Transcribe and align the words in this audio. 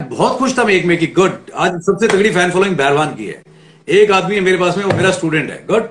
बहुत 0.00 0.38
खुश 0.38 0.56
था 0.58 0.64
मैं 0.64 0.74
एक 0.74 0.84
में 0.86 0.96
कि 0.98 1.06
गुड 1.16 1.50
आज 1.54 1.80
सबसे 1.82 2.08
तगड़ी 2.08 2.30
फ़ैन 2.30 2.50
फॉलोइंग 2.50 2.76
बहरवान 2.76 3.14
की 3.14 3.26
है। 3.26 3.42
एक 3.88 4.10
आदमी 4.10 4.34
है 4.34 4.40
मेरे 4.40 4.56
पास 4.58 4.76
में, 4.76 4.84
वो 4.84 4.92
मेरा 4.92 5.10
स्टूडेंट 5.10 5.50
है 5.50 5.64
good 5.66 5.82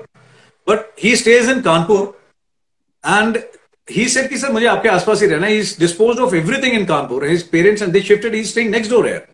but 0.66 0.86
he 1.04 1.14
stays 1.16 1.48
in 1.50 1.60
Kanpur 1.60 2.18
and 3.04 3.38
he 3.88 4.08
said 4.08 4.28
कि 4.28 4.38
सर 4.38 4.52
मुझे 4.52 4.66
आपके 4.66 4.88
आसपास 4.88 5.22
ही 5.22 5.26
रहना 5.28 5.46
is 5.48 5.78
dispose 5.80 6.18
of 6.18 6.34
everything 6.36 6.74
in 6.74 6.86
Kanpur 6.86 7.26
his 7.26 7.42
parents 7.48 7.82
and 7.82 7.92
they 7.92 8.00
shifted 8.02 8.34
he 8.34 8.44
staying 8.44 8.70
next 8.70 8.90
door 8.90 9.06
here 9.06 9.26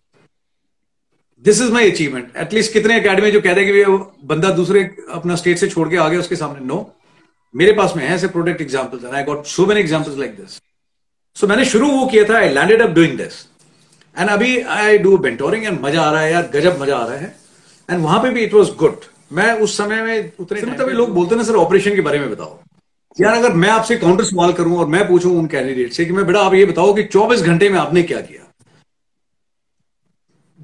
this 1.45 1.61
is 1.61 1.71
my 1.73 1.91
achievement 1.91 2.37
at least 2.37 2.73
कितने 2.73 2.99
academy 2.99 3.31
जो 3.31 3.41
कहते 3.41 3.61
हैं 3.61 3.73
कि 3.73 4.25
बंदा 4.27 4.49
दूसरे 4.53 4.83
अपना 5.11 5.35
स्टेट 5.35 5.57
से 5.57 5.67
छोड़ 5.69 5.89
के 5.89 5.97
आ 5.97 6.07
गया, 6.09 6.19
उसके 6.19 6.35
सामने। 6.35 6.65
नो 6.65 6.79
मेरे 7.53 7.73
पास 7.73 7.93
में 7.95 8.03
है 8.07 8.13
ऐसे 8.15 8.27
product 8.27 8.61
examples 8.61 9.03
and 9.03 9.13
I 9.13 9.23
got 9.23 9.45
so 9.47 9.65
many 9.65 9.81
examples 9.81 10.17
like 10.17 10.35
this 10.35 10.59
so 11.35 11.47
मैंने 11.47 11.65
शुरू 11.65 11.91
वो 11.91 12.05
किया 12.07 12.23
था 12.23 12.37
I 12.37 12.49
landed 12.49 12.81
up 12.81 12.89
doing 12.89 13.17
this 13.17 13.45
and 14.17 14.29
अभी 14.29 14.59
आई 14.59 14.97
डू 14.97 15.17
बेंटोरिंग 15.19 15.65
एंड 15.65 15.79
मज़ा 15.81 16.01
आ 16.01 16.11
रहा 16.11 16.21
है 16.21 16.31
यार 16.31 16.49
गजब 16.53 16.81
मज़ा 16.81 16.97
आ 16.97 17.05
रहा 17.05 17.17
है। 17.17 17.35
एंड 17.89 18.03
वहाँ 18.03 18.21
पे 18.23 18.29
भी 18.29 18.43
इट 18.43 18.53
वॉज़ 18.53 18.71
गुड 18.77 19.05
मैं 19.33 19.51
उस 19.61 19.77
समय 19.77 20.01
में 20.01 20.31
उतने 20.39 20.61
तभी 20.61 20.93
लोग 20.93 21.13
बोलते 21.13 21.35
ना 21.35 21.43
सर 21.43 21.55
ऑपरेशन 21.55 21.95
के 21.95 22.01
बारे 22.01 22.19
में 22.19 22.29
बताओ। 22.31 22.59
यार 23.17 23.33
अगर 23.33 23.53
मैं 23.53 23.69
आपसे 23.69 23.95
काउंटर 23.97 24.23
सवाल 24.23 24.53
करूँ 24.53 24.77
और 24.79 24.87
मैं 24.87 25.07
पूछूँ 25.07 25.37
उन 25.39 25.47
कैंडिडेट 25.47 25.93
से 25.93 26.05
कि 26.05 26.13
मैं 26.13 26.25
बेटा 26.25 26.39
आप 26.39 26.53
ये 26.53 26.65
बताओ 26.65 26.93
कि 26.93 27.03
24 27.05 27.41
घंटे 27.41 27.69
में 27.69 27.79
आपने 27.79 28.03
क्या 28.03 28.19
किया? 28.21 28.47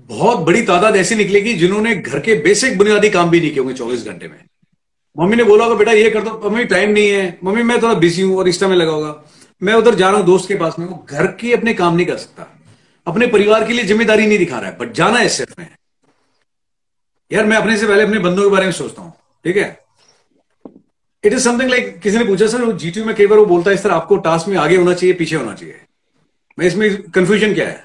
बहुत 0.10 0.40
बड़ी 0.40 0.62
तादाद 0.62 0.96
ऐसी 0.96 1.16
निकलेगी 1.16 1.54
जिन्होंने 1.54 1.96
घर 1.96 2.20
के 2.20 2.36
बेसिक 2.44 2.78
बुनियादी 2.78 3.10
काम 3.10 3.30
भी 3.30 3.40
नहीं 3.40 3.50
किए 3.50 3.60
होंगे 3.60 3.74
चौबीस 3.74 4.06
घंटे 4.06 4.28
में। 4.28 4.38
मम्मी 5.16 5.36
ने 5.36 5.44
बोला 5.44 5.64
होगा 5.64 5.76
बेटा 5.76 5.92
ये 5.92 6.10
कर 6.10 6.22
दो। 6.22 6.42
मम्मी 6.44 6.66
टाइम 6.66 6.92
नहीं 6.92 7.10
है। 7.10 7.38
मम्मी 7.44 7.64
मैं 7.64 7.82
थोड़ा 7.82 7.94
बिज़ी 7.96 8.22
हूँ 8.22 8.38
और 8.38 8.48
इस 8.48 8.60
टाइम 8.60 8.74
लगा 8.74 8.92
होगा। 8.92 9.16
मैं 9.62 9.74
उधर 9.74 9.96
जा 9.96 10.10
रहा 10.10 10.18
हूँ 10.18 10.26
दोस्त 10.26 10.48
के 10.48 10.56
पास 10.56 10.76
में। 10.80 10.86
वो 10.86 11.06
घर 11.10 11.28
के 11.32 11.54
अपने 11.54 11.74
काम 11.74 11.96
नहीं 11.96 12.06
कर 12.06 12.18
सकता। 12.18 12.48
अपने 13.08 13.28
परिवार 13.28 13.66
के 13.68 13.74
लिए 13.74 13.84
ज़िम्मेदारी 13.86 14.26
नहीं 14.28 14.38
दिखा 14.38 14.60
रहा 14.60 14.70
है 14.70 14.78
बट 14.78 14.92
जाना 14.94 15.20
है 15.20 15.30
सिर्फ़ 15.30 15.60
में। 15.60 15.68
यार, 17.32 17.46
मैं 17.46 17.58
अपने 17.58 17.78
से 17.78 17.88
पहले 17.88 18.04
अपने 18.04 18.20
बंदों 18.20 18.44
के 18.44 18.50
बारे 18.50 18.66
में 18.66 18.72
सोचता 18.74 19.02
हूँ, 19.02 19.14
ठीक 19.46 19.58
है? 19.58 19.68
इट 21.24 21.34
इज़ 21.34 21.44
समथिंग 21.44 21.70
लाइक 21.70 22.00
किसी 22.00 22.18
ने 22.18 22.24
पूछा, 22.26 22.48
सर 22.48 22.72
जीटीयू 22.74 23.06
में 23.06 23.16
कई 23.16 23.28
बार 23.28 23.40
वो 23.40 23.46
बोलता 23.46 23.72
है 23.72 23.78
सर 23.78 23.92
आपको 23.92 24.18
टास्क 24.26 24.48
में 24.48 24.58
आगे 24.58 24.76
होना 24.76 24.94
चाहिए, 24.94 25.14
पीछे 25.16 25.36
होना 25.36 25.54
चाहिए। 25.54 25.80
मैं 26.58 26.68
इसमें 26.68 27.02
कंफ्यूजन 27.12 27.54
क्या 27.54 27.68
है? 27.68 27.84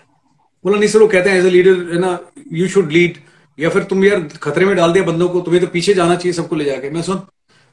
बोला, 0.64 0.78
नहीं 0.78 0.88
सर, 0.88 0.98
वो 0.98 1.08
कहते 1.08 1.30
हैं 1.30 1.38
एज 1.38 1.46
ए 1.46 1.50
लीडर 1.50 1.92
है 1.92 1.98
ना 2.00 2.18
यू 2.52 2.68
शुड 2.68 2.92
लीड 2.92 3.16
या 3.58 3.68
फिर, 3.70 3.82
तुम 3.84 4.04
यार 4.04 4.20
खतरे 4.42 4.66
में 4.66 4.74
डाल 4.76 4.92
दिया 4.92 5.04
बंदों 5.04 5.28
को, 5.28 5.40
तुम्हें 5.40 5.64
तो 5.64 5.70
पीछे 5.70 5.94
जाना 5.94 6.16
चाहिए 6.16 6.32
सबको 6.32 6.56
ले 6.56 6.64
जाके। 6.64 6.90
मैं, 6.90 7.02
सुन 7.02 7.22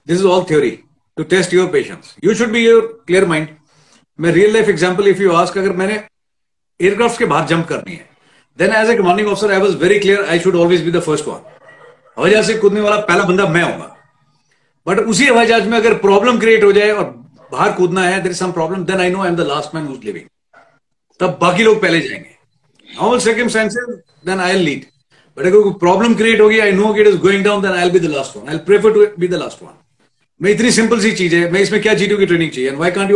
this 0.07 0.17
is 0.17 0.25
all 0.27 0.43
theory 0.49 0.71
to 1.17 1.23
test 1.25 1.53
your 1.53 1.67
patience 1.71 2.15
you 2.23 2.33
should 2.33 2.51
be 2.51 2.65
your 2.65 2.81
clear 3.07 3.25
mind 3.25 3.47
मैं 4.19 4.31
real 4.31 4.53
life 4.53 4.69
example 4.69 5.07
if 5.07 5.21
you 5.21 5.31
ask 5.33 5.57
अगर 5.57 5.75
मैंने 5.75 6.01
एयरक्राफ्ट 6.81 7.19
के 7.19 7.25
बाहर 7.25 7.47
जंप 7.47 7.67
करनी 7.67 7.91
है। 7.91 8.07
Then 8.59 8.73
as 8.73 8.89
a 8.89 8.95
commanding 8.97 9.27
officer 9.27 9.51
I 9.51 9.59
was 9.59 9.75
very 9.77 9.99
clear 9.99 10.25
I 10.25 10.39
should 10.39 10.55
always 10.55 10.83
be 10.83 10.91
the 10.91 10.99
first 11.01 11.27
one 11.27 11.39
हवाई 12.17 12.31
जहाज़ 12.31 12.47
से 12.47 12.53
कूदने 12.57 12.81
वाला 12.81 12.97
पहला 13.01 13.23
बंदा 13.23 13.47
मैं 13.47 13.63
हूँगा 13.63 13.95
बट 14.87 14.99
उसी 15.05 15.25
हवाई 15.25 15.45
जहाज़ 15.45 15.67
में 15.69 15.77
अगर 15.77 15.93
प्रॉब्लम 15.97 16.39
क्रिएट 16.39 16.63
हो 16.63 16.71
जाए 16.71 16.91
और 16.91 17.03
बाहर 17.51 17.71
कूदना 17.71 18.01
है 18.03 18.21
there 18.21 18.31
is 18.31 18.37
some 18.37 18.51
problem 18.51 18.83
then 18.85 19.01
I 19.01 19.09
know 19.09 19.21
I 19.21 19.29
am 19.29 19.35
the 19.35 19.47
last 19.47 19.75
man 19.75 19.85
who's 19.85 20.05
living 20.05 20.25
तब 21.19 21.37
बाकी 21.41 21.63
लोग 21.63 21.81
पहले 21.81 21.99
जाएँगे। 22.01 22.95
All 23.07 23.19
circumstances 23.19 23.85
then 24.25 24.39
I 24.39 24.53
lead 24.55 24.85
but 25.37 25.45
अगर 25.45 25.59
कोई 25.59 25.73
प्रॉब्लम 25.79 26.13
क्रिएट 26.15 26.41
होगी 26.41 26.59
I 26.59 26.71
know 26.71 26.95
it 26.95 27.07
is 27.07 27.17
going 27.17 27.43
down 27.43 27.61
then 27.61 27.71
I 27.71 27.89
be 27.91 27.99
the 27.99 28.11
last 28.15 28.37
one 28.37 28.49
I 28.49 28.57
prefer 28.69 28.93
to 28.93 29.05
be 29.19 29.27
the 29.27 29.33
last 29.43 29.63
one 29.63 29.77
मैं 30.41 30.51
इतनी 30.51 30.71
सिंपल 30.71 30.99
सी 30.99 31.11
चीज़ 31.11 31.35
है। 31.35 31.51
मैं 31.51 31.61
इसमें 31.61 31.81
क्या 31.81 31.93
जीटू 31.93 32.17
की 32.17 32.25
ट्रेनिंग 32.25 32.51
चाहिए? 32.51 32.69
एंड 32.69 32.79
वाई 32.79 32.91
कांट 32.91 33.09
यू 33.11 33.15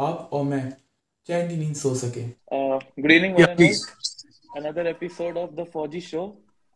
आप 0.00 0.30
और 0.32 0.44
मैं 0.44 0.62
चैन 1.26 1.48
नींद 1.58 1.74
सो 1.76 1.94
सके। 1.94 2.22
Good 2.52 3.12
evening 3.12 3.36
another 4.56 4.86
episode 4.86 5.36
of 5.38 5.50
the 5.54 5.64
Fauji 5.72 6.00
show 6.00 6.22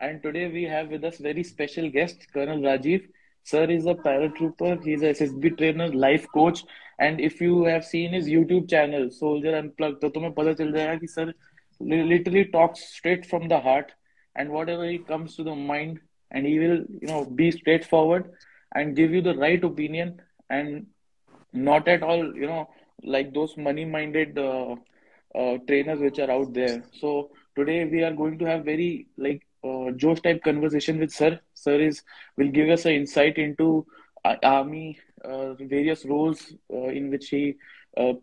and 0.00 0.20
today 0.22 0.44
we 0.48 0.64
have 0.72 0.88
with 0.88 1.04
us 1.04 1.18
very 1.22 1.44
special 1.44 1.86
guest 1.94 2.24
colonel 2.32 2.64
Rajiv 2.66 3.08
sir 3.46 3.70
is 3.70 3.88
a 3.88 3.92
paratrooper 4.04 4.78
he 4.86 4.92
is 4.92 5.04
a 5.04 5.08
SSB 5.08 5.50
trainer 5.60 5.94
life 6.06 6.26
coach 6.34 6.64
and 7.00 7.20
if 7.20 7.42
you 7.44 7.64
have 7.64 7.80
seen 7.92 8.14
his 8.14 8.28
YouTube 8.34 8.68
channel 8.70 9.08
soldier 9.16 9.54
unplugged 9.54 10.00
तो 10.00 10.08
तुम्हें 10.08 10.32
पता 10.34 10.52
चल 10.60 10.72
जाएगा 10.72 10.94
कि 10.96 11.06
sir 11.06 11.34
literally 11.80 12.44
talks 12.52 12.86
straight 12.96 13.26
from 13.26 13.48
the 13.48 13.62
heart 13.64 13.90
and 14.36 14.50
whatever 14.50 14.88
he 14.88 14.98
comes 15.08 15.36
to 15.36 15.44
the 15.44 15.56
mind 15.66 15.98
and 16.30 16.46
he 16.46 16.58
will 16.58 16.86
you 17.02 17.10
know 17.10 17.24
be 17.36 17.50
straight 17.52 17.84
forward 17.86 18.26
and 18.72 18.94
give 18.96 19.14
you 19.14 19.22
the 19.22 19.38
right 19.40 19.64
opinion 19.64 20.16
and 20.52 20.86
not 21.54 21.88
at 21.88 22.02
all 22.02 22.32
you 22.38 22.48
know 22.48 22.62
like 23.02 23.34
those 23.34 23.56
money 23.56 23.84
minded 23.84 24.38
uh, 24.38 24.76
uh, 25.34 25.58
trainers 25.66 26.00
which 26.00 26.18
are 26.18 26.30
out 26.30 26.52
there. 26.54 26.82
So 26.92 27.30
today 27.56 27.84
we 27.84 28.02
are 28.02 28.12
going 28.12 28.38
to 28.38 28.44
have 28.44 28.64
very 28.64 29.06
like 29.16 29.46
uh, 29.64 29.90
josh 29.96 30.20
type 30.20 30.42
conversation 30.42 30.98
with 30.98 31.10
sir. 31.10 31.40
Sir 31.54 31.80
is 31.80 32.02
will 32.36 32.48
give 32.48 32.68
us 32.68 32.84
an 32.84 32.92
insight 32.92 33.38
into 33.38 33.86
uh, 34.24 34.36
army 34.42 34.98
uh, 35.24 35.54
various 35.54 36.04
roles 36.04 36.52
uh, 36.72 36.88
in 36.88 37.10
which 37.10 37.28
he 37.28 37.56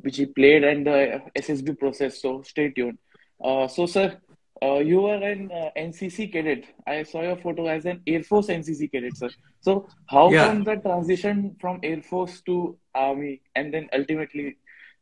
which 0.01 0.17
he 0.17 0.25
played 0.25 0.63
and 0.63 0.85
the 0.85 1.21
ssb 1.37 1.79
process. 1.79 2.21
So 2.21 2.41
stay 2.41 2.69
tuned. 2.69 2.97
So 3.41 3.85
sir 3.85 4.17
uh, 4.63 4.79
you 4.79 5.01
were 5.01 5.15
an 5.15 5.51
uh, 5.51 5.69
NCC 5.77 6.31
cadet. 6.31 6.65
I 6.85 7.03
saw 7.03 7.21
your 7.21 7.37
photo 7.37 7.67
as 7.67 7.85
an 7.85 8.01
Air 8.05 8.23
Force 8.23 8.47
NCC 8.47 8.91
cadet, 8.91 9.17
sir. 9.17 9.29
So, 9.59 9.87
how 10.07 10.31
yeah. 10.31 10.47
come 10.47 10.63
the 10.63 10.75
transition 10.75 11.55
from 11.59 11.79
Air 11.81 12.01
Force 12.01 12.41
to 12.41 12.77
Army 12.93 13.41
and 13.55 13.73
then 13.73 13.89
ultimately 13.93 14.57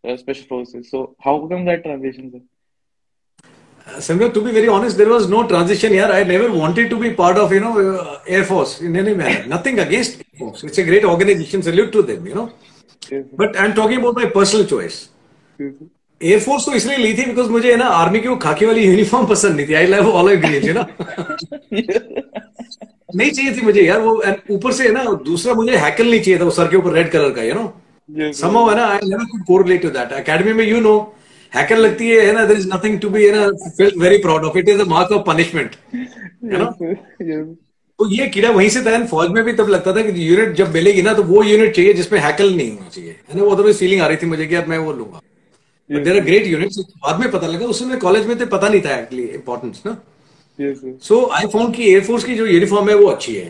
uh, 0.08 0.16
Special 0.16 0.48
Forces? 0.48 0.90
So, 0.90 1.16
how 1.20 1.46
come 1.48 1.66
that 1.66 1.84
transition, 1.84 2.32
sir? 2.32 2.42
Uh, 3.86 4.30
to 4.30 4.44
be 4.44 4.52
very 4.52 4.68
honest, 4.68 4.98
there 4.98 5.10
was 5.10 5.28
no 5.28 5.48
transition 5.48 5.92
here. 5.92 6.06
I 6.06 6.24
never 6.24 6.52
wanted 6.52 6.90
to 6.90 7.00
be 7.00 7.14
part 7.14 7.38
of, 7.38 7.52
you 7.52 7.60
know, 7.60 7.98
uh, 7.98 8.22
Air 8.28 8.46
Force 8.46 8.82
in 8.82 8.96
any 8.96 9.14
manner. 9.14 9.46
Nothing 9.46 9.80
against 9.80 10.20
Air 10.20 10.40
Force. 10.40 10.64
It's 10.64 10.78
a 10.78 10.84
great 10.84 11.04
organization. 11.04 11.62
Salute 11.64 11.92
to 11.92 12.04
them, 12.04 12.26
you 12.26 12.36
know. 12.36 12.54
Yes, 13.12 13.26
but 13.34 13.60
I'm 13.60 13.74
talking 13.74 14.00
about 14.00 14.16
my 14.16 14.28
personal 14.28 14.66
choice. 14.66 15.10
Yes, 15.58 15.74
air force 16.22 16.66
तो 16.66 16.74
इसलिए 16.74 16.98
ली 16.98 17.14
थी 17.14 17.26
because 17.26 17.50
मुझे 17.50 17.76
ना 17.76 17.86
army 17.98 18.20
की 18.20 18.28
वो 18.28 18.36
खाकी 18.38 18.66
वाली 18.66 18.86
uniform 18.86 19.26
पसंद 19.28 19.56
नहीं 19.56 19.68
थी। 19.68 19.74
आई 19.74 19.86
लव 19.86 20.10
ऑल 20.12 20.34
ग्रीन 20.36 20.64
है 20.64 20.74
ना 20.74 20.86
नहीं 23.16 23.30
चाहिए 23.32 23.52
थी 23.52 23.62
मुझे 23.62 23.82
यार 23.82 24.00
वो 24.02 24.12
ऊपर 24.52 24.72
से 24.72 24.88
है 24.88 24.92
ना 24.94 25.04
दूसरा 25.26 25.54
मुझे 25.54 25.78
हैकल 25.78 26.10
नहीं 26.10 26.20
चाहिए 26.22 26.40
था 26.40 26.44
वो 26.44 26.52
सर 26.58 26.68
के 26.68 26.78
ऊपर 26.78 26.94
रेड 26.94 27.10
कलर 27.12 27.30
का 27.30 27.44
यू 27.44 27.54
नो 27.54 28.32
समहाउ 28.34 28.70
है 28.70 28.76
ना 28.76 28.86
I 28.88 29.00
never 29.04 29.24
could 29.26 29.46
correlate 29.46 29.82
to 29.82 29.90
that 29.90 30.12
academy 30.20 30.54
में 30.54 30.66
यू 30.66 30.80
नो 30.82 30.98
हैकर 31.54 31.78
लगती 31.78 32.10
है 32.10 32.34
ना 32.34 32.46
there 32.46 32.60
is 32.60 32.68
nothing 32.68 33.00
to 33.00 33.10
be 33.10 33.26
है 33.26 33.32
ना 33.36 33.70
feel 33.78 33.92
very 34.00 34.18
proud 34.18 34.46
of 34.46 34.58
it 34.58 34.70
is 34.70 34.82
a 34.82 34.86
mark 34.88 35.12
of 35.12 35.24
punishment 35.28 35.76
है 35.96 36.60
ना 36.60 36.70
तो 38.00 38.10
ये 38.10 38.28
कीड़ा 38.28 38.50
वहीं 38.50 38.70
से 38.70 38.82
था 38.82 39.04
फौज 39.06 39.30
में 39.30 39.44
भी 39.44 39.54
तब 39.54 39.70
लगता 39.70 39.94
था 39.94 40.02
कि 40.02 40.30
यूनिट 40.30 40.54
जब 40.56 40.74
मिलेगी 40.74 41.02
ना 41.02 41.14
तो 41.14 41.24
वो 41.24 41.44
यूनिट 41.44 41.76
चाहिए 41.76 41.94
जिसमें 41.94 42.20
हैकल 42.20 42.54
नहीं 42.56 42.70
होना 42.72 42.90
चाहिए। 42.90 43.16
है 43.30 43.38
ना 43.38 43.44
वो 43.44 43.56
तो 43.56 43.74
फीलिंग 43.74 44.02
आ 44.02 44.08
रही 44.08 44.18
थी 44.18 44.28
मुझे 44.28 44.46
कि 44.46 44.56
यार 44.56 44.66
मैं 44.68 44.78
वो 44.78 44.94
लूँगा। 44.94 45.22
देर 45.90 46.16
आर 46.16 46.24
ग्रेट 46.26 46.48
यूनिट्स 46.48 46.80
बाद 46.80 47.20
में 47.20 47.30
पता 47.32 47.48
लगा 47.48 47.66
उसमें 47.68 47.98
कॉलेज 48.00 48.26
में 48.28 48.38
तो 48.38 48.46
पता 48.48 48.70
नहीं 48.70 48.82
था 48.82 48.96
एक्चुअली 48.96 49.24
इंपॉर्टेंस 49.26 49.82
ना? 49.86 49.98
सो 51.04 51.26
आई 51.34 51.48
फाउंड 51.54 51.76
की 51.76 51.84
एयरफोर्स 51.84 52.24
की 52.24 52.36
जो 52.36 52.46
यूनिफॉर्म 52.46 52.90
है 52.90 52.96
वो 52.96 53.06
अच्छी 53.08 53.36
है 53.36 53.46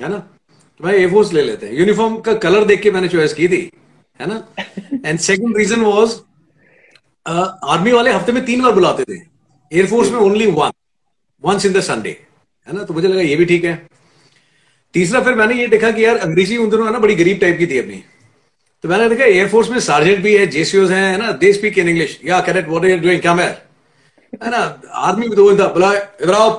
है 0.00 0.08
ना? 0.08 0.18
तो 0.18 0.84
भाई 0.84 0.96
एयरफोर्स 0.96 1.32
ले 1.32 1.42
लेते 1.42 1.66
हैं। 1.66 1.74
यूनिफॉर्म 1.74 2.16
का 2.20 2.32
कलर 2.44 2.64
देख 2.64 2.80
के 2.82 2.90
मैंने 2.90 3.08
चॉइस 3.08 3.34
की 3.34 3.48
थी 3.48 3.70
है 4.20 4.26
ना? 4.28 4.46
And 5.06 5.18
second 5.18 5.56
reason 5.56 5.80
was 5.82 6.20
army 7.26 7.92
वाले 7.92 8.12
हफ़्ते 8.12 8.32
में 8.32 8.44
तीन 8.44 8.62
बार 8.62 8.72
बुलाते 8.72 9.04
थे। 9.04 9.18
एयरफोर्स 9.72 10.10
में 10.10 10.18
only 10.18 10.46
one 10.48 10.72
once 11.44 11.66
in 11.66 11.72
the 11.72 11.80
Sunday 11.82 12.16
है 12.66 12.76
ना? 12.76 12.82
तो 12.84 12.94
मुझे 12.94 13.08
लगा 13.08 13.20
ये 13.20 13.36
भी 13.36 13.44
ठीक 13.44 13.64
है। 13.64 13.74
तीसरा 14.94 15.20
फिर 15.22 15.34
मैंने 15.34 15.54
ये 15.54 15.66
देखा 15.68 15.90
कि 15.90 16.04
यार 16.04 16.16
अंग्रेज़ी 16.18 16.56
उन 16.56 16.70
दिनों 16.70 16.86
है 16.86 16.92
ना 16.92 16.98
बड़ी 16.98 17.14
गरीब 17.14 17.38
टाइप 17.38 17.58
की 17.58 17.66
थी 17.66 17.78
अपनी। 17.78 18.02
तो 18.84 18.88
मैंने 18.88 19.08
देखा 19.08 19.24
एयरफोर्स 19.24 19.68
में 19.70 19.78
सार्जेंट 19.80 20.18
भी 20.22 20.34
है 20.36 20.46
जेसीओज 20.46 20.90
हैं 20.92 21.04
है 21.10 21.18
ना? 21.18 21.30
दे 21.32 21.52
स्पीक 21.52 21.78
इन 21.78 21.88
इंग्लिश 21.88 22.18
या 22.24 22.40
cadet 22.40 22.68
what 22.68 22.84
are 22.84 22.98
doing 23.00 23.20
come 23.22 23.38
है 23.40 24.50
ना? 24.50 24.58
आर्मी 24.92 25.26
में 25.26 25.36
तो 25.36 25.44
बोलता 25.44 25.66
बुला 25.74 25.92
इधर 26.22 26.32
आओ 26.34 26.50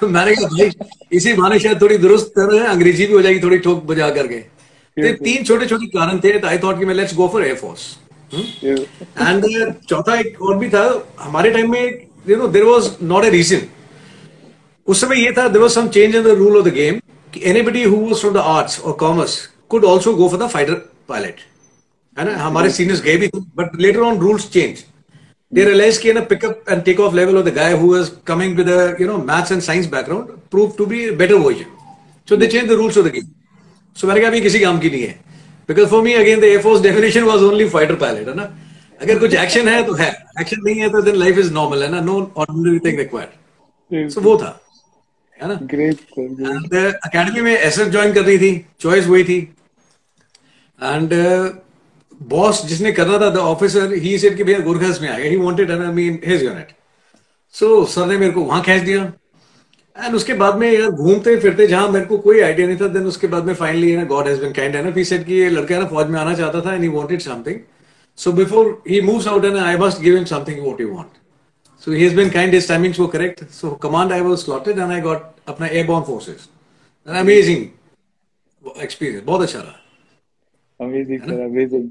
तो 0.00 0.08
मैंने 0.08 0.34
कहा 0.34 0.46
भाई 0.48 0.70
इसी 1.12 1.32
बहाने 1.32 1.58
शायद 1.60 1.80
थोड़ी 1.82 1.98
दुरुस्त 1.98 2.38
अंग्रेज़ी 2.38 3.06
भी 3.06 3.12
हो 3.14 3.20
जाएगी 3.22 3.42
थोड़ी 3.42 3.58
ठोक 3.58 3.84
बजा 3.84 4.08
करके. 4.10 4.36
तो 4.36 5.12
तीन 5.24 5.44
छोटे 5.44 5.66
छोटे 5.66 5.86
कारण 5.88 6.20
थे 6.24 6.32
आई 6.48 6.58
थॉट 6.58 6.78
कि 6.78 6.86
मैं 6.86 6.94
let's 6.94 7.14
go 7.14 7.28
for 7.28 7.44
air force 7.46 7.86
and 8.34 9.44
चौथा 9.88 10.18
एक 10.20 10.42
और 10.42 10.56
भी 10.58 10.68
था 10.68 10.86
हमारे 11.20 11.50
टाइम 11.50 11.70
में 11.72 12.06
you 12.28 12.36
know 12.36 12.48
there 12.56 12.64
was 12.64 12.90
not 13.02 13.24
a 13.24 13.30
reason 13.30 13.66
उस 14.86 15.00
समय 15.00 15.24
ये 15.24 15.32
था 15.32 15.46
there 15.48 15.62
was 15.62 15.72
some 15.72 15.88
change 15.88 16.16
in 16.16 16.22
the 16.22 16.38
rule 16.40 16.58
of 16.58 16.68
the 16.68 16.74
game 16.74 17.00
कि 17.32 17.40
anybody 17.50 17.84
who 17.84 18.04
was 18.06 18.20
from 18.20 18.34
the 18.34 18.48
arts 18.56 18.80
और 18.80 18.92
commerce 19.00 19.38
could 19.68 19.86
also 19.86 20.14
go 20.14 20.28
for 20.28 20.46
the 20.46 20.50
fighter 20.50 20.82
pilot 21.08 21.36
है 22.16 22.24
ना? 22.24 22.36
हमारे 22.38 22.70
seniors 22.70 23.02
गए 23.02 23.16
भी 23.16 23.28
थे 23.28 23.40
but 23.56 23.80
later 23.80 24.00
on 24.00 24.18
rules 24.18 24.50
change 24.50 24.84
they 25.52 25.64
realized 25.66 25.98
कि 26.02 26.12
ना 26.12 26.20
pickup 26.30 26.64
and 26.68 26.82
take 26.84 27.00
off 27.00 27.14
level 27.14 27.36
of 27.38 27.44
the 27.46 27.52
guy 27.54 27.72
who 27.78 27.92
was 27.92 28.10
coming 28.26 28.56
with 28.56 28.68
you 29.00 29.06
know 29.06 29.16
maths 29.26 29.52
and 29.52 29.60
science 29.62 29.86
background 29.90 30.28
prove 30.50 30.72
to 30.78 30.86
be 30.86 31.10
better 31.20 31.34
version 31.34 31.66
so 32.28 32.36
they 32.36 32.46
change 32.46 32.68
the 32.68 32.72
rules 32.72 32.98
of 32.98 33.06
the 33.06 33.10
game 33.12 33.28
so 33.96 34.06
मैंने 34.06 34.20
कहा 34.20 34.30
अभी 34.30 34.40
किसी 34.40 34.60
काम 34.60 34.78
की 34.78 34.90
नहीं 34.90 35.02
है. 35.02 35.14
Because 35.68 35.88
for 35.88 36.02
me 36.02 36.12
again 36.14 36.40
the 36.40 36.44
air force 36.44 36.80
definition 36.82 37.24
was 37.24 37.42
only 37.42 37.68
fighter 37.68 37.94
pilot 37.96 38.28
है 38.28 38.34
ना? 38.36 38.48
अगर 39.00 39.18
कुछ 39.18 39.34
एक्शन 39.34 39.68
है 39.68 39.82
तो 39.86 39.94
है. 39.94 40.10
एक्शन 40.40 40.60
नहीं 40.64 40.80
है 40.80 40.88
तो 40.90 41.02
देन 41.02 41.16
लाइफ 41.16 41.38
इज़ 41.38 41.52
नॉर्मल 41.52 41.82
है 41.82 41.90
ना? 41.90 42.00
No 42.00 42.32
ordinary 42.36 42.78
thing 42.86 42.98
required 42.98 44.10
so 44.10 44.20
वो 44.20 44.36
था. 44.38 44.60
है 45.38 45.48
ना? 45.48 45.54
ग्रेट 45.62 45.98
अकेडमी 47.04 47.40
में 47.40 47.52
एसएफ 47.52 47.88
ज्वाइन 47.88 48.12
कर 48.12 48.24
रही 48.24 48.38
थी. 48.38 48.66
चॉइस 48.80 49.06
वही 49.06 49.24
थी. 49.24 49.38
एंड 50.80 51.12
बॉस 52.20 52.64
जिसने 52.66 52.92
करना 52.92 53.18
था 53.20 53.28
द 53.30 53.36
ऑफिसर 53.38 53.92
ही 53.94 54.18
सेड 54.18 54.36
कि 54.36 54.44
भैया 54.44 54.58
गुरखस 54.60 54.98
में 55.02 55.08
आ 55.08 55.16
गया। 55.16 55.30
He 55.30 55.36
wanted 55.36 55.70
I 55.70 55.92
mean 55.92 56.18
his 56.26 56.42
unit 56.44 56.72
so 57.54 57.84
sir 57.84 58.06
ने 58.06 58.16
मेरे 58.18 58.32
को 58.32 58.42
वहाँ 58.42 58.62
खींच 58.62 58.82
दिया। 58.82 59.12
एंड 59.96 60.14
उसके 60.14 60.34
बाद 60.34 60.56
में 60.58 60.70
यार 60.70 60.90
घूमते 60.90 61.36
फिरते 61.40 61.66
जहाँ 61.66 61.88
मेरे 61.88 62.04
को 62.06 62.18
कोई 62.18 62.40
आइडिया 62.40 62.66
नहीं 62.66 62.76
था 62.76 62.86
देन 62.88 63.06
उसके 63.06 63.26
बाद 63.26 63.44
में 63.44 63.54
फाइनली 63.54 63.96
ना 63.96 64.04
गॉड 64.04 64.28
हैज़ 64.28 64.40
बीन 64.40 64.52
काइंड 64.52 64.76
ना 64.76 64.92
ही 64.96 65.04
सेड 65.04 65.24
कि 65.26 65.34
ये 65.34 65.50
लड़का 65.50 65.78
ना 65.78 65.86
फौज 65.88 66.08
में 66.10 66.18
आना 66.20 66.34
चाहता 66.34 66.60
था 66.60 66.74
and 66.74 66.82
he 66.82 66.88
wanted 66.88 67.20
something 67.20 67.58
so 68.18 68.32
before 68.32 68.82
he 68.88 69.00
moves 69.00 69.26
out 69.28 69.44
and 69.44 69.56
I 69.56 69.76
must 69.76 70.00
give 70.00 70.16
him 70.16 70.24
something 70.24 70.64
what 70.64 70.80
you 70.80 70.88
want 70.94 71.22
so 71.84 71.92
he 71.92 72.02
has 72.02 72.16
been 72.16 72.30
kind 72.30 72.54
his 72.54 72.68
timings 72.68 73.00
were 73.00 73.06
correct 73.06 73.44
so 73.50 73.70
command 73.82 74.12
I 74.12 74.20
was 74.20 74.38
slotted 74.38 74.78
and 74.78 74.92
I 74.92 75.00
got 75.00 75.30
अपना 75.48 75.66
airborne 75.66 76.04
forces 76.04 76.48
an 77.08 77.16
amazing 77.16 77.66
experience 78.82 79.24
बहुत 79.24 79.42
अच्छा 79.42 79.58
रहा। 79.58 79.80
Amazing 80.84 81.20
sir 81.22 81.40
amazing 81.40 81.88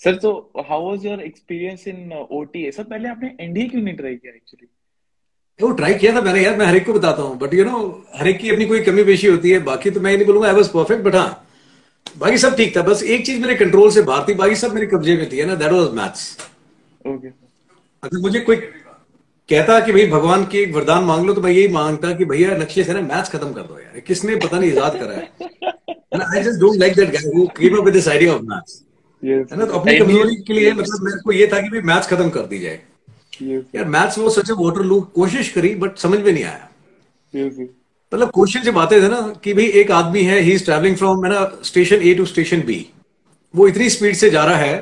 sir 0.00 0.14
तो 0.22 0.30
how 0.68 0.88
was 0.88 1.06
your 1.06 1.20
experience 1.22 1.86
in 1.88 2.12
OTA 2.32 2.70
sir 2.70 2.84
पहले 2.84 3.08
आपने 3.08 3.34
NDA 3.40 3.68
क्यों 3.68 3.82
नहीं 3.82 3.96
try 3.96 4.14
किया 4.16 4.32
एक्चुअली 4.32 4.66
वो 5.60 5.70
ट्राई 5.72 5.94
किया 5.94 6.12
था 6.14 6.20
मैंने 6.20 6.42
यार 6.42 6.56
मैं 6.58 6.66
हर 6.66 6.76
एक 6.76 6.86
को 6.86 6.92
बताता 6.92 7.22
हूँ 7.22 7.38
बट 7.38 7.54
यू 7.54 7.64
नो 7.64 7.80
हर 8.14 8.28
एक 8.28 8.38
की 8.38 8.50
अपनी 8.50 8.64
कोई 8.66 8.80
कमी 8.84 9.02
पेशी 9.04 9.26
होती 9.26 9.50
है। 9.50 9.58
बाकी 9.64 9.90
तो 9.90 10.00
मैं 10.00 10.14
नहीं 10.16 10.26
बोलूँगा 10.26 10.48
आई 10.48 10.54
वाज 10.54 10.68
परफेक्ट 10.68 11.04
बट 11.04 11.14
हाँ 11.14 11.28
बाकी 12.18 12.38
सब 12.38 12.56
ठीक 12.56 12.76
था। 12.76 12.82
बस 12.82 13.02
एक 13.04 13.24
चीज़ 13.26 13.40
मेरे 13.42 13.54
कंट्रोल 13.54 13.90
से 13.90 14.02
बाहर 14.02 14.24
थी 14.28 14.34
बाकी 14.34 14.56
सब 14.56 14.72
मेरे 14.74 14.86
कब्जे 14.86 15.16
में 15.16 15.28
थी 15.32 15.38
है 15.38 15.46
ना? 15.46 15.54
दैट 15.54 15.72
वाज 15.72 15.92
मैथ्स 15.94 16.26
ओके 17.06 17.28
अगर 18.02 18.20
मुझे 18.20 18.40
कोई 18.40 18.56
कहता 19.48 19.78
कि 19.80 19.92
भाई 19.92 20.06
भगवान 20.10 20.44
की 20.46 20.58
एक 20.58 20.74
वरदान 20.74 21.04
मांग 21.04 21.26
लो 21.26 21.34
तो 21.34 21.40
मैं 21.40 21.50
यही 21.50 21.68
माँगता 21.68 22.12
कि 22.14 22.24
भैया 22.24 22.56
नक्शे 22.56 22.84
से 22.84 22.92
ना 22.94 23.00
मैथ्स 23.02 23.30
खत्म 23.30 23.52
कर 23.52 23.62
दो 23.62 23.78
यार। 23.78 24.00
किसने 24.00 24.36
पता 24.36 24.58
नहीं 24.58 24.70
इजाद 24.70 24.96
करा 24.96 25.14
है। 25.14 25.72
I 26.14 26.42
just 26.42 26.60
don't 26.60 26.78
like 26.80 26.94
that 26.96 27.10
guy 27.12 27.24
who 27.34 27.46
came 27.56 27.76
up 27.76 27.84
with 27.84 27.94
this 27.94 28.08
idea 28.08 28.32
of 28.32 28.42
maths 28.44 28.80
है 29.22 29.56
ना? 29.58 29.64
तो 29.64 29.72
अपनी 29.72 29.98
कमज़ोरी 29.98 30.36
के 30.46 30.52
लिए 30.52 30.72
मतलब 30.72 31.04
मेरे 31.04 31.20
को 31.24 31.32
ये 31.32 31.46
था 31.52 31.60
कि 31.60 31.68
भाई 31.68 31.80
मैथ्स 31.92 32.08
खत्म 32.08 32.28
कर 32.30 32.46
दी 32.46 32.58
जाए। 32.58 32.80
यार 33.74 33.84
मैथ्स 33.84 34.18
वो 34.18 34.30
सच 34.30 34.50
वाटर 34.50 34.84
लू 34.84 35.00
कोशिश 35.14 35.48
करी 35.52 35.74
बट 35.76 35.98
समझ 35.98 36.18
में 36.20 36.32
नहीं 36.32 36.44
आया। 36.44 36.68
मतलब 37.34 38.30
क्वेश्चन 38.34 38.62
जब 38.62 38.78
आते 38.78 39.00
थे 39.02 39.08
ना 39.08 39.20
कि 39.44 39.54
भाई 39.54 39.66
एक 39.80 39.90
आदमी 39.92 40.22
है 40.24 40.40
ही 40.40 40.52
इज़ 40.52 40.64
ट्रेवलिंग 40.64 40.96
फ्रॉम 40.96 41.24
है 41.24 41.30
ना 41.32 41.40
station 41.64 42.02
A 42.02 42.14
to 42.14 42.24
station 42.26 42.60
B 42.66 42.76
वो 43.54 43.68
इतनी 43.68 43.88
स्पीड 43.90 44.14
से 44.16 44.30
जा 44.30 44.44
रहा 44.44 44.56
है 44.56 44.76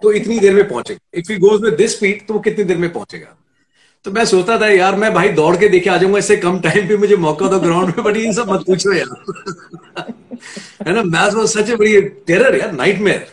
तो 0.00 0.12
इतनी 0.12 0.38
देर 0.40 0.54
में 0.54 0.68
पहुंचेगा। 0.68 1.18
If 1.18 1.32
he 1.32 1.38
goes 1.38 1.62
with 1.62 1.74
this 1.74 1.96
speed 1.96 2.26
तो 2.26 2.34
वो 2.34 2.40
कितनी 2.40 2.64
देर 2.64 2.76
में 2.76 2.92
पहुंचेगा? 2.92 3.36
तो 4.04 4.10
मैं 4.10 4.24
सोचता 4.24 4.58
था 4.60 4.68
यार 4.68 4.96
मैं 4.96 5.12
भाई 5.14 5.28
दौड़ 5.32 5.56
के 5.56 5.68
देखे 5.68 5.90
आ 5.90 5.96
जाऊँगा 5.96 6.18
इससे 6.18 6.36
कम 6.36 6.58
टाइम 6.60 6.88
पे 6.88 6.96
मुझे 6.96 7.16
मौका 7.24 7.48
दो 7.48 7.60
ग्राउंड 7.60 7.94
में 7.96 8.04
बट 8.04 8.16
ये 8.16 8.32
सब 8.32 8.50
मत 8.50 8.64
पूछो 8.66 8.92
यार. 8.92 10.12
है 10.86 10.94
ना 10.94 11.02
मैथ 11.02 11.34
वॉज़ 11.34 11.50
सच 11.50 11.70
ए 11.70 11.76
बड़ी 11.76 12.00
टेरर 12.26 12.56
यार 12.56 12.72
नाइटमेयर 12.72 13.26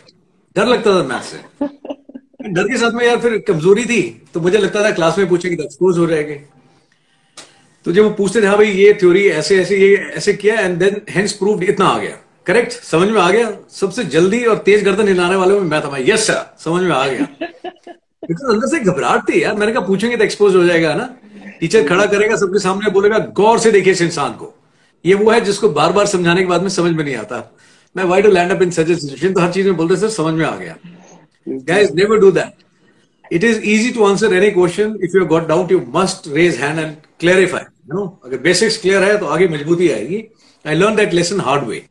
डर 0.56 0.66
लगता 0.66 0.94
था 0.94 1.02
मैथ 1.08 1.22
से। 1.22 1.38
डर 2.52 2.68
के 2.68 2.76
साथ 2.78 2.92
में 2.92 3.04
यार 3.06 3.18
फिर 3.20 3.36
कमज़ोरी 3.48 3.84
थी 3.84 4.00
तो 4.34 4.40
मुझे 4.40 4.58
लगता 4.58 4.84
था 4.84 4.90
क्लास 4.90 5.18
में 5.18 5.28
पूछेंगे 5.28 5.56
तो 5.56 5.64
एक्सपोज 5.64 5.98
हो 5.98 6.06
जाएँगे। 6.06 6.40
तो 7.86 7.92
जब 7.92 8.02
वो 8.04 8.10
पूछते 8.10 8.40
थे 8.42 8.46
हाँ 8.46 8.56
भाई 8.56 8.70
ये 8.70 8.92
थ्योरी 8.94 9.26
ऐसे 9.30 9.60
ऐसे 9.60 9.76
ये 9.78 9.94
ऐसे 10.16 10.32
किया 10.32 10.54
एंड 10.60 10.78
देन 10.78 11.00
हेंस 11.10 11.32
प्रूव्ड 11.32 11.62
इतना 11.64 11.86
आ 11.86 11.98
गया। 11.98 12.16
करेक्ट 12.46 12.72
समझ 12.72 13.08
में 13.08 13.20
आ 13.20 13.30
गया? 13.30 13.52
सबसे 13.70 14.04
जल्दी 14.04 14.44
और 14.44 14.58
तेज 14.58 14.84
गर्दन 14.84 15.08
हिलाने 15.08 15.36
वाले 15.36 15.54
में 15.54 15.60
मैं 15.60 15.80
था 15.80 15.96
यस 16.00 16.26
सर 16.26 16.44
समझ 16.64 16.82
में 16.82 16.90
आ 16.90 17.06
गया। 17.06 17.26
बिकॉज़ 18.22 18.52
अंदर 18.52 18.66
से 18.66 18.80
घबराहट 18.80 19.28
थी 19.28 19.42
यार। 19.42 19.54
मैंने 19.54 19.72
कहा 19.72 19.86
पूछेंगे 19.86 20.16
तो 20.16 20.24
एक्सपोज 20.24 20.56
हो 20.56 20.64
जाएगा 20.64 20.94
ना? 20.94 21.04
टीचर 21.60 21.86
खड़ा 21.88 22.06
करेगा 22.06 22.36
सबके 22.36 22.58
सामने 22.58 22.90
बोलेगा 22.90 23.18
गौर 23.36 23.58
से 23.58 23.70
देखिए 23.72 23.92
इस 23.92 24.02
इंसान 24.02 24.32
को। 24.32 24.54
ये 25.04 25.14
वो 25.14 25.30
है 25.30 25.40
जिसको 25.40 25.68
बार 25.70 25.92
बार 25.92 26.06
समझाने 26.06 26.40
के 26.40 26.46
बाद 26.48 26.62
में 26.62 26.68
समझ 26.68 26.92
में 26.92 27.04
नहीं 27.04 27.14
आता। 27.16 27.42
मैं 27.96 28.04
why 28.04 28.22
to 28.22 28.30
land 28.30 28.50
up 28.52 28.62
in 28.62 28.70
such 28.70 28.90
situation 28.90 29.32
तो 29.34 29.40
हर 29.40 29.52
चीज़ 29.52 29.66
में 29.66 29.76
बोलते 29.76 29.96
सर, 29.96 30.08
समझ 30.10 30.34
में 30.34 30.44
आ 30.46 30.56
गया। 30.56 30.76
Never 31.94 32.18
do 32.24 32.30
that. 32.32 32.52
It 33.30 33.44
is 33.44 33.58
easy 33.72 33.90
to 33.96 34.06
answer 34.06 34.28
any 34.34 34.50
question. 34.52 34.94
If 35.06 35.12
you 35.14 35.20
have 35.22 35.28
got 35.30 35.48
doubt, 35.48 35.70
you 35.70 35.80
must 35.96 36.26
raise 36.36 36.56
hand 36.62 36.82
and 36.84 37.08
clarify, 37.22 37.62
you 37.62 37.94
know? 37.94 38.06
अगर 38.24 38.38
basics 38.46 38.76
clear 38.80 39.04
है 39.04 39.18
तो 39.18 39.26
आगे 39.26 39.48
मजबूती 39.48 39.88
आएगी। 39.90 40.22
I 40.64 40.74
learn 40.74 40.96
that 40.96 41.14
lesson 41.14 41.40
hard 41.40 41.64
way 41.68 41.82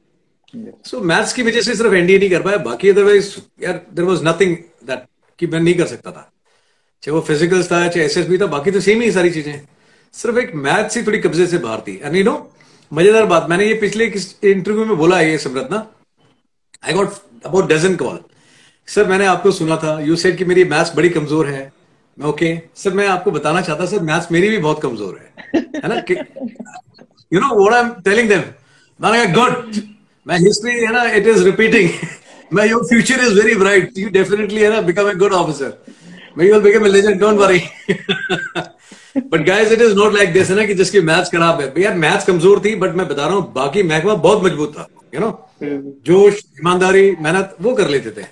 so 0.85 1.00
maths 1.12 1.33
की 1.33 1.44
वजह 1.44 1.62
से 1.62 1.75
सिर्फ़ 1.75 1.94
एनडीए 1.95 2.19
नहीं 2.19 2.29
कर 2.29 2.41
पाया। 2.41 2.57
बाकी 2.65 2.89
अदरवाइज़ 2.89 3.35
यार 3.63 3.81
देर 3.94 4.05
वॉज़ 4.05 4.23
नथिंग 4.27 4.55
दैट 4.88 5.03
कि 5.39 5.47
मैं 5.47 5.59
नहीं 5.59 5.73
कर 5.75 5.88
सकता 5.88 6.12
था। 6.12 6.31
चाहे 7.03 7.15
वो 7.15 7.22
फिजिकल्स 7.22 7.72
था, 7.72 7.88
चाहे 7.88 8.05
एसएसबी 8.05 8.38
था, 8.38 8.45
बाकी 8.48 8.72
तो 8.72 8.79
सेम 8.79 9.01
ही 9.01 9.12
सारी 9.12 9.31
चीज़ें। 9.31 9.60
सिर्फ़ 10.13 10.38
एक 10.39 10.55
मैथ्स 10.55 10.98
ही 10.98 11.03
थोड़ी 11.03 11.19
कब्जे 11.19 11.48
से 11.48 11.57
बाहर 11.57 11.81
थी। 11.88 12.00
एंड 12.03 12.15
यू 12.15 12.24
नो 12.24 12.36
मज़ेदार 12.91 13.25
बात। 13.25 13.50
मैंने 13.50 13.65
ये 13.65 13.74
पिछले 13.81 14.05
इंटरव्यू 14.51 14.86
में 14.86 14.98
बोला 14.98 15.17
है 15.17 15.29
ये 15.31 15.38
सिमरत 15.38 15.69
ना? 15.72 15.86
I 16.84 16.93
got 16.93 17.13
about 17.46 17.69
dozen 17.69 17.96
call 17.96 18.19
sir, 18.88 19.08
मैंने 19.08 19.25
आपको 19.27 19.51
सुना 19.51 19.75
था। 19.77 20.00
यू 20.01 20.15
सेड 20.15 20.38
कि 20.38 20.46
मेरी 20.46 20.63
मैथ्स 20.65 20.96
बड़ी 20.96 21.10
कमज़ोर 21.10 21.48
है। 21.48 21.72
ओके 22.17 22.58
सर, 22.75 22.93
मैं 22.93 23.08
आपको 23.08 23.31
बताना 23.31 23.62
चाहता 23.62 23.86
सर 23.86 24.00
मैथ्स 24.03 24.31
मेरी 24.31 24.50
भी 24.50 24.58
बहुत 24.60 24.81
कमज़ोर 24.81 25.19
है। 25.19 25.62
है 25.75 25.89
ना? 25.89 26.01
You 27.31 27.39
know 27.39 27.55
what 27.55 27.74
I 27.74 27.81
am 27.81 27.89
telling 28.05 28.29
them 28.29 28.43
मैंने 29.00 29.25
कहा 29.25 29.34
गुड 29.36 29.75
मैं 30.25 30.38
हिस्ट्री 30.39 30.74
है 30.74 30.91
ना 30.93 31.03
इट 31.12 31.27
इज़ 31.27 31.43
रिपीटिंग 31.43 31.89
मैं 32.53 32.65
your 32.69 32.84
future 32.88 33.24
is 33.25 33.34
very 33.34 33.55
bright 33.55 33.98
you 33.98 34.10
definitely 34.12 34.62
है 34.62 34.69
ना 34.69 34.81
बिकम 34.84 35.10
ए 35.10 35.13
गुड 35.15 35.34
ऑफिसर 35.34 35.77
मैं 36.38 36.45
you 36.45 36.53
will 36.53 36.62
become 36.63 36.86
a 36.86 36.89
legend 36.89 37.19
don't 37.19 37.38
worry 37.39 37.59
but 39.19 39.45
guys 39.45 39.71
it 39.71 39.81
is 39.81 39.95
not 39.95 40.13
like 40.13 40.33
this 40.33 40.50
है 40.50 40.55
ना 40.55 40.65
कि 40.65 40.74
जिसकी 40.74 41.01
मैथ्स 41.03 41.29
खराब 41.31 41.62
है। 41.62 41.74
यार 41.81 41.93
मैथ्स 41.98 42.25
कमज़ोर 42.25 42.59
थी 42.65 42.75
बट 42.77 42.95
मैं 42.95 43.07
बता 43.07 43.25
रहा 43.25 43.36
हूँ 43.36 43.53
बाकी 43.53 43.83
महकमा 43.83 44.13
बहुत 44.25 44.43
मज़बूत 44.43 44.74
था 44.77 44.88
यू 45.13 45.19
नो 45.19 45.29
जोश 46.05 46.41
ईमानदारी 46.59 47.09
मेहनत 47.21 47.55
वो 47.62 47.74
कर 47.75 47.89
लेते 47.89 48.12
थे। 48.12 48.25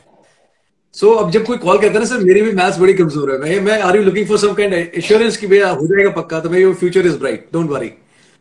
सो 0.95 1.07
so, 1.07 1.17
अब 1.19 1.31
जब 1.31 1.45
कोई 1.45 1.57
कॉल 1.57 1.77
करता 1.77 1.93
है 1.93 1.99
ना 1.99 2.05
सर 2.05 2.23
मेरी 2.23 2.41
भी 2.41 2.51
मैथ्स 2.53 2.77
बड़ी 2.79 2.93
कमज़ोर 2.93 3.31
है। 3.31 3.37
मैं 3.39 3.59
मैं 3.61 3.79
are 3.81 3.95
you 3.97 4.03
looking 4.03 4.27
for 4.27 4.37
some 4.37 4.53
kind 4.53 4.73
assurance 4.73 5.37
की 5.37 5.47
भैया 5.47 5.69
हो 5.71 5.87
जाएगा 5.87 6.09
पक्का? 6.11 6.39
तो 6.39 6.49
मैं 6.49 6.59
your 6.59 6.73
future 6.75 7.05
is 7.05 7.17
bright 7.19 7.47
don't 7.53 7.69
worry 7.69 7.87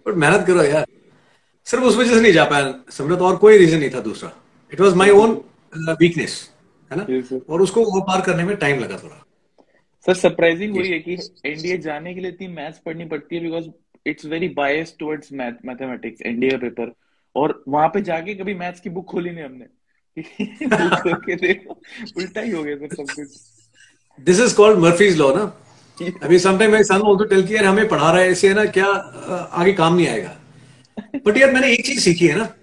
but 0.06 0.14
मेहनत 0.16 0.46
करो 0.46 0.62
यार। 0.62 0.86
सिर्फ़ 1.66 1.84
उस 1.84 1.96
वजह 1.96 2.14
से 2.14 2.20
नहीं 2.20 2.32
जा 2.32 2.44
पाया 2.44 2.74
समृत 2.92 3.20
और 3.20 3.36
कोई 3.36 3.58
रीजन 3.58 3.78
नहीं 3.78 3.90
था 3.90 4.00
दूसरा। 4.00 4.32
It 4.72 4.80
was 4.80 4.94
my 4.94 5.10
own 5.12 5.40
weakness 6.00 6.40
है 6.90 6.98
ना? 6.98 7.06
और 7.52 7.62
उसको 7.62 7.84
वो 7.84 8.00
पार 8.02 8.20
करने 8.26 8.44
में 8.44 8.56
टाइम 8.56 8.80
लगा 8.80 8.96
थोड़ा। 8.96 9.22
सर 10.06 10.14
सरप्राइजिंग 10.14 10.76
वही 10.76 10.90
है 10.90 10.98
कि 10.98 11.16
एनडीए 11.46 11.78
जाने 11.78 12.14
के 12.14 12.20
लिए 12.20 12.30
इतनी 12.30 12.48
मैथ्स 12.48 12.78
पढ़नी 12.78 13.04
पड़ती 13.04 13.36
है 13.36 13.42
because 13.42 13.64
it's 14.06 14.24
very 14.24 14.48
bias 14.48 14.96
towards 14.98 15.32
math 15.32 15.52
mathematics 15.66 16.22
NDA 16.22 16.56
paper 16.56 16.92
और 17.36 17.64
वहाँ 17.68 17.88
पे 17.88 18.00
जाके 18.00 18.34
कभी 18.34 18.54
मैथ्स 18.54 18.80
की 18.80 18.90
बुक 18.90 19.04
खोली 19.04 19.30
नहीं 19.30 19.44
हमने। 19.44 19.64
उल्टा 22.16 22.40
ही 22.40 22.50
हो 22.50 22.62
गया 22.62 22.76
सर 22.76 22.94
सब 22.94 23.10
कुछ। 23.10 23.28
This 24.20 24.40
is 24.40 24.56
called 24.56 24.78
Murphy's 24.78 25.18
law 25.18 25.34
ना? 25.36 25.42
अभी 26.22 26.38
sometime 26.38 26.70
my 26.70 26.84
son 26.84 26.94
also 26.94 27.24
tell 27.24 27.46
कि 27.46 27.54
यार 27.54 27.64
हमें 27.64 27.88
पढ़ा 27.88 28.12
रहा 28.12 28.20
है 28.20 28.30
इससे 28.30 28.54
ना 28.54 28.64
क्या 28.64 28.86
आगे 28.86 29.72
काम 29.72 29.96
नहीं 29.96 30.08
आएगा? 30.08 30.36
बट 31.26 31.36
यार 31.36 31.52
मैंने 31.52 31.72
एक 31.72 31.86
चीज़ 31.86 32.00
सीखी 32.00 32.26
है 32.26 32.36
ना। 32.36 32.54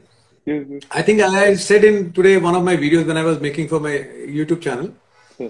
I 0.95 1.03
think 1.07 1.21
I 1.21 1.55
said 1.55 1.83
in 1.89 1.99
today 2.19 2.37
one 2.45 2.55
of 2.59 2.63
my 2.69 2.75
videos 2.77 3.05
when 3.09 3.17
I 3.17 3.25
was 3.29 3.37
making 3.41 3.67
for 3.73 3.79
my 3.79 3.93
YouTube. 4.39 4.63
Sir. 4.63 5.49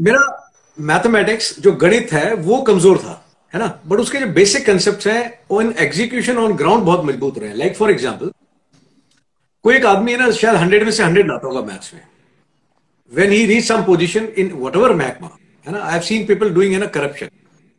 मेरा 0.00 0.48
मैथमेटिक्स 0.78 1.58
जो 1.60 1.72
गणित 1.72 2.12
है, 2.12 2.34
वो 2.34 2.60
कमज़ोर 2.62 2.98
था, 2.98 3.24
है 3.54 3.60
ना? 3.60 3.66
बट 3.86 3.98
उसके 4.00 4.18
जो 4.18 4.26
बेसिक 4.34 4.64
कंसेप्ट 4.66 5.06
हैं 5.06 5.32
ऑन 5.50 5.74
एग्जीक्यूशन 5.78 6.36
ऑन 6.38 6.52
ग्राउंड 6.56 6.84
बहुत 6.84 7.04
मज़बूत 7.06 7.38
रहे 7.38 7.54
लाइक 7.54 7.76
फॉर 7.76 7.90
एग्जांपल 7.90 8.30
कोई 9.64 9.74
एक 9.76 9.86
आदमी 9.86 10.12
है 10.12 10.18
ना, 10.18 10.30
शायद 10.30 10.56
हंड्रेड 10.56 10.84
में 10.84 10.90
से 10.90 11.02
हंड्रेड 11.02 11.28
लाता 11.28 11.46
होगा 11.46 11.60
मैथ्स 11.62 11.94
में। 11.94 12.00
When 13.12 13.32
he 13.32 13.40
reach 13.48 13.66
some 13.66 13.84
position 13.86 14.28
in 14.42 14.52
whatever 14.62 14.90
magma 15.00 15.30
है 15.66 15.72
ना? 15.72 15.82
I 15.84 16.00
seen 16.00 16.26
people 16.26 16.50
doing 16.54 16.74
in 16.74 16.86
corruption 16.94 17.28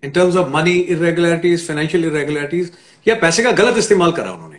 in 0.04 0.12
terms 0.12 0.36
of 0.36 0.50
money 0.50 0.78
irregularities 0.96 1.68
financial 1.68 2.06
irregularities 2.06 2.72
या 3.06 3.16
पैसे 3.22 3.44
का 3.44 3.52
गलत 3.52 3.78
इस्तेमाल 3.78 4.12
करा 4.12 4.32
उन्होंने। 4.32 4.58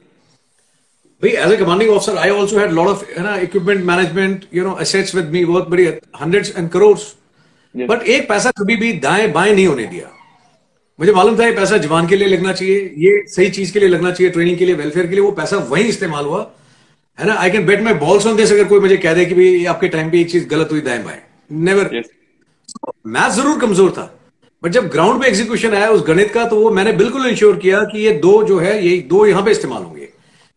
भाई 1.23 1.31
as 1.45 1.53
a 1.53 1.57
commanding 1.57 1.91
officer 1.91 2.17
I 2.19 2.31
also 2.31 2.59
had 2.59 2.73
lot 2.73 2.89
of 2.89 3.05
है 3.11 3.23
ना 3.25 3.37
equipment 3.47 3.85
management 3.85 4.45
you 4.55 4.65
know 4.65 4.79
assets 4.81 5.15
with 5.15 5.31
me 5.33 5.45
बहुत 5.45 5.69
बड़ी 5.69 5.87
हंड्रेड्स 6.21 6.57
एंड 6.57 6.71
Yes. 6.73 7.15
बट 7.75 8.03
एक 8.05 8.29
पैसा 8.29 8.51
कभी 8.59 8.77
भी 8.77 8.93
दाएँ 9.01 9.31
बाएँ 9.33 9.55
नहीं 9.55 9.67
होने 9.67 9.85
दिया। 9.87 10.11
मुझे 10.99 11.13
मालूम 11.13 11.39
था 11.39 11.47
ये 11.47 11.53
पैसा 11.53 11.77
जवान 11.79 12.07
के 12.07 12.17
लिए 12.17 12.29
लगना 12.29 12.53
चाहिए 12.53 12.93
ये 12.99 13.25
सही 13.29 13.49
चीज़ 13.51 13.73
के 13.73 13.81
लिए 13.81 13.89
लगना 13.89 14.11
चाहिए 14.11 14.33
ट्रेनिंग 14.33 14.59
के 14.59 14.65
लिए 14.65 14.75
वेलफेयर 14.75 15.07
के 15.07 15.15
लिए 15.15 15.21
वो 15.21 15.31
पैसा 15.33 15.57
वहीं 15.71 15.85
इस्तेमाल 15.85 16.25
हुआ। 16.25 16.41
है 17.19 17.27
ना? 17.27 17.35
I 17.35 17.51
can 17.51 17.67
bet 17.67 17.81
my 17.83 17.95
balls 17.97 18.27
on 18.27 18.37
this 18.37 18.53
अगर 18.53 18.65
कोई 18.65 18.81
मुझे 18.81 18.97
कह 18.97 19.15
दे 19.15 19.25
कि 19.25 19.35
भाई 19.35 19.65
आपके 19.67 19.89
टाइम 19.89 20.11
पे 20.11 20.21
एक 20.21 20.31
चीज़ 20.31 20.47
गलत 20.49 20.69
हुई 20.73 20.81
दाएँ 20.83 21.03
बाएँ। 21.05 21.21
नेवर. 21.53 22.03
मैथ 23.07 23.31
ज़रूर 23.31 23.59
कमज़ोर 23.61 23.91
था। 23.91 24.11
बट 24.63 24.71
जब 24.73 24.89
ग्राउंड 24.89 25.23
पे 25.23 25.29
एग्जीक्यूशन 25.29 25.75
आया 25.75 25.89
उस 25.91 26.05
गणित 26.07 26.31
का 26.33 26.45
तो 26.49 26.61
वो 26.61 26.71
मैंने 26.71 26.93
बिल्कुल 26.95 27.27
इंश्योर 27.27 27.57
किया 27.57 27.83
कि 27.85 27.99
ये 27.99 28.13
दो 28.21 28.43
जो 28.45 28.59
है 28.59 28.77
ये 28.87 28.97
दो 29.09 29.25
यहाँ 29.27 29.43
पे 29.43 29.51
इस्तेमाल 29.51 29.83
होंगे। 29.83 30.09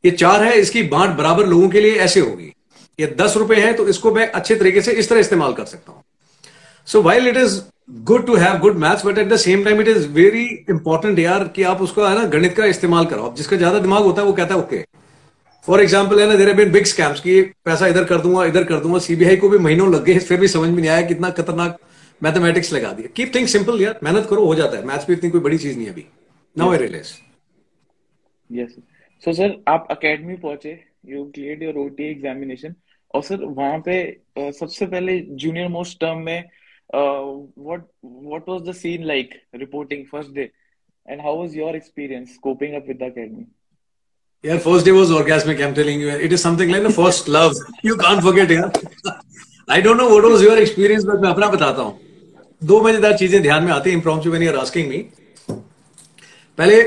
ये 0.03 0.11
चार 0.13 0.43
है 0.43 0.53
इसकी 0.59 0.83
बांट 0.85 1.17
बराबर 1.17 1.45
लोगों 1.45 1.69
के 1.69 1.81
लिए 1.81 1.95
ऐसे 1.99 2.19
होगी। 2.19 2.51
ये 2.99 3.07
दस 3.19 3.37
रुपए 3.37 3.55
है 3.55 3.73
तो 3.73 3.87
इसको 3.87 4.13
मैं 4.13 4.29
अच्छे 4.31 4.55
तरीके 4.55 4.81
से 4.81 4.91
इस 4.93 5.09
तरह 5.09 5.19
इस्तेमाल 5.19 5.53
कर 5.53 5.65
सकता 5.65 5.91
हूँ। 5.91 6.03
So 6.87 7.01
while 7.01 7.27
it 7.27 7.37
is 7.37 7.59
good 8.03 8.25
to 8.27 8.35
have 8.35 8.57
good 8.59 8.77
maths 8.79 9.05
but 9.05 9.17
at 9.17 9.27
the 9.29 9.35
same 9.37 9.63
time 9.63 9.81
it 9.81 9.87
is 9.87 10.07
very 10.13 10.45
important 10.69 11.19
यार 11.19 11.47
कि 11.55 11.63
आप 11.63 11.81
उसको, 11.81 12.05
है 12.05 12.15
ना, 12.15 12.23
गणित 12.27 12.55
का 12.55 12.65
इस्तेमाल 12.65 13.05
करो। 13.05 13.33
जिसका 13.37 13.57
ज़्यादा 13.57 13.79
दिमाग 13.79 14.03
होता 14.03 14.21
है, 14.21 14.27
वो 14.27 14.33
कहता 14.33 14.55
है 14.55 14.61
ओके 14.61 14.83
फॉर 15.67 15.81
एग्ज़ाम्पल 15.81 16.19
है 16.19 16.27
ना 16.27 16.35
देर 16.35 16.53
बिन 16.55 16.71
बिग 16.71 16.85
स्कैम्स 16.85 17.19
की 17.19 17.41
पैसा 17.65 17.87
इधर 17.87 18.03
कर 18.05 18.21
दूँगा, 18.21 18.45
इधर 18.45 18.63
कर 18.63 18.79
दूँगा। 18.79 18.99
सीबीआई 18.99 19.35
को 19.37 19.49
भी 19.49 19.57
महीनों 19.59 19.91
लग 19.93 20.03
गए, 20.03 20.17
फिर 20.19 20.39
भी 20.39 20.47
समझ 20.47 20.69
में 20.69 20.77
नहीं 20.77 20.89
आया 20.89 21.01
कितना 21.07 21.29
खतरनाक 21.31 21.77
मैथमेटिक्स 22.21 22.73
लगा 22.73 22.91
दिया। 22.91 23.09
कीप 23.15 23.31
थिंक 23.35 23.47
सिंपल 23.49 23.81
यार, 23.81 23.99
मेहनत 24.03 24.27
करो, 24.29 24.45
हो 24.45 24.55
जाता 24.55 24.77
है। 24.77 24.85
मैथ्स 24.85 25.07
भी 25.07 25.13
इतनी 25.13 25.29
कोई 25.29 25.41
बड़ी 25.41 25.57
चीज़ 25.57 25.77
नहीं 25.77 25.87
अभी। 25.89 26.05
Now 26.55 26.71
I 26.71 26.77
realise 26.77 27.13
yes 28.49 28.75
so 29.23 29.33
sir 29.33 29.55
आप 29.67 29.87
एकेडमी 29.91 30.35
पहुँचे 30.37 30.79
you 31.05 31.23
cleared 31.35 31.63
your 31.63 31.77
OT 31.77 32.09
examination 32.11 32.75
और 33.13 33.23
सर 33.23 33.43
वहाँ 33.45 33.79
पे 33.85 33.97
सबसे 34.37 34.85
पहले 34.85 35.19
जूनियर 35.35 35.67
मोस्ट 35.69 35.99
टर्म 36.01 36.21
में 36.21 36.43
what 36.95 37.83
what 38.05 38.49
was 38.49 38.61
the 38.69 38.73
scene 38.75 39.03
like 39.07 39.33
reporting 39.55 40.05
first 40.11 40.31
day 40.35 40.49
and 41.05 41.21
how 41.21 41.39
was 41.39 41.55
your 41.57 41.75
experience 41.75 42.37
coping 42.43 42.75
up 42.75 42.87
with 42.87 42.97
the 42.97 43.11
academy 43.11 43.45
यार 44.43 44.57
first 44.65 44.85
day 44.85 44.91
was 44.91 45.11
orgasmic 45.19 45.61
i'm 45.67 45.73
telling 45.77 46.01
you. 46.01 46.09
It 46.27 46.33
is 46.37 46.41
something 46.41 46.69
like 46.73 46.83
the 46.83 46.93
first 46.97 47.29
love. 47.37 47.53
You 47.85 47.95
can't 48.03 48.23
forget 48.25 48.51
यार 48.51 48.71
i 49.75 49.81
don't 49.85 49.97
know 49.97 50.09
what 50.09 50.25
was 50.31 50.43
your 50.43 50.57
experience 50.65 51.05
but 51.07 51.21
मैं 51.21 51.29
अपना 51.29 51.47
बताता 51.55 51.81
हूँ। 51.81 51.99
दो 52.61 52.81
मज़ेदार 52.81 53.17
चीज़ें 53.17 53.41
ध्यान 53.41 53.63
में 53.63 53.71
आती 53.73 53.89
हैं 53.91 53.97
impromptu 53.97 54.31
when 54.33 54.43
you're 54.45 54.59
asking 54.59 54.87
me. 54.91 54.99
पहले 56.57 56.81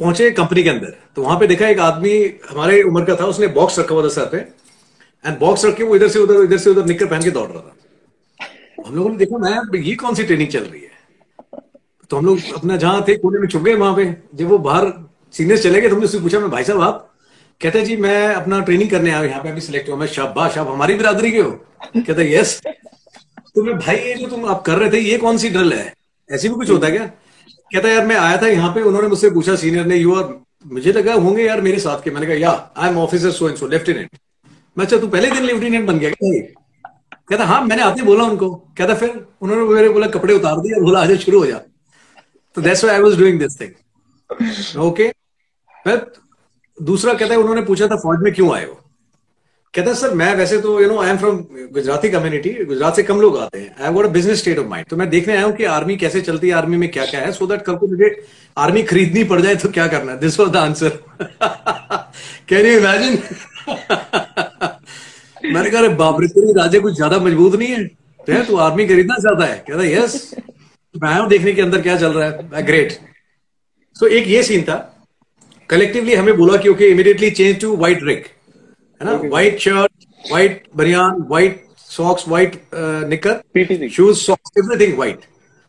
पहुँचे 0.00 0.30
कंपनी 0.30 0.62
के 0.62 0.70
अंदर। 0.70 0.96
तो 1.16 1.22
वहाँ 1.22 1.38
पे 1.40 1.46
देखा 1.46 1.68
एक 1.68 1.78
आदमी 1.80 2.12
हमारे 2.50 2.82
उम्र 2.82 3.04
का 3.04 3.16
था 3.20 3.26
उसने 3.26 3.46
बॉक्स 3.56 3.78
रखा 3.78 3.94
हुआ 3.94 4.04
था 4.04 4.08
सर 4.14 4.26
पे। 4.32 4.38
एंड 5.24 5.38
बॉक्स 5.38 5.64
रख 5.64 5.76
के 5.76 5.84
वो 5.84 5.96
इधर 5.96 6.08
से 6.08 6.18
उधर 6.18 6.42
इधर 6.44 6.58
से 6.58 6.70
उधर 6.70 6.84
निकल 6.86 7.06
पहन 7.06 7.22
के 7.22 7.30
दौड़ 7.30 7.48
रहा 7.50 7.60
था। 7.60 7.75
हम 8.86 8.94
लोगों 8.94 9.10
ने 9.10 9.16
देखा 9.16 9.38
मैं 9.38 9.78
ये 9.80 9.94
कौन 9.96 10.14
सी 10.14 10.24
ट्रेनिंग 10.24 10.48
चल 10.48 10.64
रही 10.64 10.80
है? 10.80 10.90
तो 12.10 12.16
हम 12.16 12.26
लोग 12.26 12.38
अपना 12.56 12.76
जहाँ 12.76 13.04
थे, 13.08 13.14
कोने 13.16 13.38
में 13.38 13.46
छुप 13.48 13.62
गए 13.62 13.74
वहाँ 13.74 13.94
पे। 13.96 14.04
जब 14.34 14.48
वो 14.48 14.58
बाहर 14.58 14.92
सीनियर 15.34 15.58
चले 15.58 15.80
गए 15.80 15.88
तो 15.88 15.94
हमने 15.94 16.06
उससे 16.06 16.18
पूछा, 16.20 16.40
मैं 16.40 16.50
भाई 16.50 16.64
साहब, 16.64 16.80
आप 16.80 17.12
कहते 17.60 17.82
जी, 17.82 17.96
मैं 17.96 18.34
अपना 18.34 18.60
ट्रेनिंग 18.60 18.90
करने 18.90 19.10
आया 19.10 19.22
यहाँ 19.24 19.42
पे 19.42 19.48
अभी 19.48 19.60
सिलेक्ट 19.60 19.88
हुआ 19.88 19.96
मैं, 19.96 20.06
शाबाश, 20.06 20.58
आप 20.58 20.68
हमारी 20.68 20.94
बिरादरी 20.94 21.30
के 21.32 21.40
हो? 21.40 21.50
कहते 21.96 22.30
यस 22.32 22.60
तो 22.64 23.62
मैं, 23.62 23.78
भाई, 23.78 23.96
ये 23.96 24.14
जो 24.14 24.26
तुम 24.26 24.44
आप 24.46 24.62
कर 24.62 24.78
रहे 24.78 24.90
थे, 24.92 24.98
ये 25.00 25.16
कौन 25.18 25.38
सी 25.38 25.50
ड्रिल 25.50 25.72
है? 25.72 25.92
ऐसी 26.30 26.48
भी 26.48 26.54
कुछ 26.54 26.70
होता 26.70 26.86
है 26.86 26.92
क्या? 26.92 27.06
कहता, 27.06 27.88
यार, 27.88 28.06
मैं 28.06 28.16
आया 28.16 28.36
था 28.42 28.48
यहाँ 28.48 28.72
पे, 28.74 28.82
उन्होंने 28.82 29.08
मुझसे 29.08 29.30
पूछा 29.30 29.56
सीनियर 29.56 29.86
ने 29.86 29.96
यू 29.96 30.14
आर 30.14 30.34
मुझे 30.72 30.92
लगा 30.92 31.14
होंगे 31.14 31.46
यार 31.46 31.60
मेरे 31.60 31.78
साथ 31.78 32.04
के। 32.04 32.10
मैंने 32.10 32.26
कहा 32.26 32.36
या 32.36 32.50
I 32.76 32.90
am 32.90 32.98
officer 32.98 33.30
so 33.30 33.48
and 33.48 33.56
so 33.56 33.66
lieutenant 33.66 34.18
मैं 34.76 34.84
अच्छा 34.84 34.98
तू 34.98 35.08
पहले 35.08 35.30
दिन 35.30 35.44
लेफ्टिनेंट 35.44 35.86
बन 35.86 35.98
गया? 35.98 36.10
कहता 37.28 37.44
हाँ 37.44 37.60
मैंने 37.64 37.82
आते 37.82 38.02
बोला 38.02 38.24
उनको। 38.24 38.50
कहता, 38.78 38.94
फिर 38.94 39.26
उन्होंने 39.42 39.74
मेरे 39.74 39.88
बोला, 39.88 40.06
कपड़े 40.08 40.34
उतार 40.34 40.60
दिए, 40.60 40.80
बोला, 40.82 41.00
आजा 41.00 41.16
शुरू 41.16 41.38
हो 41.38 41.46
जा। 41.46 41.60
तो 42.56 42.62
that's 42.62 42.84
why 42.84 42.96
I 42.96 43.02
was 43.02 43.18
doing 43.18 43.38
this 43.40 43.60
thing 43.60 44.78
okay 44.80 45.12
मैं 45.86 46.00
दूसरा 46.78 47.14
कहता 47.14 47.34
है, 47.34 47.40
उन्होंने 47.40 47.62
पूछा 47.62 47.86
था, 47.86 47.96
फौज 47.96 48.18
में 48.22 48.32
क्यों 48.34 48.54
आए 48.54 48.64
हो? 48.64 48.80
कहता 49.74 49.90
है 49.90 49.96
सर, 49.96 50.14
मैं 50.14 50.34
वैसे 50.36 50.58
तो 50.60 50.80
you 50.80 50.88
know 50.88 50.98
I 51.00 51.10
am 51.10 51.16
from 51.18 51.36
Gujarati 51.72 52.08
community 52.10 52.52
Gujarat 52.64 52.96
से 52.96 53.02
कम 53.02 53.20
लोग 53.20 53.36
आते 53.38 53.58
हैं। 53.58 53.74
I 53.76 54.04
a 54.04 54.08
business 54.08 54.38
state 54.38 54.58
of 54.58 54.66
mind 54.66 54.86
तो 54.88 54.96
मैं 54.96 55.08
देखने 55.10 55.36
आया 55.36 55.44
हूँ 55.44 55.52
कि 55.56 55.64
आर्मी 55.72 55.96
कैसे 55.96 56.20
चलती 56.20 56.48
है 56.48 56.54
आर्मी 56.54 56.76
में 56.76 56.88
क्या 56.90 57.04
क्या 57.06 57.20
है 57.20 57.32
सो 57.32 57.46
दैट 57.46 57.62
कल 57.62 57.76
को 57.76 57.86
मुझे 57.86 58.10
आर्मी 58.56 58.82
खरीदनी 58.84 59.24
पड़ 59.24 59.40
जाए 59.40 59.56
तो 59.56 59.68
क्या 59.68 59.86
करना 59.88 60.12
है? 60.12 60.18
This 60.18 60.38
was 60.40 60.50
the 60.50 60.56
answer 60.56 60.88
can 62.48 62.66
you 62.66 62.78
imagine 62.78 63.18
मैंने 65.52 65.70
कहा 65.70 65.88
बाप 65.96 66.20
रे 66.20 66.28
तेरी 66.28 66.52
राजे 66.52 66.80
कुछ 66.80 66.94
ज़्यादा 66.94 67.18
मज़बूत 67.20 67.54
नहीं 67.54 67.68
है? 67.68 67.84
तो 67.84 68.42
तू 68.44 68.56
आर्मी 68.58 68.86
खरीदना 68.86 69.16
चाहता 69.18 69.44
है? 69.44 69.58
कहता 69.68 69.84
यस 69.84 70.34
मैं 70.94 71.08
आया 71.08 71.18
हूँ 71.18 71.28
देखने 71.28 71.52
के 71.52 71.62
अंदर 71.62 71.80
क्या 71.82 71.96
चल 71.98 72.12
रहा 72.12 72.28
है। 72.28 72.62
ग्रेट 72.66 72.92
सो 72.92 74.06
so, 74.06 74.12
एक 74.12 74.26
ये 74.28 74.42
सीन 74.42 74.62
था। 74.62 74.76
कलेक्टिवली 75.70 76.14
हमें 76.14 76.36
बोला 76.36 76.56
कि 76.56 76.68
okay 76.68 76.88
immediately 76.90 77.30
change 77.30 77.60
to 77.60 77.76
white 77.76 78.02
rig 78.04 78.26
है 79.00 79.06
ना? 79.06 79.12
White 79.24 79.58
shirt 79.60 80.04
white 80.30 80.62
baniyan 80.76 81.22
white 81.28 81.64
socks 81.90 82.28
white 82.28 82.60
knicker 83.08 83.88
shoes 83.88 84.18
socks 84.18 84.58
everything 84.58 84.96
white 84.96 85.20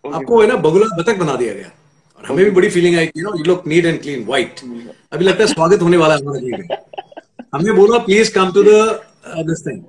आपको 0.03 0.41
है 0.41 0.47
ना 0.47 0.55
बगुला 0.67 0.95
बतख 0.97 1.17
बना 1.19 1.35
दिया 1.35 1.53
गया। 1.53 1.71
और 2.19 2.25
हमें 2.25 2.43
भी 2.45 2.51
बड़ी 2.51 2.69
feeling 2.69 2.97
I 2.97 3.09
you 3.17 3.23
know 3.23 3.37
you 3.37 3.43
look 3.45 3.67
neat 3.67 3.85
and 3.85 4.01
clean 4.01 4.23
white 4.25 4.61
अभी 5.13 5.25
लगता 5.25 5.43
है 5.43 5.47
स्वागत 5.53 5.81
होने 5.81 5.97
वाला 5.97 6.13
है 6.13 6.19
हमारा 6.21 6.75
हमने 7.53 7.73
बोला 7.73 7.97
please 8.05 8.33
come 8.33 8.51
to 8.51 8.63
the 8.63 8.69
this 9.47 9.65
thing 9.67 9.81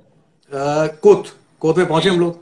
कोत. 1.01 1.27
कोत 1.61 1.77
में 1.77 1.87
पहुँचे 1.87 2.09
हम 2.09 2.19
लोग. 2.19 2.37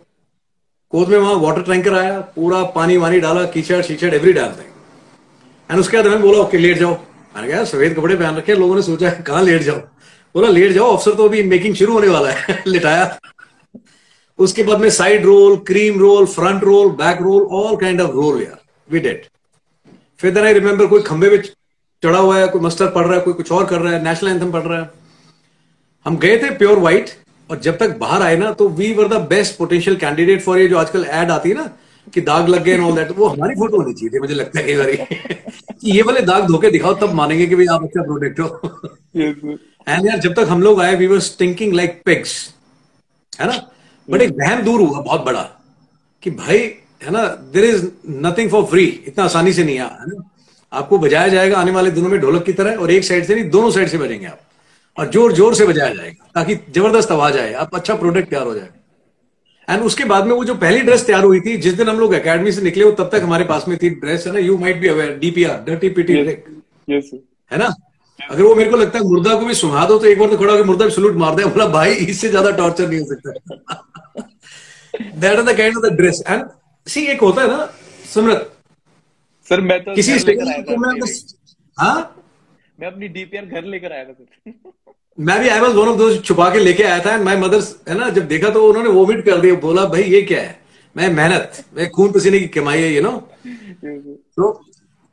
कोत 0.94 1.10
में 1.10 1.18
वहाँ 1.18 1.34
वाटर 1.36 1.62
टैंकर 1.62 1.94
आया, 1.94 2.20
पूरा 2.36 2.63
पानी 2.75 2.98
वानी 2.98 3.20
डाला, 3.20 3.44
कीचड़, 3.46 3.82
शीचड़ 3.82 4.13
एवरी 4.13 4.34
डाल 4.34 4.50
थिंग 4.50 5.72
एंड 5.72 5.80
उसके 5.80 5.98
बाद 5.98 6.08
हमें 6.08 6.22
बोला 6.22 6.39
ओके 6.39 6.58
लेट 6.58 6.77
जाओ. 6.77 6.94
मैंने 7.36 7.48
कहा 7.48 7.63
सफ़ेद 7.66 7.96
कपड़े 7.96 8.16
पहन 8.16 8.36
रखे 8.36 8.54
लोगों 8.56 8.75
ने 8.75 8.82
सोचा 8.82 9.10
है, 9.10 9.22
कहाँ 9.22 9.44
लेट 9.44 9.62
जाओ 9.62 9.77
बोला, 10.36 10.48
लेट 10.50 10.72
जाओ 10.72 10.96
अफसर 10.96 11.16
तो 11.16 11.25
अभी 11.25 11.44
मेकिंग 11.44 11.75
शुरू 11.75 11.94
होने 11.94 12.08
वाला 12.08 12.30
है. 12.30 12.63
लिटाया। 12.68 13.18
उसके 14.39 14.63
बाद 14.63 14.82
में 14.82 14.89
side 14.89 15.25
roll 15.25 15.56
cream 15.68 16.00
roll 16.00 16.25
front 16.25 16.63
roll 16.63 16.89
back 16.96 17.22
roll 17.22 17.44
all 17.58 17.75
kind 17.77 18.01
of 18.01 18.12
roll 18.12 18.42
यार. 18.42 18.60
वी 18.89 19.00
डेड 19.00 19.25
फिर 20.20 20.39
आई 20.39 20.54
रिमेंबर 20.54 20.86
कोई 20.88 21.01
खंबे 21.01 21.30
में 21.30 21.42
चढ़ा 22.04 22.20
हुआ 22.20 22.38
है, 22.38 22.48
कोई 22.48 22.62
मस्टर 22.62 22.89
पढ़ 22.92 23.06
रहा 23.06 23.16
है, 23.16 23.22
कोई 23.22 23.34
कुछ 23.34 23.51
और 23.51 23.66
कर 23.66 23.82
रहा 23.82 23.94
है 23.94 24.04
नेशनल 24.04 24.30
एंथम 24.30 24.51
पढ़ 24.51 24.63
रहा 24.63 24.82
है। 24.82 24.89
हम 26.08 26.18
गए 26.18 26.38
थे 26.38 26.50
प्योर 26.50 26.80
व्हाइट 26.80 27.10
और 27.52 27.60
जब 27.60 27.78
तक 27.78 27.98
बाहर 27.98 28.22
आए 28.22 28.36
ना 28.36 28.52
तो 28.52 28.68
we 28.70 28.94
were 28.94 29.08
the 29.08 29.14
best 29.14 29.58
potential 29.58 29.96
candidate 29.96 30.42
for 30.42 30.60
ये 30.60 30.68
जो 30.68 30.78
आजकल 30.78 31.06
एड 31.10 31.32
आती 31.32 31.50
है 31.50 31.56
ना 31.56 31.70
कि 32.14 32.22
दाग 32.22 32.50
लग 32.50 32.64
गए 32.64 32.78
ऑल 32.80 32.96
दैट 32.96 33.12
वो 33.18 33.26
हमारी 33.26 33.56
फ़ोटो 33.56 33.78
होनी 33.78 33.94
चाहिए 33.94 34.20
मुझे 34.20 34.34
लगता 34.34 34.60
है 34.60 34.78
बारी 34.78 34.96
कि 35.82 35.92
ये 35.92 36.02
वाले 36.02 36.22
दाग 36.22 36.48
धोके 36.48 36.72
दिखाओ 36.72 36.94
तब 36.94 37.14
मानेंगे 37.14 37.48
कि 37.48 37.56
भाई 37.56 37.66
आप 37.66 37.84
अच्छा 37.84 38.04
प्रोडक्ट 38.04 38.40
हो। 38.40 38.80
एंड 39.90 40.06
यार 40.06 40.20
जब 40.20 40.34
तक 40.34 40.48
हम 40.50 40.62
लोग 40.62 40.82
आए 40.82 40.96
we 40.96 41.08
were 41.08 41.20
stinking 41.20 41.74
like 41.74 42.02
pigs 42.06 42.54
है 43.42 43.48
ना? 43.48 43.58
बट 44.10 44.22
एक 44.22 44.32
वहम 44.32 44.62
दूर 44.62 44.82
हुआ 44.82 45.02
बहुत 45.02 45.26
बड़ा 45.26 45.44
कि 46.24 46.32
भाई 46.32 46.58
है 47.04 47.12
ना 47.12 47.28
there 47.54 47.66
is 47.66 47.88
nothing 48.10 48.50
for 48.50 48.64
free 48.64 48.86
इतना 49.08 49.26
आसानी 49.26 49.54
से 49.54 49.64
नहीं 49.64 49.80
आया 49.80 49.98
है 50.02 50.08
ना? 50.08 50.30
आपको 50.72 50.98
बजाया 50.98 51.28
जाएगा 51.28 51.58
आने 51.58 51.72
वाले 51.72 51.92
दिनों 51.92 52.10
में 52.10 52.20
ढोलक 52.20 52.44
की 52.44 52.54
तरह 52.54 52.76
और 52.76 52.92
एक 52.92 53.04
साइड 53.04 53.26
से 53.26 53.36
नहीं 53.36 53.50
दोनों 53.50 53.72
साइड 53.72 53.88
से 53.88 53.98
बजेंगे 53.98 54.26
आप। 54.26 54.40
और 54.98 55.10
ज़ोर 55.12 55.34
ज़ोर 55.34 55.56
से 55.56 55.66
बजाया 55.66 55.94
जाएगा 55.94 56.30
ताकि 56.36 56.56
ज़बरदस्त 56.56 57.12
आवाज़ 57.12 57.38
आए 57.38 57.54
आप 57.56 57.75
अच्छा 57.75 57.96
प्रोडक्ट 57.96 58.30
तैयार 58.30 58.46
हो 58.48 58.54
जाए। 58.56 58.70
एंड 59.68 59.84
उसके 59.84 60.06
बाद 60.06 60.25
में 60.25 60.34
वो 60.34 60.44
जो 60.46 60.56
पहली 60.58 60.82
ड्रेस 60.82 61.06
तैयार 61.06 61.24
हुई 61.24 61.39
थी 61.42 61.56
जिस 61.60 61.74
दिन 61.74 61.89
हम 61.89 62.00
लोग 62.00 62.13
अकेडमी 62.13 62.51
से 62.51 62.62
निकले 62.62 62.84
वो 62.84 62.92
तब 63.00 63.10
तक 63.12 63.22
हमारे 63.24 63.44
पास 63.46 63.68
में 63.68 63.77
थी 63.77 63.89
ड्रेस 63.96 64.27
है 64.27 64.34
ना? 64.34 64.39
You 64.39 64.58
might 64.58 64.80
be 64.82 64.88
aware 64.88 65.18
DPR 65.20 65.63
dirty 65.66 65.89
PT. 65.89 66.13
है 66.13 67.58
ना? 67.58 67.74
अगर 68.20 68.42
वो 68.44 68.54
मेरे 68.56 68.70
को 68.70 68.77
लगता 68.77 69.00
है 69.00 69.06
मुर्दा 69.06 69.34
को 69.39 69.46
भी 69.46 69.54
सुना 69.56 69.86
दो 69.88 69.98
तो 70.00 70.06
एक 70.08 70.20
बार 70.20 70.30
तो 70.30 70.38
खड़ा 70.38 70.51
होकर 70.51 70.66
मुर्दा 70.66 70.86
भी 70.86 70.92
सलूट 70.92 71.16
मार 71.18 71.36
दे। 71.36 71.46
बोला 71.48 71.68
भाई 71.74 71.94
इससे 72.06 72.30
ज़्यादा 72.30 72.51
टॉर्चर 72.58 72.89
नहीं 72.89 73.00
हो 73.00 73.06
सकता। 73.06 73.30
That 75.20 75.39
the 75.39 75.58
kind 75.58 75.77
of 75.77 75.86
the 75.86 75.94
dress 75.98 76.24
and 76.27 76.44
see 76.88 77.06
एक 77.08 77.22
होता 77.22 77.42
है 77.42 77.48
ना 77.48 77.70
सुमरत। 78.13 78.51
सर 79.50 79.62
मैं 79.62 79.84
तो 79.84 79.96
किसी 79.96 80.13
मैं 80.13 80.94
हाँ? 81.77 82.16
मैं 82.80 82.88
अपनी 82.88 83.08
डीपीआर 83.10 83.46
घर 83.46 83.63
लेकर 83.66 83.92
आया 83.92 84.04
था 84.04 84.13
सर 84.13 84.72
मैं 85.18 85.40
भी 85.42 85.48
आई 85.50 85.60
वॉज़ 85.60 85.76
वन 85.76 85.88
ऑफ़ 85.88 85.98
दोस्त 85.98 86.24
छुपा 86.26 86.50
के 86.50 86.60
लेके 86.60 86.84
आया 86.84 87.00
था 87.06 87.14
एंड 87.14 87.24
माई 87.24 87.38
मदर 87.38 87.62
है 87.90 87.98
ना 87.98 88.10
जब 88.10 88.28
देखा 88.28 88.50
तो 88.50 88.68
उन्होंने 88.68 88.90
वोमिट 88.90 89.26
कर 89.26 89.38
दिया 89.42 89.54
बोला 89.54 89.86
भाई 89.86 90.04
ये 90.04 90.22
क्या 90.22 90.42
है? 90.42 90.60
मैं 90.96 91.10
मेहनत 91.14 91.64
मैं 91.78 91.90
खून 91.90 92.12
पसीने 92.12 92.40
की 92.40 92.48
कमाई 92.48 92.82
है 92.82 92.94
यू 92.94 93.02
नो 93.02 93.12
तो 94.38 94.52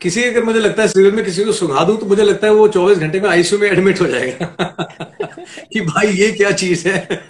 किसी 0.01 0.25
अगर 0.25 0.45
मुझे 0.45 0.61
लगता 0.61 0.83
है 0.83 0.89
सिविल 0.89 1.13
में 1.13 1.25
किसी 1.25 1.45
को 1.45 1.53
सुना 1.53 1.85
दूँ 1.85 1.97
तो 1.97 2.07
मुझे 2.07 2.23
लगता 2.23 2.47
है 2.47 2.53
वो 2.53 2.69
चौबीस 2.69 2.99
घंटे 2.99 3.21
में 3.21 3.29
आईसीयू 3.31 3.61
में 3.61 3.69
एडमिट 3.71 4.01
हो 4.01 4.07
जाएगा। 4.07 4.47
कि 5.73 5.81
भाई 5.81 6.07
ये 6.07 6.31
क्या 6.33 6.51
चीज़ 6.51 6.89
है? 6.89 7.21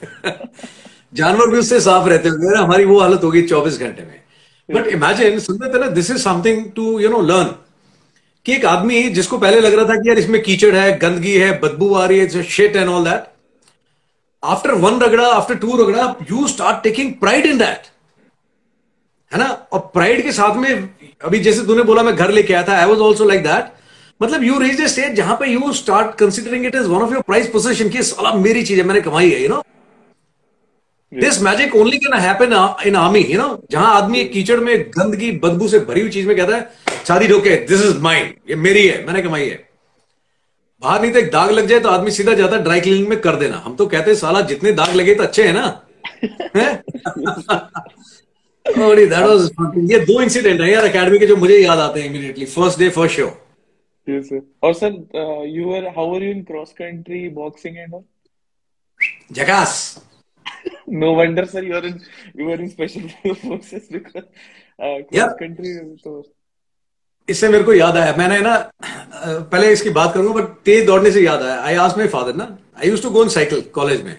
जानवर 1.15 1.51
भी 1.51 1.59
उससे 1.59 1.81
साफ़ 1.81 2.09
रहते 2.09 2.29
होंगे 2.29 2.57
हमारी 2.57 2.85
वो 2.85 3.01
हालत 3.01 3.25
होगी 3.25 3.43
चौबीस 3.43 3.79
घंटे 3.81 4.03
में। 4.03 4.21
बट 4.69 4.87
इमेजिन 4.87 5.39
सुनते 5.39 5.75
थे 5.75 5.81
ना 5.81 5.87
this 5.87 6.11
is 6.11 6.19
something 6.19 6.65
to 6.77 6.99
you 7.01 7.09
know 7.09 7.21
learn 7.21 7.55
कि 8.47 8.53
एक 8.53 8.65
आदमी 8.67 9.03
जिसको 9.11 9.39
पहले 9.39 9.61
लग 9.61 9.75
रहा 9.75 9.85
था 9.89 9.97
कि 9.97 10.09
यार 10.09 10.19
इसमें 10.19 10.41
कीचड़ 10.43 10.75
है, 10.75 10.99
गंदगी 10.99 11.33
है, 11.33 11.51
बदबू 11.61 11.95
आ 11.95 12.05
रही 12.07 12.19
है 12.19 12.43
shit 12.45 12.77
and 12.77 12.89
all 12.89 13.05
that 13.05 13.33
after 14.43 14.71
one 14.81 14.99
रगड़ा 15.01 15.29
आफ्टर 15.29 15.55
टू 15.59 15.77
रगड़ा 15.77 16.15
you 16.31 16.47
start 16.49 16.83
taking 16.83 17.13
pride 17.21 17.47
in 17.47 17.59
that 17.59 17.87
है 19.33 19.39
ना? 19.39 19.47
और 19.73 19.81
प्राइड 19.95 20.23
के 20.23 20.33
साथ 20.33 20.57
में, 20.57 20.89
अभी 21.25 21.39
जैसे 21.41 21.65
तूने 21.67 21.83
बोला 21.83 22.03
मैं 22.03 22.15
घर 22.17 22.31
लेके 22.31 22.55
आया 22.55 22.63
था 22.69 22.77
I 22.79 22.87
was 22.87 23.01
also 23.01 23.25
like 23.25 23.43
that 23.45 23.73
मतलब 24.21 24.43
यू 24.45 24.59
रीच 24.61 24.81
ए 24.81 24.89
स्टेज 24.89 25.15
जहाँ 25.17 25.37
पे 25.37 25.47
you 25.47 25.73
start 25.73 26.15
considering 26.19 26.67
it 26.67 26.75
is 26.75 26.87
one 26.89 27.03
of 27.03 27.13
your 27.13 27.23
prize 27.23 27.47
position 27.51 27.89
की 27.89 28.03
साला 28.03 28.33
मेरी 28.41 28.63
चीज़ 28.65 28.81
है 28.81 28.87
मैंने 28.87 29.01
कमाई 29.01 29.31
है 29.31 29.43
you 29.43 29.49
you 29.49 29.57
no 29.57 29.63
this 31.15 31.41
magic 31.43 31.75
only 31.77 31.99
can 31.99 32.15
happen 32.21 32.53
in 32.87 32.97
army 32.97 33.21
you 33.21 33.39
know 33.39 33.49
जहाँ 33.71 33.95
आदमी 33.95 34.19
एक 34.21 34.33
कीचड़ 34.33 34.59
में 34.61 34.75
गंदगी 34.91 35.31
बदबू 35.45 35.69
से 35.69 35.79
भरी 35.91 36.01
हुई 36.01 36.11
चीज़ 36.11 36.27
में 36.29 36.37
कहता 36.37 36.57
है 36.57 36.63
शादी 37.09 37.29
ढोके 37.29 37.57
दिस 37.67 37.85
इज़ 37.85 37.99
माइंड 38.03 38.33
ये 38.51 38.57
मेरी 38.57 38.87
है 38.87 39.05
मैंने 39.07 39.23
कमाई 39.23 39.49
है। 39.49 39.57
बाहर 40.83 41.01
नहीं 41.03 41.13
तो 41.13 41.19
एक 41.19 41.31
दाग 41.33 41.51
लग 41.51 41.67
जाए 41.67 41.81
तो 41.81 41.89
आदमी 41.89 42.11
सीधा 42.11 42.35
जाता 42.35 42.57
है 42.57 42.63
ड्राई 42.63 42.81
क्लीनिंग 42.81 43.09
में 43.09 43.21
कर 43.21 43.37
देना। 43.37 43.63
हम 43.65 43.77
तो 43.77 43.87
कहते 43.87 44.11
हैं 44.11 44.19
साला 44.19 44.41
जितने 44.51 44.73
दाग 44.73 44.95
लगे 44.95 45.15
तो 45.15 45.23
अच्छे 45.23 45.43
है 45.43 45.53
ना? 45.53 45.67
दैट 48.67 49.23
वाज 49.23 49.51
ये 49.91 49.99
दो 50.01 50.21
इंसिडेंट 50.23 50.61
है 50.61 50.73
यार 50.73 50.87
एकेडमी 50.87 51.19
के 51.19 51.27
जो 51.27 51.37
मुझे 51.37 51.59
याद 51.59 51.79
आते 51.79 52.01
हैं 52.01 52.09
immediately 52.11 52.45
first 52.57 52.79
day 52.79 52.89
first 52.91 53.17
show 53.17 53.31
Yes, 54.09 54.25
sir. 54.29 54.41
और 54.63 54.73
sir 54.75 54.91
you 55.49 55.65
were 55.67 55.87
how 55.97 56.15
are 56.15 56.23
you 56.23 56.31
in 56.31 56.43
cross 56.45 56.73
country 56.79 57.29
boxing 57.35 57.77
and 57.79 57.95
all 57.95 58.03
Jagas 59.33 59.73
no 60.89 61.11
wonder 61.19 61.45
sir 61.47 61.63
you 61.63 61.75
are 61.81 61.85
in 61.91 62.01
you 62.41 62.49
are 62.55 62.61
in 62.61 62.71
special 62.71 63.09
forces 63.43 63.85
because 63.91 64.27
uh, 64.79 64.99
Yeah. 65.13 65.29
country 65.43 65.75
तो 66.05 66.23
इससे 67.29 67.49
मेरे 67.49 67.65
को 67.65 67.73
याद 67.75 67.97
आया। 67.97 68.15
मैंने 68.17 68.39
ना 68.41 68.57
पहले 69.25 69.73
इसकी 69.73 69.91
बात 69.91 70.13
करूँगा 70.15 70.41
बट 70.41 70.49
तेज 70.65 70.85
दौड़ने 70.87 71.11
से 71.11 71.21
याद 71.21 71.43
आया। 71.43 71.61
आई 71.65 71.75
आस्क 71.85 71.99
माय 71.99 72.07
फादर 72.15 72.35
ना 72.37 72.47
I 72.79 72.89
used 72.89 73.03
to 73.03 73.11
go 73.11 73.21
on 73.23 73.29
cycle 73.37 73.61
college 73.75 74.03
में। 74.05 74.17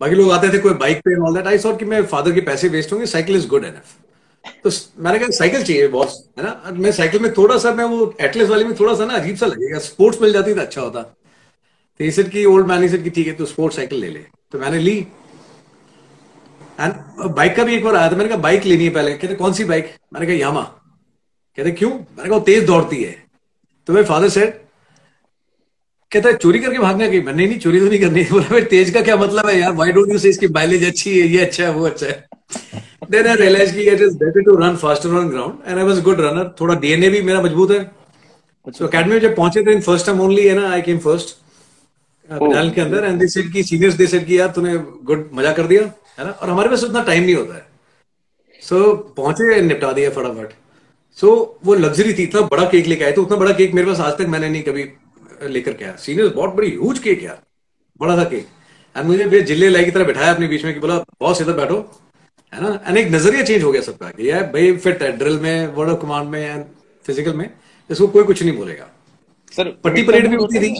बाकी 0.00 0.14
लोग 0.14 0.30
आते 0.32 0.52
थे 0.52 0.58
कोई 0.58 0.74
बाइक 0.82 0.98
पे 1.04 1.16
ऑल 1.26 1.34
दैट 1.36 1.46
आई 1.46 1.58
थॉट 1.64 1.78
कि 1.78 1.84
मैं 1.84 2.02
फादर 2.12 2.32
के 2.32 2.40
पैसे 2.50 2.68
वेस्ट 2.68 2.92
होंगे 2.92 3.06
साइकिल 3.06 3.36
इज़ 3.36 3.46
गुड 3.48 3.64
एनफ 3.64 3.96
तो 4.64 4.70
मैंने 5.02 5.18
कहा 5.18 5.30
साइकिल 5.30 5.62
चाहिए 5.62 5.88
बॉस 5.88 6.14
है 6.38 6.44
ना? 6.44 6.72
मैं 6.72 6.92
साइकिल 6.92 7.20
में 7.22 7.32
थोड़ा 7.32 7.56
सा 7.58 7.72
मैं 7.74 7.84
वो 7.84 8.14
एटलेस 8.20 8.48
वाली 8.48 8.64
में 8.64 8.74
थोड़ा 8.80 8.94
सा 8.94 9.04
ना 9.04 9.14
अजीब 9.14 9.36
सा 9.36 9.46
लगेगा। 9.46 9.78
स्पोर्ट्स 9.78 10.20
मिल 10.22 10.32
जाती 10.32 10.54
तो 10.54 10.60
अच्छा 10.60 10.80
होता। 10.80 11.02
तो 11.02 12.04
इसे 12.04 12.22
की 12.24 12.44
ओल्ड 12.44 12.66
मैन 12.66 13.02
की 13.02 13.10
ठीक 13.10 13.26
है 13.26 13.32
तो 13.34 13.44
स्पोर्ट्स 13.46 13.76
साइकिल 13.76 14.00
ले 14.00 14.10
ले। 14.10 14.24
तो 14.52 14.58
मैंने 14.58 14.78
ली। 14.78 15.06
एंड 16.80 17.34
बाइक 17.36 17.54
का 17.56 17.64
भी 17.64 17.74
एक 17.74 17.84
बार 17.84 17.96
आया 17.96 18.10
था 18.10 18.16
मैंने 18.16 18.28
कहा 18.28 18.38
बाइक 18.40 18.64
लेनी 18.64 18.84
है 18.84 18.90
पहले. 18.90 19.12
कहते 19.12 19.34
कौन 19.34 19.52
सी 19.52 19.64
बाइक 19.64 19.94
मैंने 20.14 20.26
कहा 20.26 20.36
यामा 20.36 20.62
कहते 21.58 21.70
क्यों? 21.72 21.90
मैंने 21.90 22.28
कहा 22.28 22.38
तेज 22.40 22.64
दौड़ती 22.66 23.02
है। 23.02 23.16
तो 23.88 23.92
मेरे 23.92 24.06
फादर 24.06 24.28
सेड 24.30 24.60
कहता 26.12 26.28
है 26.28 26.36
चोरी 26.36 26.58
करके 26.58 26.78
भागना 26.78 27.08
की? 27.08 27.20
मैंने 27.20 27.46
नहीं 27.46 27.58
चोरी 27.58 27.80
तो 27.80 27.86
नहीं 27.86 28.00
करनी 28.00 28.22
बोला 28.30 28.48
भाई 28.50 28.62
तेज 28.70 28.90
का 28.90 29.00
क्या 29.02 29.16
मतलब 29.16 29.48
है 29.48 29.58
यार? 29.58 29.72
व्हाई 29.72 29.92
डोंट 29.92 30.12
यू 30.12 30.18
से 30.18 30.28
इसकी 30.28 30.48
माइलेज 30.54 30.84
अच्छी 30.86 31.18
है 31.18 31.26
ये 31.28 31.44
अच्छा 31.44 31.64
है 31.64 31.72
वो 31.72 31.86
अच्छा 31.86 32.06
है? 32.06 32.28
देन 33.10 33.26
आई 33.26 33.36
रियलाइज़ 33.36 33.74
कि 33.74 33.82
it 33.90 34.00
is 34.00 34.16
better 34.18 34.42
to 34.42 34.56
run 34.56 34.76
faster 34.76 35.14
on 35.18 35.28
ground 35.30 35.68
and 35.68 35.78
I 35.78 35.84
was 35.84 36.00
good 36.02 36.20
runner 36.20 36.54
थोड़ा 36.60 36.74
डीएनए 36.80 37.08
भी 37.10 37.22
मेरा 37.22 37.40
मज़बूत 37.42 37.70
है। 37.70 37.80
सो 38.66 38.84
एकेडमी 38.86 39.12
में 39.12 39.20
जब 39.20 39.34
पहुँचे 39.36 39.62
थे 39.62 39.72
इन 39.72 39.80
फ़र्स्ट 39.82 40.06
टाइम 40.06 40.20
ओनली 40.20 40.46
है 40.46 40.54
ना 40.58 40.68
आई 40.72 40.82
केम 40.82 40.98
फ़र्स्ट 41.06 41.36
के 42.28 42.80
अंदर। 42.80 43.04
एंड 43.04 43.18
दे 43.20 43.28
सेड 43.28 43.52
की 43.52 43.62
सीनियर्स 43.62 43.94
दे 43.94 44.06
सेड 44.06 44.26
की 44.26 44.38
यार 44.38 44.48
तूने 44.56 44.76
गुड 45.04 45.28
मज़ा 45.34 45.52
कर 45.52 45.66
दिया। 45.66 45.82
है 46.18 46.24
ना? 46.24 46.30
और 46.32 46.50
हमारे 46.50 46.68
पास 46.68 46.84
उतना 46.84 47.02
टाइम 47.04 47.22
नहीं 47.24 47.34
होता 47.34 47.54
है। 47.54 47.66
सो 48.62 48.76
so, 48.76 49.16
पहुँचे 49.16 49.60
निपटा 49.62 49.92
दिया 49.92 50.10
फटाफट। 50.10 50.52
सो 51.18 51.26
so, 51.26 51.66
वो 51.66 51.74
लग्जरी 51.74 52.12
थी 52.14 52.22
इतना 52.22 52.40
बड़ा 52.48 52.64
केक 52.70 52.86
लेके 52.86 53.04
आए 53.04 53.12
तो 53.12 53.22
उतना 53.22 53.36
बड़ा 53.36 53.52
केक 53.52 53.74
मेरे 53.74 53.86
पास 53.86 54.00
आज 54.00 54.18
तक 54.18 54.26
मैंने 54.28 54.48
नहीं 54.48 54.62
कभी 54.62 54.84
लेकर 55.48 55.72
के 55.72 55.84
आया। 55.84 55.96
सीनियर्स 55.98 56.32
बहुत 56.34 56.54
बड़ी 56.54 56.70
ह्यूज 56.70 56.98
केक 56.98 57.22
यार। 57.22 57.40
बड़ा 58.00 58.16
था 58.16 58.24
केक 58.30 58.46
एंड 58.96 59.06
मुझे 59.06 59.28
फिर 59.30 59.44
ज़िले 59.46 59.68
लाई 59.68 59.84
की 59.84 59.90
तरह 59.90 60.04
बिठाया 60.04 60.34
अपने 60.34 60.48
बीच 60.48 60.64
में 60.64 60.72
कि 60.74 60.80
बोला 60.80 60.98
बॉस 61.20 61.40
इधर 61.42 61.52
बैठो। 61.54 61.76
है 62.52 62.60
ना? 62.62 62.80
एंड 62.86 62.96
एक 62.98 63.10
नज़रिया 63.12 63.44
चेंज 63.44 63.62
हो 63.62 63.72
गया 63.72 63.82
सबका 63.82 64.10
कि 64.10 64.30
यार 64.30 64.42
भाई 64.52 64.76
फिट 64.76 65.02
है 65.02 65.10
ड्रिल 65.18 65.38
में 65.40 65.66
वर्ड 65.74 65.90
ऑफ़ 65.90 66.00
कमांड 66.00 66.28
में 66.28 66.40
एंड 66.40 66.64
फ़िज़िकल 67.06 67.34
में 67.36 67.48
इसको 67.90 68.06
कोई 68.08 68.24
कुछ 68.24 68.42
नहीं 68.42 68.56
बोलेगा। 68.56 68.88
सर 69.52 69.70
पट्टी 69.84 70.02
परेड 70.02 70.28
भी 70.28 70.36
होती 70.36 70.60
थी। 70.60 70.70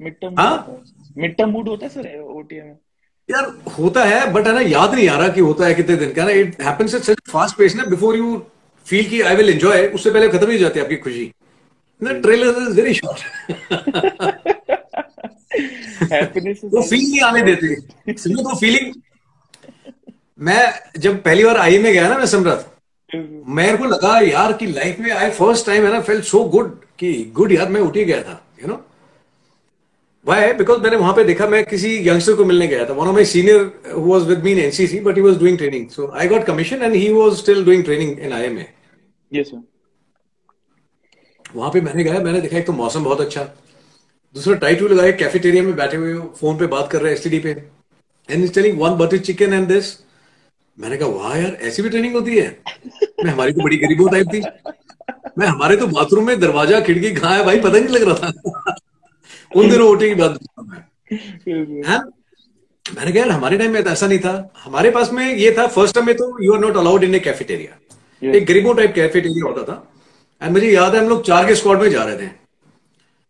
मिड 0.00 0.14
टर्म 0.20 0.34
हाँ? 0.38 0.82
मिड 1.18 1.36
टर्म 1.36 1.50
मूड 1.50 1.68
होता 1.68 1.86
है 1.86 1.92
सर 1.92 2.20
ओटीए 2.20 2.62
में? 2.62 2.76
यार 3.30 3.50
होता 3.78 4.04
है 4.04 4.30
बट 4.32 4.46
है 4.46 4.54
ना 4.54 4.60
याद 4.60 4.94
नहीं 4.94 5.08
आ 5.08 5.18
रहा 5.18 5.28
कि 5.28 5.40
होता 5.40 5.66
है 5.66 5.74
कितने 5.74 5.96
दिन 5.96 6.12
का 6.12 6.24
ना। 6.24 6.30
It 6.30 6.60
happens 6.62 6.94
at 6.94 7.02
such 7.02 7.20
fast 7.30 7.56
pace 7.56 7.76
ना 7.76 7.84
बिफोर 7.84 8.16
यू 8.16 8.36
फील 8.86 9.08
की 9.10 9.20
आई 9.20 9.36
विल 9.36 9.50
एंजॉय 9.50 9.86
उससे 9.86 10.10
पहले 10.10 10.28
खत्म 10.28 10.50
ही 10.50 10.52
हो 10.52 10.58
जाती 10.58 10.78
है 10.78 10.84
आपकी 10.84 10.96
खुशी। 10.96 11.32
ना 12.02 12.12
trailer 12.20 12.62
is 12.62 12.80
very 12.80 12.94
short 12.94 13.18
happiness 16.12 16.60
वो 16.64 16.82
फील 16.82 17.08
नहीं 17.10 17.20
आने 17.20 17.42
देते 17.42 17.74
समझो 18.12 18.42
तो 18.42 18.56
फीलिंग 18.56 18.92
मैं 20.38 20.62
जब 20.98 21.22
पहली 21.22 21.44
बार 21.44 21.56
आई 21.56 21.78
में 21.78 21.92
गया 21.92 22.08
ना 22.08 22.18
मैं 22.18 22.26
समरथ 22.26 22.68
मेरे 23.48 23.76
को 23.76 23.84
लगा 23.84 24.18
यार 24.20 24.52
कि 24.52 24.66
लाइफ 24.66 25.00
में 25.00 25.10
आई 25.12 25.30
फ़र्स्ट 25.30 25.66
टाइम 25.66 25.84
है 25.84 25.92
ना 25.92 26.00
फेल 26.00 26.20
सो 26.20 26.44
गुड 26.44 26.78
कि 26.98 27.12
गुड 27.34 27.52
यार 27.52 27.68
मैं 27.68 27.80
उठ 27.80 27.96
ही 27.96 28.04
गया 28.04 28.22
था 28.22 28.40
यू 28.62 28.68
नो 28.68 28.84
वाई 30.26 30.52
बिकॉज़ 30.52 30.80
मैंने 30.80 30.96
वहाँ 30.96 31.12
पे 31.14 31.24
देखा 31.24 31.46
मैं 31.48 31.64
किसी 31.64 31.96
यंगस्टर 32.08 32.34
को 32.36 32.44
मिलने 32.44 32.66
गया 32.68 32.84
था। 32.88 32.92
One 32.92 33.08
of 33.08 33.14
my 33.14 33.24
senior 33.24 33.94
was 33.96 34.22
with 34.22 34.42
me 34.44 34.52
in 34.52 34.58
NCC 34.58 35.00
but 35.00 35.16
he 35.16 35.22
was 35.22 35.38
doing 35.38 35.58
training 35.58 35.88
so 35.90 36.10
I 36.16 36.28
got 36.28 36.44
commission 36.46 36.82
and 36.82 36.94
he 36.94 37.12
was 37.12 37.32
still 37.38 37.64
doing 37.64 37.84
training 37.84 38.18
in 38.18 38.32
IMA 38.32 38.66
yes 39.32 39.50
sir 39.50 39.62
वहाँ 41.54 41.70
पे 41.70 41.80
मैंने 41.80 42.04
गया 42.04 42.20
मैंने 42.20 42.40
देखा 42.40 42.56
एक 42.58 42.66
तो 42.66 42.72
मौसम 42.72 43.04
बहुत 43.04 43.20
अच्छा। 43.20 43.42
दूसरा 44.34 44.54
टाइटू 44.56 44.88
लगाए 44.88 45.12
कैफेटेरिया 45.12 45.62
में 45.62 45.74
बैठे 45.76 45.96
हुए 45.96 46.14
फ़ोन 46.40 46.58
पे 46.58 46.66
बात 46.74 46.90
कर 46.90 47.00
रहे 47.00 47.12
हैं 47.12 47.18
एसटीडी 47.18 47.38
पे। 47.38 47.50
And 48.28 48.44
is 48.44 48.52
telling 48.54 48.80
one 48.80 48.94
butter 48.96 49.18
chicken 49.20 49.52
and 49.52 49.66
this 49.68 49.92
मैंने 50.78 50.96
कहा 50.96 51.08
वाह 51.08 51.36
यार 51.38 51.56
ऐसी 51.62 51.82
भी 51.82 51.88
ट्रेनिंग 51.88 52.14
होती 52.14 52.36
है? 52.36 52.46
मैं 53.24 53.30
हमारी 53.30 53.52
तो 53.52 53.62
बड़ी 53.62 53.76
गरीबों 53.76 54.08
टाइप 54.10 54.26
थी। 54.34 54.40
मैं 55.38 55.46
हमारे 55.46 55.76
तो 55.76 55.86
बाथरूम 55.88 56.26
में 56.26 56.38
दरवाज़ा 56.40 56.80
खिड़की 56.80 57.10
कहाँ 57.12 57.36
है? 57.36 57.44
भाई 57.44 57.60
पता 57.60 57.78
नहीं 57.78 57.88
लग 57.88 58.02
रहा 58.08 58.30
था। 58.30 58.76
उन 59.52 59.70
दिनों 59.70 59.88
ओटी 59.88 60.08
की 60.08 60.14
बात 60.14 60.38
है 61.48 61.98
मैंने 62.86 63.12
कहा 63.12 63.34
हमारे 63.34 63.58
टाइम 63.58 63.72
में 63.72 63.82
तो 63.84 63.90
ऐसा 63.90 64.06
नहीं 64.06 64.18
था। 64.18 64.52
हमारे 64.58 64.90
पास 64.90 65.12
में 65.12 65.36
ये 65.36 65.50
था 65.58 65.66
फ़र्स्ट 65.68 65.94
टाइम 65.94 66.06
में 66.06 66.14
तो 66.16 66.44
you 66.44 66.52
are 66.54 66.60
not 66.60 66.76
allowed 66.76 67.04
in 67.04 67.14
a 67.14 67.18
cafeteria 67.20 68.32
एक 68.32 68.46
गरीबों 68.46 68.74
टाइप 68.74 68.92
कैफेटेरिया 68.94 69.44
होता 69.44 69.62
था। 69.62 69.76
एंड 70.42 70.52
मुझे 70.52 70.70
याद 70.70 70.94
है 70.94 71.00
हम 71.00 71.08
लोग 71.08 71.24
चार 71.26 71.46
के 71.46 71.54
स्क्वाड 71.54 71.80
में 71.82 71.90
जा 71.90 72.04
रहे 72.04 72.16
थे। 72.18 72.30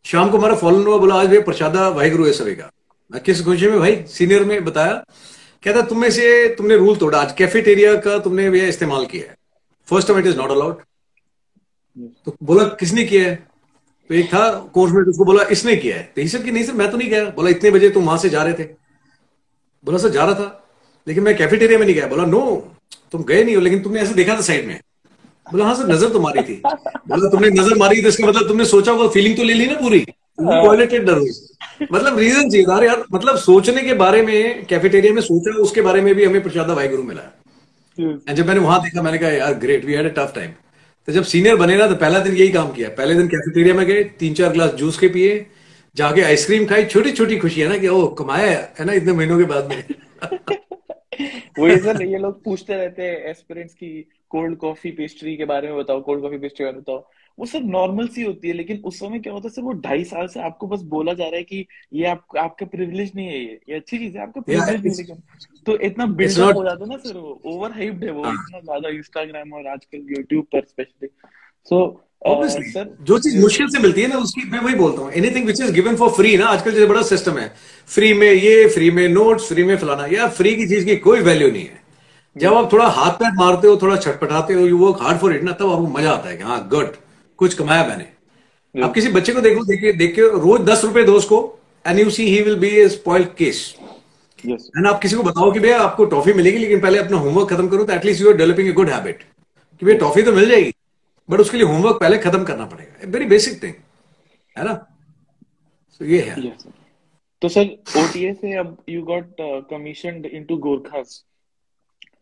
शाम 0.04 0.30
को 0.30 0.38
हमारा 0.38 0.54
फॉलन 0.56 0.86
हुआ 0.86 0.98
बोला 0.98 1.14
आज 1.14 1.26
भाई 1.28 1.40
प्रसादा 1.42 1.88
वाहिगुरु 1.90 2.26
है 2.26 2.32
सभी 2.32 2.54
का। 2.54 2.70
मैं 3.10 3.22
किस 3.22 3.44
खुशी 3.44 3.66
में 3.66 3.78
भाई 3.80 3.96
सीनियर 4.08 4.44
में 4.44 4.64
बताया। 4.64 4.92
कहता 5.64 5.82
तुम 5.82 6.00
में 6.00 6.10
से 6.10 6.48
तुमने 6.54 6.76
रूल 6.76 6.96
तोड़ा। 6.96 7.18
आज 7.18 7.32
कैफेटेरिया 7.38 7.94
का 8.00 8.18
तुमने 8.18 8.48
ये 8.50 8.68
इस्तेमाल 8.68 9.06
किया 9.06 9.30
है। 9.30 9.36
First 9.88 10.08
time 10.08 10.20
it 10.20 10.26
is 10.26 10.36
not 10.36 10.50
allowed 10.50 10.82
तो 12.26 12.36
बोला 12.42 12.64
किसने 12.80 13.04
किया 13.04 13.22
है? 13.24 13.49
तो 14.10 14.14
एक 14.14 14.26
था 14.26 14.48
कोर्स 14.74 14.92
में 14.92 15.02
उसको 15.02 15.24
बोला 15.24 15.42
इसने 15.52 15.74
किया 15.76 15.96
है। 15.96 16.02
तो 16.16 16.26
सर 16.28 16.42
की 16.42 16.50
नहीं 16.50 16.64
सर 16.64 16.72
मैं 16.74 16.90
तो 16.90 16.96
नहीं 16.96 17.08
गया। 17.10 17.24
बोला 17.34 17.50
इतने 17.50 17.70
बजे 17.70 17.90
तुम 17.90 18.04
वहाँ 18.04 18.18
से 18.18 18.28
जा 18.28 18.42
रहे 18.42 18.54
थे? 18.54 18.64
बोला 19.84 19.98
सर 19.98 20.08
जा 20.10 20.24
रहा 20.24 20.34
था। 20.34 20.56
लेकिन 21.06 21.24
मैं 21.24 21.36
कैफेटेरिया 21.36 21.78
में 21.78 21.84
नहीं 21.86 21.94
गया। 21.96 22.06
बोला 22.06 22.24
नो 22.26 22.40
तुम 23.12 23.22
गए 23.24 23.42
नहीं 23.44 23.54
हो 23.56 23.60
लेकिन 23.60 23.82
तुमने 23.82 24.00
ऐसे 24.00 24.14
देखा 24.14 24.34
था 24.36 24.40
साइड 24.42 24.66
में। 24.66 24.80
बोला 25.46 25.64
हाँ 25.64 25.74
सर 25.74 25.88
नज़र 25.88 26.08
तो 26.08 26.20
मारी 26.20 26.42
थी। 26.42 26.60
बोला 26.64 27.30
तुमने 27.30 27.50
नज़र 27.50 27.78
मारी 27.78 28.02
तो 28.02 28.08
इसका 28.08 28.26
मतलब 28.26 28.48
तुमने 28.48 28.64
सोचा 28.66 28.92
वो 28.92 29.08
फीलिंग 29.08 29.36
तो 29.36 29.42
ले 29.42 29.54
ली 29.54 29.66
ना 29.66 29.74
पूरी? 29.80 30.00
टॉयलेटेड 30.40 31.04
डर 31.06 31.18
हुई 31.18 31.30
मतलब 31.92 32.18
रीजन 32.18 32.50
चाहिए 32.50 32.66
था 32.66 32.84
यार 32.84 33.04
मतलब 33.12 33.36
सोचने 33.38 33.82
के 33.82 33.94
बारे 33.94 34.22
में 34.22 34.66
कैफेटेरिया 34.66 35.12
में 35.14 35.20
सोचा 35.22 35.56
उसके 35.62 35.82
बारे 35.82 36.00
में 36.00 36.14
भी 36.14 36.24
हमें 36.24 36.42
प्रसादा 36.42 36.74
वाहिगुरु 36.74 37.02
मिला 37.02 37.22
एंड 37.98 38.36
जब 38.36 38.46
मैंने 38.46 38.60
वहाँ 38.60 38.80
देखा 38.82 39.02
मैंने 39.02 39.18
कहा 39.18 39.30
यार 39.30 39.54
great 39.64 39.84
we 39.84 39.92
had 39.92 40.06
a 40.06 40.14
tough 40.16 40.32
time 40.34 40.50
तो 41.06 41.12
जब 41.12 41.22
सीनियर 41.22 41.56
बने 41.56 41.76
ना 41.76 41.86
तो 41.86 41.94
पहला 41.94 42.18
दिन 42.18 42.34
यही 42.36 42.48
काम 42.48 42.72
किया। 42.72 42.88
पहले 42.88 43.14
दिन 43.14 43.28
कैफेटेरिया 43.28 43.74
में 43.74 43.86
गए, 43.86 44.04
तीन 44.04 44.34
चार 44.34 44.52
ग्लास 44.52 44.70
जूस 44.70 44.98
के 44.98 45.08
पिए, 45.08 45.46
जाके 45.96 46.22
आइसक्रीम 46.22 46.66
खाई 46.66 46.84
छोटी 46.84 47.12
छोटी 47.12 47.36
खुशी 47.36 47.60
है 47.60 47.68
ना 47.68 47.78
कि 47.78 47.88
ओ 47.88 48.06
कमाया 48.06 48.74
है 48.78 48.84
ना, 48.84 48.92
इतने 48.92 49.12
महीनों 49.12 49.38
के 49.38 49.44
बाद 49.44 49.68
में? 49.68 49.84
वही 51.58 51.76
सर, 51.76 52.02
ये 52.02 52.18
लोग 52.18 52.44
पूछते 52.44 52.74
रहते 52.74 53.02
हैं 53.02 53.24
एस्पिरेंट्स 53.24 53.74
की 53.74 54.08
कोल्ड 54.28 54.56
कॉफ़ी 54.56 54.90
पेस्ट्री 54.90 55.36
के 55.36 55.44
बारे 55.44 55.68
में 55.68 55.76
बताओ 55.76 56.00
कोल्ड 56.00 56.22
कॉफ़ी 56.22 56.38
पेस्ट्री 56.38 56.58
के 56.58 56.64
बारे 56.64 56.74
में 56.74 56.82
बताओ। 56.82 57.10
वो 57.40 57.46
सब 57.46 57.62
नॉर्मल 57.64 58.08
सी 58.08 58.22
होती 58.22 58.48
है 58.48 58.54
लेकिन 58.54 58.80
उस 58.84 58.98
समय 58.98 59.18
क्या 59.18 59.32
होता 59.32 59.48
है 59.48 59.54
सर 59.54 59.62
वो 59.62 59.72
ढाई 59.72 60.04
साल 60.04 60.26
से 60.26 60.40
आपको 60.40 60.66
बस 60.66 60.82
बोला 60.88 61.12
जा 61.12 61.24
रहा 61.24 61.36
है 61.36 61.42
कि 61.42 61.66
ये 61.92 62.06
आप, 62.06 62.24
आपका 62.38 62.66
प्रिविलेज 62.66 63.12
नहीं 63.16 63.26
है 63.26 63.38
ये 63.38 63.60
ये 63.68 63.76
अच्छी 63.76 63.98
चीज़ 63.98 64.16
है 64.16 64.22
आपका 64.22 64.40
प्रिविलेज 64.40 64.86
नहीं 64.86 64.96
लेकिन 64.96 65.22
तो 65.66 65.78
इतना 65.78 66.06
बिल्डअप 66.06 66.46
not- 66.46 66.56
हो 66.56 66.64
जाता 66.64 66.84
है 66.84 66.90
ना 66.90 66.96
सर 66.96 67.18
वो 67.18 67.40
ओवर 67.46 67.72
हाइप्ड 67.72 68.04
है 68.04 68.10
वो 68.10 68.24
हाँ। 68.24 68.34
इतना 68.34 68.60
ज़्यादा 68.60 68.88
इंस्टाग्राम 68.88 69.52
और 69.52 69.66
आजकल 69.66 70.06
यूट्यूब 70.10 70.44
पर 70.44 70.64
स्पेशली 70.64 71.08
सो 71.68 72.06
Obviously, 72.28 72.64
सर 72.72 72.88
जो 73.02 73.18
चीज़ 73.18 73.40
मुश्किल 73.40 73.68
से 73.68 73.78
मिलती 73.78 74.02
है 74.02 74.08
ना 74.08 74.16
उसकी 74.18 74.42
मैं 74.50 74.58
वही 74.60 74.74
बोलता 74.74 75.02
हूँ 75.02 75.12
anything 75.12 75.46
which 75.46 75.60
is 75.60 75.72
given 75.72 75.96
for 75.96 76.10
free 76.10 76.36
ना 76.36 76.46
आजकल 76.46 76.72
जैसे 76.72 76.86
बड़ा 76.86 77.02
सिस्टम 77.02 77.38
है 77.38 77.46
फ्री 77.88 78.12
में 78.14 78.30
ये 78.32 78.66
फ्री 78.68 78.90
में 78.90 79.08
नोट्स 79.08 79.48
फ्री 79.48 79.64
में 79.64 79.76
फलाना 79.76 80.06
यार 80.06 80.28
फ्री 80.30 80.54
की 80.56 80.66
चीज़ 80.68 80.84
की 80.84 80.96
कोई 80.96 81.20
वैल्यू 81.20 81.50
नहीं 81.50 81.64
है। 81.64 81.80
जब 82.36 82.54
आप 82.54 82.72
थोड़ा 82.72 82.88
हाथ 82.88 83.12
पैर 83.12 83.32
मारते 83.34 83.68
हो 83.68 83.76
थोड़ा 83.76 83.96
छटपटाते 83.96 84.54
हो 84.54 84.66
you 84.66 84.78
work 84.78 85.02
hard 85.02 85.18
for 85.18 85.34
it 85.34 85.42
ना 85.42 85.52
तब 85.52 85.70
आपको 85.72 85.86
मज़ा 85.86 86.10
आता 86.10 86.28
है 86.28 86.36
कि 86.36 86.42
हाँ 86.42 86.68
गुड 86.68 86.92
कुछ 87.40 87.54
कमाया 87.54 87.86
मैंने। 87.86 88.82
आप 88.84 88.92
किसी 88.94 89.08
बच्चे 89.12 89.32
को 89.32 89.40
देखो 89.40 89.64
देखिए 89.66 89.92
देख 89.92 90.14
के 90.14 90.22
रोज 90.40 90.60
दस 90.68 90.84
रुपए 90.84 91.02
दो 91.04 91.12
उसको 91.16 91.38
and 91.84 91.98
you 91.98 92.10
see 92.10 92.24
he 92.24 92.40
will 92.42 92.58
be 92.60 92.68
a 92.80 92.88
spoiled 92.88 93.28
case 93.36 93.62
and 94.44 94.86
आप 94.86 95.00
किसी 95.02 95.16
को 95.16 95.22
बताओ 95.22 95.52
कि 95.52 95.60
भैया 95.60 95.78
आपको 95.82 96.04
टॉफी 96.12 96.32
मिलेगी 96.32 96.58
लेकिन 96.58 96.80
पहले 96.80 96.98
अपना 96.98 97.16
होमवर्क 97.18 97.48
खत्म 97.50 97.68
करो 97.68 97.84
तो 97.84 97.92
at least 97.92 98.22
you 98.22 98.30
are 98.30 98.36
developing 98.36 98.68
a 98.68 98.72
good 98.72 98.90
habit 98.90 99.22
कि 99.22 99.86
भैया 99.86 99.98
टॉफी 99.98 100.22
तो 100.22 100.32
मिल 100.32 100.48
जाएगी 100.50 100.74
बट 101.28 101.40
उसके 101.40 101.56
लिए 101.56 101.66
होमवर्क 101.66 102.00
पहले 102.00 102.18
खत्म 102.18 102.44
करना 102.44 102.64
पड़ेगा। 102.66 103.10
वेरी 103.10 103.24
बेसिक 103.26 103.62
थिंग 103.62 103.74
है 104.56 104.64
ना? 104.64 104.74
तो 106.00 106.04
ये 106.04 106.20
है। 106.20 106.52
तो 107.42 107.48
सर 107.48 107.64
ओटीए 107.98 108.32
से 108.34 108.56
अब 108.58 108.76
you 108.88 109.02
got 109.02 109.34
commissioned 109.70 110.26
into 110.26 110.56
Gorkhas 110.68 111.22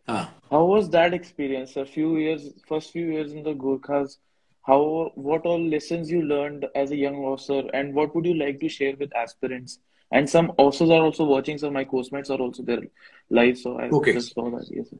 हाँ। 0.09 0.23
How 0.51 0.59
was 0.67 0.87
that 0.93 1.13
experience? 1.15 1.75
A 1.77 1.85
few 1.85 2.11
years, 2.19 2.45
first 2.69 2.93
few 2.93 3.09
years 3.15 3.33
in 3.33 3.43
the 3.47 3.53
Gurkhas, 3.63 4.15
how 4.64 4.78
what 5.14 5.46
all 5.52 5.64
lessons 5.72 6.10
you 6.10 6.22
learned 6.22 6.66
as 6.82 6.90
a 6.90 6.96
young 6.96 7.16
officer, 7.32 7.62
and 7.80 7.94
what 7.94 8.14
would 8.14 8.26
you 8.26 8.34
like 8.34 8.60
to 8.60 8.68
share 8.68 8.94
with 9.02 9.14
aspirants? 9.24 9.78
And 10.12 10.30
some 10.30 10.52
officers 10.58 10.90
are 10.90 11.02
also 11.08 11.24
watching, 11.24 11.58
so 11.58 11.70
my 11.70 11.84
course-mates 11.84 12.30
are 12.30 12.38
also 12.38 12.62
there 12.62 12.82
live, 13.30 13.56
so 13.58 13.78
I 13.84 13.88
Okay. 14.00 14.12
just 14.18 14.34
saw 14.34 14.50
that. 14.56 14.66
Yes, 14.78 14.90
sir. 14.90 14.98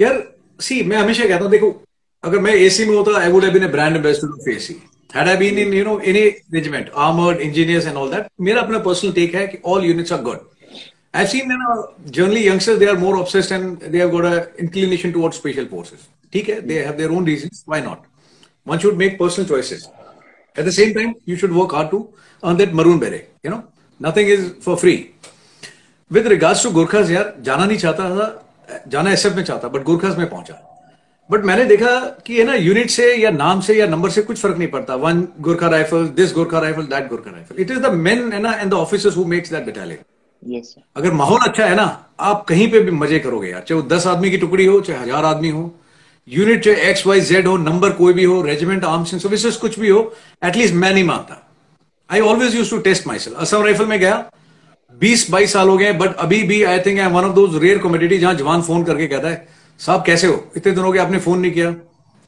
यार 0.00 0.16
सी 0.60 0.82
मैं 0.90 0.96
हमेशा 0.96 1.26
कहता 1.26 1.44
हूँ 1.44 1.50
देखो 1.50 1.70
अगर 2.24 2.38
मैं 2.46 2.52
AC 2.54 2.84
में 2.86 2.94
होता 2.96 3.18
I 3.20 3.30
would 3.32 3.44
have 3.44 3.52
been 3.52 3.64
a 3.64 3.68
brand 3.76 3.96
ambassador 3.96 4.28
of 4.38 4.48
AC 4.48 4.74
had 5.14 5.28
I 5.28 5.36
been 5.36 5.58
in 5.58 5.74
you 5.74 5.84
know 5.84 5.98
any 6.12 6.28
regiment 6.54 6.90
armoured 7.06 7.40
engineers 7.46 7.86
and 7.86 7.96
all 7.96 8.10
that 8.14 8.26
मेरा 8.48 8.62
अपना 8.62 8.78
पर्सनल 8.88 9.12
टेक 9.20 9.34
है 9.34 9.46
कि 9.46 9.58
all 9.74 9.84
units 9.84 10.12
are 10.12 10.22
good 10.22 10.50
I've 11.18 11.28
seen 11.30 11.50
you 11.52 11.56
know, 11.58 11.74
generally 12.14 12.40
youngsters 12.44 12.78
they 12.78 12.86
are 12.92 12.98
more 13.00 13.16
obsessed 13.18 13.52
and 13.56 13.82
they 13.92 13.98
have 14.02 14.08
got 14.14 14.24
a 14.28 14.38
inclination 14.62 15.12
towards 15.16 15.36
special 15.40 15.66
forces. 15.74 16.00
ठीक 16.32 16.48
है, 16.48 16.56
they 16.70 16.78
have 16.86 16.96
their 17.00 17.10
own 17.16 17.28
reasons. 17.30 17.60
Why 17.72 17.78
not? 17.84 18.00
One 18.69 18.79
should 18.79 18.97
make 18.97 19.17
personal 19.19 19.47
choices. 19.47 19.87
At 20.55 20.65
the 20.65 20.71
same 20.71 20.93
time, 20.93 21.15
you 21.25 21.35
should 21.35 21.53
work 21.53 21.71
hard 21.71 21.91
to 21.91 21.99
earn 22.43 22.57
that 22.57 22.73
maroon 22.73 22.99
beret. 22.99 23.29
You 23.43 23.51
know, 23.51 23.61
nothing 23.99 24.27
is 24.27 24.53
for 24.61 24.77
free. 24.77 24.99
With 26.11 26.27
regards 26.27 26.61
to 26.63 26.71
Gurkhas 26.71 27.09
यार 27.11 27.33
जाना 27.43 27.65
नहीं 27.65 27.77
चाहता 27.77 28.09
था 28.09 28.27
जाना 28.87 29.11
SF 29.11 29.35
में 29.35 29.43
चाहता 29.43 29.67
but 29.67 29.83
गुरखास 29.83 30.17
में 30.17 30.29
पहुँचा 30.29 30.55
बट 31.29 31.43
मैंने 31.45 31.65
देखा 31.65 31.93
कि 32.25 32.37
है 32.37 32.43
ना 32.45 32.53
यूनिट 32.55 32.89
से 32.89 33.13
या 33.15 33.31
नाम 33.31 33.61
से 33.61 33.77
या 33.79 33.87
नंबर 33.87 34.09
से 34.09 34.21
कुछ 34.21 34.41
फ़र्क 34.41 34.57
नहीं 34.57 34.67
पड़ता 34.69 34.95
one 35.03 35.27
Gurkha 35.47 35.67
rifle 35.69 36.07
this 36.19 36.33
Gurkha 36.33 36.59
rifle 36.59 36.85
that 36.93 37.07
Gurkha 37.09 37.31
rifle 37.31 37.61
it 37.61 37.71
is 37.71 37.79
the 37.79 37.91
men 37.97 38.31
है 38.33 38.39
ना 38.41 38.53
and 38.53 38.71
the 38.71 38.73
officers 38.75 39.17
who 39.17 39.25
makes 39.35 39.51
that 39.51 39.67
battalion 39.69 40.03
Yes, 40.43 40.67
अगर 40.95 41.11
माहौल 41.11 41.39
अच्छा 41.47 41.65
है 41.65 41.75
ना 41.75 41.85
आप 42.25 42.45
कहीं 42.49 42.69
पे 42.71 42.79
भी 42.79 42.91
मज़े 42.91 43.17
करोगे 43.19 43.49
यार 43.49 43.61
चाहे 43.61 43.79
वो 43.79 43.87
दस 43.87 44.05
आदमी 44.07 44.29
की 44.31 44.37
टुकड़ी 44.37 44.65
हो 44.65 44.79
चाहे 44.81 44.99
हज़ार 44.99 45.25
आदमी 45.25 45.49
हो 45.49 45.63
यूनिट 46.29 46.63
चाहे 46.63 46.89
एक्स, 46.89 47.05
वाई, 47.07 47.21
जेड 47.21 47.47
हो, 47.47 47.55
नंबर 47.57 47.89
कोई 47.91 48.13
भी 48.13 48.23
हो, 48.23 48.41
रेजिमेंट 48.41 48.83
आर्म्स 48.85 49.13
एंड 49.13 49.21
सर्विसेज़, 49.21 49.57
कुछ 49.59 49.79
भी 49.79 49.89
हो 49.89 50.01
एटलीस्ट 50.45 50.73
मैं 50.73 50.93
नहीं 50.93 51.03
मानता। 51.03 51.45
I 52.09 52.19
always 52.21 52.55
use 52.55 52.69
to 52.71 52.77
test 52.79 53.07
myself 53.19 53.37
Assam 53.37 53.63
rifle 53.63 53.85
में 53.85 53.99
गया, 53.99 54.29
बीस, 54.97 55.29
बाईस 55.31 55.53
साल 55.53 55.67
हो 55.67 55.77
गए 55.77 55.91
बट 55.93 56.15
अभी 56.17 56.41
भी 56.43 56.61
I 56.63 56.79
think 56.79 56.99
I 56.99 57.11
one 57.11 57.25
of 57.25 57.33
those 57.35 57.55
rare 57.63 57.77
commodity 57.77 58.17
जहाँ 58.17 58.33
जवान 58.35 58.61
फ़ोन 58.61 58.83
करके 58.83 59.07
कहता 59.07 59.29
है, 59.29 59.47
साहब, 59.79 60.03
कैसे 60.05 60.27
हो? 60.27 60.43
इतने 60.57 60.71
दिनों 60.71 60.91
के 60.93 60.99
आपने 60.99 61.19
फ़ोन 61.19 61.39
नहीं 61.39 61.51
किया। 61.51 61.69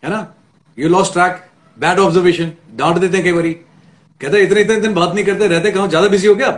है 0.03 0.09
ना? 0.09 0.33
You 0.77 0.89
lose 0.89 1.13
track 1.13 1.43
bad 1.77 1.99
observation 1.99 2.51
डांट 2.75 2.97
देते 2.97 3.17
हैं 3.17 3.23
कई 3.25 3.31
बारी। 3.31 3.53
कहते 3.53 4.37
है, 4.37 4.43
इतने 4.43 4.61
इतने 4.61 4.75
दिन 4.77 4.93
बात 4.93 5.13
नहीं 5.15 5.25
करते, 5.25 5.47
रहते 5.47 5.71
कहा 5.71 5.87
ज़्यादा 5.87 6.07
बिज़ी 6.07 6.27
हो 6.27 6.35
गया 6.35 6.49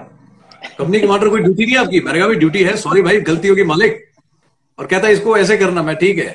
कंपनी 0.77 0.99
कमांडर 0.99 1.29
कोई 1.29 1.41
ड्यूटी 1.41 1.65
नहीं 1.65 1.77
आपकी? 1.77 1.99
मैंने 1.99 2.19
कहा 2.19 2.27
ड्यूटी 2.35 2.63
है 2.63 2.75
सॉरी 2.77 3.01
भाई, 3.01 3.19
गलती 3.21 3.47
होगी 3.47 3.63
मालिक। 3.65 4.03
और 4.79 4.85
कहता 4.85 5.07
है, 5.07 5.13
इसको 5.13 5.37
ऐसे 5.37 5.57
करना, 5.57 5.83
मैं 5.83 5.95
ठीक 5.95 6.17
है। 6.17 6.33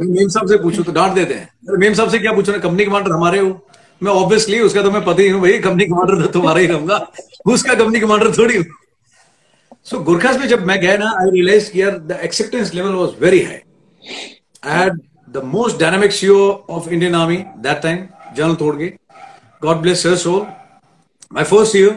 मेम 0.00 0.28
साहब 0.28 0.48
से 0.48 0.56
पूछूँ 0.58 0.84
तो 0.84 0.92
डांट 0.92 1.12
देते 1.14 1.34
हैं। 1.34 1.78
मेम 1.78 1.94
साहब 1.94 2.10
से 2.10 2.18
क्या 2.18 2.32
पूछना 2.32 2.58
कंपनी 2.58 2.84
कमांडर 2.84 3.12
हमारे 3.12 3.38
हो। 3.38 3.48
मैं 4.02 4.12
ऑब्वियसली 4.12 4.60
उसका 4.60 4.82
तो 4.82 4.90
मैं 4.90 5.04
पता 5.04 5.22
ही 5.22 5.32
भाई 5.34 5.58
कंपनी 5.60 5.84
कमांडर 5.86 6.22
तो 6.22 6.32
तुम्हारा 6.32 6.60
ही 6.60 6.66
रहूँगा। 6.66 6.98
उसका 7.46 7.74
कंपनी 7.74 8.00
कमांडर 8.00 8.30
थोड़ी 8.32 8.56
हूँ। 8.56 8.64
सो 9.86 9.98
गुरखास 10.04 10.36
में 10.38 10.46
जब 10.48 10.64
मैं 10.66 10.80
गया 10.80 10.96
ना 10.96 11.10
आई 11.20 11.30
रियलाइज़ 11.30 11.70
यार 11.76 11.98
the 11.98 12.18
acceptance 12.22 12.74
level 12.74 12.92
was 12.94 13.10
very 13.20 13.42
high 13.42 13.60
I 14.64 14.78
had 14.78 15.00
the 15.28 15.42
most 15.46 15.78
dynamic 15.80 16.12
CO 16.12 16.38
of 16.70 16.88
Indian 16.88 17.14
Army 17.14 17.36
that 17.36 17.80
time 17.82 18.06
general 18.36 18.54
तोड़गे 18.54 18.92
God 19.62 19.76
bless 19.82 20.02
sir 20.02 20.16
soul 20.16 20.46
my 21.32 21.44
first 21.44 21.72
CO 21.72 21.90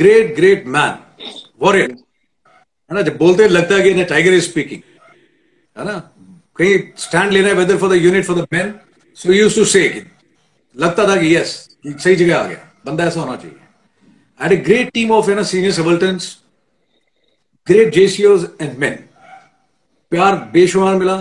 great 0.00 0.34
great 0.36 0.66
man 0.66 0.98
warrior 1.62 1.90
है 1.90 2.94
ना, 2.94 3.00
जब 3.02 3.16
बोलते 3.18 3.48
लगता 3.48 3.74
है 3.74 3.82
कि 3.82 4.04
tiger 4.04 4.34
is 4.34 4.44
speaking 4.44 4.80
है 5.76 5.84
ना? 5.84 5.96
कहीं 6.58 6.78
स्टैंड 6.96 7.32
लेना 7.32 7.48
है 7.48 7.54
whether 7.54 7.76
for 7.76 7.90
the 7.90 7.92
unit 7.92 8.24
for 8.24 8.36
the 8.36 8.46
man 8.52 8.74
so 9.14 9.32
use 9.32 9.56
to 9.56 9.64
say 9.64 10.06
लगता 10.78 11.08
था 11.08 11.16
कि 11.16 11.36
यस 11.36 11.68
सही 11.86 12.16
जगह 12.16 12.38
आ 12.38 12.42
गया। 12.42 12.58
बंदा 12.86 13.04
ऐसा 13.04 13.20
होना 13.20 13.36
चाहिए। 13.36 13.56
Had 14.42 14.52
a 14.52 14.58
great 14.68 14.90
team 14.96 15.10
of 15.10 15.28
you 15.28 15.38
know, 15.38 15.46
senior 15.52 15.74
subalterns, 15.78 16.24
great 17.68 17.94
JCOs 17.94 18.42
and 18.62 18.92
प्यार 20.10 20.34
बेशुमार 20.52 20.94
मिला। 20.94 21.16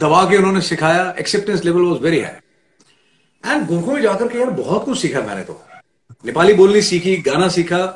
दबा 0.00 0.24
के 0.30 0.36
उन्होंने 0.36 0.60
सिखाया। 0.60 1.14
Acceptance 1.20 1.64
level 1.64 1.80
was 1.80 2.00
very 2.00 2.20
high 2.20 3.52
and 3.52 3.66
गुरखों 3.66 3.92
में 3.92 4.02
जाकर 4.02 4.28
के 4.28 4.38
यार 4.38 4.50
बहुत 4.50 4.84
कुछ 4.84 4.98
सीखा 4.98 5.20
मैंने 5.20 5.42
तो। 5.42 5.60
नेपाली 6.26 6.54
बोलनी 6.54 6.82
सीखी 6.82 7.16
गाना 7.16 7.48
सीखा। 7.48 7.86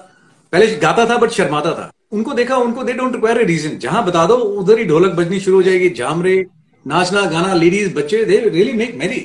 पहले 0.52 0.66
गाता 0.76 1.06
था 1.06 1.16
बट 1.16 1.30
शर्माता 1.30 1.70
था। 1.70 1.90
उनको 2.12 2.32
देखा 2.32 2.56
उनको 2.56 2.82
they 2.84 2.92
don't 2.92 3.12
require 3.12 3.40
a 3.40 3.44
reason 3.44 3.78
जहाँ 3.78 4.04
बता 4.06 4.26
दो 4.26 4.34
उधर 4.34 4.78
ही 4.78 4.84
ढोलक 4.84 5.12
बजनी 5.12 5.40
शुरू 5.40 5.56
हो 5.56 5.62
जाएगी। 5.62 5.90
झामरे 5.90 6.46
नाचना, 6.86 7.20
गाना 7.22 7.54
लेडीज़ 7.54 7.94
बच्चे 7.94 8.24
दे 8.24 8.36
रियली 8.48 8.72
मेक 8.72 8.94
मेरी 8.94 9.18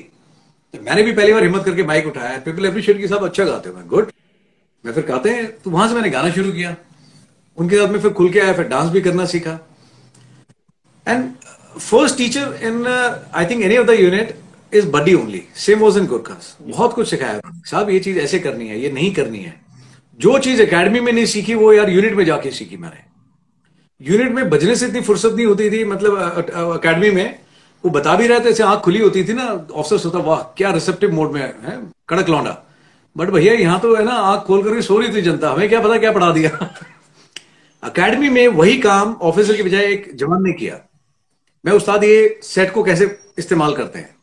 तो 0.73 0.79
मैंने 0.83 1.03
भी 1.03 1.11
पहली 1.11 1.33
बार 1.33 1.43
हिम्मत 1.43 1.63
करके 1.65 1.83
बाइक 1.83 2.07
उठाया 2.07 2.37
पीपल 2.45 2.65
अप्रिशिएट 2.67 2.97
की 2.99 3.07
साहब 3.07 3.25
अच्छा 3.25 3.43
गाते 3.45 3.69
हो। 3.69 3.75
मैं 3.75 3.87
गुड 3.87 4.11
मैं 4.85 4.93
फिर 4.93 5.05
गाते 5.05 5.29
हैं 5.29 5.45
तो 5.57 5.71
वहाँ 5.71 5.87
से 5.87 5.95
मैंने 5.95 6.09
गाना 6.09 6.29
शुरू 6.31 6.51
किया। 6.51 6.75
उनके 7.57 7.75
साथ 7.75 7.87
में 7.87 7.99
फिर 7.99 8.11
खुल 8.11 8.29
के 8.29 8.39
आया, 8.39 8.53
फिर 8.53 8.67
डांस 8.67 8.89
भी 8.91 9.01
करना 9.01 9.25
सीखा। 9.25 9.59
And 11.05 11.29
first 11.79 12.17
teacher 12.17 12.59
in 12.63 12.87
I 12.87 13.45
think 13.45 13.63
any 13.63 13.77
of 13.77 13.87
the 13.87 13.99
unit 13.99 14.35
is 14.73 14.87
buddy 14.91 15.13
only 15.13 15.43
same 15.57 15.79
was 15.79 15.99
in 15.99 16.05
Gurkhas 16.07 16.55
बहुत 16.61 16.93
कुछ 16.93 17.09
सिखाया। 17.09 17.41
साहब, 17.65 17.89
ये 17.89 17.99
चीज़ 17.99 18.19
ऐसे 18.19 18.39
करनी 18.39 18.67
है, 18.67 18.79
ये 18.79 18.91
नहीं 18.91 19.13
करनी 19.13 19.39
है। 19.39 19.53
जो 20.19 20.37
चीज़ 20.39 20.61
एकेडमी 20.61 20.99
में 20.99 21.11
नहीं 21.13 21.25
सीखी, 21.27 21.53
वो 21.55 21.71
यार 21.73 21.89
यूनिट 21.89 22.13
में 22.15 22.25
जाके 22.25 22.51
सीखी 22.51 22.77
मैंने। 22.77 23.09
यूनिट 24.01 24.31
में 24.31 24.49
बजने 24.49 24.75
से 24.75 24.87
इतनी 24.87 25.01
फुर्सत 25.01 25.33
नहीं 25.35 25.45
होती 25.45 25.69
थी 25.71 25.83
मतलब 25.85 26.17
अकेडमी 26.73 27.09
में। 27.11 27.39
वो 27.85 27.91
बता 27.91 28.15
भी 28.15 28.27
रहे 28.27 28.39
थे, 28.39 28.49
ऐसे 28.49 28.63
आँख 28.63 28.79
खुली 28.79 28.99
होती 28.99 29.23
थी 29.23 29.33
ना 29.33 29.67
ऑफिसर 29.73 30.05
होता 30.05 30.19
वाह, 30.19 30.41
क्या 30.41 30.71
रिसेप्टिव 30.71 31.11
मोड 31.11 31.31
में 31.31 31.41
है 31.41 31.79
कड़क 32.09 32.29
लौंडा. 32.29 32.63
बट 33.17 33.29
भैया, 33.29 33.53
यहाँ 33.53 33.79
तो 33.79 33.95
है 33.95 34.03
ना, 34.03 34.11
आँख 34.11 34.43
खोल 34.43 34.63
करके 34.63 34.81
सो 34.81 34.99
रही 34.99 35.15
थी 35.15 35.21
जनता, 35.21 35.51
हमें 35.51 35.69
क्या 35.69 35.79
पता 35.79 35.97
क्या 35.97 36.11
पढ़ा 36.11 36.31
दिया। 36.31 36.49
अकेडमी 37.83 38.29
में 38.29 38.47
वही 38.47 38.77
काम 38.77 39.13
ऑफिसर 39.13 39.55
की 39.55 39.63
बजाय 39.63 39.83
एक 39.83 40.15
जवान 40.15 40.43
ने 40.43 40.53
किया। 40.53 40.79
मैं 41.65 41.73
उस्ताद, 41.73 42.03
ये 42.03 42.39
सेट 42.43 42.73
को 42.73 42.83
कैसे 42.83 43.19
इस्तेमाल 43.37 43.75
करते 43.75 43.99
हैं? 43.99 44.15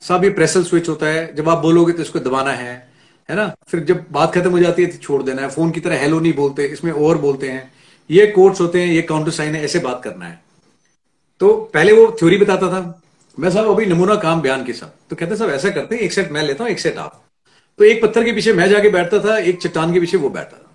साहब, 0.00 0.24
ये 0.24 0.30
प्रेसल 0.30 0.62
स्विच 0.62 0.88
होता 0.88 1.06
है, 1.06 1.34
जब 1.34 1.48
आप 1.48 1.58
बोलोगे 1.58 1.92
तो 1.92 2.02
इसको 2.02 2.18
दबाना 2.18 2.50
है 2.50 2.96
है 3.30 3.36
ना? 3.36 3.54
फिर 3.68 3.80
जब 3.80 4.04
बात 4.12 4.34
खत्म 4.34 4.50
हो 4.50 4.58
जाती 4.58 4.82
है 4.82 4.88
तो 4.88 4.98
छोड़ 4.98 5.22
देना 5.22 5.42
है, 5.42 5.48
फ़ोन 5.48 5.70
की 5.70 5.80
तरह 5.80 5.98
हेलो 5.98 6.20
नहीं 6.20 6.32
बोलते, 6.32 6.64
इसमें 6.64 6.92
ओवर 6.92 7.16
बोलते 7.16 7.48
हैं। 7.48 7.72
ये 8.10 8.26
कोड्स 8.26 8.60
होते 8.60 8.80
हैं, 8.80 8.88
ये 8.88 9.02
काउंटर 9.02 9.30
साइन 9.30 9.54
है, 9.54 9.64
ऐसे 9.64 9.78
बात 9.78 10.00
करना 10.04 10.26
है। 10.26 10.45
तो 11.40 11.54
पहले 11.74 11.92
वो 11.92 12.06
थ्योरी 12.20 12.36
बताता 12.38 12.68
था। 12.68 12.80
मैं 13.38 13.50
साहब 13.50 13.70
अभी 13.70 13.86
नमूना 13.86 14.14
काम 14.16 14.40
बयान 14.42 14.64
के 14.64 14.72
साथ। 14.72 15.10
तो 15.10 15.16
कहते 15.16 15.36
साहब 15.36 15.50
ऐसा 15.50 15.70
करते 15.70 15.94
हैं 15.94 16.02
एक 16.02 16.12
सेट 16.12 16.30
मैं 16.32 16.42
लेता 16.42 16.64
हूँ 16.64 16.70
एक 16.72 16.80
सेट 16.80 16.98
आप। 16.98 17.22
तो 17.78 17.84
एक 17.84 18.02
पत्थर 18.02 18.24
के 18.24 18.32
पीछे 18.32 18.52
मैं 18.52 18.68
जाके 18.68 18.90
बैठता 18.90 19.18
था 19.24 19.36
एक 19.38 19.60
चट्टान 19.62 19.92
के 19.92 20.00
पीछे 20.00 20.16
वो 20.16 20.28
बैठता 20.30 20.56
था। 20.56 20.72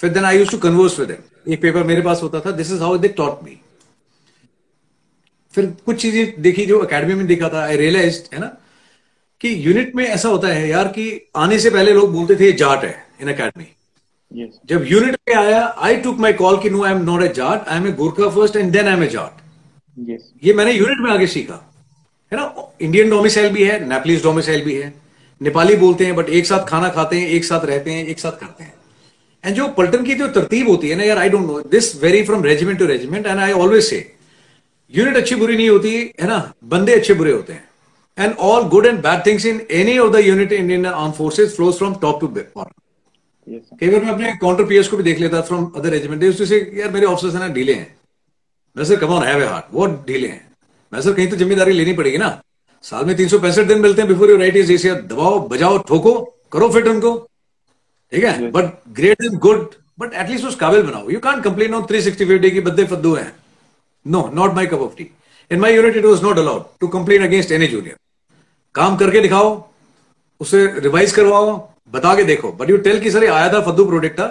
फिर 0.00 0.10
then 0.10 0.24
I 0.24 0.38
use 0.38 0.50
to 0.50 0.58
converse 0.58 0.98
with 1.00 1.16
एक 1.48 1.62
पेपर 1.62 1.84
मेरे 1.84 2.02
पास 2.02 2.22
होता 2.22 2.40
था 2.40 2.50
this 2.52 2.72
is 2.72 2.82
how 2.82 2.98
they 2.98 3.08
taught 3.18 3.42
me 3.44 3.58
फिर 5.54 5.66
कुछ 5.86 6.00
चीज़ें 6.02 6.42
देखी 6.42 6.66
जो 6.66 6.78
अकेडमी 6.80 7.14
में 7.14 7.26
देखा 7.26 7.48
था। 7.48 7.62
आई 7.62 7.76
रियलाइज़ 7.76 8.22
है 8.34 8.40
ना 8.40 8.56
कि 9.40 9.54
यूनिट 9.66 9.94
में 9.96 10.04
ऐसा 10.06 10.28
होता 10.28 10.48
है 10.48 10.68
यार 10.68 10.88
कि 10.88 11.10
आने 11.36 11.58
से 11.58 11.70
पहले 11.70 11.92
लोग 11.92 12.12
बोलते 12.12 12.36
थे 12.36 12.52
जाट 12.64 12.84
है 12.84 12.96
इन 13.20 13.34
Yes. 14.32 14.50
जब 14.66 14.84
यूनिट 14.86 15.16
पे 15.26 15.32
आया 15.34 15.60
आई 15.78 15.96
टुक 16.02 16.18
माई 16.18 16.32
कॉल 16.32 16.56
कि 16.60 16.70
no 16.70 16.82
I 16.84 16.92
am 16.92 17.00
not 17.04 17.22
a 17.22 17.28
Jat 17.36 17.68
I 17.68 17.78
am 17.78 17.86
a 17.86 17.90
Gurkha 17.92 18.28
first 18.36 18.56
and 18.56 18.70
then 18.72 18.86
I 18.88 18.94
am 18.94 19.02
a 19.02 19.06
Jat. 19.08 19.41
Yes. 19.96 20.20
ये 20.44 20.52
मैंने 20.54 20.72
यूनिट 20.72 20.98
में 21.00 21.10
आगे 21.10 21.26
सीखा। 21.26 21.54
है 22.32 22.38
ना? 22.38 22.54
इंडियन 22.80 23.10
डोमिसाइल 23.10 23.52
भी 23.52 23.64
है 23.64 23.88
नेपलीज 23.88 24.22
डोमिसाइल 24.22 24.64
भी 24.64 24.74
है। 24.74 24.92
नेपाली 25.40 25.76
बोलते 25.76 26.04
हैं 26.06 26.14
बट 26.16 26.28
एक 26.30 26.46
साथ 26.46 26.66
खाना 26.66 26.88
खाते 26.88 27.20
हैं 27.20 27.28
एक 27.28 27.44
साथ 27.44 27.64
रहते 27.64 27.92
हैं 27.92 28.06
एक 28.06 28.20
साथ 28.20 28.38
करते 28.40 28.64
हैं। 28.64 28.74
एंड 29.44 29.56
जो 29.56 29.66
पलटन 29.68 30.04
की 30.04 30.14
जो 30.14 30.28
तरतीब 30.30 30.68
होती 30.68 30.88
है 30.88 30.96
ना 30.96 31.04
यार 31.04 31.18
I 31.18 31.28
don't 31.28 31.46
know 31.46 31.60
this 31.70 31.94
very 32.02 32.22
from 32.24 32.44
regiment 32.44 32.78
to 32.78 32.86
regiment 32.86 33.26
and 33.26 33.38
I 33.38 33.52
always 33.52 33.84
say 33.84 33.98
unit 34.94 35.16
अच्छी 35.16 35.34
बुरी 35.34 35.56
नहीं 35.56 35.68
होती 35.68 35.94
है 36.20 36.28
ना? 36.28 36.52
बंदे 36.64 36.94
अच्छे 36.94 37.14
बुरे 37.14 37.32
होते 37.32 37.52
हैं। 37.52 37.64
And 38.18 38.34
all 38.40 38.68
good 38.68 38.86
and 38.86 39.02
bad 39.02 39.26
things 39.26 39.46
in 39.46 39.60
any 39.70 39.98
of 39.98 40.12
the 40.12 40.26
unit 40.26 40.52
Indian 40.52 40.86
arm 40.86 41.12
forces 41.12 41.56
flows 41.56 41.74
from 41.74 41.94
top 42.02 42.20
to 42.20 42.28
bottom 42.28 43.76
कई 43.80 43.88
बार 43.88 44.04
मैं 44.04 44.10
अपने 44.10 44.32
काउंटर 44.40 44.64
पीएस 44.64 44.88
को 44.88 44.96
भी 44.96 45.02
देख 45.02 45.18
लेता 45.18 45.40
फ्रॉम 45.40 45.72
अदर 45.76 45.90
रेजिमेंट 45.90 46.32
से 46.34 46.58
यार 46.74 46.90
मेरे 46.90 47.06
ऑफिसर्स 47.06 47.34
है 47.34 47.40
ना 47.40 47.54
ढीले 47.54 47.74
हैं। 47.74 47.94
मैं 48.76 48.84
sir 48.84 48.96
come on 48.96 49.22
have 49.22 49.42
a 49.42 49.46
heart 49.46 49.64
वो 49.72 49.86
ढीले 50.06 50.28
हैं 50.28 50.46
मैं 50.92 51.00
सर 51.00 51.12
कहीं 51.12 51.28
तो 51.28 51.36
ज़िम्मेदारी 51.36 51.72
लेनी 51.72 51.92
पड़ेगी 51.92 52.18
ना 52.18 52.30
साल 52.84 53.04
में 53.04 53.16
तीन 53.16 53.28
सौ 53.28 53.38
पैंसठ 53.38 53.66
दिन 53.66 53.80
मिलते 53.80 54.02
हैं 54.02 54.08
बिफोर 54.08 54.30
यू 54.30 54.36
राइट 54.38 54.56
इज़ 54.56 54.88
दबाओ 54.88 55.38
बजाओ 55.48 55.78
ठोको 55.88 56.14
करो 56.52 56.68
फिट 56.68 56.88
उनको 56.88 57.16
ठीक 58.12 58.24
है 58.24 58.50
but 58.50 58.72
great 58.92 59.22
is 59.24 59.36
good 59.38 59.74
but 60.00 60.14
at least 60.14 60.46
उस 60.46 60.54
काबिल 60.56 60.82
बनाओ 60.82 61.10
you 61.10 61.18
can 61.20 61.40
complain 61.40 61.74
on 61.74 61.84
three 61.86 62.00
sixty 62.02 62.24
five 62.24 62.38
day 62.38 62.50
की 62.50 62.60
बद्दे 62.60 62.84
फद्दू 62.86 63.14
हैं 63.14 63.32
no 64.06 64.28
not 64.34 64.54
my 64.54 64.66
cup 64.66 64.80
of 64.80 64.94
tea 64.96 65.10
in 65.50 65.60
my 65.60 65.74
unit 65.74 65.96
it 65.96 66.04
was 66.04 66.22
not 66.22 66.38
allowed 66.38 66.64
to 66.80 66.88
complain 66.88 67.24
against 67.24 67.52
any 67.52 67.66
junior 67.66 67.96
काम 68.74 68.96
करके 68.96 69.20
दिखाओ 69.20 69.50
उसे 70.40 70.64
रिवाइज 70.78 71.12
करवाओ 71.12 71.52
बता 71.92 72.14
के 72.16 72.24
देखो 72.24 72.52
बट 72.52 72.70
यू 72.70 72.76
टेल 72.80 73.00
की 73.00 73.10
सर 73.10 73.28
आया 73.30 73.52
था 73.52 73.60
फद्दू 73.60 73.84
प्रोडक्ट 73.84 74.18
था 74.20 74.28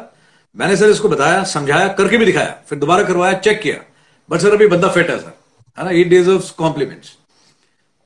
मैंने 0.56 0.76
सर 0.78 0.90
इसको 0.90 1.10
बताया 1.10 1.44
समझाया 1.50 1.88
करके 1.94 2.18
भी 2.18 2.26
दिखाया 2.26 2.56
फिर 2.70 2.80
दोबारा 2.80 3.04
करवाया 3.04 3.34
चेक 3.40 3.62
किया 3.62 3.76
बट 4.32 4.40
सर 4.40 4.54
अभी 4.54 4.68
बंदा 4.68 4.88
फिट 4.90 5.10
है 5.10 5.18
सर 5.20 5.34
है 5.78 5.86
ना? 5.86 5.92
इट 5.92 6.08
डिजर्व 6.08 6.44
कॉम्प्लीमेंट्स 6.58 7.18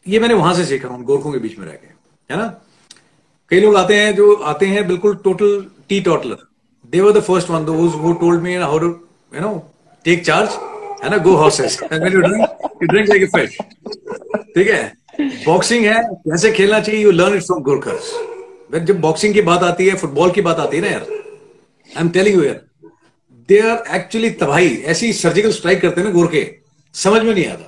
ये 0.05 0.19
मैंने 0.19 0.33
वहाँ 0.33 0.53
से 0.55 0.65
सीखा, 0.65 0.87
उन 0.87 1.03
गोरखों 1.03 1.31
के 1.31 1.39
बीच 1.39 1.57
में 1.59 1.65
रह 1.67 1.73
के। 1.73 1.87
है 2.29 2.37
ना? 2.39 2.47
कई 3.51 3.59
लोग 3.59 3.75
आते 3.75 3.95
हैं 3.95 4.15
जो, 4.15 4.33
आते 4.33 4.65
हैं 4.65 4.87
बिल्कुल 4.87 5.15
total 5.23 5.65
teetotaller 6.01 6.37
they 6.91 7.01
were 7.01 7.11
the 7.11 7.21
first 7.23 7.49
one 7.49 7.65
who 8.01 8.13
told 8.13 8.41
me 8.43 8.55
how 8.55 8.79
to 8.79 8.87
you 9.33 9.41
know 9.41 9.53
take 10.05 10.25
charge 10.25 10.49
है 11.03 11.09
ना? 11.09 11.17
Go 11.17 11.35
horses 11.35 11.79
drink 11.83 13.09
like 13.09 13.29
fish 13.35 13.57
ठीक 14.55 14.67
है? 14.67 14.93
बॉक्सिंग 15.45 15.85
है, 15.85 16.01
कैसे 16.03 16.51
खेलना 16.51 16.79
चाहिए? 16.79 17.01
You 17.03 17.11
learn 17.11 17.35
it 17.35 17.43
from 17.43 17.61
Gorkhas 17.63 18.13
जब 18.75 18.99
बॉक्सिंग 19.01 19.33
की 19.33 19.41
बात 19.41 19.63
आती 19.63 19.87
है 19.87 19.95
फुटबॉल 19.97 20.31
की 20.31 20.41
बात 20.41 20.59
आती 20.59 20.77
है 20.77 20.83
ना 20.83 20.89
यार? 20.89 21.01
आई 21.01 22.01
एम 22.01 22.09
टेलिंग 22.09 22.35
यू 22.35 22.43
यार 22.43 22.61
दे 23.49 23.59
आर 23.61 23.83
एक्चुअली 23.95 24.29
तबाही 24.39 24.75
ऐसी 24.93 25.11
सर्जिकल 25.13 25.51
स्ट्राइक 25.51 25.81
करते 25.81 26.01
हैं 26.01 26.07
ना 26.07 26.13
गोरखे 26.13 26.43
समझ 26.95 27.21
में 27.21 27.33
नहीं 27.33 27.45
आता। 27.47 27.67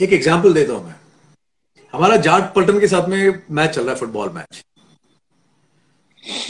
एक 0.00 0.12
एग्ज़ाम्पल 0.12 0.52
देता 0.54 0.72
हूँ 0.72 0.86
मैं। 0.86 0.94
हमारा 1.94 2.16
जाट 2.24 2.52
पल्टन 2.54 2.80
के 2.80 2.88
साथ 2.88 3.08
में 3.08 3.42
मैच 3.50 3.70
चल 3.70 3.82
रहा 3.82 3.92
है 3.92 3.98
फुटबॉल 4.00 4.28
मैच 4.30 4.64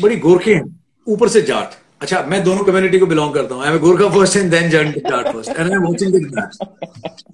बड़ी 0.03 0.17
गोरखे 0.19 0.55
हैं। 0.55 0.65
ऊपर 1.07 1.29
से 1.29 1.43
जाट। 1.43 1.75
अच्छा 2.03 2.23
मैं 2.29 2.43
दोनों 2.45 2.65
कम्युनिटी 2.65 2.99
को 2.99 3.07
बिलोंग 3.07 3.35
करता 3.35 3.55
हूँ। 3.55 3.65
I 3.65 3.73
am 3.73 3.79
Gorkha 3.81 4.09
first 4.11 4.37
and 4.37 4.51
then 4.51 4.71
Jat 4.71 5.33
first 5.33 5.51
and 5.51 5.61
I 5.61 5.71
am 5.71 5.85
watching 5.85 6.13
the 6.13 6.17
match 6.35 7.25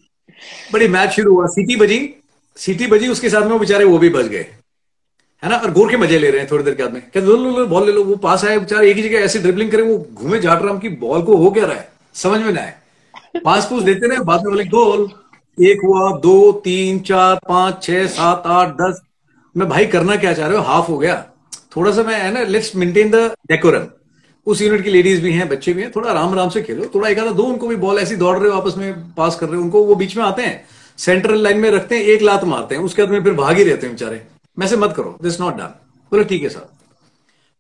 बड़ी 0.73 0.89
मैच 0.89 1.11
शुरू 1.11 1.35
हुआ। 1.35 1.47
सीटी 1.49 1.77
बजी। 1.77 1.99
सीटी 2.57 2.87
बजी 2.87 3.09
उसके 3.09 3.31
साथ 3.31 3.43
में 3.43 3.51
वो 3.51 3.59
बेचारे 3.59 3.85
वो 3.85 3.99
भी 3.99 4.09
बच 4.11 4.27
गए। 4.27 4.47
है 5.45 5.51
ना? 5.51 5.57
और 5.57 5.71
गोर 5.71 5.91
के 5.91 5.97
मज़े 5.97 6.19
ले 6.19 6.31
रहे 6.31 6.41
हैं 6.41 6.49
थोड़ी 6.51 6.65
देर 6.65 6.75
के 6.75 6.83
बाद 6.83 6.93
में। 6.93 7.03
कहते 7.03 7.21
लो 7.21 7.37
लो 7.37 7.51
लो 7.51 7.67
बॉल 7.67 7.87
ले 7.87 7.93
लो, 7.93 8.05
वो 8.05 8.17
पास 8.17 8.45
आए 8.45 8.59
बेचारे, 8.59 8.91
एक 8.91 8.97
ही 8.97 9.03
जगह 9.03 9.19
ऐसे 9.19 9.39
ड्रिबलिंग 9.39 9.71
करे, 9.71 9.83
वो 9.83 10.07
घूमे 10.15 10.39
जाटराम 10.39 10.79
की 10.79 10.89
बॉल 10.89 11.23
को 11.23 11.37
हो 11.37 11.51
क्या 11.51 11.65
रहा 11.65 11.77
है? 11.77 11.89
समझ 12.15 12.41
में 12.41 12.53
ना 12.53 12.61
आए। 12.61 12.75
पास 13.45 13.67
पूस 13.71 13.83
देते 13.83 14.07
रहे 14.07 14.19
बाद 14.21 14.41
में 14.41 14.51
बोले, 14.51 14.65
गोल, 14.65 15.11
एक 15.65 15.81
हुआ, 15.85 16.11
दो, 16.19 16.53
तीन, 16.53 16.99
चार, 16.99 17.41
पाँच, 17.49 17.83
छह, 17.83 18.07
सात, 18.07 18.43
आठ, 18.47 18.69
दस। 18.69 19.03
मैं, 19.57 19.69
भाई, 19.69 19.87
करना 19.87 20.17
क्या 20.17 20.33
चाह 20.33 20.49
रहे 20.49 20.57
हो? 20.57 20.63
हाफ़ 20.63 20.87
हो 20.87 20.99
गया। 20.99 21.27
थोड़ा 21.77 21.93
सा 21.93 22.03
मैं, 22.03 22.21
है 22.21 22.33
ना 22.33 22.43
लेट्स 22.43 22.77
मेंटेन 22.77 23.11
द 23.11 23.15
डेकोरम 23.49 23.87
उस 24.47 24.63
यूनिट 24.63 24.85
की 24.85 24.91
लेडीज़ 24.91 25.23
भी 25.23 25.33
हैं, 25.33 25.49
बच्चे 25.49 25.73
भी 25.73 25.83
हैं, 25.83 25.93
थोड़ा 25.97 26.11
आराम 26.11 26.33
आराम 26.33 26.49
से 26.49 26.63
खेलो। 26.63 26.91
थोड़ा 26.95 27.09
एक 27.09 27.19
आधा, 27.19 27.31
दो 27.31 27.43
उनको 27.43 27.69
भी 27.69 27.77
बॉल 27.77 27.99
ऐसी 27.99 28.17
दौड़ 28.17 28.39
रहे 28.39 28.51
हो, 28.51 28.59
आपस 28.59 28.75
में 28.77 29.15
पास 29.15 29.37
कर 29.37 29.47
रहे 29.47 29.57
हो, 29.57 29.63
उनको 29.63 29.85
वो 29.85 29.95
बीच 29.95 30.17
में 30.17 30.25
आते 30.25 30.43
हैं। 30.43 30.65
सेंट्रल 30.99 31.43
लाइन 31.43 31.59
में 31.59 31.71
रखते 31.71 31.97
हैं, 31.97 32.03
एक 32.03 32.23
लात 32.23 32.45
मारते 32.45 32.75
हैं, 32.75 32.83
उसके 32.83 33.03
बाद 33.03 33.13
में 33.13 33.25
फिर 33.25 33.33
भाग 33.33 33.57
ही 33.57 33.65
रहते 33.65 33.87
हैं 33.87 33.97
बेचारे। 33.97 34.23
मैं 34.57 34.67
से 34.67 34.77
मत 34.77 34.93
करो 34.97 35.17
दिस 35.23 35.41
नॉट 35.41 35.57
डन 35.57 35.75
बोले 36.13 36.25
ठीक 36.25 36.43
है 36.43 36.49
सर। 36.49 36.69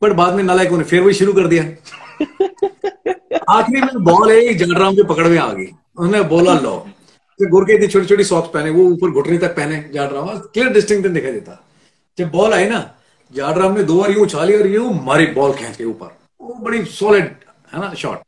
बट 0.02 0.12
बाद 0.16 0.35
में 0.35 0.42
नालायक 0.42 0.72
उन्हें 0.72 0.87
फिर 0.88 1.00
वही 1.02 1.14
शुरू 1.14 1.33
कर 1.33 1.46
दिया। 1.48 1.62
आखिरी 3.50 3.80
में 3.80 4.04
बॉल 4.04 4.30
है 4.30 4.54
जगराम 4.54 4.94
के 4.94 5.02
पकड़ 5.04 5.26
में 5.28 5.38
आ 5.38 5.52
गई। 5.52 5.64
उन्होंने 5.64 6.22
बोला 6.28 6.54
लो। 6.61 6.76
तो 7.40 7.48
गोर 7.50 7.64
के 7.64 7.72
इतनी 7.74 7.87
छोटी 7.87 8.07
छोटी 8.07 8.24
सॉक्स 8.24 8.48
पहने 8.48 8.70
वो 8.70 8.85
ऊपर 8.90 9.11
घुटने 9.11 9.38
तक 9.38 9.57
पहने 9.57 9.85
जाडराम 9.94 10.28
क्लियर 10.28 10.68
डिस्टिंक्ट 10.72 11.09
दिखाई 11.09 11.33
देता। 11.33 11.61
जब 12.18 12.30
बॉल 12.30 12.52
आई 12.54 12.68
ना 12.68 12.78
जाडराम 13.33 13.76
ने 13.76 13.83
दो 13.85 13.98
बार 14.00 14.11
यूँ 14.11 14.22
उछाली 14.22 14.57
और 14.57 14.66
यूँ 14.66 14.92
मारी 15.04 15.26
बॉल 15.35 15.52
खींच 15.52 15.76
के 15.76 15.85
ऊपर। 15.85 16.16
वो 16.40 16.54
बड़ी 16.61 16.85
सॉलिड 16.85 17.24
है 17.72 17.80
ना 17.80 17.92
शॉट 17.94 18.18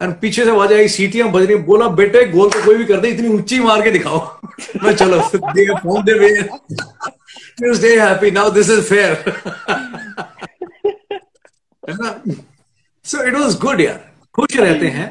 एंड 0.00 0.14
पीछे 0.20 0.44
से 0.44 0.50
आवाज़ 0.50 0.72
आई 0.74 0.88
सीटियाँ 0.88 1.30
बज 1.32 1.44
रही 1.46 1.56
बोला 1.66 1.88
बेटे 2.00 2.24
गोल 2.28 2.50
तो 2.50 2.64
कोई 2.64 2.76
भी 2.76 2.84
कर 2.84 3.00
दे 3.00 3.08
इतनी 3.08 3.28
ऊँची 3.34 3.58
मार 3.60 3.82
के 3.82 3.90
दिखाओ। 3.90 4.18
मैं 4.82 4.94
चलो 4.94 5.18
they 5.36 5.64
now 7.58 8.50
this 8.50 8.70
is 8.70 8.80
fair 8.82 9.12
है 11.82 11.94
ना? 11.94 12.20
सो 13.04 13.22
इट 13.22 13.34
वाज 13.34 13.58
गुड 13.60 13.80
यार 13.80 14.00
खुश 14.34 14.56
रहते 14.56 14.88
हैं। 14.88 15.08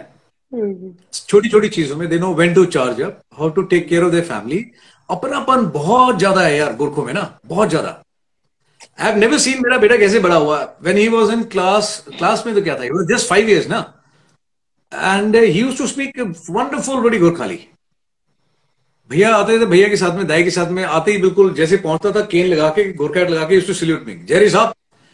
छोटी 1.13 1.49
छोटी 1.49 1.69
चीज़ों 1.69 1.95
में 1.97 2.07
they 2.09 2.19
know 2.19 2.33
when 2.35 2.53
to 2.53 2.65
charge 2.75 3.01
up 3.01 3.21
how 3.37 3.49
to 3.49 3.61
take 3.73 3.87
care 3.89 4.03
of 4.03 4.11
their 4.11 4.23
family 4.23 4.65
अपनापन 5.09 5.65
बहुत 5.73 6.17
ज़्यादा 6.19 6.41
है 6.41 6.57
यार 6.57 6.75
गोरखों 6.75 7.05
में 7.05 7.13
ना। 7.13 7.39
बहुत 7.45 7.69
ज़्यादा। 7.69 7.89
आई 8.99 9.07
हैव 9.07 9.17
नेवर 9.19 9.37
सीन 9.39 9.61
मेरा 9.63 9.77
बेटा 9.77 9.97
कैसे 9.97 10.19
बड़ा 10.19 10.35
हुआ। 10.35 10.61
When 10.83 10.97
he 10.97 11.07
was 11.09 11.29
in 11.33 11.43
class 11.51 12.05
class 12.07 12.43
में 12.45 12.55
तो 12.55 12.61
क्या 12.61 12.77
था? 12.79 12.83
He 12.83 12.89
was 12.89 13.15
just 13.15 13.29
five 13.29 13.49
years 13.49 13.67
ना? 13.67 13.79
And 14.91 15.35
he 15.35 15.59
used 15.61 15.77
to 15.77 15.87
speak 15.87 16.19
wonderful 16.49 17.01
बड़ी 17.03 17.17
गोरखाली 17.19 17.59
भैया 19.13 19.33
आते 19.35 19.59
थे 19.59 19.65
भैया 19.65 19.87
के 19.89 19.97
साथ 19.97 20.15
में 20.17 20.25
दाई 20.27 20.43
के 20.43 20.51
साथ 20.51 20.69
में 20.71 20.83
आते 20.83 21.11
ही 21.11 21.17
बिल्कुल 21.17 21.53
जैसे 21.53 21.77
पहुँचता 21.77 22.11
था 22.11 22.21
केन 22.27 22.47
लगा 22.47 22.69
के 22.69 22.83
गोरखा 22.93 23.21
लगा 23.23 23.43
के 23.45 23.59
टू 23.61 23.73
सल्यूट 23.73 24.07
मी। 24.07 24.13
जेरी 24.29 24.49
साहब 24.49 24.73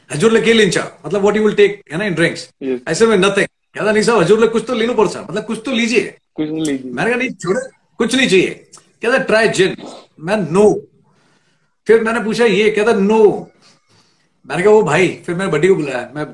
हजूर 0.09 0.31
ले 0.31 0.41
के 0.41 0.53
लिंचा 0.53 0.83
मतलब 1.05 1.21
व्हाट 1.21 1.35
यू 1.37 1.43
विल 1.43 1.55
टेक 1.55 1.81
है 1.91 1.97
ना 1.97 2.05
इन 2.05 2.13
ड्रिंक्स 2.15 2.47
ऐसे 2.87 3.05
में 3.05 3.17
नथिंग 3.17 3.47
कहता 3.75 3.91
नहीं 3.91 4.03
साहब 4.03 4.21
हजूर 4.21 4.39
ले 4.39 4.47
कुछ 4.47 4.63
तो 4.67 4.75
लेना 4.75 4.93
पड़ता। 4.93 5.21
मतलब 5.21 5.45
कुछ 5.45 5.61
तो 5.65 5.71
लीजिए। 5.71 6.13
कुछ 6.35 6.49
नहीं 6.49 6.65
लीजिए। 6.65 6.91
मैंने 6.91 7.09
कहा 7.09 7.19
नहीं 7.19 7.29
छोड़े 7.31 7.61
कुछ 7.99 8.15
नहीं 8.15 8.27
चाहिए। 8.27 8.49
कहता 9.03 9.17
ट्राई 9.23 9.47
जिन 9.49 9.75
मैं 10.19 10.37
नो 10.51 10.65
फिर 11.87 12.03
मैंने 12.03 12.23
पूछा 12.23 12.45
ये? 12.45 12.69
कहता 12.69 12.93
नो 12.93 13.19
मैंने 14.45 14.63
कहा 14.63 14.73
वो 14.73 14.81
भाई। 14.83 15.07
फिर 15.25 15.35
मैंने 15.35 15.51
बड्डी 15.51 15.67
को 15.67 15.75
बुलाया। 15.75 16.09
मैं 16.15 16.25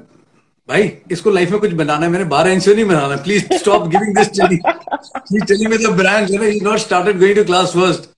भाई 0.70 0.92
इसको 1.12 1.32
लाइफ 1.32 1.52
में 1.52 1.60
कुछ 1.60 1.72
बनाना 1.80 2.06
है 2.06 2.12
मैंने 2.12 2.26
बारह 2.26 2.52
इंच 2.52 2.68
नहीं 2.68 2.86
बनाना 2.86 3.16
प्लीज़ 3.24 3.54
स्टॉप 3.54 3.88
गिविंग 3.88 4.16
दिस 4.18 4.30
चली 4.30 4.58
चली 5.40 5.68
मतलब 5.68 5.98
ब्रांड 5.98 6.30
है 6.32 6.38
ना 6.38 6.46
he 6.46 6.60
not 6.60 6.80
started 6.80 7.20
going 7.20 7.36
to 7.36 7.44
class 7.44 7.74
first 7.74 8.10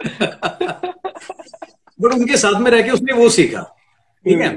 but 1.99 2.13
उनके 2.13 2.37
साथ 2.37 2.59
में 2.61 2.69
रह 2.71 2.81
के 2.81 2.91
उसने 2.91 3.13
वो 3.13 3.29
सीखा। 3.29 3.61
ठीक 4.25 4.39
है? 4.39 4.51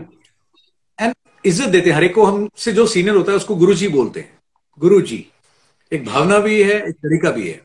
एंड 0.98 1.14
इज़्ज़त 1.44 1.68
देते 1.68 1.90
हर 1.90 2.04
एक 2.04 2.14
को 2.14 2.24
हमसे 2.24 2.72
जो 2.72 2.86
सीनियर 2.86 3.16
होता 3.16 3.32
है 3.32 3.36
उसको 3.36 3.54
गुरु 3.56 3.74
जी 3.74 3.88
बोलते 3.88 4.20
हैं। 4.20 4.38
गुरु 4.80 5.00
जी 5.02 5.24
एक 5.92 6.04
भावना 6.06 6.38
भी 6.38 6.62
है 6.62 6.76
एक 6.78 6.94
तरीका 6.96 7.30
भी 7.30 7.48
है। 7.48 7.60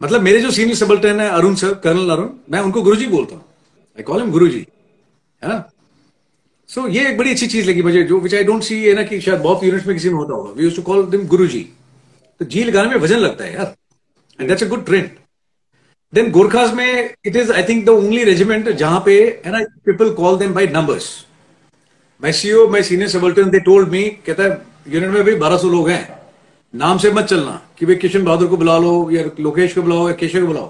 मतलब 0.00 0.20
मेरे 0.22 0.40
जो 0.40 0.50
सीनियर 0.50 0.76
सबल्टन 0.76 1.20
है 1.20 1.28
अरुण 1.30 1.54
सर 1.54 1.74
कर्नल 1.84 2.10
अरुण 2.10 2.28
मैं 2.50 2.60
उनको 2.60 2.82
गुरु 2.82 2.96
जी 2.96 3.06
बोलता 3.08 3.34
हूँ। 3.34 3.44
आई 3.98 4.02
कॉल 4.02 4.20
हिम 4.20 4.30
गुरु 4.30 4.48
जी 4.48 4.66
है 5.42 5.48
ना? 5.48 5.58
सो 6.70 6.80
so, 6.80 6.88
ये 6.88 7.08
एक 7.08 7.16
बड़ी 7.18 7.30
अच्छी 7.30 7.46
चीज़ 7.46 7.68
लगी 7.70 7.82
मुझे 7.82 8.02
जो 8.02 8.18
विच 8.20 8.34
आई 8.34 8.44
डोंट 8.44 8.62
सी 8.62 8.82
है 8.82 8.94
ना 8.94 9.02
कि 9.02 9.20
शायद 9.20 9.40
बहुत 9.40 9.62
यूनिट्स 9.64 9.86
में 9.86 9.94
किसी 9.96 10.08
में 10.08 10.16
होता 10.16 10.34
होगा। 10.34 10.50
वी 10.50 10.64
यूज़ 10.64 10.76
टू 10.76 10.82
कॉल 10.82 11.04
दिम 11.10 11.26
गुरु 11.26 11.46
जी 11.46 11.60
तो 12.40 12.44
जी 12.44 12.62
लगाने 12.64 12.88
में 12.88 12.96
वज़न 12.96 13.18
लगता 13.18 13.44
है 13.44 13.54
यार। 13.54 13.74
And 14.38 14.48
that's 14.48 14.62
a 14.62 14.66
good 14.66 14.84
trend 14.86 15.08
then 16.12 16.30
Gorkhas 16.30 16.74
में 16.74 17.14
it 17.26 17.36
is 17.36 17.52
I 17.52 17.62
think 17.62 17.84
the 17.86 17.88
only 17.88 18.24
regiment 18.24 18.68
जहाँ 18.70 19.02
पे 19.06 19.16
है 19.46 19.52
ना 19.52 19.58
people 19.86 20.10
call 20.14 20.38
them 20.38 20.54
by 20.54 20.66
numbers 20.66 21.08
my 22.22 22.32
CEO 22.32 22.68
my 22.70 22.82
senior 22.82 23.08
subaltern 23.08 23.50
they 23.50 23.60
told 23.60 23.88
me 23.88 24.02
कहता 24.26 24.42
है 24.42 24.60
यूनिट 24.88 25.10
में 25.10 25.22
भी 25.24 25.34
1200 25.34 25.70
लोग 25.72 25.88
हैं। 25.90 26.08
नाम 26.74 26.98
से 26.98 27.10
मत 27.12 27.24
चलना 27.24 27.60
कि 27.78 27.86
भाई 27.86 27.96
किशन 27.96 28.24
बहादुर 28.24 28.48
को 28.48 28.56
बुला 28.56 28.78
लो 28.78 29.10
या 29.12 29.24
लोकेश 29.40 29.74
को 29.74 29.82
बुलाओ 29.82 30.08
या 30.08 30.14
केशव 30.14 30.40
को 30.40 30.46
बुलाओ। 30.46 30.66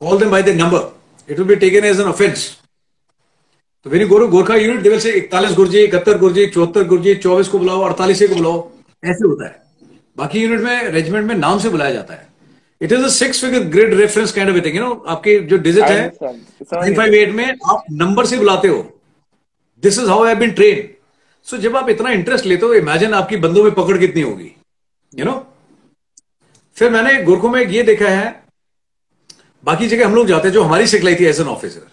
Call 0.00 0.18
them 0.18 0.30
by 0.30 0.42
the 0.42 0.56
number 0.60 1.32
it 1.32 1.38
will 1.38 1.48
be 1.48 1.56
taken 1.56 1.86
as 1.86 2.00
an 2.00 2.06
offence 2.06 2.57
तो 3.88 3.92
वेरी 3.92 4.04
गोरु 4.04 4.26
गोरखा 4.28 4.54
यूनिट 4.54 4.80
देवल 4.82 4.98
से 5.00 5.10
इकतालीस 5.18 5.52
गुरजी 5.56 5.80
इकहत्तर 5.80 6.18
गुरजी 6.18 6.44
चौहत्तर 6.46 6.84
गुरजी 6.88 7.14
चौबीस 7.24 7.48
को 7.48 7.58
बुलाओ 7.58 7.82
अड़तालीस 7.82 8.22
को 8.22 8.34
बुलाओ। 8.34 8.56
ऐसे 9.04 9.26
होता 9.26 9.46
है। 9.46 9.54
बाकी 10.16 10.40
यूनिट 10.40 10.60
में 10.60 10.88
रेजिमेंट 10.92 11.26
में 11.26 11.34
नाम 11.34 11.58
से 11.58 11.68
बुलाया 11.68 11.92
जाता 11.94 12.14
है। 12.14 12.26
It 12.80 12.92
is 12.92 13.06
six 13.14 13.40
figure 13.44 13.64
grade 13.74 13.94
reference 13.94 14.32
kind 14.32 14.50
of 14.50 14.66
you 14.66 14.82
know 14.82 14.92
आपके 15.08 15.38
जो 15.40 15.56
डिजिट 15.58 15.84
है 15.84 16.06
नाइन 16.22 16.94
फाइव 16.96 17.14
एट 17.14 17.32
में 17.34 17.44
आप 17.44 17.84
नंबर 17.92 18.26
से 18.26 18.38
बुलाते 18.38 18.68
हो। 18.68 18.86
This 19.82 19.98
is 19.98 20.08
how 20.08 20.24
I 20.24 20.34
been 20.34 20.50
train 20.52 20.88
so 21.46 21.56
जब 21.58 21.76
आप 21.76 21.88
इतना 21.90 22.10
इंटरेस्ट 22.12 22.46
लेते 22.46 22.66
हो 22.66 22.74
इमेजिन 22.74 23.14
आपकी 23.14 23.36
बंदों 23.46 23.64
में 23.64 23.72
पकड़ 23.74 23.98
कितनी 23.98 24.22
होगी 24.22 24.54
यू 25.12 25.24
नो 25.24 25.36
फिर 26.76 26.90
मैंने 26.90 27.22
गोरखों 27.22 27.50
में 27.50 27.64
ये 27.66 27.82
देखा 27.82 28.08
है 28.10 28.26
बाकी 29.64 29.88
जगह 29.88 30.06
हम 30.06 30.14
लोग 30.14 30.26
जाते 30.26 30.48
हैं 30.48 30.54
जो 30.54 30.62
हमारी 30.62 30.86
सिखलाई 30.86 31.14
थी 31.14 31.24
as 31.24 31.40
an 31.40 31.46
officer 31.48 31.86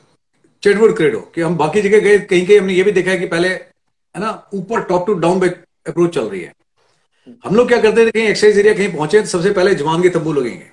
Chetwode 0.65 0.95
credo 0.97 1.19
कि 1.35 1.41
हम 1.41 1.55
बाकी 1.57 1.81
जगह 1.81 1.99
गए 2.01 2.17
कहीं 2.19 2.45
कहीं 2.45 2.59
हमने 2.59 2.73
ये 2.73 2.83
भी 2.83 2.91
देखा 2.91 3.11
है 3.11 3.17
कि 3.17 3.25
पहले 3.27 3.49
है 3.49 4.21
ना 4.21 4.29
ऊपर 4.55 4.81
टॉप 4.83 5.05
टू 5.07 5.13
डाउन 5.23 5.39
पे 5.39 5.47
अप्रोच 5.87 6.13
चल 6.15 6.29
रही 6.29 6.41
है। 6.41 6.53
हम 7.45 7.55
लोग 7.55 7.67
क्या 7.67 7.81
करते 7.81 8.05
थे 8.05 8.11
कहीं 8.11 8.27
एक्सरसाइज 8.27 8.57
एरिया 8.59 8.73
कहीं 8.73 8.91
पहुँचे 8.93 9.21
तो 9.21 9.27
सबसे 9.27 9.51
पहले 9.53 9.75
जवान 9.75 10.01
के 10.01 10.09
तंबू 10.09 10.33
लगेंगे। 10.33 10.65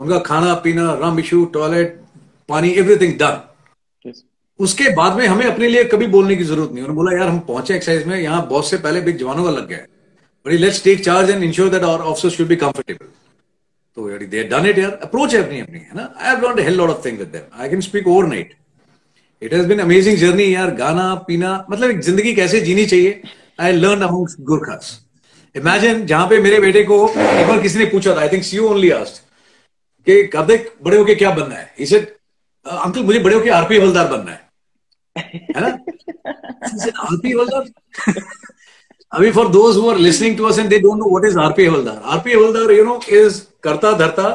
उनका 0.00 0.18
खाना 0.26 0.54
पीना 0.64 0.92
रम 1.00 1.18
इशू 1.18 1.44
टॉयलेट 1.54 2.00
पानी 2.48 2.70
एवरीथिंग 2.80 3.14
डन 3.18 4.12
उसके 4.60 4.88
बाद 4.96 5.16
में 5.16 5.26
हमें 5.26 5.44
अपने 5.46 5.68
लिए 5.68 5.84
कभी 5.86 6.06
बोलने 6.08 6.36
की 6.36 6.44
ज़रूरत 6.44 6.70
नहीं। 6.70 6.84
उन्होंने 6.84 6.96
बोला 6.96 7.12
यार 7.12 7.28
हम 7.28 7.38
पहुँचे 7.48 7.74
एक्सरसाइज 7.74 8.06
में 8.06 8.18
यहाँ 8.18 8.46
बॉस 8.48 8.70
से 8.70 8.76
पहले 8.78 9.00
भी 9.00 9.12
जवानों 9.14 9.44
का 9.44 9.50
लग 9.50 9.68
गया 9.68 9.78
but 10.46 10.52
let's 10.60 10.82
take 10.84 11.04
charge 11.04 11.30
and 11.30 11.42
ensure 11.44 11.68
that 11.70 11.82
our 11.84 12.04
officer 12.12 12.36
should 12.36 12.48
be 12.48 12.56
comfortable 12.56 13.06
तो 13.96 14.10
यार 14.10 14.24
दे 14.26 14.44
डन 14.50 14.66
इट 14.66 14.78
यार। 14.78 14.90
अप्रोच 15.02 15.34
है 15.34 15.42
अपनी 15.44 15.60
अपनी 15.60 15.78
है 15.78 15.96
ना? 15.96 16.14
I 16.16 16.28
have 16.28 16.44
learned 16.44 16.60
hell 16.60 16.76
lot 16.76 16.90
of 16.90 17.04
thing 17.06 17.18
with 17.18 17.28
them 17.28 17.60
I 17.60 17.68
can 17.68 17.80
speak 17.88 18.08
overnight 18.08 18.54
it 19.42 19.54
has 19.54 19.66
been 19.66 19.78
amazing 19.78 20.16
journey 20.18 20.54
यार 20.54 20.70
गाना 20.74 21.14
पीना 21.28 21.52
मतलब 21.70 21.90
एक 21.90 22.00
ज़िंदगी 22.00 22.34
कैसे 22.34 22.60
जीनी 22.60 22.84
चाहिए 22.86 23.22
I 23.60 23.72
learn 23.74 24.02
among 24.02 24.44
Gurkhas 24.46 24.98
imagine 25.54 26.04
जहाँ 26.06 26.26
पे 26.28 26.38
मेरे 26.40 26.60
बेटे 26.60 26.82
को 26.82 26.96
एक 27.08 27.46
बार 27.48 27.60
किसी 27.62 27.78
ने 27.78 27.84
पूछा 27.86 28.14
था 28.16 28.20
I 28.20 28.28
think 28.28 28.54
you 28.54 28.68
only 28.68 28.90
asked 28.90 29.22
कि 30.06 30.22
तक 30.34 30.72
बड़े 30.82 30.96
होके 30.96 31.14
क्या 31.14 31.30
बनना 31.30 31.54
है 31.54 31.74
इसे 31.78 31.98
अंकल 32.66 33.02
मुझे 33.02 33.18
बड़े 33.18 33.34
होके 33.34 33.50
आरपी 33.50 33.78
हवलदार 33.78 34.08
बनना 34.08 34.32
है 34.32 34.48
है 35.56 35.60
ना 35.60 35.68
आरपी 36.76 37.32
हवलदार 37.32 38.22
अभी 39.12 39.30
for 39.30 39.48
those 39.48 39.76
who 39.76 39.92
listening 39.94 40.36
to 40.38 40.44
us 40.44 40.58
and 40.58 40.68
they 40.68 40.78
don't 40.78 40.98
know 40.98 41.10
what 41.10 41.24
is 41.24 41.38
RP 41.38 41.66
havildar 41.66 42.02
RP 42.06 42.32
havildar 42.32 42.72
you 42.72 42.84
know 42.84 43.00
is 43.12 43.40
करता 43.62 43.92
धरता 43.98 44.28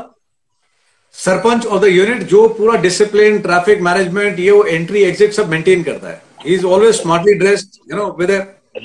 सरपंच 1.15 1.65
ऑफ़ 1.65 1.81
द 1.81 1.87
यूनिट 1.87 2.23
जो 2.29 2.47
पूरा 2.57 2.75
डिसिप्लिन 2.81 3.39
ट्रैफ़िक 3.41 3.81
मैनेजमेंट 3.81 4.39
ये 4.39 4.51
वो 4.51 4.63
एंट्री 4.63 5.03
एग्जिट 5.03 5.33
सब 5.33 5.49
मेंटेन 5.49 5.83
करता 5.83 6.09
है। 6.09 6.21
He 6.45 6.55
is 6.55 6.65
always 6.65 6.95
smartly 6.95 7.33
dressed 7.39 7.79
you 7.91 7.97
know 7.97 8.05
with 8.19 8.31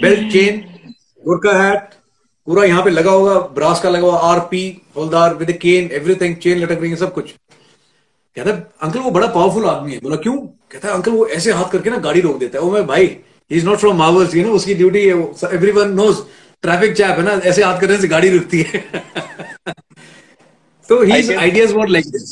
belt 0.02 0.32
chain 0.32 0.62
Gurkha 1.24 1.56
hat 1.62 1.88
पूरा 2.46 2.64
यहाँ 2.64 2.82
पे 2.84 2.90
लगा 2.90 3.10
होगा 3.10 3.38
ब्रास 3.54 3.80
का 3.80 3.90
लगा 3.90 4.06
हुआ 4.06 4.18
RP 4.28 4.64
havildar 4.96 5.34
with 5.34 5.50
cane 5.62 5.90
everything 5.92 6.36
chain 6.36 6.58
लटक 6.58 6.80
रही 6.80 6.90
है 6.90 6.96
सब 6.96 7.12
कुछ। 7.14 7.30
कहता 8.36 8.50
है, 8.50 8.56
अंकल, 8.82 8.98
वो 9.00 9.10
बड़ा 9.10 9.26
पावरफुल 9.26 9.64
आदमी 9.66 9.92
है। 9.92 9.98
बोला, 10.00 10.16
क्यों? 10.16 10.36
कहता 10.72 10.88
है, 10.88 10.94
अंकल, 10.94 11.10
वो 11.10 11.26
ऐसे 11.28 11.52
हाथ 11.52 11.70
करके 11.72 11.90
ना 11.90 11.96
गाड़ी 11.98 12.20
रोक 12.20 12.38
देता 12.38 12.58
है। 12.58 12.64
वो 12.64 12.70
मैं 12.70 12.86
भाई 12.86 13.06
he 13.06 13.56
is 13.56 13.66
not 13.66 13.78
from 13.78 13.96
Marvels 13.98 14.34
you 14.34 14.44
know 14.44 14.52
उसकी 14.54 14.74
ड्यूटी 14.74 14.98
है 15.00 15.16
एवरीवन 15.52 15.92
नोज़ 15.94 16.20
ट्रैफ़िक 16.62 16.96
चैप 16.96 17.18
है 17.18 17.24
ना, 17.24 17.32
ऐसे 17.32 17.62
हाथ 17.62 17.80
करने 17.80 17.98
से 17.98 18.08
गाड़ी 18.08 18.28
रुकती 18.30 18.64
है। 18.68 18.84
so 20.90 21.00
his 21.03 21.29
can, 21.29 21.38
ideas 21.48 21.74
were 21.81 21.88
like 21.96 22.14
this 22.18 22.31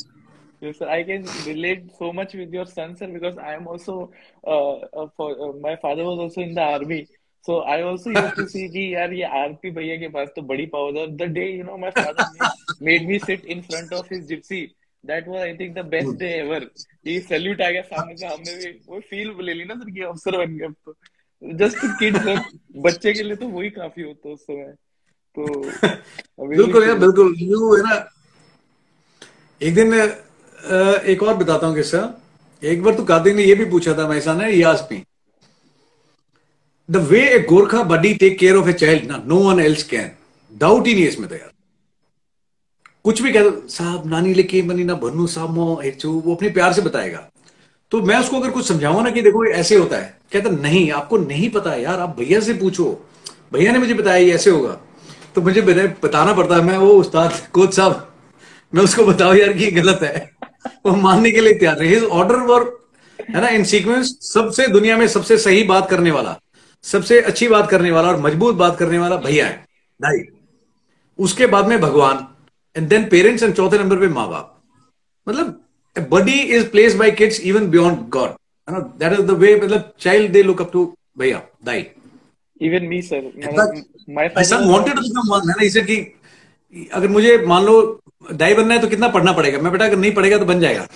Yes, 0.61 0.79
sir. 0.79 0.89
I 0.89 1.05
can 1.05 1.25
relate 1.47 1.91
so 1.99 2.13
much 2.13 2.35
with 2.35 2.53
your 2.53 2.67
son, 2.67 2.97
sir, 2.97 3.07
because 3.07 3.39
I 3.39 3.55
am 3.55 3.69
also. 3.69 4.11
Uh, 4.45 4.79
uh, 4.79 5.07
for 5.17 5.31
uh, 5.31 5.53
my 5.61 5.77
father 5.77 6.05
was 6.05 6.19
also 6.19 6.41
in 6.41 6.55
the 6.55 6.63
army, 6.63 7.07
so 7.43 7.61
I 7.61 7.83
also 7.83 8.11
used 8.11 8.35
to 8.35 8.49
see 8.49 8.69
कि 8.69 8.95
यार 8.95 9.13
ये 9.13 9.25
RP 9.43 9.71
भैया 9.77 9.97
के 9.97 10.09
पास 10.17 10.29
तो 10.37 10.43
बड़ी 10.49 10.67
power 10.75 10.99
है. 10.99 11.07
The 11.17 11.29
day 11.29 11.47
you 11.59 11.69
know 11.69 11.79
my 11.79 11.93
father 11.93 12.27
made, 12.81 13.07
me 13.07 13.21
sit 13.21 13.45
in 13.45 13.63
front 13.63 13.93
of 13.93 14.09
his 14.09 14.27
gypsy, 14.27 14.61
that 15.05 15.29
was 15.29 15.43
I 15.43 15.57
think 15.57 15.77
the 15.77 15.85
best 15.85 16.19
day 16.19 16.35
ever. 16.41 16.61
ये 17.07 17.21
salute 17.21 17.61
आ 17.63 17.71
गया 17.71 17.83
सामने 17.83 18.17
से 18.17 18.27
हमने 18.27 18.55
भी 18.57 18.71
वो 18.89 19.01
फील 19.11 19.33
ले 19.45 19.55
ली 19.55 19.65
ना 19.65 19.75
सर 19.75 19.91
कि 19.91 20.03
अफसर 20.03 20.37
बन 20.39 20.57
गए 20.57 20.67
अब 20.67 20.75
तो 20.87 20.95
जस्ट 21.57 21.79
किड 21.99 22.17
सर 22.17 22.45
बच्चे 22.87 23.13
के 23.13 23.23
लिए 23.23 23.37
तो 23.37 23.49
वही 23.49 23.71
काफ़ी 23.71 24.03
होता 24.03 24.29
है 24.29 24.35
उस 24.35 24.43
समय 24.47 24.73
तो 25.39 26.47
बिल्कुल 26.49 26.89
यार 26.89 26.99
बिल्कुल 26.99 27.35
यू 27.39 27.75
है 27.77 27.83
ना 27.83 27.97
एक 29.61 29.75
दिन 29.75 29.93
एक 29.93 31.23
और 31.23 31.35
बताता 31.37 31.67
हूँ 31.67 31.75
किस्सा। 31.75 32.01
एक 32.63 32.83
बार 32.83 32.95
तो 32.95 33.05
कार्तिक 33.05 33.35
ने 33.37 33.45
ये 33.45 33.55
भी 33.55 33.65
पूछा 33.65 33.93
था 33.99 34.07
मैं 34.09 34.21
ने 34.37 34.51
ये 34.53 34.63
आज 34.65 34.83
me 34.93 35.03
the 36.89 36.97
way 37.09 37.21
a 37.29 37.39
Gorkha 37.49 37.83
buddy 37.85 38.15
take 38.15 38.39
care 38.39 38.57
of 38.57 38.69
a 38.69 38.73
child 38.73 39.05
ना 39.05 39.23
no 39.27 39.37
one 39.39 39.61
else 39.61 39.83
can 39.85 40.11
doubt 40.53 40.87
ही 40.87 40.95
नहीं 40.95 41.07
इसमें 41.09 41.29
तो 41.29 41.35
यार। 41.35 41.51
कुछ 43.05 43.23
भी 43.23 43.33
कह 43.33 43.43
दो, 43.43 43.51
साहब, 43.69 44.07
नानी 44.07 44.35
लेके 44.35 44.63
मनी 44.63 44.85
ना, 44.85 44.95
भन्नू 44.95 45.27
साहब, 45.27 45.51
मो 45.51 45.81
हेचू 45.85 46.11
वो 46.25 46.35
अपने 46.35 46.49
प्यार 46.51 46.73
से 46.73 46.83
बताएगा। 46.83 47.29
तो 47.93 48.01
मैं 48.03 48.19
उसको 48.19 48.41
अगर 48.41 48.51
कुछ 48.51 48.67
समझाऊँगा 48.69 49.03
ना 49.03 49.11
कि 49.11 49.23
देखो 49.23 49.45
ऐसे 49.47 49.77
होता 49.77 49.97
है, 49.97 50.19
कहता, 50.33 50.51
नहीं, 50.51 50.91
आपको 50.93 51.19
नहीं 51.19 51.51
पता 51.51 51.75
यार, 51.77 52.01
आप 52.01 52.17
भैया 52.19 52.41
से 52.41 52.55
पूछो। 52.55 52.91
भैया 53.53 53.73
ने 53.73 53.79
मुझे 53.79 53.95
बताया, 53.95 54.17
ये 54.17 54.35
ऐसे 54.35 54.51
होगा। 54.51 54.73
तो 55.35 55.43
मुझे 55.43 55.61
बताना 56.03 56.33
पड़ता 56.33 56.55
है, 56.55 56.63
मैं 56.63 56.77
वो 56.79 56.91
उस्ताद 56.95 57.41
कोच 57.53 57.75
साहब 57.75 58.05
मैं 58.73 58.83
उसको 58.83 59.05
बताऊ 59.07 59.35
यार 59.35 59.53
कि 59.53 59.71
गलत 59.71 60.03
है। 60.03 60.31
वो 60.87 60.95
मानने 60.97 61.31
के 61.31 61.41
लिए 61.41 61.55
तैयार 61.55 61.83
है। 61.83 62.01
ऑर्डर 62.01 62.37
वर 62.47 62.67
है 63.19 63.41
ना 63.41 63.49
इन 63.49 63.65
सीक्वेंस 63.65 64.19
सबसे 64.23 64.67
दुनिया 64.69 64.97
में 64.97 65.07
सबसे 65.09 65.39
सही 65.39 65.63
बात 65.65 65.89
करने 65.91 66.11
वाला 66.11 66.37
सबसे 66.85 67.21
अच्छी 67.21 67.49
बात 67.49 67.71
करने 67.71 67.91
वाला 67.91 68.09
और 68.09 68.21
मज़बूत 68.21 68.55
बात 68.55 68.77
करने 68.79 68.99
वाला 68.99 69.17
भैया 69.17 69.47
है 69.47 69.57
भाई 70.01 70.21
उसके 71.19 71.47
बाद 71.47 71.69
में 71.69 71.81
भगवान 71.81 72.27
एंड 72.77 72.89
देन 72.89 73.05
पेरेंट्स 73.05 73.43
एंड 73.43 73.55
चौथे 73.55 73.79
नंबर 73.79 73.99
पे 73.99 74.09
माँ 74.09 74.29
बाप 74.29 74.55
मतलब 75.27 76.09
buddy 76.11 76.41
is 76.57 76.69
place 76.69 76.95
by 76.95 77.11
kids 77.11 77.41
even 77.41 77.67
beyond 77.71 78.09
God 78.09 78.29
है 78.29 78.75
ना? 78.75 78.79
दैट 78.79 79.13
इज़ 79.13 79.27
द 79.27 79.31
वे 79.31 79.55
मतलब 79.57 79.93
child 80.01 80.33
they 80.33 80.43
look 80.43 80.63
up 80.63 80.73
to 80.73 80.85
भैया 81.19 81.43
दाई 81.65 81.87
even 82.61 82.87
me 82.87 83.03
sir 83.03 83.31
my 84.11 84.31
son 84.45 84.69
wanted 84.71 84.95
to 84.95 85.01
become 85.01 85.35
one 85.35 85.49
है 85.49 85.55
ना? 85.59 85.65
इसे 85.65 85.83
कि 85.83 85.97
अगर 86.73 87.09
मुझे 87.09 87.37
मान 87.47 87.65
लो 87.65 87.77
दाई 88.33 88.55
बनना 88.55 88.75
है 88.75 88.81
तो 88.81 88.89
कितना 88.89 89.09
पढ़ना 89.09 89.33
पड़ेगा 89.33 89.59
मैं 89.59 89.73
बेटा 89.73 89.85
अगर 89.85 89.97
नहीं 89.97 90.13
पढ़ेगा 90.15 90.39
तो 90.39 90.45
बन 90.45 90.61
जाएगा 90.61 90.87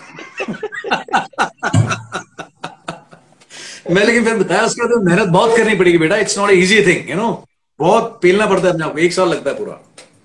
मैं 3.91 4.05
लेकिन 4.07 4.25
फिर 4.25 4.37
बताया 4.39 4.65
उसके 4.65 4.87
बाद 4.87 5.05
मेहनत 5.05 5.29
बहुत 5.29 5.57
करनी 5.57 5.75
पड़ेगी 5.79 5.99
बेटा 5.99 6.17
it's 6.25 6.39
not 6.39 6.51
easy 6.51 6.83
thing 6.87 7.11
you 7.11 7.17
know 7.17 7.31
बहुत 7.79 8.19
पेलना 8.23 8.47
पड़ता 8.47 8.67
है 8.67 8.73
अपने 8.73 8.85
आपको 8.85 8.99
एक 9.07 9.13
साल 9.13 9.29
लगता 9.29 9.51
है 9.51 9.57
पूरा 9.59 9.81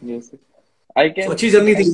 yes, 0.06 0.30
can, 0.98 1.26
तो 1.26 1.32
अच्छी 1.32 1.50
जर्नी 1.50 1.76
थी 1.76 1.92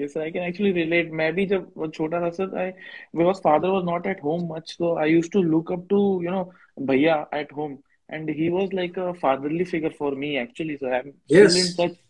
Yes, 0.00 0.14
I 0.16 0.30
can 0.34 0.44
actually 0.44 0.70
relate. 0.76 1.10
मैं 1.18 1.32
भी 1.34 1.44
जब 1.46 1.90
छोटा 1.94 2.20
था 2.20 2.28
sir, 2.36 2.54
I 2.60 2.72
because 3.18 3.40
father 3.40 3.68
was 3.72 3.84
not 3.88 4.06
at 4.12 4.22
home 4.28 4.48
much, 4.52 4.72
so 4.78 4.88
I 5.02 5.04
used 5.04 5.32
to 5.34 5.42
look 5.50 5.70
up 5.74 5.84
to 5.90 5.98
you 6.24 6.32
know 6.36 6.40
भैया 6.88 7.18
at 7.40 7.52
home, 7.58 7.76
and 8.08 8.32
he 8.38 8.48
was 8.54 8.72
like 8.78 8.96
a 9.02 9.12
fatherly 9.20 9.66
figure 9.72 9.92
for 9.98 10.10
me 10.22 10.30
actually. 10.38 10.78
So 10.80 10.90
I'm 10.96 11.12
yes. 11.34 11.52
still 11.52 11.60
in 11.60 11.68
touch 11.76 12.00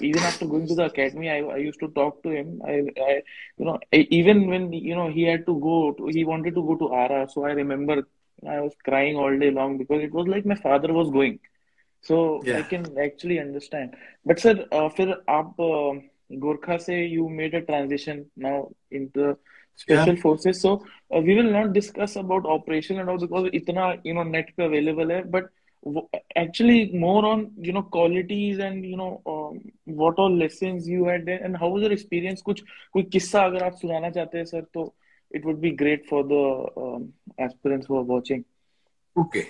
even 0.00 0.22
after 0.22 0.46
going 0.46 0.66
to 0.66 0.74
the 0.74 0.84
academy, 0.84 1.30
I, 1.30 1.38
I 1.40 1.56
used 1.58 1.80
to 1.80 1.88
talk 1.88 2.22
to 2.24 2.30
him. 2.30 2.60
I, 2.66 2.84
I, 3.00 3.22
you 3.56 3.64
know, 3.64 3.78
I, 3.92 4.06
even 4.10 4.48
when 4.48 4.72
you 4.72 4.94
know 4.94 5.08
he 5.08 5.22
had 5.22 5.46
to 5.46 5.58
go, 5.58 5.92
to, 5.92 6.06
he 6.06 6.24
wanted 6.24 6.54
to 6.54 6.62
go 6.62 6.76
to 6.76 6.94
Ara. 6.94 7.28
So 7.30 7.44
I 7.44 7.52
remember 7.52 8.02
I 8.46 8.60
was 8.60 8.72
crying 8.84 9.16
all 9.16 9.36
day 9.38 9.50
long 9.50 9.78
because 9.78 10.02
it 10.02 10.12
was 10.12 10.26
like 10.26 10.46
my 10.46 10.56
father 10.56 10.92
was 10.92 11.10
going. 11.10 11.38
So 12.02 12.40
yeah. 12.44 12.58
I 12.58 12.62
can 12.62 12.98
actually 12.98 13.38
understand. 13.38 13.94
But 14.24 14.40
sir, 14.40 14.66
uh, 14.72 14.88
फिर 14.88 15.24
आप 15.28 15.56
uh, 15.58 16.00
Gorkha 16.32 16.80
से 16.80 17.10
you 17.10 17.28
made 17.28 17.54
a 17.54 17.62
transition 17.62 18.26
now 18.36 18.70
into 18.90 19.36
special 19.76 20.14
yeah. 20.14 20.20
forces. 20.20 20.60
So 20.60 20.84
uh, 21.14 21.20
we 21.20 21.34
will 21.34 21.50
not 21.50 21.72
discuss 21.72 22.16
about 22.16 22.46
operation 22.46 22.98
and 22.98 23.08
all 23.08 23.18
because 23.18 23.50
इतना 23.52 24.04
you 24.04 24.14
know 24.14 24.22
net 24.22 24.54
पे 24.56 24.66
available 24.66 25.10
है. 25.10 25.30
But 25.30 25.50
actually 26.35 26.91
more 26.93 27.25
on 27.25 27.51
you 27.57 27.73
know 27.73 27.83
qualities 27.83 28.59
and 28.59 28.85
you 28.85 28.97
know 28.97 29.21
um, 29.25 29.59
what 29.85 30.15
all 30.17 30.35
lessons 30.35 30.87
you 30.87 31.05
had 31.05 31.25
there 31.25 31.43
and 31.43 31.57
how 31.57 31.69
was 31.69 31.83
your 31.83 31.91
experience 31.91 32.41
कुछ 32.41 32.61
कोई 32.93 33.03
किस्सा 33.15 33.41
अगर 33.45 33.63
आप 33.63 33.73
सुनाना 33.81 34.09
चाहते 34.09 34.37
हैं 34.37 34.45
सर 34.45 34.61
तो 34.73 34.93
it 35.31 35.45
would 35.45 35.59
be 35.61 35.71
great 35.71 36.07
for 36.07 36.23
the 36.23 36.43
um, 36.77 37.03
aspirants 37.39 37.87
who 37.87 37.97
are 37.97 38.07
watching 38.13 38.45
okay 39.15 39.45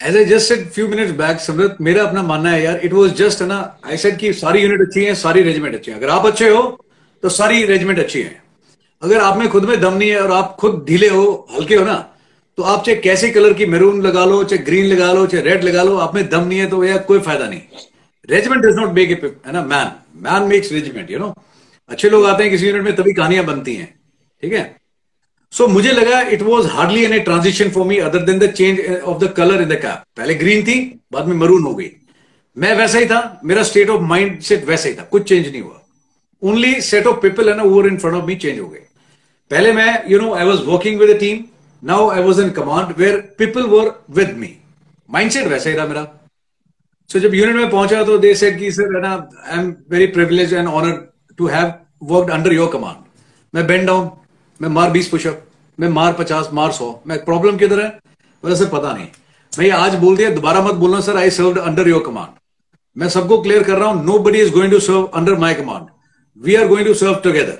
as 0.00 0.16
i 0.16 0.24
just 0.24 0.48
said 0.48 0.66
few 0.78 0.88
minutes 0.88 1.12
back 1.22 1.40
Samrut 1.46 1.76
मेरा 1.80 2.04
अपना 2.04 2.22
मानना 2.22 2.50
है 2.50 2.62
यार 2.64 2.80
it 2.80 2.98
was 3.00 3.16
just 3.22 3.42
है 3.42 3.48
ना 3.48 3.60
I 3.84 3.96
said 3.96 4.18
कि 4.18 4.32
सारी 4.42 4.62
यूनिट 4.62 4.86
अच्छी 4.88 5.04
है 5.04 5.14
सारी 5.14 5.42
रेजिमेंट 5.42 5.74
अच्छी 5.74 5.90
है 5.90 5.96
अगर 5.98 6.08
आप 6.08 6.26
अच्छे 6.26 6.50
हो 6.50 6.62
तो 7.22 7.28
सारी 7.38 7.64
रेजिमेंट 7.64 7.98
अच्छी 7.98 8.22
है 8.22 8.42
अगर 9.02 9.20
आप 9.20 9.36
में 9.38 9.48
खुद 9.48 9.64
में 9.64 9.80
दम 9.80 9.94
नहीं 9.94 10.10
है 10.10 10.20
और 10.20 10.30
आप 10.32 10.56
खुद 10.60 10.84
ढीले 10.88 11.08
हो 11.08 11.24
हल्के 11.50 11.74
हो 11.74 11.84
ना 11.84 11.98
तो 12.58 12.62
आप 12.64 12.84
चाहे 12.84 12.96
कैसे 12.98 13.28
कलर 13.30 13.52
की 13.54 13.66
मेरून 13.66 14.00
लगा 14.02 14.24
लो 14.24 14.42
चाहे 14.44 14.62
ग्रीन 14.64 14.86
लगा 14.86 15.12
लो 15.12 15.26
चाहे 15.26 15.42
रेड 15.44 15.64
लगा 15.64 15.82
लो 15.82 15.96
आप 16.04 16.14
में 16.14 16.28
दम 16.28 16.46
नहीं 16.46 16.58
है 16.58 16.66
तो 16.70 16.82
यार 16.84 16.98
कोई 17.08 17.18
फ़ायदा 17.18 17.48
नहीं। 17.48 17.60
रेजिमेंट 18.28 18.62
डज 18.64 18.76
नॉट 18.76 18.92
मेक 18.94 19.10
है 19.46 19.52
ना? 19.52 19.62
Man 19.62 19.92
man 20.22 20.48
makes 20.48 20.72
regiment 20.72 21.10
you 21.10 21.18
know 21.18 21.34
अच्छे 21.90 22.08
लोग 22.10 22.26
आते 22.26 22.42
हैं 22.42 22.50
किसी 22.52 22.66
यूनिट 22.66 22.82
में 22.84 22.96
तभी 22.96 23.12
कहानियाँ 23.12 23.44
बनती 23.44 23.74
हैं। 23.74 23.86
ठीक 24.42 24.52
है? 24.52 24.64
सो 25.52 25.64
so, 25.64 25.70
मुझे 25.70 25.92
लगा 25.92 26.20
it 26.20 26.42
was 26.42 26.66
hardly 26.68 27.04
an 27.04 27.12
a 27.12 27.18
transition 27.20 27.70
for 27.70 27.86
me 27.86 27.98
other 28.08 28.22
than 28.22 28.38
the 28.38 28.50
change 28.52 28.80
of 29.02 29.18
the 29.18 29.32
colour 29.36 29.62
in 29.62 29.68
the 29.68 29.78
cap 29.82 30.02
पहले 30.16 30.34
ग्रीन 30.34 30.62
थी 30.62 30.78
बाद 31.12 31.28
में 31.28 31.36
मरून 31.36 31.62
हो 31.62 31.74
गई। 31.74 31.90
मैं 32.56 32.74
वैसा 32.76 32.98
ही 32.98 33.06
था 33.06 33.20
मेरा 33.44 33.62
स्टेट 33.62 33.90
ऑफ़ 33.90 34.02
माइंड 34.04 34.40
सेट 34.40 34.64
वैसा 34.68 34.88
ही 34.88 34.94
था 34.94 35.02
कुछ 35.12 35.28
चेंज 35.28 35.46
नहीं 35.46 35.62
हुआ। 35.62 35.80
ओनली 36.42 36.80
सेट 36.80 37.06
ऑफ़ 37.06 37.20
पीपल 37.22 37.48
है 37.48 37.56
ना 37.56 37.62
over 37.62 37.86
in 37.86 37.98
front 37.98 38.14
of 38.14 38.24
me 38.24 38.36
change 38.36 38.58
हो 38.58 38.66
गए। 38.66 38.82
पहले 39.50 39.72
मैं 39.72 40.02
you 40.10 40.20
know 40.20 40.34
I 40.34 40.44
was 40.46 40.62
working 40.64 41.00
with 41.00 41.16
team 41.20 41.44
now 41.82 42.08
I 42.10 42.22
was 42.22 42.40
in 42.42 42.50
command 42.50 42.94
where 42.98 43.16
people 43.38 43.66
were 43.66 43.90
with 44.10 44.36
me 44.36 44.56
mindset 45.10 45.46
वैसा 45.46 45.70
ही 45.70 45.76
रहा 45.76 45.86
मेरा। 45.86 46.02
सो 47.10 47.18
so, 47.18 47.24
जब 47.24 47.34
यूनिट 47.34 47.56
में 47.56 47.70
पहुँचा 47.70 48.02
तो 48.04 48.18
दे 48.18 48.34
सेड 48.34 48.58
कि 48.58 48.72
सर 48.72 49.00
ना 49.00 49.12
I 49.46 49.58
am 49.58 49.74
very 49.90 50.06
privilege 50.06 50.54
and 50.54 50.68
honour 50.68 51.12
to 51.38 51.46
have 51.46 51.72
worked 52.02 52.32
under 52.32 52.52
your 52.52 52.70
command 52.72 52.96
मैं 53.54 53.66
बेंड 53.66 53.86
डाउन 53.86 54.10
मैं 54.62 54.68
मार 54.68 54.90
बीस 54.90 55.08
पुशअप 55.08 55.44
मैं 55.80 55.88
मार 55.88 56.12
पचास 56.12 56.50
मार 56.52 56.72
सौ 56.72 57.02
मैं 57.06 57.24
प्रॉब्लम 57.24 57.56
किधर 57.56 57.80
है? 57.82 57.88
वैसे 58.44 58.64
पता 58.64 58.92
नहीं। 58.92 59.06
मैं 59.58 59.70
आज 59.70 59.94
बोल 59.94 60.16
दिया 60.16 60.30
दोबारा 60.30 60.60
मत 60.62 60.74
बोलना 60.74 61.00
sir 61.00 61.16
I 61.16 61.30
serve 61.30 61.60
under 61.60 61.88
your 61.88 62.02
command 62.06 62.36
मैं 62.96 63.08
सबको 63.08 63.42
क्लियर 63.42 63.62
कर 63.62 63.78
रहा 63.78 63.88
हूँ 63.88 64.04
nobody 64.18 64.38
is 64.38 64.52
going 64.52 64.72
to 64.72 64.80
serve 64.80 65.04
under 65.04 65.34
my 65.34 65.54
command 65.54 65.86
we 66.38 66.54
are 66.54 66.68
going 66.68 66.86
to 66.86 66.94
serve 66.94 67.14
together 67.14 67.58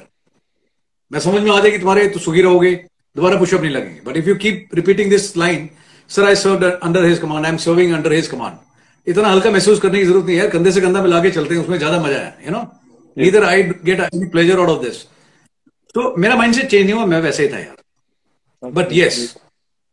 मैं 1.12 1.20
समझ 1.20 1.42
में 1.42 1.50
आ 1.50 1.60
जाएगी 1.60 1.78
तुम्हारे 1.78 2.08
तो 2.08 2.20
सुखी 2.20 2.42
रहोगे 2.42 2.87
दोबारा 3.18 3.38
पुशअप 3.38 3.60
नहीं 3.60 3.70
लगेंगे। 3.72 4.00
But 4.06 4.16
if 4.16 4.28
you 4.28 4.34
keep 4.46 4.74
repeating 4.74 5.10
this 5.10 5.36
line 5.36 5.68
sir 6.10 6.24
I 6.24 6.36
serve 6.36 6.70
under 6.70 7.04
his 7.04 7.18
command 7.18 7.44
I 7.44 7.50
am 7.52 7.56
serving 7.62 7.92
under 7.94 8.12
his 8.12 8.26
command 8.28 8.56
इतना 9.06 9.28
हल्का 9.28 9.50
महसूस 9.50 9.80
करने 9.80 9.98
की 9.98 10.04
ज़रूरत 10.04 10.26
नहीं 10.26 10.36
है 10.36 10.48
कंधे 10.50 10.72
से 10.72 10.80
कंधा 10.80 11.02
मिला 11.02 11.22
के 11.22 11.30
चलते 11.30 11.54
हैं 11.54 11.62
उसमें 11.62 11.78
ज़्यादा 11.78 12.00
मज़ा 12.00 12.18
है 12.18 12.46
you 12.46 12.50
know 12.52 12.60
neither 13.16 13.44
I 13.44 13.62
get 13.62 14.00
any 14.00 14.26
pleasure 14.30 14.58
out 14.60 14.68
of 14.68 14.82
this 14.82 15.02
तो 15.94 16.14
मेरा 16.18 16.36
माइंडसेट 16.36 16.70
चेंज 16.70 16.84
नहीं 16.84 16.94
हुआ 16.94 17.04
मैं 17.06 17.20
वैसे 17.22 17.42
ही 17.42 17.52
था 17.52 17.58
यार। 17.58 18.70
But 18.72 18.92
yes 18.92 19.18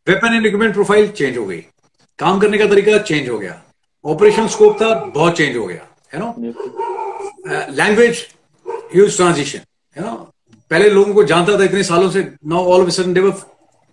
weapon 0.06 0.34
and 0.34 0.46
equipment 0.46 0.74
profile 0.74 1.08
change 1.10 1.36
हो 1.38 1.44
गई। 1.46 1.60
काम 2.18 2.40
करने 2.40 2.58
का 2.58 2.66
तरीका 2.66 2.98
चेंज 3.00 3.28
हो 3.28 3.38
गया। 3.38 3.60
ऑपरेशन 4.04 4.48
स्कोप 4.48 4.80
था 4.82 4.94
बहुत 4.94 5.36
चेंज 5.36 5.56
हो 5.56 5.66
गया 5.66 5.86
है 6.12 6.20
नो 6.20 6.28
लैंग्वेज 7.74 8.26
ह्यूज 8.94 9.16
ट्रांजिशन 9.16 9.60
है 9.96 10.04
नो 10.04 10.14
पहले 10.70 10.88
लोगों 10.90 11.14
को 11.14 11.24
जानता 11.24 11.58
था 11.58 11.64
इतने 11.64 11.82
सालों 11.84 12.10
से 12.10 12.20
now 12.46 12.72
all 12.72 12.82
of 12.82 12.90
sudden 12.90 13.12
there were 13.14 13.32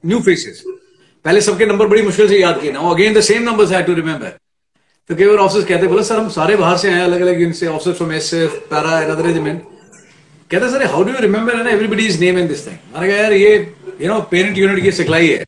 new 0.04 0.20
faces 0.22 0.64
पहले 1.26 1.42
सबके 1.42 1.66
नंबर 1.66 1.88
बड़ी 1.88 2.02
मुश्किल 2.02 2.28
से 2.28 2.40
याद 2.40 2.60
किए। 2.62 2.72
Now 2.72 2.94
again 2.94 3.14
the 3.14 3.22
same 3.22 3.44
numbers 3.44 3.72
I 3.72 3.84
to 3.84 3.94
remember 3.96 4.38
तो 5.10 5.16
कई 5.16 5.28
बार 5.28 5.38
ऑफिसर्स 5.38 5.66
कहते 5.68 5.88
बोला 5.88 6.04
सर 6.04 6.18
हम 6.18 6.30
सारे 6.30 6.56
बाहर 6.56 6.78
से 6.78 6.92
आए 6.94 7.02
अलग 7.02 7.22
अलग 7.22 7.42
इनसे 7.42 7.68
officers 7.68 7.98
from 7.98 8.12
S 8.14 8.34
F 8.34 8.56
para 8.72 9.00
and 9.00 9.12
other 9.12 9.26
regiment 9.26 9.62
कहते 10.52 10.70
sir 10.72 10.86
how 10.92 11.04
do 11.04 11.12
you 11.12 11.20
remember 11.22 11.60
and 11.60 11.68
everybody 11.68 12.06
is 12.08 12.20
name 12.20 12.40
in 12.40 12.48
this 12.48 12.66
thing 12.68 12.78
मैंने 12.96 13.08
कहा 13.08 13.22
यार 13.22 13.34
ये 13.34 13.56
यू 14.02 14.08
नो 14.08 14.20
पेरेंट 14.32 14.58
यूनिट 14.58 14.84
की 14.84 14.92
सिखलाई 14.92 15.28
है। 15.28 15.44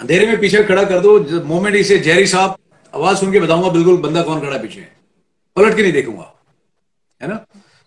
अंधेरे 0.00 0.26
में 0.26 0.38
पीछे 0.40 0.62
खड़ा 0.64 0.84
कर 0.84 1.00
दो 1.00 1.18
मोमेंट 1.46 1.76
इसे 1.76 1.98
जेरी 2.06 2.26
साहब 2.26 2.56
आवाज़ 2.94 3.18
सुन 3.18 3.32
के 3.32 3.40
बताऊँगा 3.40 3.68
बिल्कुल 3.70 3.96
बंदा 3.98 4.22
कौन 4.22 4.40
खड़ा 4.40 4.58
पीछे। 4.58 4.86
पलट 5.56 5.76
के 5.76 5.82
नहीं 5.82 5.92
देखूँगा। 5.92 6.32
है 7.20 7.28
ना? 7.28 7.44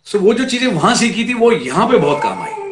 सो 0.07 0.17
so, 0.17 0.23
वो 0.23 0.33
जो 0.33 0.45
चीज़ें 0.45 0.67
वहाँ 0.67 0.93
सीखी 0.95 1.27
थी 1.29 1.33
वो 1.33 1.51
यहाँ 1.51 1.87
पे 1.89 1.97
बहुत 1.97 2.21
काम 2.23 2.41
आई। 2.43 2.64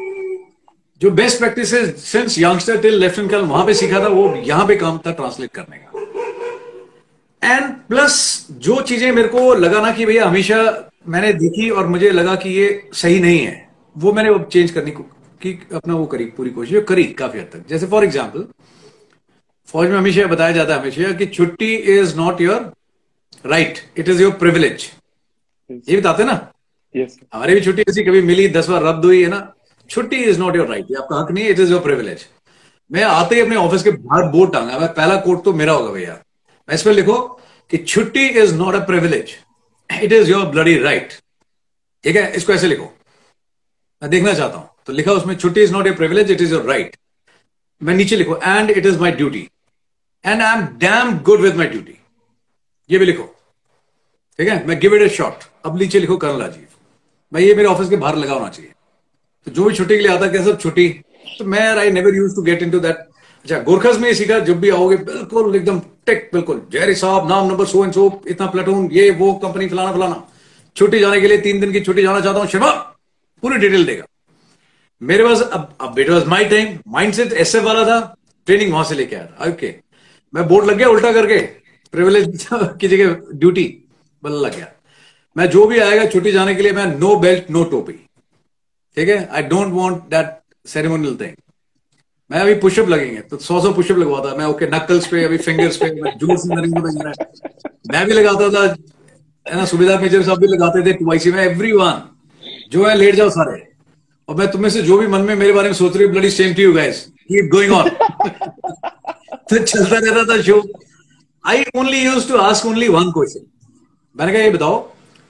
जो 1.03 1.09
best 1.11 1.37
practice 1.39 1.71
since 2.01 2.37
youngster 2.39 2.77
till 2.81 2.93
lieutenant 2.99 3.31
colonel 3.31 3.45
वहाँ 3.45 3.65
पे 3.65 3.73
सीखा 3.73 3.99
था 3.99 4.07
वो 4.09 4.23
यहाँ 4.47 4.65
पे 4.67 4.75
काम 4.75 4.97
था 5.07 5.11
ट्रांसलेट 5.13 5.51
करने 5.51 5.77
का। 5.77 5.89
एंड 7.41 7.73
प्लस 7.87 8.15
जो 8.67 8.79
चीज़ें 8.81 9.11
मेरे 9.11 9.27
को 9.27 9.53
लगा 9.55 9.81
ना 9.81 9.91
कि 9.93 10.05
भैया 10.05 10.25
हमेशा 10.27 10.59
मैंने 11.07 11.31
देखी 11.33 11.69
और 11.69 11.87
मुझे 11.87 12.11
लगा 12.11 12.35
कि 12.43 12.49
ये 12.49 12.67
सही 12.93 13.19
नहीं 13.19 13.39
है 13.39 13.55
वो 13.95 14.13
मैंने 14.13 14.37
चेंज 14.43 14.71
करने 14.71 14.91
की 15.41 15.51
अपना 15.73 15.93
वो 15.93 16.05
करी 16.13 16.25
पूरी 16.37 16.49
कोशिश 16.49 16.83
करी 16.89 17.03
काफ़ी 17.21 17.39
हद 17.39 17.49
तक। 17.53 17.67
जैसे 17.69 17.87
फॉर 17.87 18.03
एग्ज़ाम्पल 18.03 18.45
फौज 19.69 19.89
में 19.89 19.97
हमेशा 19.97 20.25
बताया 20.27 20.51
जाता 20.51 20.73
है 20.73 20.79
हमेशा 20.79 21.11
कि 21.17 21.25
छुट्टी 21.35 21.73
is 21.95 22.15
not 22.17 22.41
your 22.41 22.71
right 23.45 23.79
it 23.97 24.09
is 24.09 24.21
your 24.21 24.31
privilege 24.43 24.89
ये 25.89 25.97
बताते 25.97 26.23
ना? 26.23 26.37
yes. 26.95 27.11
हमारी 27.33 27.53
भी 27.55 27.61
छुट्टी 27.61 27.83
ऐसी 27.89 28.03
कभी 28.03 28.21
मिली 28.21 28.47
दस 28.55 28.69
बार 28.69 28.83
रद्द 28.83 29.05
हुई 29.05 29.21
है 29.23 29.29
ना? 29.29 29.41
छुट्टी 29.89 30.23
इज़ 30.23 30.39
नॉट 30.39 30.55
योर 30.55 30.67
राइट 30.67 30.95
आपका 30.97 31.19
हक 31.19 31.31
नहीं 31.31 31.47
इट 31.49 31.59
इज़ 31.59 31.71
योर 31.71 31.81
प्रिविलेज 31.81 32.25
मैं 32.91 33.03
आते 33.03 33.35
ही 33.35 33.41
अपने 33.41 33.55
ऑफ़िस 33.55 33.83
के 33.83 33.91
बाहर 33.91 34.23
बोर्ड 34.31 34.51
टांगा, 34.53 34.77
मैं 34.79 34.93
पहला 34.93 35.15
कोर्ट 35.21 35.43
तो 35.43 35.53
मेरा 35.53 35.73
होगा 35.73 35.91
भैया। 35.91 36.13
मैं 36.67 36.75
इस 36.75 36.81
पर 36.83 36.91
लिखो 36.91 37.17
कि 37.71 37.77
छुट्टी 37.77 38.25
is 38.41 38.53
not 38.55 38.75
a 38.75 38.85
privilege 38.85 39.35
it 39.89 40.11
is 40.13 40.29
your 40.31 40.45
bloody 40.47 40.77
right 40.79 41.13
ठीक 42.03 42.15
है? 42.15 42.31
इसको 42.35 42.53
ऐसे 42.53 42.67
लिखो। 42.67 42.83
मैं 44.01 44.09
देखना 44.11 44.33
चाहता 44.33 44.57
हूँ। 44.57 44.69
तो 44.85 44.93
लिखा 44.93 45.11
उसमें, 45.11 45.35
छुट्टी 45.35 45.61
is 45.63 45.73
not 45.73 45.87
a 45.87 45.91
privilege 45.93 46.31
it 46.31 46.41
is 46.41 46.53
your 46.53 46.65
right 46.65 46.95
मैं 47.81 47.95
नीचे 47.95 48.15
लिखो 48.15 48.35
and 48.37 48.69
it 48.71 48.85
is 48.85 48.99
my 48.99 49.11
duty 49.11 49.47
and 50.25 50.41
I 50.41 50.57
am 50.57 50.65
damn 50.79 51.17
good 51.21 51.41
with 51.41 51.55
my 51.55 51.67
duty 51.67 51.97
ये 52.89 52.97
भी 52.97 53.05
लिखो। 53.05 53.23
ठीक 54.39 54.49
है? 54.49 54.65
मैं 54.67 54.79
गिव 54.79 54.95
इट 54.95 55.01
ए 55.01 55.09
शॉट 55.15 55.43
अब 55.65 55.77
नीचे 55.79 55.99
लिखो 55.99 56.17
कर्नल 56.17 56.41
राजीव। 56.41 56.67
मैं 57.31 57.41
ये 57.41 57.55
मेरे 57.55 57.67
ऑफ़िस 57.67 57.89
के 57.89 57.95
बाहर 57.97 58.15
लगा 58.15 58.33
होना 58.33 58.49
चाहिए। 58.49 58.71
तो 59.47 59.51
जो 59.51 59.63
भी 59.63 59.75
छुट्टी 59.75 59.95
के 59.95 60.01
लिए 60.01 60.11
आता 60.11 60.27
क्या 60.27 60.43
सब 60.43 60.59
छुट्टी? 60.59 60.87
तो 61.39 61.45
मैं 61.45 61.61
I 61.77 61.91
never 61.91 62.15
use 62.15 62.35
to 62.35 62.41
get 62.41 62.63
into 62.71 62.79
that 62.79 62.95
अच्छा 63.45 63.59
गोरखस 63.59 63.97
में 63.99 64.13
सीखा, 64.13 64.37
जब 64.39 64.59
भी 64.59 64.69
आओगे, 64.69 64.97
बिल्कुल 64.97 65.55
एकदम 65.55 65.79
टेक, 66.05 66.29
बिल्कुल। 66.33 66.61
जयरी 66.71 66.95
साहब, 66.95 67.27
नाम 67.29 67.47
नंबर 67.47 67.65
सो 67.65 67.83
एंड 67.83 67.93
सो 67.93 68.21
इतना 68.27 68.47
प्लेटून 68.47 68.89
ये, 68.91 69.09
वो 69.11 69.33
कंपनी 69.33 69.67
फलाना 69.67 69.91
फलाना। 69.93 70.23
छुट्टी 70.75 70.99
जाने 70.99 71.19
के 71.21 71.27
लिए 71.27 71.37
तीन 71.37 71.59
दिन 71.59 71.71
की 71.71 71.79
छुट्टी 71.79 72.01
जाना 72.01 72.19
चाहता 72.19 72.39
हूँ, 72.39 72.47
शिवा, 72.47 72.71
पूरी 73.43 73.57
डिटेल 73.57 73.85
देगा। 73.85 74.05
मेरे 75.01 75.23
पास, 75.23 75.41
अब 75.41 75.75
अब 75.81 75.99
it 75.99 76.09
was 76.09 76.25
my 76.25 76.45
time 76.45 76.77
mindset 77.13 77.33
S 77.33 77.55
वाला 77.55 77.83
था 77.85 77.99
ट्रेनिंग 78.47 78.71
वहाँ 78.73 78.83
से 78.83 78.95
लेके 78.95 79.15
आया 79.15 79.49
ओके 79.49 79.73
मैं 80.33 80.47
बोर्ड 80.47 80.65
लग 80.65 80.77
गया 80.77 80.87
उल्टा 80.89 81.11
करके 81.13 81.37
प्रिविलेज 81.93 82.47
की 82.53 82.87
जगह 82.87 83.15
ड्यूटी 83.33 83.65
बल 84.23 84.33
लग 84.45 84.55
गया। 84.55 84.71
मैं 85.35 85.49
जो 85.49 85.65
भी 85.67 85.79
आएगा, 85.79 86.05
छुट्टी 86.05 86.31
जाने 86.31 86.55
के 86.55 86.61
लिए 86.61 86.71
मैं 86.71 86.85
नो 86.99 87.15
बेल्ट 87.15 87.51
नो 87.51 87.63
टोपी। 87.63 87.93
ठीक 88.97 89.09
है? 89.09 89.27
I 89.27 89.43
don't 89.43 89.73
want 89.73 90.03
that 90.09 90.39
ceremonial 90.65 91.15
thing 91.21 91.35
मैं 92.29 92.39
अभी 92.39 92.53
पुशअप 92.59 92.89
लगेंगे 92.89 93.19
तो 93.21 93.37
सौ 93.39 93.59
सौ 93.61 93.71
पुशअप 93.73 93.97
लगवाता 93.97 94.35
मैं 94.37 94.45
ओके 94.45 94.65
नकल्स 94.67 95.07
पे, 95.07 95.23
अभी 95.23 95.37
फिंगर्स 95.39 95.77
पे 95.77 95.89
जूस 96.17 96.45
मैं 97.91 98.05
भी 98.05 98.13
लगाता 98.13 98.49
था, 98.49 98.63
है 99.45 99.55
ना? 99.57 99.65
सुविधा 99.65 99.99
मेजर 99.99 100.23
सब 100.23 100.39
भी 100.39 100.47
लगाते 100.47 100.85
थे 100.85 100.93
टू 100.93 101.05
में 101.05 101.43
एवरी 101.43 101.71
वन 101.73 102.01
जो 102.71 102.85
है, 102.85 102.95
लेट 102.97 103.15
जाओ 103.15 103.29
सारे। 103.29 103.61
और 104.29 104.35
मैं 104.35 104.49
तुम्हें 104.51 104.69
से 104.71 104.81
जो 104.81 104.97
भी 104.97 105.07
मन 105.07 105.21
में 105.21 105.35
मेरे 105.35 105.53
बारे 105.53 105.69
में 105.69 105.75
सोच 105.75 105.97
रही 105.97 106.07
bloody 106.07 106.29
same 106.31 106.53
to 106.53 106.61
you 106.61 106.73
guys 106.73 107.05
keep 107.27 107.49
going 107.51 107.73
on 107.73 107.89
तो 107.89 109.57
चलता 109.57 109.97
रहता 109.97 110.23
था 110.25 110.41
so 110.41 110.61
I 111.43 111.63
only 111.75 112.03
use 112.03 112.27
to 112.29 112.37
ask 112.39 112.65
only 112.65 112.87
one 112.89 113.11
question 113.11 113.45
मैंने 114.15 114.33
कहा, 114.33 114.41
ये 114.41 114.49
बताओ 114.49 114.79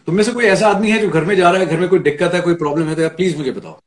तुम 0.07 0.15
में 0.15 0.23
से 0.23 0.31
कोई 0.31 0.45
ऐसा 0.45 0.67
आदमी 0.67 0.89
है 0.91 0.99
जो 0.99 1.09
घर 1.09 1.23
में 1.25 1.35
जा 1.35 1.49
रहा 1.49 1.59
है, 1.59 1.65
घर 1.65 1.79
में 1.79 1.89
कोई 1.89 1.99
दिक्कत 1.99 2.33
है, 2.33 2.41
कोई 2.41 2.53
प्रॉब्लम 2.55 2.87
है 2.87 2.95
तो 2.95 3.01
यार 3.01 3.11
प्लीज़ 3.11 3.37
मुझे 3.37 3.51
बताओ। 3.51 3.79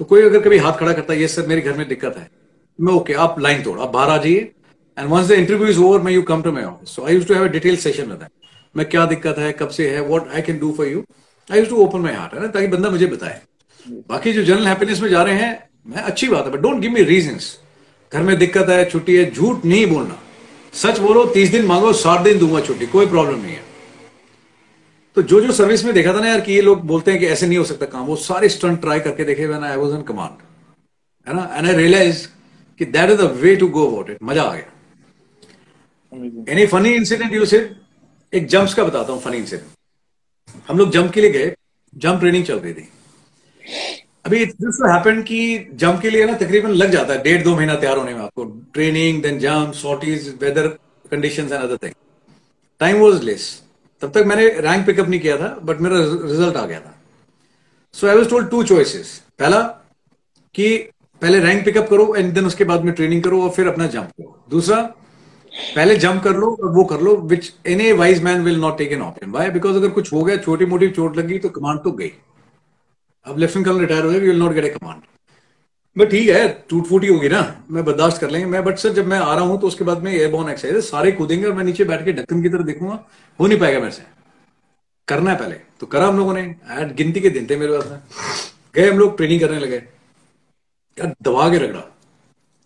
तो 0.00 0.04
कोई 0.04 0.22
अगर 0.22 0.40
कभी 0.40 0.58
हाथ 0.58 0.78
खड़ा 0.78 0.92
करता 0.92 1.12
है 1.12 1.20
ये 1.20 1.28
सर 1.28 1.46
मेरे 1.46 1.60
घर 1.60 1.76
में 1.76 1.88
दिक्कत 1.88 2.16
है। 2.18 2.28
मैं 2.78 2.92
ओके 2.92 3.12
आप 3.14 3.40
लाइन 3.40 3.62
तोड़, 3.62 3.78
आप 3.80 3.90
बाहर 3.90 4.10
आ 4.10 4.16
जाइए। 4.16 4.50
And 4.96 5.08
once 5.10 5.26
the 5.28 5.32
interview 5.32 5.68
is 5.68 5.78
over 5.80 6.00
मैं 6.00 6.12
you 6.12 6.22
come 6.22 6.42
to 6.42 6.52
my 6.52 6.64
office 6.64 6.94
so 6.96 7.04
I 7.06 7.14
use 7.14 7.26
to 7.28 7.34
have 7.34 7.46
detail 7.48 7.76
session 7.76 8.10
with 8.10 8.26
मैं, 8.74 8.86
क्या 8.86 9.04
दिक्कत 9.06 9.38
है, 9.38 9.52
कब 9.52 9.68
से 9.68 9.90
है 9.90 10.00
what 10.08 10.34
I 10.34 10.42
can 10.42 10.58
do 10.58 10.72
for 10.76 10.86
you 10.86 11.04
I 11.50 11.58
use 11.58 11.68
to 11.68 11.76
open 11.84 12.00
my 12.00 12.14
heart 12.14 12.34
है 12.34 12.40
ना, 12.40 12.46
ताकि 12.48 12.66
बंदा 12.68 12.90
मुझे 12.90 13.06
बताए। 13.06 13.40
बाकी 14.08 14.32
जो 14.32 14.42
जनरल 14.42 14.66
हैप्पीनेस 14.66 15.00
में 15.00 15.08
जा 15.10 15.22
रहे 15.22 15.34
हैं, 15.34 15.68
मैं, 15.86 16.02
अच्छी 16.02 16.28
बात 16.28 16.46
है 16.46 16.52
but 16.52 16.60
don't 16.60 16.80
give 16.80 16.92
me 16.92 17.02
reasons 17.04 17.56
घर 18.12 18.22
में 18.22 18.36
दिक्कत 18.38 18.68
है, 18.68 18.84
छुट्टी 18.90 19.16
है, 19.16 19.30
झूठ 19.30 19.64
नहीं 19.64 19.86
बोलना। 19.86 20.18
सच 20.72 20.98
बोलो, 20.98 21.24
तीस 21.26 21.50
दिन 21.50 21.64
मांगो 21.66 21.92
सात 21.94 22.20
दिन 22.20 22.38
दूँगा 22.38 22.60
छुट्टी, 22.60 22.86
कोई 22.86 23.06
प्रॉब्लम 23.06 23.40
नहीं 23.40 23.54
है। 23.54 23.64
तो 25.16 25.22
जो 25.22 25.40
जो 25.40 25.52
सर्विस 25.52 25.84
में 25.84 25.92
देखा 25.94 26.12
था 26.14 26.20
ना 26.20 26.28
यार 26.28 26.40
कि 26.40 26.52
ये 26.52 26.60
लोग 26.60 26.80
बोलते 26.86 27.10
हैं 27.10 27.20
कि 27.20 27.26
ऐसे 27.26 27.46
नहीं 27.46 27.58
हो 27.58 27.64
सकता 27.64 27.86
काम 27.86 28.04
वो 28.06 28.16
सारे 28.22 28.48
स्टंट 28.48 28.80
ट्राई 28.80 29.00
करके 29.00 29.24
देखे 29.24 29.46
मैंने 29.48 29.68
आई 29.68 29.76
वॉज़ 29.76 29.94
इन 29.94 30.02
कमांड 30.02 30.42
है 31.26 31.34
ना? 31.36 31.44
एंड 31.52 31.66
आई 31.66 31.74
रियलाइज़ 31.74 32.26
कि 32.80 32.84
that 32.86 33.10
is 33.10 33.18
the 33.18 33.30
way 33.42 33.54
to 33.56 33.68
go 33.68 33.86
about 33.86 34.10
it 34.10 34.18
मज़ा 34.22 34.42
आ 34.42 34.54
गया। 34.54 36.52
एनी 36.52 36.66
फनी 36.66 36.90
इंसिडेंट 36.94 37.32
यू 37.34 37.44
से 37.46 37.58
एक 38.32 38.46
जंप्स 38.46 38.74
का 38.74 38.84
बताता 38.84 39.12
हूँ 39.12 39.20
फनी 39.22 39.36
इंसिडेंट 39.36 40.60
हम 40.68 40.78
लोग 40.78 40.90
जंप 40.92 41.12
के 41.12 41.20
लिए 41.20 41.30
गए 41.30 41.54
जंप 41.94 42.20
ट्रेनिंग 42.20 42.44
चल 42.44 42.58
रही 42.58 42.72
थी। 42.74 42.88
अभी 44.26 44.44
दिस 44.46 44.78
हैपन 44.86 45.22
कि 45.22 45.40
जंप 45.74 46.00
के 46.00 46.10
लिए 46.10 46.24
ना 46.26 46.32
तकरीबन 46.38 46.70
लग 46.72 46.90
जाता 46.90 47.12
है 47.12 47.22
डेढ़ 47.22 47.42
दो 47.42 47.54
महीना 47.56 47.74
तैयार 47.76 47.96
होने 47.96 48.14
में 48.14 48.20
आपको। 48.20 48.44
Training 48.74 49.22
then 49.22 49.38
jump 49.38 49.72
sorties 49.74 50.34
weather 50.42 50.68
conditions 51.10 51.52
and 51.52 51.62
other 51.62 51.76
thing 51.82 51.94
time 52.80 53.00
was 53.00 53.22
less 53.24 53.44
तब 54.02 54.10
तक 54.12 54.24
मैंने 54.26 54.48
रैंक 54.60 54.86
पिकअप 54.86 55.08
नहीं 55.08 55.20
किया 55.20 55.36
था 55.36 55.48
बट 55.64 55.80
मेरा 55.80 55.98
रिज़ल्ट 55.98 56.56
आ 56.56 56.64
गया 56.66 56.80
था। 56.80 56.94
So 57.94 58.06
I 58.06 58.16
was 58.16 58.28
told 58.30 58.50
two 58.50 58.62
choices 58.64 59.16
पहला, 59.38 59.60
कि 60.54 60.76
पहले 61.22 61.38
रैंक 61.40 61.64
पिकअप 61.64 61.88
करो 61.90 62.14
एंड 62.14 62.32
देन 62.34 62.46
उसके 62.46 62.64
बाद 62.64 62.84
में 62.84 62.92
ट्रेनिंग 62.94 63.22
करो 63.22 63.42
और 63.42 63.50
फिर 63.50 63.68
अपना 63.68 63.86
जंप 63.88 64.10
करो। 64.10 64.44
दूसरा, 64.50 64.80
पहले 65.74 65.96
जंप 65.96 66.22
कर 66.22 66.36
लो 66.36 66.50
और 66.54 66.72
वो 66.72 66.84
कर 66.84 67.00
लो 67.00 67.16
which 67.26 67.52
any 67.66 67.92
wise 67.94 68.22
man 68.22 68.42
will 68.44 68.60
not 68.60 68.78
take 68.78 68.92
an 68.92 69.02
option 69.02 69.30
why 69.30 69.50
because 69.50 69.76
अगर 69.76 69.90
कुछ 69.90 70.12
हो 70.12 70.22
गया 70.24 70.36
छोटी 70.38 70.66
मोटी 70.66 70.88
चोट 70.90 71.16
लगी 71.16 71.38
तो 71.38 71.48
कमांड 71.50 71.80
तो 71.84 71.90
गई। 71.92 72.12
अब 73.26 73.38
लेफ्टिनेंट 73.38 73.66
कर्नल 73.66 73.80
रिटायर 73.80 74.04
हो 74.04 74.10
गए 74.10 74.18
will 74.20 74.38
not 74.38 74.52
get 74.54 74.64
a 74.64 74.68
command 74.70 75.00
but 75.98 76.10
ठीक 76.10 76.28
है 76.28 76.66
टूट 76.68 76.86
फूटी 76.86 77.06
होगी 77.06 77.28
ना। 77.28 77.64
मैं 77.70 77.84
बर्दाश्त 77.84 78.20
कर 78.20 78.30
लेंगे। 78.30 78.46
मैं 78.46 78.64
बट 78.64 78.78
सर 78.78 78.92
जब 78.92 79.06
मैं 79.06 79.18
आ 79.18 79.34
रहा 79.34 79.44
हूँ 79.44 79.60
तो 79.60 79.66
उसके 79.66 79.84
बाद 79.84 80.02
में 80.02 80.12
एयरबॉर्न 80.12 80.48
एक्सरसाइज 80.50 80.84
सारे 80.84 81.12
कूदेंगे 81.12 81.46
और 81.46 81.52
मैं 81.52 81.64
नीचे 81.64 81.84
बैठ 81.84 82.04
के 82.04 82.12
ढक्कन 82.12 82.42
की 82.42 82.48
तरफ़ 82.48 82.62
देखूँगा। 82.62 83.06
हो 83.40 83.46
नहीं 83.46 83.58
पाएगा 83.58 83.80
मेरे 83.80 83.92
से। 83.92 84.02
करना 85.08 85.30
है 85.30 85.38
पहले। 85.38 85.54
तो 85.80 85.86
करा 85.86 86.06
हम 86.06 86.16
लोगों 86.16 86.34
ने। 86.34 86.56
एड 86.70 86.94
गिनती 86.94 87.20
के 87.20 87.30
दिन 87.30 87.46
थे 87.50 87.56
मेरे 87.56 87.72
पास 87.72 87.90
में। 87.90 87.98
गए 88.74 88.90
हम 88.90 88.98
लोग 88.98 89.16
ट्रेनिंग 89.16 89.40
करने 89.40 89.58
लगे। 89.58 89.76
यार, 89.76 91.14
दबा 91.22 91.50
के 91.50 91.58
रगड़ा। 91.58 91.96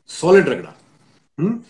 सॉलिड 0.09 0.49
रगड़ा। 0.49 0.75
हम्म? 1.41 1.61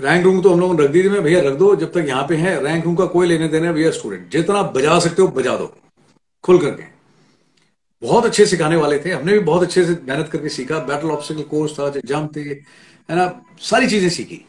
रैंक 0.00 0.24
रूम 0.24 0.42
तो 0.42 0.52
हम 0.52 0.60
लोगों 0.60 0.74
ने 0.74 0.84
रख 0.84 0.90
दी 0.90 1.02
थी। 1.02 1.08
मैं, 1.08 1.22
भैया, 1.22 1.40
रख 1.40 1.54
दो। 1.54 1.76
जब 1.76 1.92
तक 1.92 2.04
यहाँ 2.08 2.26
पे 2.28 2.36
है 2.36 2.64
रैंक 2.64 2.84
रूम 2.84 2.96
का 2.96 3.06
कोई 3.06 3.26
लेने 3.26 3.48
देने 3.48 3.72
भैया 3.72 3.90
स्टूडेंट 3.90 4.30
जितना 4.30 4.62
बजा 4.62 4.98
सकते 4.98 5.22
हो, 5.22 5.28
बजा 5.28 5.56
दो। 5.56 5.76
खुल 6.44 6.58
करके। 6.58 6.93
बहुत 8.04 8.24
अच्छे 8.24 8.46
सिखाने 8.46 8.76
वाले 8.76 8.98
थे। 8.98 9.10
हमने 9.10 9.32
भी 9.32 9.38
बहुत 9.40 9.62
अच्छे 9.62 9.84
से 9.84 9.92
मेहनत 10.02 10.28
करके 10.28 10.48
सीखा। 10.50 10.78
बैटल 10.86 11.10
ऑब्स्टिकल 11.10 11.42
कोर्स 11.50 11.78
था 11.78 11.88
जंप 11.90 12.34
थे, 12.36 12.40
है 12.40 13.16
ना? 13.16 13.26
सारी 13.62 13.86
चीज़ें 13.88 14.08
सीखी। 14.10 14.44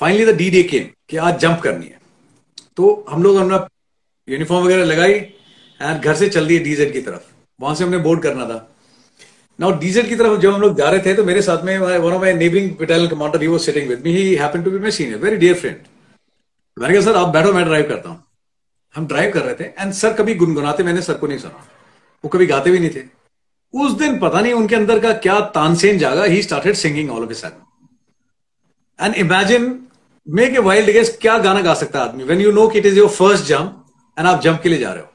Finally 0.00 0.24
the 0.26 0.36
D 0.36 0.50
day 0.50 0.62
came 0.64 0.88
कि 1.08 1.16
आज 1.18 1.38
जंप 1.40 1.60
करनी 1.60 1.86
है। 1.86 1.98
तो 2.76 3.04
हम 3.10 3.22
लोग 3.22 3.36
अपना 3.36 3.66
यूनिफॉर्म 4.28 4.64
वगैरह 4.64 4.84
लगाई 4.84 5.12
एंड 5.12 6.00
घर 6.00 6.14
से 6.14 6.28
चल 6.28 6.46
दिए 6.46 6.58
डीजेड 6.60 6.92
की 6.92 7.00
तरफ़। 7.00 7.32
वहाँ 7.60 7.74
से 7.74 7.84
हमने 7.84 7.98
बोर्ड 7.98 8.22
करना 8.22 8.44
था। 8.44 8.58
नाउ 9.58 9.78
डीजेड 9.80 10.08
की 10.08 10.16
तरफ़ 10.16 10.40
जब 10.40 10.52
हम 10.52 10.60
लोग 10.60 10.76
जा 10.78 10.88
रहे 10.90 11.00
थे 11.00 11.14
तो 11.14 11.24
मेरे 11.24 11.42
साथ 11.42 11.62
में 11.64 11.78
one 11.78 12.12
of 12.12 12.20
my 12.20 12.32
neighbouring 12.34 12.70
battalion 12.80 13.10
commander 13.10 13.42
he 13.42 13.48
was 13.48 13.60
sitting 13.60 13.88
with 13.88 14.02
me 14.04 14.12
he 14.12 14.34
happened 14.34 14.64
to 14.64 14.70
be 14.70 14.78
my 14.78 14.90
senior 14.90 15.18
very 15.18 15.36
dear 15.36 15.54
friend 15.54 15.76
मैंने 16.76 16.94
कहा, 16.94 17.02
सर, 17.02 17.16
आप 17.16 17.28
बैठो, 17.28 17.52
मैं 17.52 17.64
ड्राइव 17.64 17.88
करता 17.88 18.08
हूँ। 18.08 18.22
हम 18.94 19.06
ड्राइव 19.06 19.32
कर 19.32 19.42
रहे 19.42 19.54
थे 19.54 19.64
एंड 19.80 19.92
सर 19.92 20.12
कभी 20.12 20.34
गुनगुनाते, 20.34 20.82
मैंने 20.82 21.02
सर 21.02 21.14
को 21.14 21.26
नहीं 21.26 21.38
सुना। 21.38 21.66
वो 22.24 22.28
कभी 22.28 22.46
गाते 22.46 22.70
भी 22.70 22.78
नहीं 22.78 22.90
थे। 22.90 23.02
उस 23.74 23.92
दिन 23.92 24.18
पता 24.18 24.40
नहीं 24.40 24.52
उनके 24.52 24.76
अंदर 24.76 24.98
का 24.98 25.12
क्या 25.18 25.40
तानसेन 25.54 25.98
जागा 25.98 26.24
he 26.24 26.42
started 26.42 26.74
singing 26.74 27.10
all 27.10 27.24
of 27.24 27.32
a 27.32 27.50
and 28.98 29.14
imagine 29.14 29.64
make 30.26 30.54
a 30.54 30.58
wild 30.58 30.90
guess 30.90 31.16
क्या 31.20 31.38
गाना 31.38 31.60
गा 31.60 31.74
सकता 31.74 31.98
है 31.98 32.08
आदमी? 32.08 32.24
वेन 32.24 32.40
यू 32.40 32.52
नो 32.52 32.68
कि 32.68 32.78
it 32.78 32.86
is 32.86 32.98
your 32.98 33.08
first 33.08 33.44
jump 33.44 33.84
and 34.18 34.28
आप 34.28 34.40
जंप 34.40 34.60
के 34.62 34.68
लिए 34.68 34.78
जा 34.78 34.92
रहे 34.92 35.02
हो। 35.02 35.12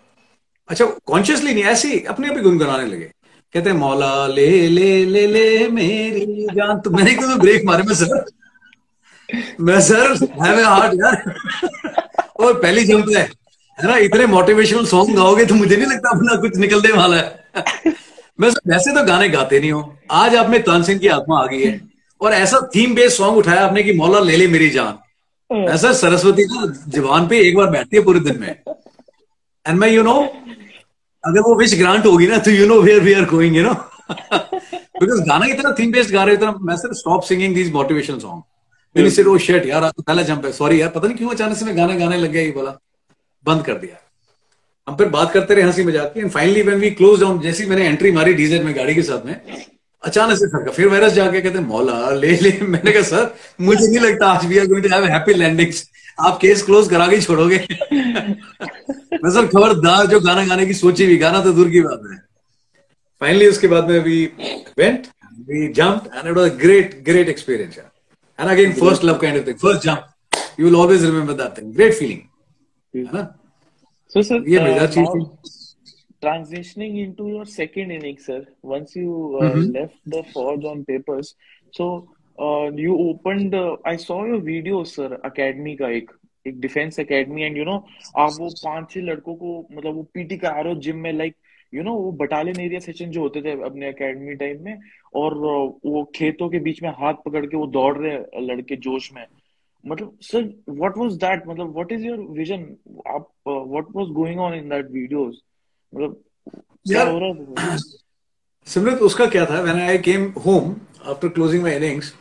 अच्छा 0.70 0.86
कॉन्शियसली 0.86 1.54
नहीं, 1.54 1.64
ऐसे 1.64 1.88
ही 1.88 2.04
अपने 2.06 2.28
आप 2.28 2.36
ही 2.38 2.42
गुनगुनाने 2.42 2.86
लगे। 2.86 3.12
कहते 3.56 3.70
हैं, 3.70 3.78
मौला, 3.78 4.28
ले 4.28 4.68
ले 4.68 5.06
ले 5.06 5.26
ले, 5.28 5.68
मेरी 5.68 6.48
जान। 6.54 6.80
तो 6.80 6.90
मैंने 6.90 7.14
क्यों 7.14 7.40
ब्रेक 7.40 7.66
मारे? 7.66 7.84
मैं 7.84 7.94
सर 7.94 8.26
मैं 9.62 9.80
सर 9.82 10.14
हैव 10.42 10.60
ए 10.60 10.64
हार्ट 10.64 10.94
यार। 10.94 11.36
और 12.40 12.60
पहली 12.62 12.84
जंप 12.86 13.10
है। 13.10 13.30
ना 13.84 13.96
इतने 14.00 14.26
मोटिवेशनल 14.28 14.86
सॉन्ग 14.86 15.16
गाओगे 15.16 15.46
तो 15.46 15.56
मुझे 15.56 15.76
नहीं 15.76 15.88
लगता 15.88 16.10
अपना 16.10 16.36
कुछ 16.42 16.58
निकलने 16.58 16.92
वाला 16.92 17.18
है। 17.18 17.94
मैं 18.40 18.50
वैसे 18.68 18.94
तो 18.94 19.04
गाने 19.06 19.30
गाते 19.30 19.60
नहीं 19.60 19.72
हूँ। 19.72 19.98
आज 20.12 20.36
आप 20.36 20.50
में 20.50 20.62
तानसेन 20.64 21.00
की 21.00 21.08
आत्मा 21.10 21.40
आ 21.40 21.46
गई 21.46 21.62
है। 21.64 21.80
और 22.22 22.34
ऐसा 22.34 22.60
थीम 22.76 22.94
बेस्ड 22.96 23.18
सॉन्ग 23.18 23.38
उठाया 23.38 23.66
आपने 23.66 23.84
कि 23.84 23.94
मौला 23.94 24.20
ले 24.22 24.36
ले 24.38 24.48
मेरी 24.48 24.70
जान। 24.70 25.64
ऐसा 25.70 25.92
सरस्वती 25.94 26.46
ना 26.46 26.66
जवान 26.90 27.28
पे 27.28 27.40
एक 27.48 27.56
बार 27.56 27.70
बैठती 27.70 27.98
है 27.98 28.04
पूरे 28.04 28.20
दिन 28.20 28.40
में। 28.40 28.50
एंड 29.66 29.80
मैं 29.80 29.90
यू 29.90 30.04
नो 30.04 30.14
अगर 31.24 31.40
वो 31.40 31.56
विश 31.56 31.78
ग्रांट 31.80 32.06
होगी 32.06 32.28
ना 32.28 32.38
तो 32.38 32.52
you 32.52 32.68
know 32.68 32.80
where 32.82 33.00
we 33.00 33.14
are 33.14 33.26
going 33.26 33.56
you 33.56 33.64
know 33.64 33.74
because 34.12 35.22
गाना 35.22 35.46
इतना 35.46 35.72
थीम 35.80 35.92
बेस्ड 35.92 36.14
गा 36.14 36.24
रहे 36.24 36.36
इतना 36.36 36.54
मैं 36.62 36.76
सिर्फ़ 36.78 36.96
stop 36.98 37.24
singing 37.24 37.56
these 37.56 37.72
motivational 37.74 38.20
song 38.20 38.44
मैंने 38.96 39.10
सिर्फ़ 39.10 39.30
वो 39.30 39.38
शेट 39.40 39.66
यार 39.66 39.90
तो 39.90 40.04
पहला 40.04 40.22
जंप 40.22 40.46
है। 40.46 40.52
सॉरी 40.52 40.82
यार 40.82 40.90
पता 40.90 41.08
नहीं 41.08 41.18
क्यों 41.18 41.30
अचानक 41.30 41.58
से 41.58 41.66
मैं 41.66 41.78
गाना 41.78 41.96
गाने 41.96 42.18
लग 42.18 42.32
गया 42.32 42.42
ये 42.42 42.52
बोला 42.52 42.78
बंद 43.46 43.66
कर 43.66 43.74
दिया। 43.76 43.98
हम 44.88 44.96
फिर 44.98 45.08
बात 45.10 45.32
करते 45.32 45.56
रहे 45.56 45.66
हँसी 45.66 45.84
मज़ाक 45.84 46.12
की 46.14 46.20
and 46.20 46.30
finally 46.32 46.62
when 46.62 46.80
we 46.80 46.90
close 46.92 47.20
down 47.22 47.40
जैसी 47.42 47.66
मैंने 47.66 47.86
एंट्री 47.88 48.12
मारी 48.12 48.34
डीजल 48.34 48.64
में 48.64 48.76
गाड़ी 48.76 48.96
के 48.96 49.02
साथ 49.04 49.26
में, 49.26 49.36
अचानक 50.04 50.38
से 50.38 50.48
सर 50.48 50.64
का 50.66 50.72
फिर 50.72 50.88
वायरस 50.88 51.14
जाके 51.14 51.42
कहते 51.42 51.60
मौला, 51.60 52.10
ले 52.12 52.32
ले। 52.38 52.52
मैंने 52.64 52.92
कहा, 52.92 53.02
सर, 53.04 53.34
मुझे 53.62 53.88
नहीं 53.88 54.00
लगता 54.00 54.28
आज 54.28 54.46
we 54.46 54.58
are 54.58 54.66
going 54.68 54.86
have 54.94 55.06
happy 55.06 55.34
landings 55.34 55.90
आप 56.20 56.38
केस 56.42 56.64
क्लोज 56.64 56.90
करा 56.90 57.08
के 57.08 57.22
छोड़ोगे। 57.22 57.58
मैं 57.94 59.30
सर 59.32 59.48
खबरदार 59.48 60.06
जो 60.08 60.20
गाना 60.20 60.46
गाने 60.46 60.66
की 60.66 60.74
सोची 60.74 61.06
भी 61.08 61.18
गाना 61.18 61.44
तो 61.44 61.54
दूर 61.54 61.70
की 61.70 61.82
बात 61.82 62.02
है। 62.12 62.18
फाइनली 63.22 63.48
उसके 63.48 63.68
बाद 63.68 63.90
में 63.90 64.00
we 64.00 64.24
went 64.80 65.08
we 65.50 65.68
jump 65.74 66.10
and 66.16 66.28
it 66.28 66.38
was 66.38 66.52
great 66.58 67.02
great 67.06 67.30
experience 67.30 67.78
and 67.78 68.50
again 68.50 68.74
first 68.74 69.04
love 69.04 69.18
kind 69.18 69.40
of 69.40 69.48
thing 69.48 69.58
first 69.58 69.84
jump 69.84 70.60
you 70.60 70.66
will 70.66 70.76
always 70.76 71.06
remember 71.06 71.34
that 71.34 71.58
thing 71.58 71.74
great 71.74 71.94
feeling 71.94 72.20
है 72.96 73.04
ना 73.14 73.38
So, 74.12 74.22
sir, 74.22 74.38
ये 74.48 74.60
मज़ेदार 74.60 74.88
चीज़ 74.88 75.60
transitioning 76.24 76.98
into 77.00 77.28
your 77.28 77.46
second 77.46 77.92
inning, 77.92 78.18
sir, 78.20 78.46
once 78.62 78.96
you 78.96 79.38
uh, 79.42 79.44
hmm 79.44 79.74
left 79.74 79.96
the 80.06 80.24
Forge 80.34 80.66
on 80.66 80.84
papers, 80.86 81.36
so 81.72 82.10
uh, 82.38 82.70
you 82.76 82.98
opened, 82.98 83.56
uh, 83.56 83.78
I 83.84 83.96
saw 83.96 84.26
your 84.26 84.40
video, 84.40 84.84
sir, 84.84 85.10
academy 85.24 85.78
का 85.78 85.90
एक 85.90 86.12
एक 86.48 86.60
defence 86.62 87.00
academy 87.00 87.42
and 87.44 87.58
you 87.58 87.64
know 87.66 87.74
आप 88.18 88.32
वो 88.40 88.50
पाँच 88.64 88.92
छह 88.92 89.02
लड़कों 89.02 89.36
को 89.36 89.68
मतलब 89.72 89.96
वो 89.96 90.04
पीटी 90.14 90.38
करा 90.38 90.60
रहे 90.60 90.74
हो 90.74 90.80
जिम 90.80 90.98
में 90.98 91.14
लाइक 91.14 91.36
यू 91.74 91.84
नो 91.84 91.94
वो 91.94 92.12
बटालियन 92.12 92.60
एरिया 92.60 92.80
सेशन 92.80 93.12
जो 93.12 93.22
होते 93.22 93.42
थे 93.42 93.52
अपने 93.64 93.90
एकेडमी 93.90 94.36
टाइम 94.36 94.64
में 94.64 94.80
और 95.16 95.34
uh, 95.34 95.92
वो 95.92 96.12
खेतों 96.16 96.50
के 96.50 96.60
बीच 96.60 96.82
में 96.84 96.90
हाथ 96.90 97.14
पकड़ 97.26 97.46
के 97.46 97.58
वो 97.58 97.68
दौड़ 97.68 97.98
रहे 97.98 98.42
लड़के 98.46 98.76
जोश 98.76 99.14
में। 99.14 99.26
मतलब 99.84 100.18
सर 100.22 100.44
व्हाट 100.70 100.98
वाज 100.98 101.14
दैट 101.14 101.48
मतलब 101.48 101.74
व्हाट 101.74 101.92
इज़ 101.92 102.06
योर 102.06 102.18
विजन 102.38 102.66
आप 103.08 103.28
what 103.48 103.86
was 103.96 104.08
going 104.14 104.40
on 104.40 104.54
in 104.54 104.70
that 104.70 104.92
videos 104.92 105.42
मतलब 105.94 106.22
क्या 106.88 107.04
हो 107.04 107.20
रहा 107.20 107.34
था 107.34 107.78
सिमरत 108.68 109.02
उसका 109.02 109.26
क्या 109.26 109.46
था? 109.46 109.62
When 109.62 109.80
I 109.80 109.98
came 109.98 110.34
home 110.46 110.76
after 111.06 111.28
closing 111.30 111.64
my 111.64 111.76
innings 111.76 112.14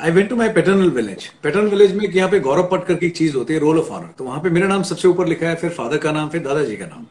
I 0.00 0.10
went 0.10 0.28
to 0.30 0.36
my 0.36 0.48
paternal 0.48 0.90
village 0.90 1.26
paternal 1.42 1.68
village 1.68 1.94
में 1.94 2.04
यहाँ 2.08 2.30
पे 2.30 2.40
गौरव 2.40 2.68
पट 2.72 2.84
करके 2.84 3.06
एक 3.06 3.16
चीज़ 3.16 3.36
होती 3.36 3.54
है 3.54 3.60
रोल 3.60 3.78
ऑफ़ 3.78 3.90
ऑनर 3.90 4.10
तो 4.18 4.24
वहाँ 4.24 4.40
पे 4.40 4.50
मेरा 4.50 4.68
नाम 4.68 4.82
सबसे 4.82 5.08
ऊपर 5.08 5.28
लिखा 5.28 5.48
है 5.48 5.54
फिर 5.54 5.70
फादर 5.70 5.98
का 5.98 6.12
नाम 6.12 6.28
फिर 6.28 6.42
दादाजी 6.42 6.76
का 6.76 6.86
नाम. 6.86 7.06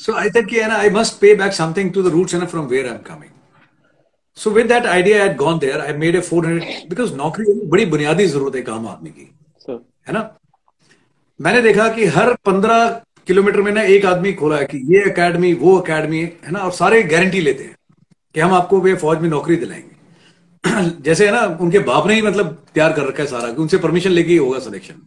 So 0.00 0.12
I 0.12 0.30
think 0.30 0.54
I 0.72 0.90
must 0.90 1.20
pay 1.20 1.34
back 1.34 1.52
something 1.52 1.92
to 1.92 2.02
the 2.02 2.12
roots 2.12 2.34
and 2.34 2.46
from 2.46 2.66
where 2.66 2.86
I 2.86 2.94
am 2.94 3.02
coming 3.02 3.29
so 4.36 4.50
with 4.50 4.66
that 4.66 4.86
idea 4.86 5.22
I 5.22 5.34
gone 5.34 5.58
there 5.58 5.80
I 5.80 5.92
made 5.92 6.16
a 6.16 6.20
400 6.20 6.88
because 6.90 7.14
नौकरी 7.14 7.52
बड़ी 7.68 7.86
बुनियादी 7.86 8.26
ज़रूरत 8.26 8.56
है 8.56 8.62
काम 8.62 8.86
आदमी 8.88 9.10
की 9.10 9.30
सर 9.60 9.84
है 10.08 10.14
ना? 10.14 10.22
मैंने 11.40 11.62
देखा 11.62 11.88
कि 11.88 12.04
हर 12.16 12.32
पंद्रह 12.46 12.88
किलोमीटर 13.26 13.60
में 13.62 13.72
ना 13.72 13.82
एक 13.94 14.04
आदमी 14.06 14.32
खोला 14.32 14.56
है 14.56 14.64
कि 14.64 14.78
ये 14.94 15.02
एकेडमी 15.10 15.52
वो 15.54 15.78
एकेडमी 15.80 16.20
है 16.20 16.50
ना? 16.50 16.58
और 16.58 16.72
सारे 16.72 17.02
गारंटी 17.02 17.40
लेते 17.40 17.64
हैं 17.64 17.76
कि 18.34 18.40
हम 18.40 18.54
आपको 18.54 18.80
वे 18.80 18.94
फौज 18.96 19.18
में 19.18 19.28
नौकरी 19.28 19.56
दिलाएँगे। 19.56 19.88
जैसे 21.02 21.26
है 21.26 21.32
ना 21.32 21.40
उनके 21.60 21.78
बाप 21.78 22.06
ने 22.06 22.14
ही 22.14 22.22
मतलब 22.22 22.56
तैयार 22.74 22.92
कर 22.92 23.02
रखा 23.02 23.22
है 23.22 23.28
सारा 23.28 23.52
कि 23.52 23.62
उनसे 23.62 23.78
परमिशन 23.78 24.10
लेके 24.10 24.30
ही 24.30 24.36
होगा 24.36 24.58
सिलेक्शन 24.58 25.02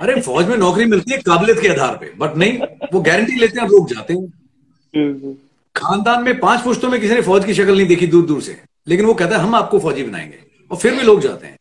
अरे 0.00 0.20
फौज 0.20 0.48
में 0.48 0.56
नौकरी 0.56 0.84
मिलती 0.84 1.12
है 1.12 1.18
काबिलियत 1.18 1.60
के 1.60 1.68
आधार 1.68 1.96
पे 1.96 2.12
बट 2.18 2.36
नहीं 2.36 2.58
वो 2.92 3.00
गारंटी 3.00 3.36
लेते 3.36 3.60
हैं 3.60 3.68
लोग 3.68 3.88
जाते 3.94 4.14
हैं। 4.14 5.34
खानदान 5.76 6.22
में 6.22 6.38
पाँच 6.40 6.60
पुश्तों 6.60 6.88
में 6.88 7.00
किसी 7.00 7.14
ने 7.14 7.20
फौज 7.20 7.44
की 7.44 7.54
शक्ल 7.54 7.76
नहीं 7.76 7.86
देखी 7.86 8.06
दूर 8.06 8.26
दूर 8.26 8.42
से। 8.42 8.60
लेकिन 8.88 9.06
वो 9.06 9.14
कहता 9.14 9.36
है, 9.36 9.42
हम 9.42 9.54
आपको 9.54 9.78
फौजी 9.78 10.02
बनाएँगे। 10.02 10.38
और 10.70 10.76
फिर 10.76 10.94
भी 10.94 11.02
लोग 11.02 11.20
जाते 11.20 11.46
हैं। 11.46 11.56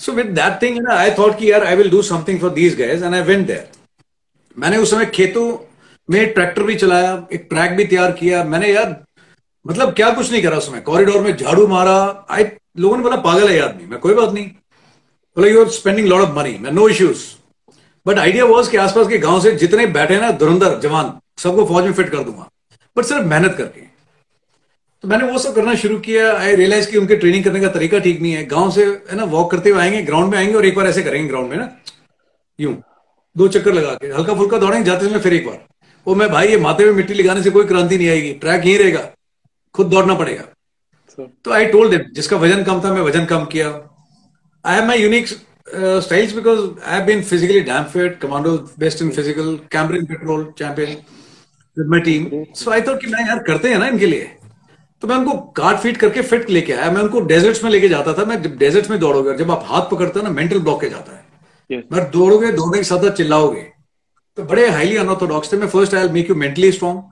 सो 0.00 0.12
विद 0.12 0.26
दैट 0.26 0.60
थिंग 0.62 0.78
ना 0.78 0.94
आई 0.94 1.10
थॉट 1.10 1.38
कि 1.38 1.50
यार 1.52 1.64
I 1.64 1.76
will 1.76 1.90
do 1.90 2.02
something 2.02 2.40
for 2.40 2.50
these 2.50 2.78
guys 2.78 3.04
and 3.04 3.14
I 3.14 3.22
went 3.22 3.46
there 3.46 3.68
मैंने 4.56 4.76
उस 4.76 4.90
समय 4.90 5.06
खेतों 5.06 5.46
में 6.08 6.32
ट्रैक्टर 6.32 6.62
भी 6.62 6.74
चलाया, 6.74 7.26
एक 7.32 7.46
ट्रैक 7.50 7.76
भी 7.76 7.84
तैयार 7.84 8.12
किया। 8.12 8.42
मैंने 8.44 8.72
यार 8.72 9.04
मतलब 9.66 9.92
क्या 9.94 10.10
कुछ 10.10 10.30
नहीं 10.32 10.42
करा 10.42 10.56
उस 10.56 10.66
समय। 10.66 10.80
कॉरिडोर 10.80 11.20
में 11.20 11.36
झाड़ू 11.36 11.66
मारा। 11.66 12.26
आई 12.30 12.44
लोगों 12.78 12.96
ने 12.96 13.02
बोला, 13.02 13.16
पागल 13.16 13.48
है 13.48 13.60
आदमी 13.60 13.86
मैं 13.86 13.98
कोई 14.00 14.14
बात 14.14 14.32
नहीं। 14.32 14.46
बोला 15.36 15.48
you 15.48 15.64
are 15.64 15.70
spending 15.70 16.08
lot 16.08 16.20
of 16.20 16.36
money 16.36 16.56
मैं 16.60 16.72
no 16.72 16.88
issues 16.88 17.24
but 18.06 18.18
idea 18.18 18.44
was 18.44 18.70
कि 18.70 18.76
आसपास 18.76 19.08
के 19.08 19.18
गाँव 19.18 19.40
से 19.40 19.54
जितने 19.56 19.86
बैठे 19.88 20.20
ना, 20.20 20.30
धुरंधर 20.30 20.78
जवान, 20.80 21.12
सबको 21.38 21.64
फौज 21.66 21.84
में 21.84 21.92
फिट 21.92 22.08
कर 22.08 22.18
दूँगा। 22.18 22.48
बट 22.96 23.04
सिर्फ़ 23.04 23.24
मेहनत 23.26 23.54
करके। 23.58 23.80
तो 25.04 25.08
मैंने 25.08 25.30
वो 25.32 25.38
सब 25.38 25.54
करना 25.54 25.74
शुरू 25.74 25.98
किया। 26.00 26.32
आई 26.34 26.54
रियलाइज़ 26.56 26.90
कि 26.90 26.96
उनके 26.98 27.16
ट्रेनिंग 27.16 27.44
करने 27.44 27.60
का 27.60 27.68
तरीका 27.70 27.98
ठीक 27.98 28.20
नहीं 28.20 28.32
है। 28.32 28.44
गाँव 28.46 28.70
से 28.70 28.84
है 28.84 29.16
ना 29.16 29.24
वॉक 29.32 29.50
करते 29.50 29.70
हुए 29.70 29.80
आएँगे 29.80 30.02
ग्राउंड 30.02 30.30
में 30.30 30.38
आएँगे 30.38 30.54
और 30.54 30.66
एक 30.66 30.74
बार 30.76 30.86
ऐसे 30.86 31.02
करेंगे 31.02 31.28
ग्राउंड 31.28 31.50
में 31.50 31.56
ना? 31.56 31.68
यूँ। 32.58 32.76
दो 33.36 33.48
चक्कर 33.48 33.72
लगा 33.72 33.94
के। 33.94 34.06
हल्का 34.08 34.34
फुल्का 34.34 34.58
दौड़ेंगे 34.58 34.84
जाते 34.86 35.08
समय 35.08 35.18
फिर 35.20 35.34
एक 35.34 35.46
बार। 35.46 35.64
वो 36.06 36.14
मैं 36.14 36.28
भाई 36.30 36.48
ये 36.48 36.56
माथे 36.58 36.84
में 36.84 36.92
मिट्टी 36.92 37.14
लगाने 37.14 37.42
से 37.42 37.50
कोई 37.50 37.64
क्रांति 37.66 37.98
नहीं 37.98 38.08
आएगी। 38.08 38.32
ट्रैक 38.34 38.66
यही 38.66 38.76
रहेगा। 38.76 39.08
खुद 39.74 39.86
दौड़ना 39.86 40.14
पड़ेगा। 40.14 40.44
तो 41.44 41.52
आई 41.52 41.66
टोल्ड 41.66 41.90
देम 41.90 42.12
जिसका 42.14 42.36
वज़न 42.36 42.62
कम 42.64 42.80
था 42.84 42.92
मैं 42.94 43.00
वज़न 43.02 43.24
कम 43.26 43.44
किया। 43.52 43.68
I 44.64 44.74
have 44.74 44.86
my 44.86 45.02
unique 45.02 45.26
styles 45.28 46.32
because 46.34 46.60
I 46.60 46.94
have 46.94 47.04
been 47.06 47.22
physically 47.22 47.60
damn 47.62 47.84
fit 47.92 48.18
commando 48.20 48.56
best 48.78 49.02
in 49.02 49.10
physical 49.10 49.54
Cambrian 49.72 50.04
patrol 50.06 50.44
champion 50.58 50.96
with 51.76 51.88
my 51.90 52.00
team 52.00 52.28
so 52.54 52.70
I 52.70 52.82
thought 52.82 53.00
कि 53.00 53.06
मैं 53.06 53.26
यार 53.28 53.38
करते 53.42 53.68
हैं 53.68 53.78
ना 53.78 53.86
इनके 53.88 54.06
लिए। 54.06 54.30
तो 55.02 55.08
मैं 55.08 55.16
उनको 55.16 55.36
कार्ड 55.56 55.78
फीट 55.78 55.96
करके 55.96 56.22
फिट 56.22 56.50
लेके 56.50 56.72
आया। 56.72 56.90
मैं 56.90 57.02
उनको 57.02 57.20
डेजर्ट्स 57.30 57.62
में 57.64 57.70
लेके 57.70 57.88
जाता 57.88 58.12
था। 58.14 58.24
मैं 58.24 58.42
जब 58.42 58.56
डेजर्ट्स 58.58 58.90
में 58.90 58.98
दौड़ोगे 59.00 59.36
जब 59.38 59.50
आप 59.50 59.64
हाथ 59.68 59.90
पकड़ते 59.90 60.18
हो 60.18 60.26
ना 60.26 60.30
मेंटल 60.32 60.58
ब्लॉकेज 60.58 60.94
आता 60.94 61.16
है। 61.16 61.22
Yes. 61.70 61.82
मैं 61.92 62.10
दौड़ोगे 62.10 62.52
दौड़ने 62.52 62.78
के 62.78 62.84
साथ 62.84 63.10
चिल्लाओगे। 63.10 63.60
तो 64.38 64.42
बड़े 64.44 64.68
हाईली 64.68 64.96
अनऑर्थोडॉक्स 64.96 65.52
थे। 65.52 65.56
मैं 65.56 65.68
first 65.68 65.94
I 65.94 66.08
make 66.12 66.30
you 66.30 66.36
mentally 66.36 66.70
strong 66.72 67.02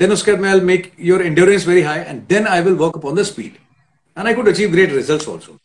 then 0.00 0.12
उसके 0.12 0.32
बाद 0.32 0.40
मैं 0.40 0.50
I 0.50 0.60
make 0.70 0.90
your 1.00 1.22
endurance 1.22 1.66
very 1.68 1.82
high 1.82 2.00
and 2.00 2.20
then 2.28 2.46
I 2.46 2.62
will 2.62 2.74
work 2.76 2.96
upon 2.96 3.14
the 3.16 3.22
speed 3.22 3.52
and 4.16 4.26
I 4.26 4.34
could 4.34 4.48
achieve 4.48 4.70
great 4.72 4.92
result 4.92 5.28
also 5.28 5.58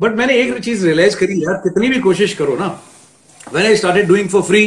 but 0.00 0.16
मैंने 0.16 0.36
एक 0.36 0.58
चीज़ 0.58 0.84
realise 0.86 1.16
करी 1.16 1.40
यार 1.42 1.54
कितनी 1.64 1.88
भी 1.88 2.00
कोशिश 2.00 2.34
करो 2.34 2.56
ना। 2.56 2.66
When 3.54 3.66
I 3.66 3.76
started 3.76 4.06
doing 4.08 4.28
for 4.28 4.42
free 4.42 4.64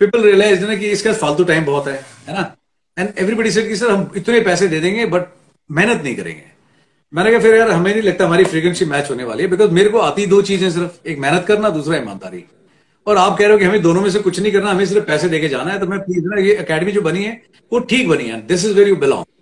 people 0.00 0.22
realise 0.22 0.64
ना 0.66 0.74
कि 0.76 0.90
इसका 0.90 1.12
फालतू 1.12 1.44
टाइम 1.44 1.64
बहुत 1.64 1.86
है 1.88 1.94
है 2.28 2.34
ना 2.34 2.54
एंड 2.96 3.12
एवरीबडी 3.18 3.50
सेड 3.50 3.68
कि 3.68 3.76
सर 3.76 3.90
हम 3.90 4.10
इतने 4.16 4.40
पैसे 4.48 4.68
दे 4.68 4.80
देंगे 4.80 5.06
बट 5.14 5.26
मेहनत 5.70 6.02
नहीं 6.02 6.14
करेंगे 6.16 6.42
मैंने 7.12 7.30
कहा 7.30 7.40
फिर 7.40 7.54
यार 7.54 7.70
हमें 7.70 7.92
नहीं 7.92 8.02
लगता 8.02 8.24
हमारी 8.26 8.44
फ्रीक्वेंसी 8.44 8.84
मैच 8.84 9.10
होने 9.10 9.24
वाली 9.24 9.42
है 9.42 9.48
बिकॉज़ 9.50 9.70
मेरे 9.72 9.88
को 9.88 9.98
आती 10.00 10.26
दो 10.26 10.40
चीज़ें 10.50 10.70
सिर्फ़ 10.70 11.08
एक 11.08 11.18
मेहनत 11.18 11.44
करना 11.48 11.70
दूसरा 11.76 11.96
ईमानदारी 11.96 12.44
और 13.06 13.16
आप 13.18 13.38
कह 13.38 13.44
रहे 13.44 13.52
हो 13.52 13.58
कि 13.58 13.64
हमें 13.64 13.82
दोनों 13.82 14.02
में 14.02 14.10
से 14.10 14.18
कुछ 14.20 14.40
नहीं 14.40 14.52
करना 14.52 14.70
हमें 14.70 14.86
सिर्फ़ 14.86 15.06
पैसे 15.06 15.28
देके 15.28 15.48
जाना 15.48 15.72
है 15.72 15.78
तो 15.80 15.86
मैं 15.86 15.98
प्लीज़ 16.00 16.26
ना 16.26 16.40
ये 16.42 16.54
अकेडमी 16.64 16.92
जो 16.92 17.00
बनी 17.02 17.24
है 17.24 17.40
वो 17.72 17.78
ठीक 17.92 18.08
बनी 18.08 18.28
है 18.28 18.40
this 18.46 18.64
is 18.64 18.76
where 18.78 18.88
you 18.88 18.96
belong 18.96 19.32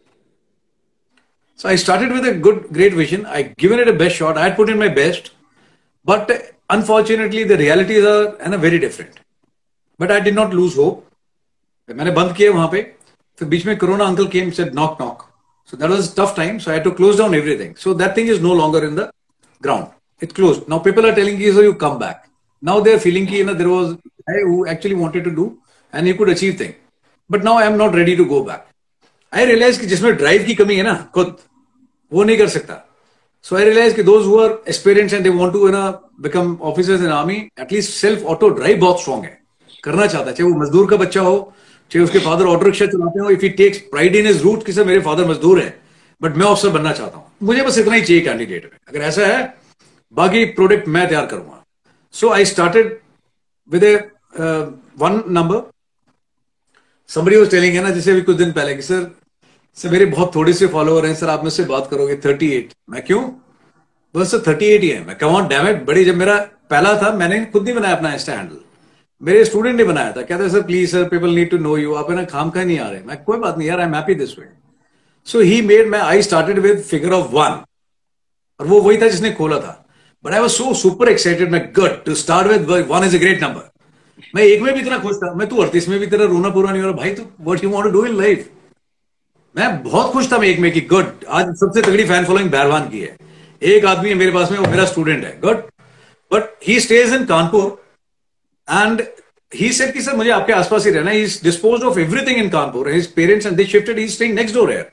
So 1.60 1.68
I 1.68 1.76
started 1.76 2.10
with 2.10 2.24
a 2.26 2.34
good, 2.34 2.56
great 2.72 2.94
vision. 2.94 3.24
I 3.24 3.42
given 3.42 3.78
it 3.78 3.86
a 3.86 3.92
best 3.94 4.16
shot. 4.16 4.36
I 4.36 4.44
had 4.44 4.56
put 4.56 4.70
in 4.70 4.78
my 4.78 4.88
best, 4.90 5.30
but 6.06 6.32
unfortunately 6.68 7.44
the 7.44 7.56
realities 7.56 8.04
are 8.04 8.36
and 8.38 8.56
very 8.58 8.80
different. 8.80 9.21
But 10.00 10.10
I 10.10 10.20
did 10.26 10.36
not 10.36 10.54
lose 10.58 10.76
hope. 10.76 11.00
मैंने 11.88 12.10
बंद 12.12 12.34
किए 12.36 12.48
वहाँ 12.48 12.68
पे। 12.72 12.82
फिर 13.38 13.48
बीच 13.48 13.66
में 13.66 13.76
corona 13.78 14.04
uncle 14.04 14.26
came 14.28 14.50
said 14.56 14.74
knock 14.74 15.00
knock 15.00 15.22
so 15.72 15.76
that 15.76 15.90
was 15.90 16.14
tough 16.16 16.34
time 16.36 16.58
so 16.58 16.70
I 16.70 16.76
had 16.76 16.84
to 16.84 16.90
close 16.98 17.18
down 17.18 17.34
everything 17.34 17.74
so 17.82 17.94
that 17.94 18.16
thing 18.16 18.30
is 18.30 18.40
no 18.42 18.54
longer 18.54 18.84
in 18.84 18.94
the 18.96 19.08
ground 19.62 19.86
it 20.22 20.32
close 20.32 20.60
now 20.70 20.78
people 20.84 21.06
are 21.06 21.14
telling 21.14 21.42
you 21.42 21.62
you 21.62 21.72
come 21.82 21.98
back 21.98 22.22
now 22.62 22.80
they 22.80 22.92
are 22.92 22.98
feeling 22.98 23.26
की 23.28 23.42
ना 23.44 23.52
there 23.52 23.68
was 23.68 23.90
I 24.30 24.42
who 24.50 24.64
actually 24.72 25.00
wanted 25.00 25.24
to 25.24 25.30
do 25.30 25.50
and 25.92 26.06
he 26.06 26.12
could 26.12 26.30
achieve 26.30 26.56
thing 26.60 26.72
but 27.30 27.44
now 27.44 27.58
I 27.58 27.66
am 27.66 27.76
not 27.82 27.94
ready 27.94 28.16
to 28.16 28.24
go 28.24 28.42
back 28.44 28.64
I 29.32 29.44
realise 29.46 29.80
कि 29.80 29.86
जिसमें 29.86 30.14
drive 30.16 30.44
की 30.46 30.54
कमी 30.54 30.76
है 30.76 30.82
ना, 30.82 30.94
खुद, 31.14 31.36
वो 32.12 32.24
नहीं 32.24 32.38
कर 32.38 32.48
सकता। 32.48 32.74
सो 33.44 33.56
आई 33.56 33.64
रियलाइज़ 33.64 33.94
कि 33.96 34.02
दोज 34.02 34.26
हुआ 34.26 34.46
experience 34.46 35.12
and 35.12 35.22
they 35.24 35.30
want 35.30 35.52
to 35.52 35.68
ना 35.68 35.88
become 36.20 36.56
officers 36.72 37.00
in 37.00 37.12
army 37.12 37.36
at least 37.60 37.92
self 37.92 38.24
auto 38.34 38.48
drive 38.48 38.80
बहुत 38.80 39.00
स्ट्रॉन्ग 39.00 39.24
है। 39.24 39.40
करना 39.84 40.06
चाहता 40.06 40.28
है, 40.28 40.34
चाहे 40.34 40.50
वो 40.50 40.58
मजदूर 40.58 40.90
का 40.90 40.96
बच्चा 40.96 41.20
हो, 41.20 41.52
चाहे 41.90 42.04
उसके 42.04 42.18
फादर 42.20 42.46
ऑटो 42.46 42.64
रिक्शा 42.66 42.86
चलाते 42.86 43.20
हो 43.20 43.30
if 43.30 43.42
he 43.42 43.48
takes 43.56 43.78
pride 43.90 44.16
in 44.16 44.26
his 44.26 44.42
root 44.42 44.64
कि 44.66 44.72
सर 44.72 44.84
मेरे 44.84 45.00
फादर 45.00 45.28
मजदूर 45.28 45.60
है 45.60 45.80
बट 46.20 46.36
मैं 46.36 46.46
ऑफिसर 46.46 46.68
बनना 46.70 46.92
चाहता 46.92 47.18
हूँ। 47.18 47.26
मुझे 47.42 47.62
बस 47.62 47.78
इतना 47.78 47.94
ही 47.94 48.02
चाहिए 48.02 48.20
कैंडिडेट 48.22 48.64
में। 48.64 48.78
अगर 48.88 49.00
ऐसा 49.04 49.26
है, 49.26 49.42
बाकी 50.14 50.44
प्रोडक्ट 50.52 50.88
मैं 50.88 51.06
तैयार 51.08 51.26
करूँगा। 51.26 51.62
So 52.14 52.30
I 52.30 52.44
started 52.44 52.98
with 53.70 53.84
a 53.84 53.94
one 54.98 55.22
number 55.30 55.70
somebody 57.10 57.36
was 57.36 57.50
telling 57.50 57.74
है 57.74 57.82
ना, 57.82 57.90
जैसे 57.90 58.10
अभी 58.10 58.22
कुछ 58.22 58.36
दिन 58.36 58.52
पहले 58.52 58.74
कि 58.74 58.82
सर 58.82 59.10
सर 59.76 59.90
मेरे 59.90 60.04
बहुत 60.06 60.34
थोड़े 60.34 60.52
से 60.52 60.66
फॉलोअर 60.68 61.06
हैं, 61.06 61.14
सर 61.14 61.28
आप 61.28 61.44
मुझसे 61.44 61.64
बात 61.64 61.88
करोगे 61.90 62.16
थर्टी 62.24 62.50
एट 62.52 62.72
मैं 62.90 63.02
क्यों? 63.04 63.22
बस 64.14 64.30
सर 64.30 64.42
थर्टी 64.46 64.66
एट 64.66 64.82
ही 64.82 64.88
है। 64.88 65.04
मैं 65.06 65.16
कहूँ 65.18 65.46
डैमेट 65.48 65.84
बड़ी, 65.86 66.04
जब 66.04 66.16
मेरा 66.16 66.36
पहला 66.70 66.94
था, 67.02 67.12
मैंने 67.12 67.44
खुद 67.46 67.64
नहीं 67.64 67.74
बनाया 67.74 67.96
अपना 67.96 68.12
इंस्टा 68.14 68.32
हैंडल 68.32 68.56
मेरे 69.22 69.44
स्टूडेंट 69.44 69.76
ने 69.76 69.84
बनाया 69.84 70.12
था। 70.12 70.22
कहते 70.22 70.48
sir 70.50 70.62
please 70.62 70.90
sir 70.90 71.04
people 71.08 71.34
need 71.34 71.50
to 71.50 71.58
know 71.58 71.76
you 71.76 71.94
आप 71.94 72.10
ना 72.10 72.24
खाम 72.26 72.50
खा 72.50 72.62
नहीं 72.64 72.78
आ 72.78 72.88
रहे 72.88 73.00
मैं, 73.00 73.16
कोई 73.24 73.38
बात 73.38 73.58
नहीं 73.58 73.68
यार 73.68 73.80
I 73.80 73.86
am 73.86 73.94
happy 73.94 74.14
this 74.14 74.38
way 74.38 74.46
so 75.26 75.40
he 75.40 75.60
made 75.62 75.88
मैं 75.88 75.98
I 76.00 76.22
started 76.22 76.58
with 76.58 76.80
figure 76.82 77.12
of 77.12 77.26
one 77.32 77.60
और 78.60 78.66
वो 78.66 78.80
वही 78.80 78.96
था 78.98 79.08
जिसने 79.08 79.30
खोला 79.32 79.58
था। 79.58 79.78
But 80.24 80.32
I 80.32 80.40
was 80.40 80.52
so 80.52 80.74
super 80.74 81.08
excited 81.08 81.50
मैं 81.52 81.60
good 81.76 82.02
to 82.04 82.14
start 82.14 82.48
with 82.48 82.88
one 82.88 83.04
is 83.04 83.16
a 83.16 83.20
great 83.20 83.42
number 83.42 83.70
मैं 84.34 84.42
एक 84.44 84.62
में 84.62 84.72
भी 84.74 84.80
इतना 84.80 84.98
खुश 84.98 85.16
था। 85.16 85.32
मैं 85.34 85.48
तू 85.48 85.56
अड़तीस 85.62 85.88
में 85.88 85.98
भी 86.00 86.06
तेरा 86.06 86.24
रोना 86.24 86.48
पूरा 86.50 86.70
नहीं 86.70 86.82
हो 86.82 86.88
रहा। 86.88 86.96
भाई, 86.96 87.10
तू 87.10 87.22
what 87.42 87.64
you 87.64 87.70
want 87.70 87.92
do 87.92 88.04
in 88.06 88.16
life 88.16 88.48
मैं 89.54 89.82
बहुत 89.82 90.12
खुश 90.12 90.30
था 90.32 90.38
मैं 90.38 90.48
एक 90.48 90.58
में 90.58 90.70
कि 90.72 90.80
गुड 90.90 91.24
आज 91.28 91.54
सबसे 91.56 91.82
तगड़ी 91.82 92.04
फ़ैन 92.04 92.24
फॉलोइंग 92.24 92.50
बहरवान 92.50 92.88
की 92.88 93.00
है। 93.00 93.16
एक 93.62 93.84
आदमी 93.86 94.08
है 94.08 94.14
मेरे 94.14 94.32
पास 94.32 94.50
में, 94.50 94.58
वो 94.58 94.66
मेरा 94.66 94.84
स्टूडेंट 94.86 95.24
है। 95.24 95.38
Good 95.40 95.56
but 96.30 96.54
he 96.68 96.78
stays 96.80 97.12
in 97.14 97.24
Kanpur 97.26 97.80
and 98.72 99.02
he 99.52 99.72
said 99.72 99.92
कि 99.92 100.02
सर, 100.02 100.16
मुझे 100.16 100.30
आपके 100.30 100.52
आसपास 100.52 100.86
ही 100.86 100.90
रहना 100.92 101.10
है। 101.10 101.20
Is 101.22 101.38
dispose 101.44 101.82
of 101.82 101.98
everything 102.00 102.38
in 102.38 102.48
Kanpur 102.50 102.90
his 102.90 103.06
parents 103.14 103.46
and 103.46 103.56
they 103.56 103.64
shifted 103.66 103.98
he 103.98 104.08
staying 104.08 104.34
next 104.34 104.54
door 104.54 104.72
here 104.72 104.90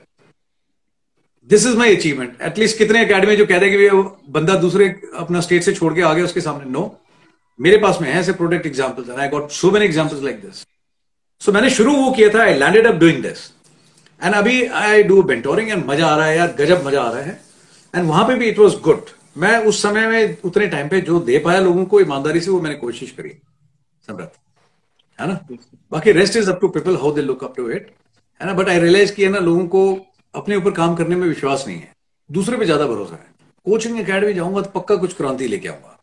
this 1.50 1.66
is 1.66 1.76
my 1.76 1.96
achievement 1.96 2.42
at least 2.42 2.78
कितने 2.78 3.04
academy 3.04 3.36
जो 3.36 3.46
कह 3.46 3.58
रहे 3.58 3.70
कि 3.70 3.90
बंदा 4.32 4.54
दूसरे 4.64 4.88
अपना 5.18 5.40
स्टेट 5.40 5.62
से 5.62 5.72
छोड़ 5.74 5.94
के 5.94 6.02
आ 6.02 6.12
गया 6.14 6.24
उसके 6.24 6.40
सामने 6.40 6.70
नो 6.70 6.82
मेरे 7.58 7.76
पास 7.78 7.98
में 8.00 8.08
है, 8.08 8.18
ऐसे 8.20 8.32
product 8.32 8.66
examples 8.66 9.10
I 9.10 9.28
got 9.28 9.50
so 9.52 9.70
many 9.70 9.84
examples 9.84 10.22
like 10.24 10.40
this 10.40 10.64
so 11.40 11.52
मैंने 11.52 11.70
शुरू 11.70 11.94
वो 11.96 12.10
किया 12.12 12.28
था 12.34 12.42
I 12.42 12.54
landed 12.56 12.86
up 12.86 12.94
doing 12.96 13.22
this 13.22 13.50
and 14.22 14.34
अभी 14.34 14.64
आई 14.82 15.02
डू 15.02 15.22
बेंटोरिंग 15.24 15.70
एंड 15.70 15.84
मज़ा 15.86 16.06
आ 16.06 16.16
रहा 16.16 16.26
है 16.26 16.36
यार, 16.36 16.54
गजब 16.58 16.86
मज़ा 16.86 17.02
आ 17.02 17.10
रहा 17.10 17.22
है। 17.22 17.40
एंड 17.94 18.06
वहाँ 18.08 18.26
पे 18.28 18.34
भी 18.34 18.48
इट 18.48 18.58
वॉज़ 18.58 18.76
गुड 18.80 19.10
मैं 19.38 19.56
उस 19.66 19.82
समय 19.82 20.06
में 20.06 20.36
उतने 20.44 20.66
टाइम 20.68 20.88
पे 20.88 21.00
जो 21.00 21.20
दे 21.20 21.38
पाया 21.38 21.60
लोगों 21.60 21.84
को, 21.84 22.00
ईमानदारी 22.00 22.40
से 22.40 22.50
वो 22.50 22.60
मैंने 22.60 22.76
कोशिश 22.76 23.10
करी। 23.10 23.30
समृत 24.10 24.32
है 25.18 25.26
ना? 25.28 25.34
बाकी 25.92 26.12
rest 26.12 26.36
is 26.36 26.50
up 26.50 26.60
to 26.60 26.68
people 26.68 26.96
how 26.96 27.12
they 27.14 27.22
look 27.22 27.44
up 27.44 27.56
to 27.56 27.68
it 27.70 27.90
है 28.40 28.46
ना? 28.46 28.52
बट 28.54 28.68
आई 28.68 28.78
रियलाइज़ 28.80 29.14
किया 29.14 29.30
ना 29.30 29.38
लोगों 29.40 29.66
को 29.68 29.82
अपने 30.34 30.56
ऊपर 30.56 30.70
काम 30.72 30.94
करने 30.96 31.16
में 31.16 31.26
विश्वास 31.28 31.64
नहीं 31.66 31.76
है। 31.76 31.92
दूसरे 32.30 32.56
पे 32.56 32.64
ज़्यादा 32.64 32.86
भरोसा 32.86 33.14
है। 33.14 33.28
कोचिंग 33.66 33.98
अकेडमी 34.00 34.32
जाऊँगा 34.34 34.60
तो 34.62 34.70
पक्का 34.70 34.96
कुछ 34.96 35.16
क्रांति 35.16 35.48
लेके 35.48 35.68
आऊँगा। 35.68 35.96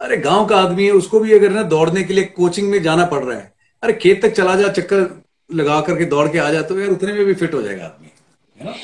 अरे 0.00 0.16
गाँव 0.24 0.46
का 0.46 0.56
आदमी 0.56 0.84
है 0.86 0.92
उसको 0.92 1.20
भी 1.20 1.32
अगर 1.34 1.50
ना 1.52 1.62
दौड़ने 1.72 2.02
के 2.04 2.14
लिए 2.14 2.24
कोचिंग 2.36 2.70
में 2.70 2.82
जाना 2.82 3.04
पड़ 3.06 3.22
रहा 3.24 3.36
है 3.38 3.52
अरे 3.82 3.92
खेत 4.02 4.22
तक 4.22 4.32
चला 4.36 4.54
जा 4.56 4.68
चक्कर 4.72 5.08
लगा 5.50 5.80
करके 5.88 6.04
दौड़ 6.04 6.28
के 6.32 6.38
आ 6.38 6.50
जाते 6.50 6.74
हो 6.74 6.80
यार 6.80 6.90
उतने 6.90 7.12
में 7.12 7.24
भी 7.26 7.34
फिट 7.34 7.54
हो 7.54 7.62
जाएगा 7.62 7.84
आदमी 7.84 8.10
है 8.58 8.64
ना? 8.66 8.74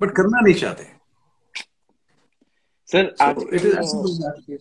बट 0.00 0.10
करना 0.16 0.40
नहीं 0.40 0.54
चाहते। 0.54 0.92
Sir, 2.88 3.02
so 3.18 3.24
actually, 3.24 3.56
it 3.56 3.64
is 3.64 3.74
absolutely 3.76 4.56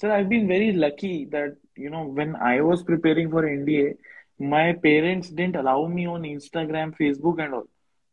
sir, 0.00 0.10
I've 0.10 0.28
been 0.28 0.46
very 0.48 0.68
lucky 0.82 1.14
that 1.32 1.56
you 1.76 1.90
know 1.90 2.04
when 2.04 2.36
I 2.36 2.60
was 2.60 2.82
preparing 2.82 3.30
for 3.30 3.42
NDA, 3.42 3.96
my 4.38 4.72
parents 4.72 5.28
didn't 5.30 5.56
allow 5.56 5.86
me 5.86 6.06
on 6.06 6.22
Instagram, 6.22 6.94
Facebook, 6.96 7.42
and 7.42 7.54
all. 7.54 7.68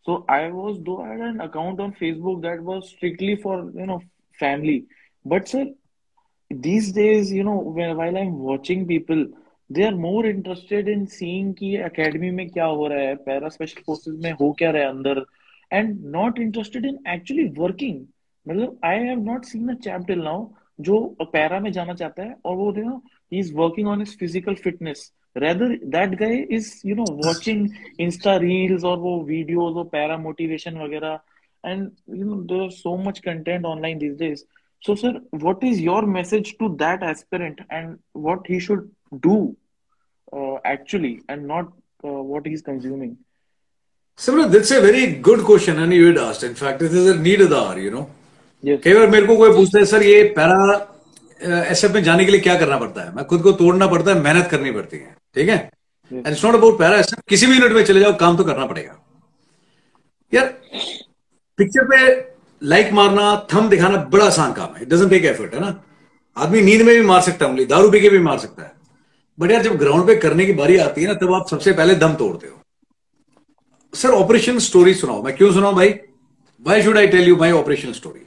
So 0.06 0.26
I 0.28 0.52
was 0.52 0.80
though 0.84 1.02
I 1.02 1.10
had 1.10 1.20
an 1.20 1.42
account 1.42 1.80
on 1.80 1.94
Facebook 1.94 2.42
that 2.42 2.62
was 2.62 2.90
strictly 2.90 3.36
for 3.36 3.72
you 3.76 3.86
know 3.86 4.02
family. 4.40 4.86
But 5.26 5.48
sir, 5.48 5.66
these 6.50 6.92
days 6.92 7.32
you 7.32 7.44
know 7.44 7.58
when, 7.58 7.98
while 7.98 8.18
I'm 8.18 8.40
watching 8.40 8.88
people, 8.88 9.28
they 9.70 9.84
are 9.84 9.96
more 9.96 10.26
interested 10.26 10.88
in 10.88 11.08
seeing 11.08 11.54
कि 11.54 11.90
academy 11.90 12.32
में 12.32 12.50
क्या 12.50 12.66
हो 12.66 12.88
रहा 12.88 13.00
है, 13.00 13.16
para 13.16 13.48
special 13.48 13.84
forces 13.90 14.24
में 14.24 14.32
हो 14.32 14.52
क्या 14.52 14.72
रहा 14.72 14.84
है 14.84 15.26
and 15.72 16.04
not 16.04 16.38
interested 16.38 16.86
in 16.86 16.98
actually 17.08 17.50
working. 17.58 18.02
मतलब 18.48 18.80
I 18.86 18.98
have 19.00 19.20
not 19.24 19.46
seen 19.46 19.70
a 19.70 19.74
chap 19.74 20.02
till 20.08 20.20
now 20.20 20.48
जो 20.82 21.18
पैरा 21.22 21.60
में 21.60 21.72
जाना 21.72 21.94
चाहता 21.94 22.24
है 22.24 22.36
और 22.46 22.56
वो 22.56 22.74
you 22.78 22.84
know 22.84 23.04
He 23.33 23.39
is 23.39 23.53
working 23.55 23.89
on 23.89 24.01
his 24.01 24.17
physical 24.19 24.55
fitness 24.67 25.11
rather 25.43 25.67
that 25.95 26.15
guy 26.21 26.47
is 26.57 26.69
you 26.85 26.95
know 26.99 27.07
watching 27.25 27.59
insta 28.05 28.33
reels 28.45 28.85
और 28.91 28.97
वो 28.99 29.13
videos 29.29 29.77
और 29.77 29.85
पैरा 29.93 30.17
motivation 30.23 30.79
वगैरह 30.83 31.21
and 31.65 31.91
you 32.21 32.25
know 32.25 32.39
there's 32.53 32.81
so 32.83 32.97
much 32.97 33.21
content 33.23 33.65
online 33.65 33.99
these 33.99 34.17
days 34.17 34.45
so 34.83 34.95
sir 34.95 35.13
what 35.47 35.65
is 35.71 35.81
your 35.81 36.03
message 36.17 36.51
to 36.59 36.69
that 36.83 37.03
aspirant 37.03 37.61
and 37.79 37.99
what 38.27 38.47
he 38.47 38.59
should 38.67 38.85
do 39.29 39.39
uh, 40.33 40.57
actually 40.65 41.15
and 41.29 41.47
not 41.47 41.73
uh, 42.05 42.23
what 42.33 42.47
he's 42.47 42.63
consuming 42.63 43.17
Simran, 44.19 44.51
that's 44.51 44.71
a 44.73 44.81
very 44.81 45.15
good 45.15 45.45
question 45.45 45.79
and 45.79 45.95
you 45.95 46.07
had 46.07 46.19
asked. 46.19 46.43
In 46.43 46.57
fact, 46.57 46.83
it 46.83 46.93
is 46.93 47.07
a 47.07 47.17
need 47.17 47.41
of 47.41 47.51
the 47.51 47.57
hour, 47.57 47.79
you 47.79 47.91
know. 47.91 48.09
yes 48.63 48.81
कई 48.85 48.95
बार 48.95 49.11
मेरे 49.11 49.27
को 49.27 49.37
कोई 49.37 49.53
पूछता 49.55 49.79
है 49.79 49.85
sir 49.87 50.03
ये 50.03 50.23
para 50.37 50.57
SF 51.44 51.92
में 51.92 52.04
जाने 52.04 52.26
के 52.26 52.32
लिए 52.32 52.40
क्या 52.42 52.58
करना 52.60 52.78
पड़ता 52.78 53.02
है? 53.02 53.16
मैं 53.16 53.26
खुद 53.26 53.42
को 53.42 53.52
तोड़ना 53.54 53.88
पड़ता 53.88 54.12
है 54.12 54.22
मेहनत 54.22 54.48
करनी 54.52 54.72
पड़ती 54.72 54.98
है 54.98 55.16
ठीक 55.36 55.50
है? 55.50 55.58
And 56.12 56.28
it's 56.28 56.44
not 56.46 56.56
about 56.56 56.78
para 56.80 56.98
SF 56.98 57.22
किसी 57.30 57.48
भी 57.48 57.58
यूनिट 57.58 57.72
में 57.72 57.84
चले 57.86 58.00
जाओ 58.00 58.14
काम 58.18 58.38
तो 58.38 58.44
करना 58.44 58.66
पड़ेगा। 58.66 59.00
यार 60.34 60.48
पिक्चर 61.60 61.86
पे 61.86 62.32
लाइक 62.62 62.92
मारना 62.94 63.36
थम 63.54 63.70
दिखाना 63.70 63.98
बड़ा 64.06 64.26
आसान 64.26 64.54
काम 64.54 64.76
है। 64.76 64.82
इट 64.82 64.90
डजंट 64.90 65.10
टेक 65.10 65.26
एफर्ट 65.26 65.54
है 65.54 65.60
ना? 65.62 65.84
आदमी 66.38 66.62
नींद 66.62 66.82
में 66.82 66.96
भी 66.96 67.02
मार 67.06 67.22
सकता 67.22 67.46
है 67.46 67.52
उंगली 67.52 67.66
दारू 67.66 67.90
पी 67.92 68.00
के 68.02 68.10
भी 68.10 68.20
मार 68.22 68.38
सकता 68.40 68.64
है। 68.64 68.72
बट 69.38 69.52
यार 69.52 69.64
जब 69.64 69.78
ग्राउंड 69.78 70.08
पे 70.08 70.16
करने 70.16 70.46
की 70.46 70.54
बारी 70.54 70.78
आती 70.80 71.02
है 71.02 71.08
ना 71.08 71.14
तब 71.16 71.34
आप 71.34 71.48
सबसे 71.50 71.72
पहले 71.74 71.96
दम 71.96 72.14
तोड़ते 72.16 72.48
हो। 72.48 72.60
सर 73.94 74.10
ऑपरेशन 74.14 74.60
स्टोरी 74.60 74.94
सुनाओ। 74.94 75.22
मैं 75.24 75.36
क्यों 75.38 75.52
सुनाऊं 75.54 75.76
भाई? 75.76 75.90
Why 76.66 76.84
should 76.84 76.98
I 76.98 77.08
tell 77.08 77.28
you 77.28 77.36
my 77.36 77.52
operation 77.52 77.94
story 77.94 78.26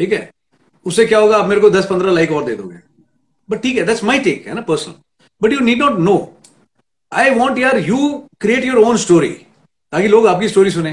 ठीक 0.00 0.12
है? 0.12 0.30
उससे 0.86 1.06
क्या 1.06 1.18
होगा? 1.18 1.36
आप 1.36 1.48
मेरे 1.48 1.60
को 1.60 1.70
10 1.70 1.86
15 1.86 2.12
लाइक 2.12 2.32
और 2.32 2.44
दे 2.44 2.54
दोगे। 2.56 2.76
बट 3.48 3.62
ठीक 3.62 3.76
है 3.76 3.84
दैट्स 3.86 4.04
माई 4.04 4.18
टेक 4.20 4.46
है 4.46 4.54
ना 4.54 4.60
personal 4.62 4.94
but 5.42 5.52
you 5.52 5.60
need 5.60 5.78
not 5.78 5.98
no 6.00 6.16
I 7.12 7.30
want 7.30 7.58
यार 7.58 7.78
you 7.78 8.08
create 8.40 8.64
your 8.64 8.78
own 8.78 8.96
story 8.96 9.30
ताकि 9.92 10.08
लोग 10.08 10.26
आपकी 10.26 10.48
स्टोरी 10.48 10.70
सुने। 10.70 10.92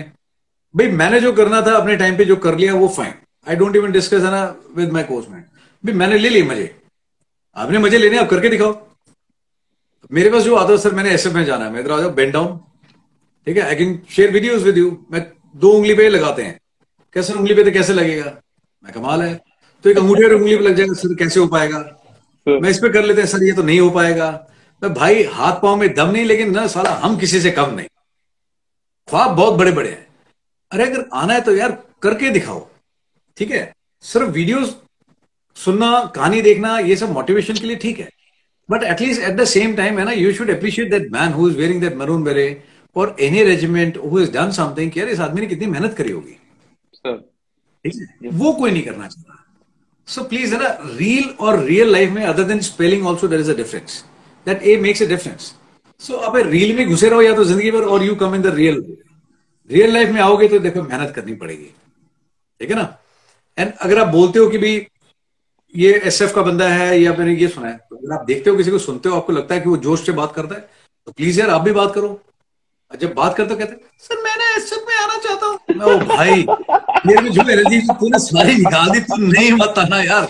भाई, 0.75 0.87
मैंने 0.89 1.19
जो 1.19 1.31
करना 1.33 1.61
था, 1.61 1.75
अपने 1.75 1.95
टाइम 1.97 2.17
पे 2.17 2.25
जो 2.25 2.35
कर 2.37 2.57
लिया, 2.57 2.73
वो 2.73 2.87
fine 2.87 3.13
I 3.47 3.55
don't 3.55 3.75
even 3.75 3.91
discuss 3.91 4.23
है 4.23 4.31
ना 4.31 4.43
विद 4.75 4.91
माई 4.93 5.03
कोच 5.03 5.27
मैन 5.29 5.41
भाई, 5.83 5.93
मैंने 5.93 6.17
ले 6.17 6.29
लिए 6.29 6.43
मज़े। 6.43 6.75
आपने 7.55 7.77
मज़े 7.79 7.97
लेने, 7.97 8.17
आप 8.17 8.29
करके 8.29 8.49
दिखाओ। 8.49 8.75
मेरे 10.11 10.29
पास 10.29 10.43
जो 10.43 10.55
आता 10.55 10.71
है 10.71 10.77
सर, 10.77 10.93
मैंने 10.93 11.11
एसएफ 11.11 11.33
में 11.33 11.43
जाना 11.45 11.65
है। 11.65 11.71
मैं 11.71 11.79
इधर 11.79 11.91
आ 11.91 11.99
जाओ 12.01 12.09
बेंड 12.11 12.33
डाउन 12.33 12.57
ठीक 13.47 13.57
है 13.57 13.63
I 13.63 13.75
can 13.75 13.99
share 14.09 14.31
videos 14.31 14.63
with 14.63 14.77
you 14.77 14.97
मैं 15.11 15.25
दो 15.55 15.71
उंगली 15.71 15.93
पे 15.95 16.07
लगाते 16.09 16.43
हैं। 16.43 16.59
कैसे 17.15 17.33
उंगली 17.33 17.53
पे 17.53 17.63
तो 17.63 17.71
कैसे 17.71 17.93
लगेगा? 17.93 18.31
मैं 18.83 18.93
कमाल 18.93 19.21
है। 19.21 19.33
तो 19.83 19.89
एक 19.89 19.97
अंगूठी 19.97 20.23
और 20.23 20.33
उंगली 20.33 20.55
पे 20.57 20.63
लग 20.63 20.75
जाएगा 20.75 20.93
सर 20.93 21.13
कैसे 21.19 21.39
हो 21.39 21.47
पाएगा? 21.47 21.79
मैं 22.47 22.69
इस 22.69 22.77
पे 22.79 22.89
कर 22.89 23.03
लेते 23.05 23.21
हैं 23.21 23.27
सर 23.27 23.43
ये 23.43 23.53
तो 23.53 23.63
नहीं 23.63 23.79
हो 23.79 23.89
पाएगा। 23.89 24.29
मैं 24.81 24.93
भाई 24.93 25.23
हाथ 25.33 25.61
पाँव 25.61 25.75
में 25.75 25.93
दम 25.93 26.09
नहीं 26.09 26.25
लेकिन 26.25 26.51
ना 26.51 26.65
साला 26.67 26.91
हम 27.03 27.17
किसी 27.19 27.39
से 27.41 27.51
कम 27.51 27.73
नहीं। 27.75 27.87
ख्वाब 29.07 29.35
बहुत 29.37 29.53
बड़े 29.59 29.71
बड़े 29.71 29.89
हैं। 29.89 30.05
अरे 30.71 30.83
अगर 30.83 31.05
आना 31.13 31.33
है 31.33 31.41
तो 31.41 31.55
यार 31.55 31.71
करके 32.01 32.29
दिखाओ। 32.29 32.67
ठीक 33.37 33.51
है? 33.51 33.73
सिर्फ़ 34.03 34.29
वीडियोस 34.29 34.75
सुनना 35.57 35.89
कहानी 36.15 36.41
देखना 36.41 36.77
ये 36.79 36.95
सब 36.95 37.11
मोटिवेशन 37.11 37.53
के 37.53 37.67
लिए 37.67 37.75
ठीक 37.75 37.99
है। 37.99 38.09
But 38.69 38.83
at least 38.83 39.21
at 39.21 39.35
the 39.35 39.43
same 39.45 39.75
time 39.75 39.99
है 39.99 40.15
you 40.17 40.33
should 40.37 40.49
appreciate 40.55 40.91
that 40.93 41.09
man 41.11 41.33
who 41.37 41.49
is 41.49 41.57
wearing 41.57 41.79
that 41.83 41.97
maroon 42.01 42.25
beret 42.25 42.65
or 42.95 43.07
any 43.19 43.43
regiment 43.47 43.97
who 44.03 44.17
has 44.17 44.29
done 44.35 44.53
something. 44.59 44.97
यार 44.97 45.09
इस 45.09 45.19
आदमी 45.19 45.41
ने 45.41 45.47
कितनी 45.47 45.67
मेहनत 45.67 45.93
करी 45.97 46.11
होगी। 46.11 46.37
ठीक 47.05 47.95
है? 47.95 48.29
वो 48.29 48.51
कोई 48.53 48.71
नहीं 48.71 48.83
करना 48.83 49.07
चाहता। 49.07 49.36
सो 50.07 50.23
प्लीज़ 50.23 50.53
है 50.55 50.59
ना 50.61 50.69
रियल 50.97 51.29
और 51.39 51.59
रियल 51.63 51.91
लाइफ 51.91 52.11
में 52.11 52.23
other 52.25 52.43
than 52.43 52.59
spelling 52.61 53.07
also 53.07 53.27
there 53.27 53.39
is 53.39 53.51
a 53.51 53.55
difference 53.55 54.03
that 54.45 54.63
a 54.63 54.75
makes 54.81 55.01
a 55.03 55.05
difference 55.05 55.53
so 56.01 56.17
आप 56.27 56.35
रील 56.47 56.75
में 56.75 56.87
घुसे 56.89 57.09
रहो 57.09 57.21
या 57.21 57.33
तो 57.35 57.43
ज़िंदगी 57.43 57.71
भर 57.71 57.83
और 57.85 58.03
you 58.03 58.15
come 58.15 58.35
in 58.35 58.41
the 58.41 58.53
real 58.55 58.83
real 59.69 59.93
life 59.93 60.09
में 60.09 60.21
आओगे 60.21 60.47
तो 60.47 60.59
देखो 60.59 60.81
मेहनत 60.83 61.13
करनी 61.15 61.33
पड़ेगी। 61.35 61.65
ठीक 62.59 62.69
है 62.69 62.75
ना? 62.75 62.97
एंड 63.57 63.71
अगर 63.73 63.99
आप 63.99 64.07
बोलते 64.07 64.39
हो 64.39 64.47
कि 64.49 64.57
भाई 64.57 64.85
ये 65.75 65.91
एस 66.05 66.21
का 66.35 66.41
बंदा 66.41 66.67
है 66.69 66.99
या 67.01 67.13
मैंने 67.13 67.33
ये 67.35 67.47
सुना 67.47 67.67
है 67.67 67.77
तो 67.89 67.95
अगर 67.95 68.13
आप 68.13 68.25
देखते 68.25 68.49
हो 68.49 68.55
किसी 68.57 68.71
को, 68.71 68.77
सुनते 68.79 69.09
हो, 69.09 69.15
आपको 69.15 69.33
लगता 69.33 69.55
है 69.55 69.61
कि 69.61 69.69
वो 69.69 69.77
जोश 69.77 70.05
से 70.05 70.11
बात 70.11 70.33
करता 70.35 70.55
है 70.55 70.69
तो 71.07 71.11
प्लीज़ 71.11 71.39
यार 71.39 71.49
आप 71.49 71.61
भी 71.61 71.71
बात 71.71 71.93
करो। 71.95 72.09
जब 72.91 73.13
बात 73.13 73.35
करते 73.35 73.55
कहते 73.55 73.75
सर 73.99 74.21
मैंने 74.23 74.45
एस 74.57 74.71
में 74.87 74.95
आना 74.95 75.17
चाहता 75.17 75.45
हूँ। 75.45 75.55
ओ 75.85 75.97
भाई 76.05 76.45
मेरे 77.05 77.21
में 77.21 77.31
जो 77.31 77.41
एनर्जी 77.51 77.79
तूने 77.89 78.19
सारी 78.19 78.55
निकाल 78.55 78.89
दी 78.91 78.99
तू 79.01 79.17
नहीं 79.17 79.51
मत 79.53 79.79
आना 79.79 80.01
यार। 80.03 80.27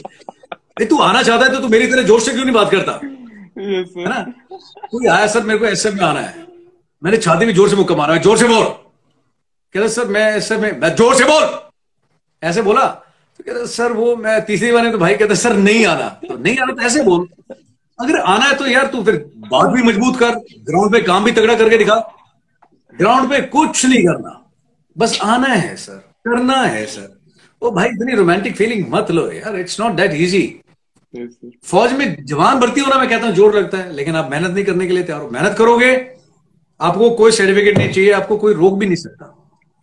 तू 0.81 0.97
आना 0.99 1.21
चाहता 1.23 1.45
है 1.45 1.51
तो 1.51 1.59
तू 1.61 1.67
मेरी 1.67 1.87
तरह 1.87 2.03
जोश 2.03 2.25
से 2.25 2.31
क्यों 2.31 2.43
नहीं 2.45 2.55
बात 2.55 2.71
करता? 2.71 2.91
है 2.93 4.09
ना? 4.09 4.25
कोई 4.91 5.07
आया 5.07 5.27
सर 5.27 5.43
मेरे 5.43 5.59
को 5.59 5.65
एस 5.65 5.85
में 5.87 6.03
आना 6.05 6.19
है। 6.19 6.45
मैंने 7.01 7.17
छाती 7.17 7.45
में 7.45 7.53
ज़ोर 7.53 7.69
से 7.69 7.75
मुक्का 7.75 7.95
मारा 7.95 8.13
है 8.13 8.21
ज़ोर 8.21 8.37
से 8.37 8.47
बोल। 8.47 8.63
कहते 8.63 9.89
सर 9.89 10.07
मैं 10.07 10.25
एस 10.35 10.51
में 10.53 10.71
मैं 10.81 10.95
ज़ोर 10.95 11.15
से 11.15 11.23
बोल। 11.23 11.47
ऐसे 12.43 12.61
बोला। 12.61 12.85
तो 12.85 13.43
कहते 13.43 13.65
सर 13.67 13.91
वो 13.93 14.15
मैं 14.17 14.39
तीसरी 14.45 14.71
बार 14.71 14.91
तो 14.91 14.97
भाई 14.97 15.15
कहते 15.15 15.35
सर 15.37 15.53
नहीं 15.59 15.85
आना। 15.85 16.09
तो 16.27 16.37
नहीं 16.37 16.57
आना 16.57 16.73
तो 16.73 16.81
ऐसे 16.81 17.03
बोल। 17.03 17.27
अगर 17.99 18.19
आना 18.19 18.45
है 18.45 18.55
तो 18.57 18.67
यार 18.67 18.87
तू 18.87 19.03
फिर 19.03 19.15
बात 19.47 19.73
भी 19.73 19.83
मज़बूत 19.83 20.19
कर 20.19 20.35
ग्राउंड 20.69 20.91
पे 20.93 21.01
काम 21.03 21.23
भी 21.23 21.31
तगड़ा 21.31 21.55
करके 21.55 21.77
दिखा। 21.77 21.95
ग्राउंड 22.99 23.29
पे 23.29 23.39
कुछ 23.47 23.85
नहीं 23.85 24.03
करना। 24.03 24.33
बस 24.95 25.19
आना 25.23 25.47
है 25.47 25.75
सर। 25.75 25.97
करना 26.25 26.61
है 26.61 26.85
सर। 26.85 27.15
ओ 27.61 27.71
भाई 27.71 27.89
इतनी 27.89 28.15
रोमांटिक 28.15 28.55
फीलिंग 28.55 28.85
मत 28.89 29.11
लो 29.11 29.31
यार। 29.31 29.59
इट्स 29.59 29.79
नॉट 29.79 29.91
दैट 29.95 30.13
इजी 30.13 30.45
फौज 31.65 31.93
में 31.93 32.25
जवान 32.25 32.59
भर्ती 32.59 32.81
होना 32.81 32.97
मैं 32.99 33.09
कहता 33.09 33.25
हूँ 33.25 33.33
ज़ोर 33.35 33.55
लगता 33.55 33.77
है। 33.77 33.93
लेकिन 33.95 34.15
आप 34.15 34.31
मेहनत 34.31 34.51
नहीं 34.51 34.65
करने 34.65 34.87
के 34.87 34.93
लिए 34.93 35.03
तैयार 35.03 35.21
हो। 35.21 35.29
मेहनत 35.29 35.55
करोगे 35.57 35.91
आपको 36.79 37.09
कोई 37.15 37.31
सर्टिफिकेट 37.31 37.77
नहीं 37.77 37.91
चाहिए 37.91 38.11
आपको 38.13 38.37
कोई 38.37 38.53
रोक 38.53 38.77
भी 38.79 38.85
नहीं 38.85 38.95
सकता। 38.97 39.33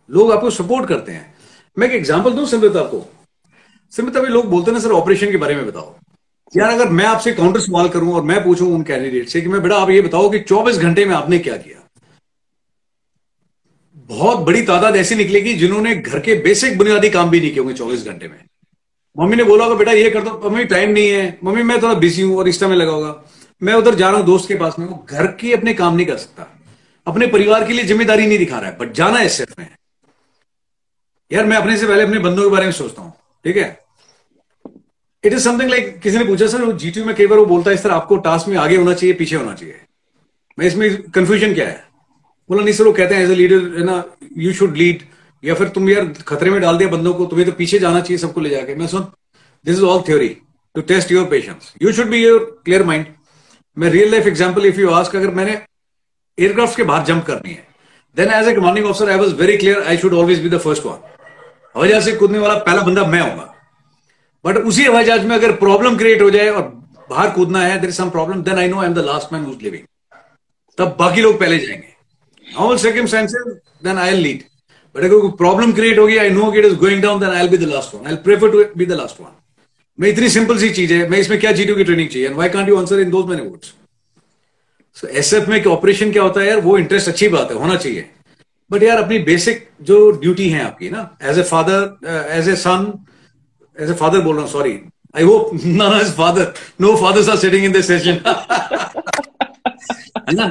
लोग 0.09 0.31
आपको 0.31 0.49
सपोर्ट 0.51 0.87
करते 0.89 1.11
हैं। 1.11 1.33
मैं 1.77 1.87
एक 1.87 1.93
एग्ज़ाम्पल 1.93 2.33
दू 2.33 2.45
सिमृत 2.45 2.75
आपको 2.77 3.05
सिमृत 3.93 4.17
अभी 4.17 4.27
लोग 4.27 4.49
बोलते 4.49 4.71
ना 4.71 4.79
सर 4.79 4.91
ऑपरेशन 4.91 5.31
के 5.31 5.37
बारे 5.37 5.55
में 5.55 5.65
बताओ। 5.67 5.95
यार 6.53 6.69
अगर 6.71 6.89
मैं 6.89 7.05
आपसे 7.05 7.31
काउंटर 7.33 7.59
सवाल 7.59 7.89
करूँ 7.89 8.13
और 8.15 8.23
मैं 8.23 8.43
पूछूँ 8.43 8.73
उन 8.75 8.83
कैंडिडेट 8.83 9.29
से 9.29 9.41
कि 9.41 9.49
मैं 9.49 9.61
बेटा 9.61 9.77
आप 9.77 9.89
ये 9.89 10.01
बताओ 10.01 10.29
कि 10.29 10.39
24 10.41 10.77
घंटे 10.79 11.05
में 11.05 11.15
आपने 11.15 11.39
क्या 11.39 11.57
किया? 11.57 11.74
बहुत 14.09 14.39
बड़ी 14.39 14.61
तादाद 14.61 14.95
ऐसी 14.95 15.15
निकलेगी 15.15 15.53
जिन्होंने 15.53 15.95
घर 15.95 16.19
के 16.19 16.33
बेसिक 16.35 16.77
बुनियादी 16.77 17.09
काम 17.09 17.29
भी 17.29 17.39
नहीं 17.39 17.51
किए 17.51 17.59
होंगे 17.59 17.73
चौबीस 17.73 18.05
घंटे 18.05 18.27
में। 18.27 18.43
मम्मी 19.15 19.35
ने 19.35 19.43
बोला 19.43 19.63
होगा, 19.63 19.75
बेटा, 19.75 19.91
ये 19.91 20.09
कर 20.09 20.21
दो। 20.21 20.49
मम्मी 20.49 20.65
टाइम 20.65 20.89
नहीं 20.89 21.09
है। 21.09 21.39
मम्मी, 21.43 21.63
मैं 21.63 21.81
थोड़ा 21.81 21.93
बिज़ी 21.93 22.23
हूँ 22.23 22.37
और 22.37 22.47
इस 22.47 22.59
टाइम 22.59 22.73
लगा 22.73 22.91
होगा। 22.91 23.23
मैं 23.61 23.73
उधर 23.73 23.95
जा 23.95 24.09
रहा 24.09 24.17
हूँ 24.17 24.25
दोस्त 24.25 24.47
के 24.47 24.55
पास, 24.55 24.75
में 24.79 24.85
वो 24.87 25.05
घर 25.09 25.27
के 25.27 25.53
अपने 25.53 25.73
काम 25.73 25.95
नहीं 25.95 26.05
कर 26.07 26.17
सकता। 26.17 26.47
अपने 27.07 27.27
परिवार 27.27 27.67
के 27.67 27.73
लिए 27.73 27.85
ज़िम्मेदारी 27.85 28.27
नहीं 28.27 28.37
दिखा 28.37 28.59
रहा 28.59 28.69
है 28.69 28.77
बट 28.77 28.91
जाना 28.91 29.17
है 29.17 29.29
सिर्फ़ 29.29 29.53
में। 29.59 29.67
यार, 31.31 31.45
मैं 31.45 31.57
अपने 31.57 31.77
से 31.77 31.87
पहले 31.87 32.03
अपने 32.03 32.19
बंदों 32.19 32.43
के 32.43 32.49
बारे 32.49 32.65
में 32.65 32.71
सोचता 32.71 33.01
हूँ, 33.01 33.13
ठीक 33.45 33.57
है? 33.57 33.85
इट 35.23 35.33
इज़ 35.33 35.43
समथिंग 35.43 35.69
लाइक 35.69 35.99
किसी 35.99 36.17
ने 36.17 36.25
पूछा, 36.25 36.47
सर 36.47 36.71
जीटीयू 36.71 37.05
में 37.05 37.15
कई 37.15 37.27
बार 37.27 37.39
वो 37.39 37.45
बोलता 37.45 37.71
है 37.71 37.77
सर 37.77 37.91
आपको 37.91 38.17
टास्क 38.17 38.47
में 38.47 38.57
आगे 38.57 38.75
होना 38.75 38.93
चाहिए, 38.93 39.15
पीछे 39.15 39.35
होना 39.35 39.53
चाहिए। 39.53 39.79
मैं 40.57 40.67
इसमें 40.67 41.01
कंफ्यूजन 41.11 41.53
क्या 41.53 41.67
है? 41.67 41.84
बोला, 42.49 42.63
नहीं 42.63 42.73
सर, 42.73 42.83
वो 42.83 42.91
कहते 42.93 43.15
हैं 43.15 43.23
एज 43.23 43.31
ए 43.31 43.35
लीडर 43.35 43.61
है 43.77 43.83
ना 43.85 44.03
यू 44.37 44.53
शुड 44.53 44.75
लीड 44.77 45.03
या 45.43 45.53
फिर, 45.55 45.67
तुम 45.67 45.89
यार 45.89 46.05
खतरे 46.27 46.49
में 46.51 46.59
डाल 46.61 46.77
दिया 46.77 46.89
बंदों 46.89 47.13
को, 47.13 47.25
तुम्हें 47.25 47.49
तो 47.49 47.55
पीछे 47.57 47.79
जाना 47.79 48.01
चाहिए, 48.01 48.17
सबको 48.17 48.41
ले 48.41 48.49
जाके. 48.49 48.75
मैं, 48.75 48.87
सुन 48.87 49.07
this 49.65 49.75
is 49.77 49.83
all 49.83 50.01
theory 50.07 50.27
to 50.75 50.81
test 50.89 51.11
your 51.11 51.25
patience 51.27 51.73
you 51.81 51.91
should 51.93 52.09
be 52.09 52.23
your 52.23 52.39
clear 52.65 52.83
mind 52.83 53.05
मैं 53.77 53.89
real 53.89 54.11
life 54.11 54.27
example 54.27 54.65
if 54.65 54.79
you 54.79 54.89
ask 54.91 55.15
अगर 55.15 55.33
मैंने 55.35 55.51
एयरक्राफ्ट 56.37 56.77
के 56.77 56.83
बाहर 56.83 57.03
जंप 57.05 57.23
करनी 57.25 57.49
है 57.49 57.67
then 58.17 58.29
as 58.33 58.47
a 58.47 58.53
commanding 58.55 58.85
officer 58.85 59.09
I 59.09 59.17
was 59.17 59.33
very 59.35 59.57
clear 59.57 59.81
I 59.83 59.97
should 59.97 60.13
always 60.13 60.41
be 60.43 60.49
the 60.49 60.57
first 60.59 60.85
one 60.85 60.99
हवाई 61.75 61.89
जहाज़ 61.89 62.05
से 62.05 62.11
कूदने 62.15 62.39
वाला 62.39 62.55
पहला 62.59 62.81
बंदा 62.81 63.05
मैं 63.07 63.21
होगा 63.21 63.53
बट 64.45 64.57
उसी 64.63 64.83
हवाई 64.83 65.03
जहाज़ 65.03 65.25
में 65.27 65.35
अगर 65.35 65.51
प्रॉब्लम 65.55 65.97
क्रिएट 65.97 66.21
हो 66.21 66.29
जाए 66.29 66.49
और 66.49 66.61
बाहर 67.09 67.29
कूदना 67.31 67.61
है 67.61 67.79
there 67.79 67.89
is 67.89 67.95
some 67.95 68.09
problem 68.09 68.41
then 68.43 68.59
I 68.59 68.67
know 68.67 68.79
I 68.79 68.87
am 68.87 68.93
the 68.93 69.05
last 69.05 69.33
man 69.33 69.43
who's 69.45 69.63
leaving 69.63 69.87
तब 70.77 70.95
बाकी 70.99 71.21
लोग 71.21 71.39
पहले 71.39 71.59
जाएँगे। 71.59 71.94
Normal 72.59 72.77
circumstances 72.77 73.55
then 73.83 73.97
I 73.97 74.17
lead 74.17 74.43
but 74.95 75.03
अगर 75.03 75.17
कोई 75.19 75.31
प्रॉब्लम 75.37 75.71
क्रिएट 75.73 75.99
होगी 75.99 76.17
I 76.17 76.29
know 76.29 76.53
it 76.53 76.65
is 76.65 76.75
going 76.83 77.01
down 77.01 77.19
then 77.19 77.29
I 77.29 77.47
be 77.47 77.57
the 77.57 77.69
last 77.69 77.95
one 77.95 78.07
I 78.07 78.15
prefer 78.25 78.51
to 78.51 78.63
be 78.77 78.85
the 78.85 78.91
last 79.01 79.21
one 79.21 79.31
मैं 79.99 80.09
इतनी 80.09 80.29
सिंपल 80.29 80.57
सी 80.57 80.69
चीज़ 80.69 80.93
है, 80.93 81.07
मैं 81.09 81.17
इसमें 81.17 81.39
क्या 81.39 81.51
जीटू 81.57 81.75
की 81.75 81.83
ट्रेनिंग 81.83 82.09
चाहिए? 82.09 82.27
And 82.27 82.35
why 82.35 82.49
can't 82.49 82.69
you 82.69 82.77
answer 82.77 82.99
in 82.99 83.09
those 83.09 83.25
many 83.29 83.41
words 83.41 83.73
so 84.97 85.07
SF 85.19 85.47
में 85.49 85.63
operation 85.65 86.11
क्या 86.11 86.23
होता 86.23 86.41
है 86.41 86.47
यार? 86.47 86.59
वो 86.61 86.77
इंटरेस्ट 86.77 87.07
अच्छी 87.09 87.27
बात 87.27 87.51
है, 87.51 87.57
होना 87.57 87.75
चाहिए। 87.75 88.09
बट 88.71 88.83
यार, 88.83 88.97
अपनी 89.03 89.19
बेसिक 89.19 89.67
जो 89.81 90.09
ड्यूटी 90.11 90.49
है 90.49 90.63
आपकी 90.63 90.89
ना 90.89 91.09
as 91.23 91.39
a 91.39 91.43
father 91.43 92.27
as 92.37 92.49
a 92.49 92.55
son 92.55 92.91
as 93.77 93.89
a 93.89 93.93
father 93.93 94.21
बोल 94.21 94.35
रहा 94.35 94.43
हूँ 94.43 94.51
sorry 94.51 94.79
I 95.17 95.23
hope 95.23 95.51
not 95.65 96.01
as 96.01 96.11
father 96.15 96.53
no 96.81 96.95
fathers 96.97 97.29
are 97.29 97.37
sitting 97.37 97.65
in 97.65 97.71
this 97.71 97.87
session 97.87 98.21
है 100.17 100.33
ना? 100.35 100.45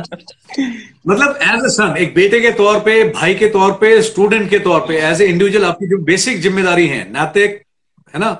मतलब 1.08 1.38
एज 1.42 1.64
ए 1.66 1.70
सन 1.74 1.96
एक 1.98 2.14
बेटे 2.14 2.40
के 2.40 2.50
तौर 2.58 2.78
पे, 2.80 3.02
भाई 3.10 3.34
के 3.34 3.48
तौर 3.50 3.72
पे 3.80 4.00
स्टूडेंट 4.02 4.48
के 4.50 4.58
तौर 4.66 4.80
पे 4.88 4.98
एज 5.08 5.20
ए 5.22 5.26
इंडिविजुअल 5.26 5.64
आपकी 5.64 5.86
जो 5.88 5.98
बेसिक 6.04 6.40
ज़िम्मेदारी 6.42 6.86
है 6.88 7.02
नैतिक 7.12 7.62
है 8.14 8.20
ना? 8.20 8.30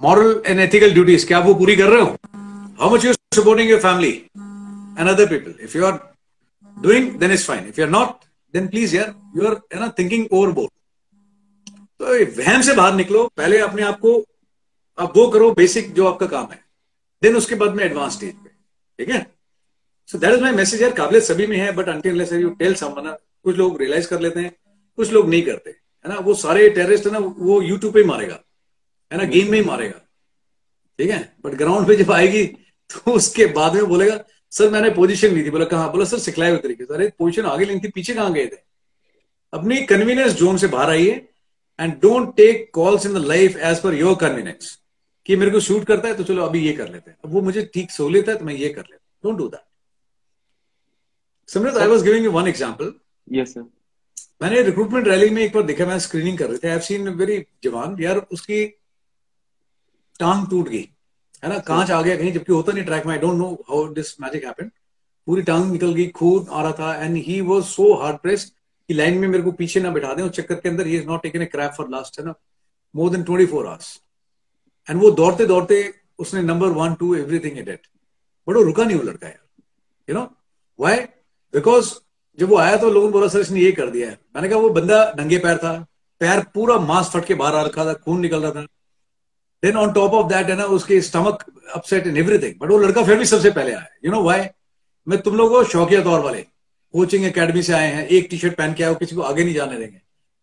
मॉरल 0.00 0.42
एंड 0.46 0.60
एथिकल 0.60 0.92
ड्यूटीज़ 0.94 1.26
क्या 1.26 1.38
वो 1.40 1.54
पूरी 1.54 1.76
कर 1.76 1.88
रहे 1.90 2.00
हो? 2.00 2.16
How 2.80 2.94
much 2.94 3.04
you 3.04 3.12
supporting 3.34 3.70
your 3.70 3.80
family 3.80 4.10
and 4.98 5.08
other 5.08 5.26
people 5.26 5.64
if 5.64 5.76
you 5.78 5.84
are 5.86 5.98
doing 6.76 7.10
then 7.20 7.32
is 7.32 7.46
fine 7.46 7.68
if 7.68 7.80
you 7.80 7.86
are 7.86 7.92
not 7.92 8.24
then 8.54 8.66
please 8.68 8.96
यार 8.96 9.14
यू 9.36 9.46
आर 9.48 9.60
है 9.74 9.80
ना 9.80 9.92
थिंकिंग 9.98 10.26
ओवरबोर्ड 10.32 10.70
तो 12.00 12.04
वहम 12.34 12.62
से 12.62 12.74
बाहर 12.74 12.94
निकलो, 12.94 13.22
पहले 13.36 13.58
अपने 13.58 13.82
आप 13.82 13.98
को, 14.00 14.12
आप 14.98 15.16
वो 15.16 15.26
करो 15.28 15.50
बेसिक 15.52 15.92
जो 15.94 16.06
आपका 16.08 16.26
काम 16.26 16.46
है. 16.52 16.58
देन 17.22 17.36
उसके 17.36 17.54
बाद 17.54 17.74
में 17.74 17.84
एडवांस 17.84 18.12
स्टेज 18.12 18.32
पे. 18.32 18.50
ठीक 18.98 19.08
है? 19.14 19.26
So 20.10 20.18
that 20.18 20.34
is 20.34 20.42
my 20.42 20.52
message 20.52 20.82
यार 20.82 20.92
काबिलियत 20.92 21.24
सभी 21.24 21.46
में 21.46 21.56
है 21.56 21.70
but 21.72 21.88
until 21.88 22.20
you 22.34 22.50
tell 22.58 22.74
someone 22.74 23.16
कुछ 23.44 23.56
लोग 23.56 23.80
रियलाइज़ 23.80 24.08
कर 24.08 24.20
लेते 24.20 24.40
हैं, 24.40 24.54
कुछ 24.98 25.12
लोग 25.12 25.28
नहीं 25.28 25.42
करते, 25.42 25.70
है 25.70 26.08
ना? 26.08 26.18
वो 26.18 26.34
सारे 26.36 26.68
टेररिस्ट 26.70 27.06
है 27.06 27.12
ना, 27.12 27.18
वो 27.18 27.60
यूट्यूब 27.62 27.92
पे 27.94 28.00
ही 28.00 28.06
मारेगा, 28.06 28.38
है 29.10 29.18
ना? 29.18 29.24
गेम 29.26 29.50
में 29.50 29.58
ही 29.58 29.64
मारेगा, 29.64 30.00
ठीक 30.98 31.10
है? 31.10 31.20
बट 31.44 31.54
ग्राउंड 31.56 31.86
पे 31.88 31.96
जब 31.96 32.12
आएगी 32.12 32.44
तो 32.90 33.12
उसके 33.12 33.46
बाद 33.52 33.74
में 33.74 33.84
बोलेगा, 33.86 34.18
सर, 34.52 34.70
मैंने 34.70 34.90
पोजीशन 34.90 35.34
ली 35.34 35.42
थी। 35.44 35.50
बोला, 35.50 35.64
कहा? 35.66 35.86
बोला, 35.88 36.04
सर 36.04 36.18
सिखलाए 36.18 36.50
हुए 36.50 36.58
तरीके 36.58 36.84
से। 36.84 36.94
अरे 36.94 37.12
पोजीशन 37.18 37.46
आगे 37.46 37.64
लेनी 37.64 37.80
थी, 37.80 37.88
पीछे 37.90 38.14
कहाँ 38.14 38.32
गए 38.32 38.46
थे? 38.46 38.56
अपनी 39.52 39.80
कन्वीनियंस 39.86 40.32
जोन 40.34 40.56
से 40.56 40.66
बाहर 40.68 40.90
आइए 40.90 41.12
and 41.78 41.92
don't 42.02 42.34
take 42.36 42.70
calls 42.74 43.06
in 43.06 43.14
the 43.14 43.24
life 43.26 43.56
as 43.58 43.80
per 43.82 43.94
your 43.94 44.14
convenience 44.20 44.76
कि 45.26 45.36
मेरे 45.36 45.50
को 45.50 45.60
शूट 45.60 45.84
करता 45.86 46.08
है 46.08 46.14
तो 46.14 46.24
चलो 46.24 46.44
अभी 46.44 46.66
ये 46.66 46.72
कर 46.72 46.88
लेते 46.88 47.10
हैं। 47.10 47.18
अब 47.24 47.32
वो 47.32 47.40
मुझे 47.42 47.70
ठीक 47.74 47.90
सहूलियत 47.90 48.28
है 48.28 48.36
तो 48.36 48.44
मैं 48.44 48.54
ये 48.54 48.68
कर 48.68 48.82
लेता 48.82 49.04
don't 49.24 49.38
do 49.38 49.48
that 49.48 49.60
Samrit 51.48 51.76
I 51.76 51.86
was 51.88 52.02
giving 52.02 52.24
you 52.24 52.30
one 52.30 52.48
example 52.48 52.92
yes 53.28 53.54
sir 53.54 53.60
मैंने 54.42 54.62
रिक्रूटमेंट 54.62 55.06
रैली 55.08 55.28
में 55.30 55.42
एक 55.42 55.54
बार 55.54 55.62
देखा 55.62 55.86
मैं 55.86 55.98
स्क्रीनिंग 55.98 56.38
कर 56.38 56.48
रहे 56.48 56.58
थे। 56.58 56.66
आई 56.66 56.72
हैव 56.72 56.80
सीन 56.80 57.08
वेरी 57.08 57.38
जवान। 57.64 57.96
यार 58.00 58.18
उसकी 58.32 58.64
टांग 60.20 60.46
टूट 60.50 60.68
गई। 60.68 60.88
है 61.44 61.48
ना? 61.48 61.58
कांच 61.58 61.90
आ 61.90 62.00
गया 62.02 62.16
कहीं 62.16 62.32
जबकि 62.32 62.52
होता 62.52 62.72
नहीं 62.72 62.84
ट्रैक 62.84 63.06
में। 63.06 63.12
I 63.14 63.20
don't 63.20 63.38
know 63.38 63.48
how 63.68 63.88
this 63.94 64.20
magic 64.20 64.44
happened 64.44 64.70
पूरी 65.26 65.42
टांग 65.42 65.70
निकल 65.72 65.92
गई 65.94 66.06
खून 66.20 66.46
आ 66.50 66.62
रहा 66.62 66.72
था। 66.72 66.94
And 67.04 67.16
he 67.26 67.40
was 67.40 67.64
so 67.64 67.92
hard 68.02 68.18
pressed 68.18 68.52
कि 68.88 68.94
लाइन 68.94 69.18
में 69.18 69.28
मेरे 69.28 69.42
को 69.42 69.52
पीछे 69.52 69.80
ना 69.80 69.90
बैठा 69.90 70.14
दें। 70.14 70.22
उस 70.22 70.30
चक्कर 70.30 70.54
के 70.54 70.68
अंदर 70.68 70.86
ही 70.86 70.96
is 70.96 71.06
not 71.06 71.22
taken 71.22 71.42
a 71.42 71.46
crap 71.46 71.72
for 71.76 71.90
last 71.90 72.18
है 72.20 72.26
ना? 72.26 72.34
More 72.94 73.10
than 73.10 73.22
twenty 73.22 73.46
four 73.46 73.66
hours 73.66 74.00
and 74.88 75.00
वो 75.02 75.10
दौड़ते 75.12 75.46
दौड़ते 75.46 75.82
उसने 76.18 76.42
number 76.42 76.68
one 76.80 76.94
to 76.94 77.14
everything 77.14 77.58
it 77.58 77.68
but 78.48 78.56
वो 78.56 78.62
रुका 78.62 78.84
नहीं 78.84 78.96
वो 78.96 79.02
लड़का 79.02 79.28
यार। 79.28 79.46
यू 80.08 80.14
नो 80.14 80.30
वाई 80.78 81.06
बिकॉज़ 81.54 81.94
जब 82.38 82.48
वो 82.48 82.56
आया 82.56 82.76
तो 82.76 82.90
लोगों 82.90 83.06
ने 83.06 83.12
बोला, 83.12 83.28
सर, 83.28 83.40
इसने 83.40 83.60
ये 83.60 83.70
कर 83.72 83.90
दिया 83.90 84.08
है। 84.10 84.18
मैंने 84.36 84.48
कहा, 84.48 84.58
वो 84.58 84.68
बंदा 84.70 85.14
नंगे 85.18 85.38
पैर 85.38 85.56
था, 85.58 85.72
पैर 86.20 86.40
पूरा 86.54 86.76
मांस 86.78 87.10
फट 87.10 87.24
के 87.24 87.34
बाहर 87.34 87.54
आ 87.54 87.62
रखा 87.62 87.84
था, 87.84 87.94
खून 87.94 88.20
निकल 88.20 88.42
रहा 88.42 88.50
था। 88.50 88.62
Then 89.62 89.76
on 89.76 89.92
top 89.92 90.12
of 90.12 90.26
that 90.26 90.50
है 90.50 90.56
ना, 90.56 90.64
उसके 90.64 91.00
stomach 91.00 91.44
upset 91.74 92.06
in 92.06 92.16
everything 92.16 92.54
but 92.60 92.70
वो 92.70 92.78
लड़का 92.78 93.04
फिर 93.04 93.18
भी 93.18 93.24
सबसे 93.24 93.50
पहले 93.50 93.72
आया। 93.72 93.86
यू 94.04 94.10
नो 94.12 94.22
वाई 94.22 94.46
मैं 95.06 95.20
तुम 95.22 95.36
लोगों 95.36 95.56
को 95.56 95.68
शौकिया 95.70 96.02
तौर 96.02 96.20
वाले, 96.20 96.42
कोचिंग 96.94 97.24
एकेडमी 97.24 97.62
से 97.62 97.72
आए 97.72 97.92
हैं, 97.92 98.06
एक 98.06 98.26
टी 98.30 98.38
शर्ट 98.38 98.56
पहन 98.56 98.74
के 98.74 98.84
आए 98.84 98.94
किसी 98.94 99.16
को 99.16 99.22
आगे 99.22 99.44
नहीं 99.44 99.54
जाने 99.54 99.78
देंगे। 99.78 100.00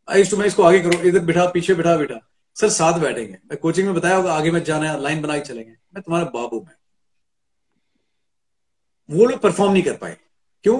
आई 0.07 0.23
तो 0.23 0.37
मैं 0.37 0.45
इसको 0.45 0.63
आगे 0.63 0.79
करूँ, 0.79 1.01
इधर 1.01 1.19
बिठा, 1.19 1.45
पीछे 1.45 1.73
बिठा 1.73 1.95
बिठा। 1.97 2.19
सर, 2.55 2.69
साथ 2.69 2.99
बैठेंगे। 2.99 3.33
मैं 3.33 3.57
कोचिंग 3.57 3.87
में 3.87 3.95
बताया 3.95 4.15
होगा, 4.15 4.33
आगे 4.33 4.51
मत 4.51 4.63
जाना 4.63 4.91
है 4.91 5.01
लाइन 5.01 5.21
बना 5.21 5.37
के 5.37 5.45
चलेंगे। 5.45 5.71
मैं 5.71 6.01
तुम्हारा 6.01 6.25
बाबू 6.25 6.59
मैं 6.59 6.75
वो 9.09 9.25
लोग 9.25 9.39
परफॉर्म 9.39 9.73
नहीं 9.73 9.83
कर 9.83 9.93
पाए। 9.93 10.17
क्यों? 10.65 10.77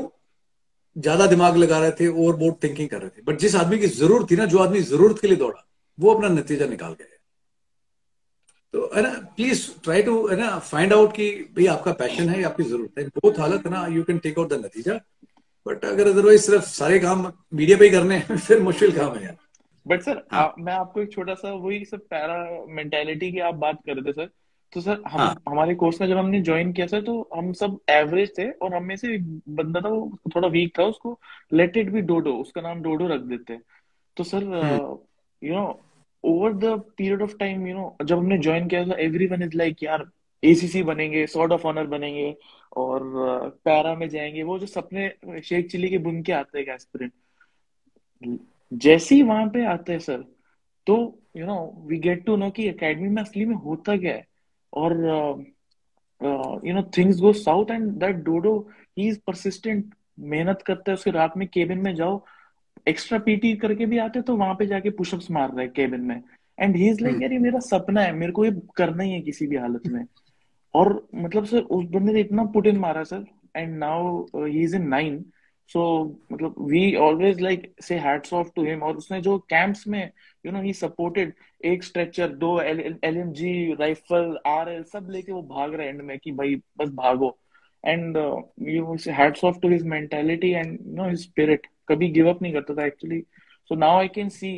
ज़्यादा 0.95 1.25
दिमाग 1.27 1.57
लगा 1.57 1.79
रहे 1.79 1.91
थे 1.91 2.07
ओवर 2.07 2.35
बोर्ड 2.35 2.55
थिंकिंग 2.63 2.89
कर 2.89 3.01
रहे 3.01 3.09
थे। 3.09 3.21
बट 3.21 3.39
जिस 3.39 3.55
आदमी 3.55 3.77
की 3.79 3.87
ज़रूरत 3.95 4.31
थी 4.31 4.35
ना 4.35 4.45
जो 4.45 4.59
आदमी 4.59 4.81
ज़रूरत 4.83 5.19
के 5.21 5.27
लिए 5.27 5.37
दौड़ा 5.37 5.65
वो 5.97 6.13
अपना 6.13 6.27
नतीजा 6.29 6.65
निकाल 6.65 6.93
गए 6.93 7.13
तो 8.73 8.89
है 8.95 9.01
ना 9.01 9.09
प्लीज़ 9.35 9.59
ट्राई 9.83 10.01
टू 10.03 10.15
है 10.27 10.35
ना 10.37 10.57
फाइंड 10.59 10.93
आउट 10.93 11.11
कि 11.15 11.29
भाई 11.55 11.65
आपका 11.73 11.91
पैशन 11.99 12.29
है 12.29 12.39
या 12.41 12.47
आपकी 12.47 12.63
ज़रूरत 12.63 12.99
है। 12.99 13.05
बहुत 13.07 13.39
हालत 13.39 13.65
है 13.65 13.71
ना 13.71 13.85
you 13.87 14.03
can 14.03 14.17
take 14.17 14.39
out 14.39 14.49
the 14.49 14.53
नतीजा। 14.65 14.93
बट 15.65 15.85
अगर 15.85 16.07
अदरवाइज़ 16.07 16.41
सिर्फ़ 16.41 16.65
सारे 16.65 16.99
काम 16.99 17.31
मीडिया 17.53 17.77
पे 17.77 17.85
ही 17.85 17.91
करने 17.91 18.15
हैं 18.17 18.37
फिर 18.47 18.59
मुश्किल 18.61 18.91
काम 18.97 19.15
है 19.15 19.23
यार। 19.23 19.37
बट 19.85 20.01
सर 20.01 20.23
हाँ. 20.31 20.53
मैं 20.59 20.73
आपको 20.73 21.01
एक 21.01 21.11
छोटा 21.11 21.33
सा 21.33 21.51
वही 21.53 21.83
सब 21.85 22.01
पैरा 22.09 22.37
मेंटेलिटी 22.75 23.31
की 23.31 23.39
आप 23.39 23.55
बात 23.55 23.79
कर 23.85 23.95
रहे 23.95 24.11
थे 24.11 24.13
सर 24.13 24.29
तो 24.76 24.82
सर 24.82 25.01
हम 25.07 25.19
हाँ. 25.19 25.36
हमारे 25.49 25.76
कोर्स 25.76 26.01
में 26.01 26.07
जब 26.07 26.17
हमने 26.17 26.41
ज्वाइन 26.41 26.73
किया 26.73 26.88
सर 26.88 27.01
तो 27.01 27.30
हम 27.36 27.53
सब 27.53 27.80
एवरेज 27.89 28.38
थे 28.38 28.51
और 28.51 28.76
हम 28.76 28.84
में 28.84 28.95
से 28.95 29.15
एक 29.15 29.41
बंदा 29.49 29.82
था 29.82 29.89
वो 29.89 30.17
थोड़ा 30.36 30.47
वीक 30.47 30.80
था 30.80 30.84
उसको 30.84 31.19
लेट 31.53 31.78
इट 31.78 31.89
बी 31.89 32.01
डोडो 32.01 32.34
उसका 32.34 32.61
नाम 32.61 32.82
डोडो 32.82 33.07
रख 33.07 33.21
देते 33.21 33.59
तो 34.17 34.23
sir 34.23 34.43
you 35.43 35.55
know 35.55 35.82
over 36.23 36.53
the 36.53 36.65
period 36.97 37.21
of 37.21 37.38
time 37.38 37.67
you 37.67 37.76
know 37.76 37.97
जब 38.05 38.17
हमने 38.17 38.38
ज्वाइन 38.38 38.67
किया 38.67 38.86
था 38.86 38.95
एवरी 38.99 39.28
वन 39.28 39.43
इज़ 39.43 39.57
लाइक 39.57 39.84
यार 39.84 40.05
एसीसी 40.43 40.84
बनेंगे 40.84 41.28
सॉर्ट 41.28 41.51
ऑफ़ 41.51 41.67
ऑनर 41.67 41.88
बनेंगे 41.88 42.36
और 42.78 43.01
पैरा 43.65 43.95
में 43.95 44.09
जाएँगे। 44.09 44.43
वो 44.43 44.59
जो 44.59 44.65
सपने 44.65 45.13
शेख 45.41 45.67
चिल्ली 45.67 45.89
के 45.89 45.97
बुन 45.97 46.23
के 46.23 46.32
आते 46.32 46.59
हैं 46.59 46.76
एस्पिरेंट 46.76 47.11
जैसे 48.73 49.15
ही 49.15 49.23
वहाँ 49.23 49.47
पे 49.47 49.65
आते 49.65 49.91
हैं 49.91 49.99
सर 49.99 50.26
तो 50.88 51.19
you 51.38 51.45
know 51.45 51.84
we 51.86 51.97
get 51.97 52.26
to 52.26 52.36
know 52.36 52.49
कि 52.49 52.67
एकेडमी 52.67 53.09
में 53.09 53.21
असली 53.21 53.45
में 53.45 53.55
होता 53.55 53.97
क्या 53.97 54.13
है। 54.13 54.34
और 54.76 54.93
you 56.67 56.73
know 56.73 56.82
things 56.97 57.19
go 57.19 57.34
south 57.34 57.71
and 57.71 57.91
that 57.99 58.15
Dodo 58.26 58.57
he 58.97 59.07
is 59.07 59.19
persistent 59.28 59.93
मेहनत 60.34 60.61
करते 60.65 60.91
हैं 60.91 60.97
उसके 60.97 61.11
रात 61.11 61.38
में 61.38 61.47
केबिन 61.47 61.80
में 61.82 61.93
जाओ 61.95 62.23
एक्स्ट्रा 62.88 63.19
पीटी 63.19 63.55
करके 63.57 63.86
भी 63.86 63.97
आते 63.97 64.21
तो 64.21 64.36
वहाँ 64.38 64.55
पे 64.59 64.65
जाके 64.67 64.89
पुशअप्स 64.89 65.32
मार 65.32 65.51
रहे 65.51 65.65
हैं 65.65 65.73
केबिन 65.73 66.01
में। 66.01 66.21
एंड 66.57 66.76
ही 66.76 66.89
इज़ 66.89 67.01
लाइक 67.03 67.21
यार 67.21 67.32
ये 67.34 67.39
मेरा 67.39 67.59
सपना 67.59 68.01
है 68.01 68.13
मेरे 68.13 68.32
को 68.32 68.45
ये 68.45 68.51
करना 68.76 69.03
ही 69.03 69.11
है 69.11 69.21
किसी 69.21 69.47
भी 69.47 69.55
हालत 69.55 69.88
में। 69.88 70.05
और 70.76 71.07
मतलब 71.15 71.45
सर 71.45 71.59
उस 71.59 71.86
बंदे 71.86 72.13
ने 72.13 72.19
इतना 72.19 72.43
पुट 72.53 72.67
इन 72.67 72.78
मारा 72.78 73.03
sir 73.03 73.26
and 73.57 73.78
now 73.78 74.21
he 74.36 74.63
is 74.63 74.76
in 74.76 74.88
nine 74.88 75.23
so 75.69 75.84
मतलब 76.32 76.55
we 76.69 76.95
always 76.95 77.41
like 77.41 77.73
say 77.82 77.95
hats 77.99 78.34
off 78.34 78.49
to 78.55 78.63
him 78.65 78.84
और 78.84 78.97
उसने 78.97 79.21
जो 79.21 79.38
कैंप्स 79.49 79.88
में 79.88 80.03
यू 80.45 80.51
नो 80.51 80.61
ही 80.61 80.73
सपोर्टेड 80.73 81.34
एक 81.66 81.84
स्ट्रेचर, 81.84 82.28
दो 82.30 82.59
L 82.61 83.18
M 83.18 83.32
G 83.34 83.74
rifle 83.80 84.38
R 84.47 84.70
L 84.70 84.84
सब 84.84 85.07
लेके 85.11 85.32
वो 85.32 85.41
भाग 85.43 85.74
रहे 85.76 85.88
एंड 85.88 86.01
में 86.01 86.18
कि 86.20 86.32
भाई 86.34 86.55
बस 86.78 86.89
भागो। 86.95 87.38
And 87.84 88.18
you 88.68 88.95
hats 89.09 89.43
off 89.43 89.59
to 89.61 89.70
his 89.70 89.84
mentality 89.88 90.51
and 90.51 90.78
no 90.95 91.09
his 91.09 91.22
spirit 91.22 91.68
कभी 91.89 92.09
गिव 92.11 92.30
अप 92.30 92.41
नहीं 92.41 92.53
करता 92.53 92.76
था 92.76 92.86
actually 92.86 93.22
so 93.72 93.76
now 93.76 93.97
I 93.99 94.07
can 94.16 94.30
see 94.30 94.51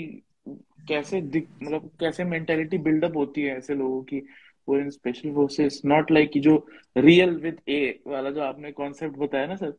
कैसे 0.89 1.21
मतलब 1.21 1.89
कैसे 1.99 2.23
मेंटालिटी 2.25 2.77
बिल्डअप 2.79 3.17
होती 3.17 3.41
है 3.41 3.57
ऐसे 3.57 3.75
लोगों 3.75 4.01
की। 4.03 4.21
वो 4.67 4.77
in 4.77 4.89
special 4.89 5.33
forces 5.33 5.81
not 5.85 6.11
like 6.11 6.31
जो 6.41 6.55
रियल 6.97 7.35
विद 7.41 7.59
ए 7.69 7.99
वाला 8.07 8.31
जो 8.31 8.41
आपने 8.41 8.71
कॉन्सेप्ट 8.71 9.17
बताया 9.17 9.47
ना 9.47 9.55
सर 9.55 9.73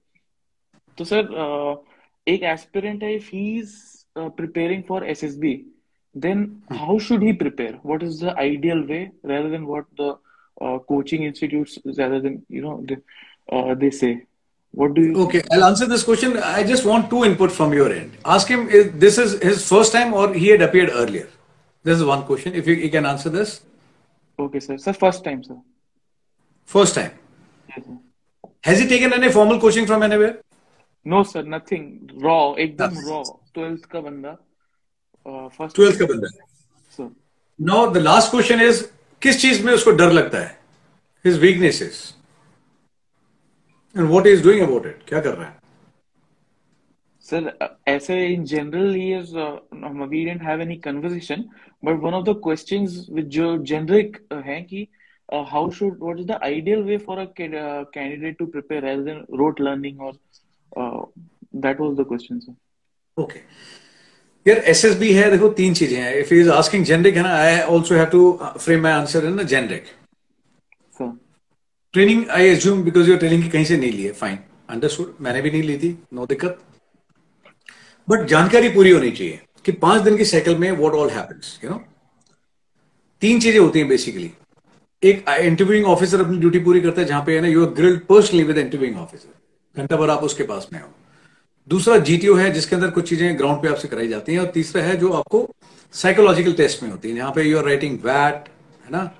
तो 0.98 1.04
सर 1.04 1.82
एक 2.26 2.42
एस्पिरेंट 2.44 3.02
है 3.02 3.14
if 3.14 3.28
he 3.32 3.58
is 3.58 3.74
preparing 4.16 4.82
for 4.88 5.04
SSB 5.06 5.54
then 6.17 6.61
how 6.69 6.97
should 6.99 7.21
he 7.21 7.33
prepare 7.33 7.73
what 7.81 8.03
is 8.03 8.19
the 8.19 8.35
ideal 8.37 8.85
way 8.85 9.11
rather 9.23 9.49
than 9.49 9.65
what 9.65 9.85
the 9.97 10.17
uh, 10.61 10.77
coaching 10.79 11.23
institutes 11.23 11.79
rather 11.97 12.19
than 12.19 12.45
you 12.49 12.61
know 12.61 12.83
the, 12.87 13.01
uh, 13.51 13.73
they 13.73 13.89
say 13.89 14.23
what 14.71 14.93
do 14.93 15.01
you 15.01 15.15
okay 15.23 15.41
i'll 15.51 15.63
answer 15.63 15.85
this 15.85 16.03
question 16.03 16.37
i 16.37 16.63
just 16.63 16.85
want 16.85 17.09
two 17.09 17.23
input 17.25 17.51
from 17.51 17.73
your 17.73 17.91
end 17.91 18.11
ask 18.25 18.47
him 18.47 18.69
if 18.69 18.93
this 18.99 19.17
is 19.17 19.41
his 19.41 19.67
first 19.67 19.91
time 19.91 20.13
or 20.13 20.33
he 20.33 20.47
had 20.47 20.61
appeared 20.61 20.89
earlier 20.91 21.27
this 21.83 21.97
is 21.97 22.05
one 22.05 22.23
question 22.23 22.53
if 22.53 22.67
you, 22.67 22.75
you 22.75 22.89
can 22.89 23.05
answer 23.05 23.29
this 23.29 23.61
okay 24.39 24.59
sir 24.59 24.77
sir 24.77 24.93
first 24.93 25.23
time 25.23 25.43
sir 25.43 25.57
first 26.65 26.95
time 26.95 27.11
yes, 27.69 27.85
sir. 27.85 27.97
has 28.63 28.79
he 28.79 28.87
taken 28.87 29.13
any 29.13 29.31
formal 29.31 29.59
coaching 29.59 29.85
from 29.85 30.03
anywhere 30.03 30.39
no 31.11 31.23
sir 31.23 31.45
nothing 31.45 32.21
raw 32.23 32.55
एकदम 32.63 32.99
raw 33.07 33.21
twelfth 33.53 33.85
का 33.91 33.99
बंदा 34.01 34.37
first 35.26 35.76
twelfth 35.76 35.98
का 35.98 36.06
बंदा 36.06 37.10
now 37.60 37.90
the 37.92 37.96
last 37.96 38.30
question 38.30 38.60
is 38.60 38.82
किस 39.22 39.40
चीज़ 39.42 39.64
में 39.66 39.72
उसको 39.72 39.90
डर 39.90 40.12
लगता 40.12 40.38
है? 40.38 40.58
His 41.24 41.38
weaknesses 41.38 42.14
and 43.96 44.08
what 44.08 44.26
is 44.26 44.42
doing 44.42 44.66
about 44.68 44.86
it 44.86 45.02
क्या 45.08 45.20
कर 45.20 45.34
रहा 45.34 45.48
है? 45.48 45.56
सर 47.22 47.72
ऐसे 47.88 48.26
in 48.26 48.44
general 48.44 48.96
is 48.96 49.36
any 50.56 50.76
but 51.84 52.00
one 52.02 52.14
of 52.14 52.24
the 52.24 52.34
questions 52.44 53.06
with 53.12 53.26
जो 53.28 53.56
जेनरिक 53.58 54.16
है 54.46 54.60
कि 54.62 54.86
how 55.32 55.70
should 55.70 55.98
what 56.02 56.18
is 56.18 56.26
the 56.26 56.38
ideal 56.42 56.82
way 56.82 56.96
for 56.98 57.18
a 57.18 57.24
candidate 57.34 58.38
to 58.38 58.46
prepare 58.46 58.84
rather 58.84 59.02
than 59.02 59.24
rote 59.38 59.60
learning 59.60 60.00
और 60.00 60.12
that 61.56 61.80
was 61.80 61.96
the 61.96 62.04
question 62.08 62.38
sir 62.38 63.22
okay 63.22 63.40
यार 64.48 64.58
SSB 64.72 65.12
है 65.12 65.30
देखो 65.30 65.48
तीन 65.54 65.74
चीज़ें 65.74 65.96
हैं। 66.00 66.14
इफ़ 66.16 66.34
इज़ 66.34 66.50
आस्किंग 66.50 66.84
जेनरिक 66.84 67.16
है 67.16 67.22
ना 67.22 67.34
I 67.36 67.56
also 67.56 67.94
have 67.94 68.04
to 68.12 68.20
frame 68.58 68.82
my 68.82 68.92
answer 68.92 69.24
in 69.26 69.42
generic 69.46 69.84
training 71.94 72.28
I 72.30 72.46
assume 72.46 72.82
because 72.84 73.08
your 73.08 73.18
training 73.18 73.42
की 73.42 73.48
कहीं 73.48 73.64
से 73.64 73.76
नहीं 73.76 73.92
ली 73.92 74.02
है 74.02 74.12
फाइन 74.14 74.38
अंडरस्टूड 74.70 75.14
मैंने 75.20 75.40
भी 75.42 75.50
नहीं 75.50 75.62
ली 75.62 75.76
थी 75.78 75.96
नो 76.14 76.26
दिक्कत. 76.26 76.58
बट 78.08 78.26
जानकारी 78.28 78.68
पूरी 78.70 78.90
होनी 78.90 79.10
चाहिए 79.10 79.40
कि 79.64 79.72
पाँच 79.80 80.02
दिन 80.02 80.16
की 80.16 80.24
साइकिल 80.24 80.56
में 80.58 80.70
what 80.72 80.92
all 80.94 81.10
happens 81.10 81.58
you 81.64 81.70
know 81.70 81.80
तीन 83.22 83.40
चीज़ें 83.40 83.60
होती 83.60 83.78
हैं 83.78 83.88
बेसिकली 83.88 84.30
एक 85.02 85.24
इंटरव्यूइंग 85.30 85.86
ऑफिसर 85.86 86.20
अपनी 86.20 86.38
ड्यूटी 86.38 86.58
पूरी 86.60 86.80
करता 86.80 87.00
है 87.00 87.06
जहाँ 87.06 87.24
पे 87.24 87.34
है 87.34 87.40
ना 87.40 87.48
you 87.48 87.64
are 87.66 87.72
grilled 87.74 88.00
personally 88.06 88.42
with 88.44 88.58
interviewing 88.58 88.98
officer 89.00 89.80
घंटा 89.80 89.96
भर 89.96 90.10
आप 90.10 90.22
उसके 90.24 90.44
पास 90.44 90.68
में 90.72 90.80
हो। 90.80 90.88
दूसरा 91.68 91.96
जीटीओ 91.98 92.34
है, 92.34 92.50
जिसके 92.52 92.76
अंदर 92.76 92.90
कुछ 92.90 93.08
चीज़ें 93.08 93.38
ग्राउंड 93.38 93.62
पे 93.62 93.68
आपसे 93.68 93.88
कराई 93.88 94.08
जाती 94.08 94.32
हैं, 94.32 94.40
और 94.40 94.46
तीसरा 94.46 94.82
है 94.82 94.96
जो 94.96 95.12
आपको 95.12 95.48
साइकोलॉजिकल 95.94 96.52
टेस्ट 96.52 96.82
में 96.82 96.90
होती 96.90 97.10
है। 97.10 97.16
यहाँ 97.16 97.32
पे 97.32 97.42
यू 97.42 97.58
आर 97.58 97.64
राइटिंग 97.64 97.98
वैट 98.04 98.48
है 98.84 98.90
ना? 98.90 99.10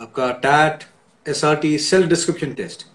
आपका 0.00 0.30
TAT 0.42 0.84
S 1.26 1.44
R 1.44 1.56
T 1.56 1.76
self 1.78 2.08
description 2.08 2.52
test 2.52 2.86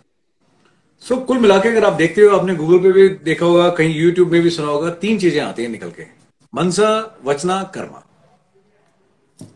so 1.04 1.16
कुल 1.18 1.38
मिला 1.40 1.58
के 1.58 1.70
अगर 1.70 1.86
आप 1.86 1.94
देखते 1.94 2.22
हो, 2.22 2.36
आपने 2.38 2.56
गूगल 2.56 2.80
पे 2.80 2.92
भी 2.92 3.08
देखा 3.26 3.46
होगा, 3.46 3.70
कहीं 3.70 3.96
यूट्यूब 3.96 4.32
में 4.32 4.42
भी 4.42 4.50
सुना 4.50 4.68
होगा, 4.68 4.90
तीन 4.92 5.18
चीज़ें 5.20 5.42
आती 5.42 5.64
हैं 5.64 5.70
निकल 5.70 5.92
के। 5.92 6.04
मनसा, 6.54 7.20
वचना, 7.24 7.62
कर्मा। 7.76 8.04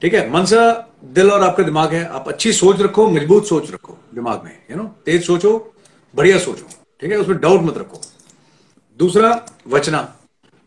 ठीक 0.02 0.14
है? 0.14 0.30
मनसा, 0.32 0.92
दिल 1.06 1.32
और 1.32 1.44
आपका 1.44 1.64
दिमाग 1.64 1.94
है। 1.94 2.04
आप 2.10 2.28
अच्छी 2.28 2.54
सोच 2.54 2.82
रखो, 2.82 3.08
मज़बूत 3.10 3.46
सोच 3.48 3.72
रखो 3.72 3.98
दिमाग 4.16 4.44
में 4.44 4.58
यू 4.72 4.78
नो 4.78 4.84
तेज 5.06 5.26
सोचो, 5.26 5.74
बढ़िया 6.14 6.38
सोचो। 6.40 6.68
ठीक 7.02 7.12
है? 7.12 7.18
उसमें 7.18 7.40
डाउट 7.40 7.62
मत 7.62 7.78
रखो। 7.78 8.02
दूसरा, 9.00 9.30
वचना। 9.68 10.00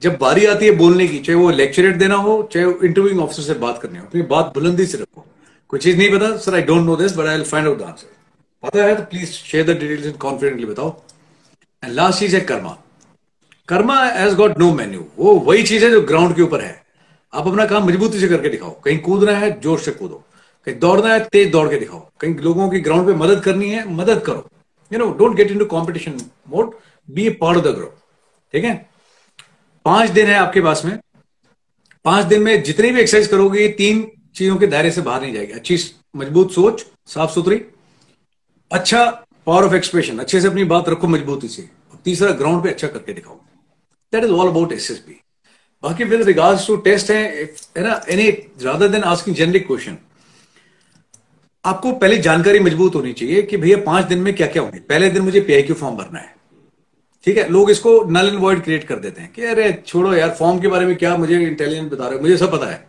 जब 0.02 0.16
बारी 0.18 0.44
आती 0.46 0.66
है 0.66 0.70
बोलने 0.76 1.06
की, 1.08 1.18
चाहे 1.18 1.38
वो 1.38 1.50
लेक्चरेट 1.50 1.96
देना 1.96 2.14
हो, 2.16 2.42
चाहे 2.52 2.66
इंटरव्यूइंग 2.66 3.20
ऑफिसर 3.20 3.42
से 3.42 3.54
बात 3.58 3.78
करनी 3.82 3.98
हो, 3.98 4.04
अपनी 4.06 4.22
बात 4.24 4.52
बुलंदी 4.54 4.86
से 4.86 4.98
रखो। 4.98 5.24
कोई 5.70 5.80
चीज़ 5.80 5.96
नहीं 5.98 6.10
पता 6.12 6.36
sir 6.36 6.54
I 6.54 6.62
don't 6.62 6.84
know 6.86 6.96
this 6.96 7.16
but 7.16 7.26
I 7.26 7.42
find 7.42 7.66
out 7.68 7.78
the 7.78 7.82
answer 7.82 8.16
पता 8.62 8.84
है 8.84 8.94
तो 8.96 9.02
please 9.02 9.30
share 9.30 9.64
the 9.64 9.78
details 9.78 10.06
in 10.06 10.12
confidently 10.18 10.66
बताओ। 10.66 10.90
एंड 11.82 11.92
लास्ट 11.94 12.20
चीज़ 12.20 12.36
है 12.36 12.40
Karma. 12.42 12.76
Karma 13.68 14.02
has 14.02 14.34
got 14.34 14.58
no 14.58 14.72
menu 14.74 15.06
वो 15.18 15.34
वही 15.40 15.62
चीज़ 15.62 15.84
है 15.84 15.90
जो 15.90 16.00
ग्राउंड 16.02 16.34
के 16.36 16.42
ऊपर 16.42 16.60
है। 16.60 16.82
आप 17.32 17.46
अपना 17.46 17.66
काम 17.66 17.86
मजबूती 17.88 18.20
से 18.20 18.28
करके 18.28 18.48
दिखाओ। 18.48 18.70
कहीं 18.80 18.98
कूदना 18.98 19.32
है 19.32 19.50
ज़ोर 19.60 19.78
से 19.78 19.90
कूदो। 19.90 20.22
कहीं 20.66 20.78
दौड़ना 20.78 21.12
है, 21.12 21.18
तेज 21.24 21.50
दौड़ 21.52 21.68
के 21.68 21.76
दिखाओ। 21.76 22.00
कहीं 22.20 22.34
लोगों 22.36 22.68
की 22.70 22.80
ग्राउंड 22.80 23.06
पे 23.06 23.14
मदद 23.16 23.42
करनी 23.42 23.70
है, 23.70 23.88
मदद 23.94 24.20
करो। 24.20 24.48
You 24.90 24.98
know 24.98 25.10
don't 25.18 25.36
get 25.36 25.50
into 25.58 25.64
competition 25.66 26.20
mode 26.48 26.74
be 27.08 27.26
a 27.26 27.30
part 27.40 27.58
of 27.58 27.64
the 27.64 27.74
group 27.76 27.94
ठीक 28.54 28.64
है? 28.64 28.74
पाँच 29.86 30.10
दिन 30.10 30.26
है 30.26 30.34
आपके 30.36 30.60
पास 30.60 30.84
में। 30.84 30.98
पाँच 32.04 32.24
दिन 32.26 32.42
में 32.42 32.62
जितनी 32.62 32.90
भी 32.90 33.00
एक्सरसाइज 33.00 33.26
करोगे, 33.26 33.68
तीन 33.70 34.10
चीज़ों 34.36 34.56
के 34.56 34.66
दायरे 34.66 34.90
से 34.90 35.00
बाहर 35.02 35.20
नहीं 35.22 35.32
जाएगी। 35.34 35.52
अच्छी, 35.52 35.78
मज़बूत 36.16 36.52
सोच, 36.52 36.84
साफ़ 37.06 37.30
सुथरी 37.30 37.60
अच्छा 38.70 39.04
पावर 39.46 39.64
ऑफ़ 39.64 39.74
एक्सप्रेशन 39.74 40.18
अच्छे 40.18 40.40
से 40.40 40.48
अपनी 40.48 40.64
बात 40.66 40.88
रखो 40.88 41.08
मजबूती 41.08 41.48
से। 41.48 41.68
तीसरा 42.04 42.30
ग्राउंड 42.32 42.62
पे 42.62 42.68
अच्छा 42.70 42.88
करके 42.88 43.12
दिखाओ। 43.12 43.34
That 44.12 44.24
is 44.24 44.32
all 44.32 44.48
about 44.48 44.72
S 44.72 44.90
S 44.90 45.02
B 45.08 45.20
बाकी 45.82 46.04
विद 46.04 46.22
रिगार्ड्स 46.22 46.66
टू 46.66 46.76
टेस्ट 46.78 47.10
है 47.10 47.44
ना 47.78 48.00
any 48.10 48.28
rather 48.62 48.88
than 48.88 49.02
asking 49.04 49.36
generic 49.36 49.66
question 49.66 49.96
आपको 51.64 51.92
पहले 51.94 52.18
जानकारी 52.18 52.60
मज़बूत 52.60 52.94
होनी 52.94 53.12
चाहिए 53.12 53.42
कि 53.42 53.56
भैया 53.56 53.76
पाँच 53.86 54.04
दिन 54.04 54.18
में 54.18 54.34
क्या 54.34 54.46
क्या 54.46 54.62
होंगे। 54.62 54.78
पहले 54.80 55.10
दिन 55.10 55.22
मुझे 55.22 55.40
पीआईक्यू 55.40 55.74
फॉर्म 55.76 55.96
भरना 55.96 56.18
है। 56.18 56.34
ठीक 57.28 57.38
है, 57.38 57.48
लोग 57.48 57.70
इसको 57.70 57.90
नल 58.10 58.26
एंड 58.26 58.38
वर्ड 58.40 58.62
क्रिएट 58.64 58.84
कर 58.88 58.98
देते 58.98 59.20
हैं 59.20 59.30
कि 59.32 59.42
अरे 59.44 59.72
छोड़ो 59.86 60.12
यार 60.14 60.30
फॉर्म 60.38 60.60
के 60.60 60.68
बारे 60.68 60.86
में 60.86 60.94
क्या 60.96 61.16
मुझे 61.16 61.40
इंटेलिजेंट 61.40 61.90
बता 61.92 62.04
रहे 62.04 62.14
हो? 62.14 62.20
मुझे 62.20 62.36
सब 62.36 62.52
पता 62.52 62.66
है। 62.66 62.86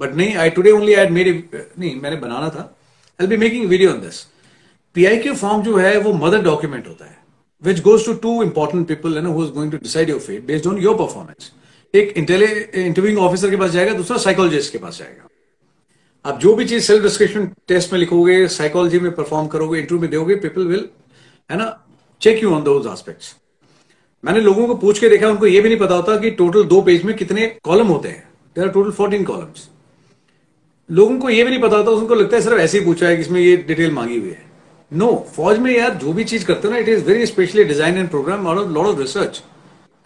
बट 0.00 0.14
नहीं 0.16 0.36
I 0.36 0.50
today 0.50 0.70
only 0.70 0.94
I 0.94 1.08
made 1.08 1.28
नहीं, 1.54 2.00
मैंने 2.02 2.16
बनाना 2.16 2.48
था। 2.48 2.62
I 3.20 3.26
be 3.26 3.36
making 3.36 3.66
video 3.68 3.90
on 3.90 4.00
this 4.00 4.20
PIQ 4.96 5.34
form 5.34 5.62
जो 5.62 5.76
है, 5.76 5.96
वो 5.98 6.12
मदर 6.14 6.42
डॉक्यूमेंट 6.42 6.88
होता 6.88 7.04
है 7.04 7.16
which 7.62 7.82
goes 7.82 8.06
to 8.06 8.12
to 8.24 8.42
important 8.42 8.86
people 8.88 9.20
going 9.20 9.70
to 9.72 9.78
decide 9.78 10.10
your 10.10 10.20
fate 10.20 10.46
based 10.46 10.66
on 10.66 10.78
your 10.78 10.96
performance 10.96 11.52
एक 11.94 12.16
इंटरव्यूइंग 12.16 13.18
ऑफिसर 13.18 13.50
के 13.50 13.56
पास 13.56 13.70
जाएगा, 13.70 13.92
दूसरा 13.94 14.18
साइकोलॉजिस्ट 14.18 14.72
के 14.72 14.78
पास 14.78 14.98
जाएगा। 14.98 15.28
आप 16.24 16.40
जो 16.40 16.54
भी 16.54 16.64
चीज़ 16.64 16.84
सेल्फ 16.84 17.02
डिस्क्रिप्शन 17.02 17.50
टेस्ट 17.68 17.92
में 17.92 18.00
लिखोगे 18.00 18.46
साइकोलॉजी 18.50 18.98
में 18.98 19.14
परफॉर्म 19.14 19.46
करोगे 19.46 19.80
इंटरव्यू 19.80 20.00
में 20.00 20.10
दोगे 20.10 20.34
पीपल 20.36 20.66
विल 20.66 20.88
है 21.50 21.58
ना 21.58 21.72
चेक 22.22 22.42
यू 22.42 22.54
ऑन 22.54 22.62
दोज 22.62 22.86
मैंने 24.24 24.40
लोगों 24.40 24.66
को 24.66 24.74
पूछ 24.76 24.98
के 24.98 25.08
देखा 25.08 25.28
उनको 25.28 25.46
ये 25.46 25.60
भी 25.60 25.68
नहीं 25.68 25.78
पता 25.78 25.94
होता 25.94 26.16
कि 26.16 26.30
टोटल 26.32 26.64
दो 26.64 26.80
पेज 26.82 27.02
में 27.04 27.14
कितने 27.16 27.46
कॉलम 27.64 27.86
होते 27.86 28.08
हैं। 28.08 28.22
There 28.56 28.64
are 28.64 28.70
total 28.72 28.90
fourteen 28.92 29.24
columns 29.24 29.68
लोगों 30.88 31.18
को 31.18 31.30
ये 31.30 31.42
भी 31.44 31.50
नहीं 31.50 31.60
पता 31.60 31.76
होता 31.76 31.90
उनको 31.92 32.14
लगता 32.14 32.36
है 32.36 32.42
सिर्फ़ 32.42 32.58
ऐसे 32.60 32.78
ही 32.78 32.84
पूछा 32.84 33.06
है 33.06 33.16
कि 33.16 33.22
इसमें 33.22 33.40
ये 33.40 33.56
डिटेल 33.58 33.90
मांगी 33.92 34.18
हुई 34.18 34.28
है। 34.28 34.42
नो 34.92 35.06
no, 35.06 35.34
फौज 35.34 35.58
में 35.58 35.70
यार 35.76 35.94
जो 35.94 36.12
भी 36.12 36.24
चीज़ 36.24 36.44
करते 36.46 36.68
हो 36.68 36.72
ना 36.74 36.80
it 36.80 36.88
is 36.88 37.04
very 37.04 37.26
specially 37.26 37.64
design 37.64 37.98
and 37.98 38.08
programme 38.10 38.46
lot 38.48 38.86
of 38.86 38.98
research 39.00 39.42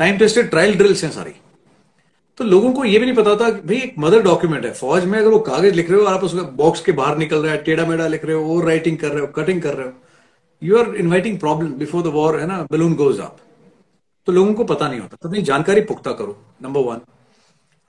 time 0.01 0.19
tested 0.19 0.51
trial 0.51 0.77
drills 0.77 1.05
हैं 1.05 1.11
सारी। 1.12 1.35
तो 2.39 2.45
लोगों 2.45 2.73
को 2.73 2.85
ये 2.85 2.99
भी 2.99 3.07
नहीं 3.07 3.16
पता 3.16 3.35
था 3.37 3.51
कि 3.51 3.66
भाई 3.69 3.77
एक 3.79 3.95
मदर 3.99 4.23
डॉक्यूमेंट 4.23 4.64
है। 4.64 4.73
फौज 4.75 5.05
में 5.05 5.19
अगर 5.19 5.29
वो 5.29 5.39
कागज़ 5.47 5.75
लिख 5.75 5.91
रहे 5.91 6.01
हो 6.01 6.07
और 6.07 6.12
आप 6.12 6.25
उसका 6.25 6.43
बॉक्स 6.57 6.81
के 6.81 6.93
बाहर 6.95 7.19
निकल 7.19 7.43
रहा 7.43 7.53
है 7.53 7.62
टेढ़ा 7.64 7.87
मेढ़ा 7.87 8.07
लिख 8.09 8.25
रहे 8.25 8.37
हो 8.37 8.57
और 8.57 8.66
राइटिंग 8.66 8.99
कर 8.99 9.09
रहे 9.09 9.21
हो 9.21 9.27
कटिंग 9.37 9.62
कर 9.62 9.75
रहे 9.75 9.87
हो 9.87 9.93
you 10.62 10.79
are 10.79 10.95
inviting 10.97 11.39
problem 11.39 11.73
before 11.79 12.03
the 12.03 12.12
war 12.14 12.39
है 12.41 12.47
ना? 12.47 12.66
बलून 12.73 12.95
गोज 12.95 13.21
अप 13.21 13.37
तो 14.29 14.33
लोगों 14.33 14.53
को 14.55 14.64
पता 14.64 14.89
नहीं 14.89 15.01
होता। 15.01 15.16
तो 15.16 15.29
अपनी 15.29 15.43
जानकारी 15.43 15.81
पुख्ता 15.81 16.12
करो 16.12 16.37
नंबर 16.62 16.81
वन 16.83 17.01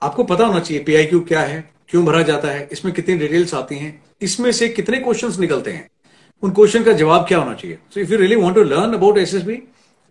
आपको 0.02 0.24
पता 0.24 0.44
होना 0.46 0.60
चाहिए 0.60 0.82
पीआईक्यू 0.84 1.20
क्या 1.22 1.40
है, 1.40 1.58
क्यों 1.88 2.04
भरा 2.04 2.22
जाता 2.22 2.48
है, 2.48 2.68
इसमें 2.72 2.94
कितनी 2.94 3.16
डिटेल्स 3.18 3.52
आती 3.54 3.76
हैं, 3.76 3.90
इसमें 4.22 4.50
से 4.52 4.68
कितने 4.70 4.98
क्वेश्चंस 4.98 5.38
निकलते 5.38 5.72
हैं, 5.72 5.88
उन 6.42 6.50
क्वेश्चन 6.50 6.84
का 6.84 6.92
जवाब 6.94 7.26
क्या 7.28 7.38
होना 7.38 7.54
चाहिए। 7.54 7.78
So 7.90 8.00
if 8.00 8.12
you 8.12 8.18
really 8.18 8.36
want 8.36 8.54
to 8.54 8.62
learn 8.64 8.94
about 8.94 9.18
SSB 9.18 9.62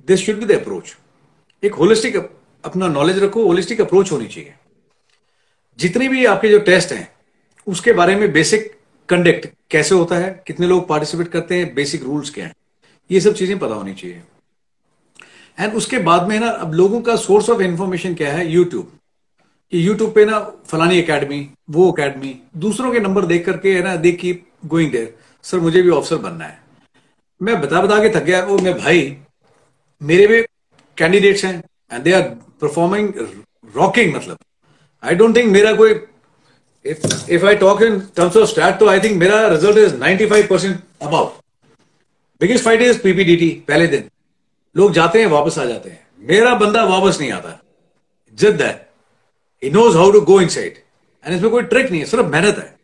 this 0.07 0.25
should 0.25 0.39
be 0.39 0.45
the 0.45 0.59
approach 0.59 0.95
एक 1.63 1.73
होलिस्टिक 1.75 2.15
अपना 2.63 2.87
नॉलेज 2.89 3.23
रखो 3.23 3.45
होलिस्टिक 3.45 3.81
अप्रोच 3.81 4.11
होनी 4.11 4.27
चाहिए। 4.27 4.53
जितने 5.79 6.07
भी 6.09 6.25
आपके 6.27 6.49
जो 6.49 6.59
टेस्ट 6.63 6.93
हैं, 6.93 7.07
उसके 7.67 7.93
बारे 7.93 8.15
में 8.15 8.31
बेसिक 8.31 8.73
कंडक्ट 9.09 9.53
कैसे 9.71 9.95
होता 9.95 10.15
है, 10.17 10.43
कितने 10.47 10.67
लोग 10.67 10.87
पार्टिसिपेट 10.87 11.27
करते 11.29 11.55
हैं 11.55 11.73
बेसिक 11.75 12.03
रूल्स 12.03 12.29
क्या 12.29 12.45
है, 12.45 12.53
ये 13.09 13.21
सब 13.21 13.33
चीज़ें 13.35 13.59
पता 13.59 13.75
होनी 13.75 13.93
चाहिए। 13.93 14.21
एंड 15.59 15.73
उसके 15.75 15.97
बाद 15.99 16.27
में 16.27 16.39
ना, 16.39 16.47
अब 16.47 16.73
लोगों 16.73 17.01
का 17.01 17.15
सोर्स 17.17 17.49
ऑफ़ 17.49 17.61
इंफॉर्मेशन 17.61 18.13
क्या 18.15 18.31
है? 18.33 18.47
यूट्यूब 18.51 18.91
कि 19.73 19.87
यूट्यूब 19.87 20.13
पे 20.13 20.25
ना 20.25 20.39
फलानी 20.67 20.97
एकेडमी 20.97 21.47
वो 21.69 21.89
एकेडमी 21.89 22.35
दूसरों 22.57 22.91
के 22.91 22.99
नंबर 22.99 23.25
देख 23.25 23.45
करके 23.45 23.73
है 23.73 23.83
ना 23.83 23.95
they 23.97 24.11
keep 24.13 24.45
going 24.65 24.91
there 24.91 25.13
sir 25.43 25.59
मुझे 25.59 25.81
भी 25.81 25.89
ऑफिसर 25.89 26.17
बनना 26.17 26.45
है। 26.45 26.57
मैं 27.41 27.59
बता 27.61 27.81
बता 27.81 27.99
के 28.01 28.09
थक 28.15 28.23
गया 28.23 28.43
वो 28.45 28.57
मैं 28.57 28.77
भाई, 28.77 29.17
मेरे 30.01 30.27
भी 30.27 30.41
कैंडिडेट्स 30.97 31.43
हैं 31.45 31.55
and 31.91 32.03
they 32.03 32.11
are 32.13 32.21
performing 32.61 33.13
rocking 33.75 34.15
मतलब। 34.15 34.37
आई 35.03 35.15
डोंट 35.15 35.35
थिंक 35.35 35.51
मेरा 35.51 35.73
कोई 35.73 35.91
if 36.85 37.31
if 37.31 37.45
I 37.45 37.55
talk 37.55 37.81
in 37.83 37.99
terms 38.15 38.37
of 38.37 38.49
stat 38.49 38.79
तो 38.79 38.87
आई 38.89 38.99
थिंक 38.99 39.17
मेरा 39.19 39.47
result 39.47 39.77
is 39.77 39.95
95 39.95 40.47
percent 40.49 40.79
about 41.01 41.25
biggest 42.41 42.65
fight 42.65 42.81
is 42.81 43.01
PPDT 43.03 43.49
पहले 43.67 43.87
दिन। 43.87 44.09
लोग 44.75 44.93
जाते 44.93 45.19
हैं, 45.19 45.27
वापस 45.27 45.59
आ 45.59 45.65
जाते 45.65 45.89
हैं। 45.89 46.07
मेरा 46.19 46.55
बंदा 46.55 46.83
वापस 46.83 47.19
नहीं 47.21 47.31
आता। 47.31 47.61
जिद 48.35 48.61
है। 48.61 48.89
He 49.63 49.69
knows 49.69 49.97
how 49.97 50.11
to 50.11 50.21
go 50.21 50.41
inside 50.47 50.73
and 51.25 51.35
इसमें 51.35 51.51
कोई 51.51 51.63
ट्रिक 51.63 51.91
नहीं 51.91 52.01
है, 52.01 52.07
सिर्फ़ 52.07 52.25
मेहनत 52.25 52.57
है। 52.57 52.79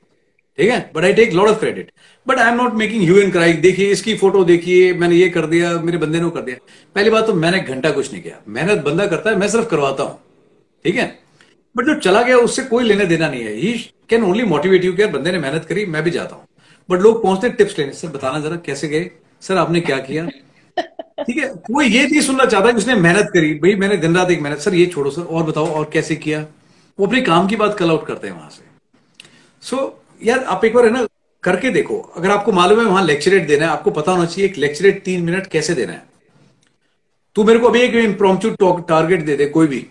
ठीक 0.57 0.69
है? 0.69 0.91
But 0.95 1.03
I 1.03 1.13
take 1.13 1.33
lot 1.33 1.47
of 1.47 1.59
credit 1.59 1.91
but 2.27 2.39
I 2.39 2.51
am 2.51 2.57
not 2.57 2.73
making 2.73 3.03
you 3.03 3.17
an 3.17 3.31
क्राइक 3.31 3.61
देखिए, 3.61 3.91
इसकी 3.91 4.15
फ़ोटो 4.15 4.43
देखिए, 4.43 4.93
मैंने 4.93 5.15
ये 5.15 5.29
कर 5.29 5.45
दिया, 5.45 5.79
मेरे 5.79 5.97
बंदे 5.97 6.19
ने 6.19 6.29
कर 6.29 6.41
दिया। 6.41 6.57
पहली 6.95 7.09
बात 7.09 7.27
तो 7.27 7.33
मैंने 7.33 7.59
घंटा 7.59 7.91
कुछ 7.91 8.13
नहीं 8.13 8.23
किया। 8.23 8.41
मेहनत 8.47 8.77
बंदा 8.77 9.07
करता 9.07 9.29
है, 9.29 9.35
मैं 9.35 9.47
सिर्फ़ 9.47 9.69
करवाता 9.69 10.03
हूँ। 10.03 10.19
ठीक 10.85 10.95
है? 10.95 11.19
बट 11.77 11.85
जो 11.85 11.99
चला 11.99 12.21
गया, 12.21 12.37
उससे 12.37 12.63
कोई 12.63 12.83
लेने 12.83 13.05
देना 13.05 13.29
नहीं 13.29 13.43
है। 13.43 13.53
He 13.53 13.91
can 14.09 14.23
only 14.23 14.43
motivate 14.43 14.85
you 14.85 14.93
कि 14.93 15.05
बंदे 15.05 15.31
ने 15.31 15.39
मेहनत 15.39 15.65
करी, 15.65 15.85
मैं 15.85 16.03
भी 16.03 16.11
जाता 16.11 16.35
हूँ। 16.35 16.45
बट 16.89 16.99
लोग 16.99 17.23
पहुँचते 17.23 17.49
टिप्स 17.49 17.79
लेने। 17.79 17.93
सर, 17.93 18.07
बताना 18.07 18.39
जरा, 18.39 18.55
कैसे 18.55 18.87
गए? 18.87 19.11
सर, 19.41 19.57
आपने 19.57 19.81
क्या 19.81 19.97
किया? 19.97 20.27
ठीक 20.77 21.37
है 21.37 21.47
कोई 21.65 21.87
ये 21.87 22.05
नहीं 22.07 22.21
सुनना 22.21 22.45
चाहता 22.45 22.71
कि 22.71 22.77
उसने 22.77 22.95
मेहनत 22.95 23.29
करी। 23.33 23.53
भाई 23.59 23.75
मैंने 23.75 23.97
दिन 23.97 24.15
रात 24.15 24.31
एक 24.31 24.41
मेहनत 24.41 24.59
सर 24.59 24.73
ये 24.75 24.85
छोड़ो 24.85 25.11
सर 25.11 25.21
और 25.21 25.43
बताओ 25.43 25.67
और 25.69 25.89
कैसे 25.93 26.15
किया? 26.17 26.45
वो 26.99 27.05
अपने 27.07 27.21
काम 27.23 27.47
की 27.47 27.55
बात 27.55 27.77
कल 27.77 27.89
आउट 27.89 28.05
करते 28.07 28.27
हैं 28.27 28.35
वहाँ 28.35 28.49
से। 28.49 28.63
सो 29.63 29.75
so, 29.75 30.27
यार 30.27 30.43
आप 30.45 30.65
एक 30.65 30.73
बार 30.73 30.85
है 30.85 30.91
ना 30.91 31.05
करके 31.43 31.69
देखो। 31.69 31.99
अगर 32.17 32.31
आपको 32.31 32.51
मालूम 32.51 32.79
है 32.79 32.85
वहाँ 32.85 33.03
लेक्चरेट 33.05 33.47
देना 33.47 33.65
है 33.65 33.71
आपको 33.71 33.91
पता 33.91 34.11
होना 34.11 34.25
चाहिए 34.25 34.49
एक 34.49 34.57
लेक्चरेट 34.57 35.03
तीन 35.03 35.23
मिनट 35.23 35.47
कैसे 35.47 35.73
देना 35.73 35.93
है। 35.93 36.03
तू 37.35 37.43
मेरे 37.43 37.59
को 37.59 37.67
अभी 37.67 37.79
एक 37.81 37.95
इम्प्रोम्चू 37.95 38.49
टारगेट 38.61 39.25
दे 39.25 39.35
दे 39.35 39.45
कोई 39.47 39.67
भी। 39.67 39.85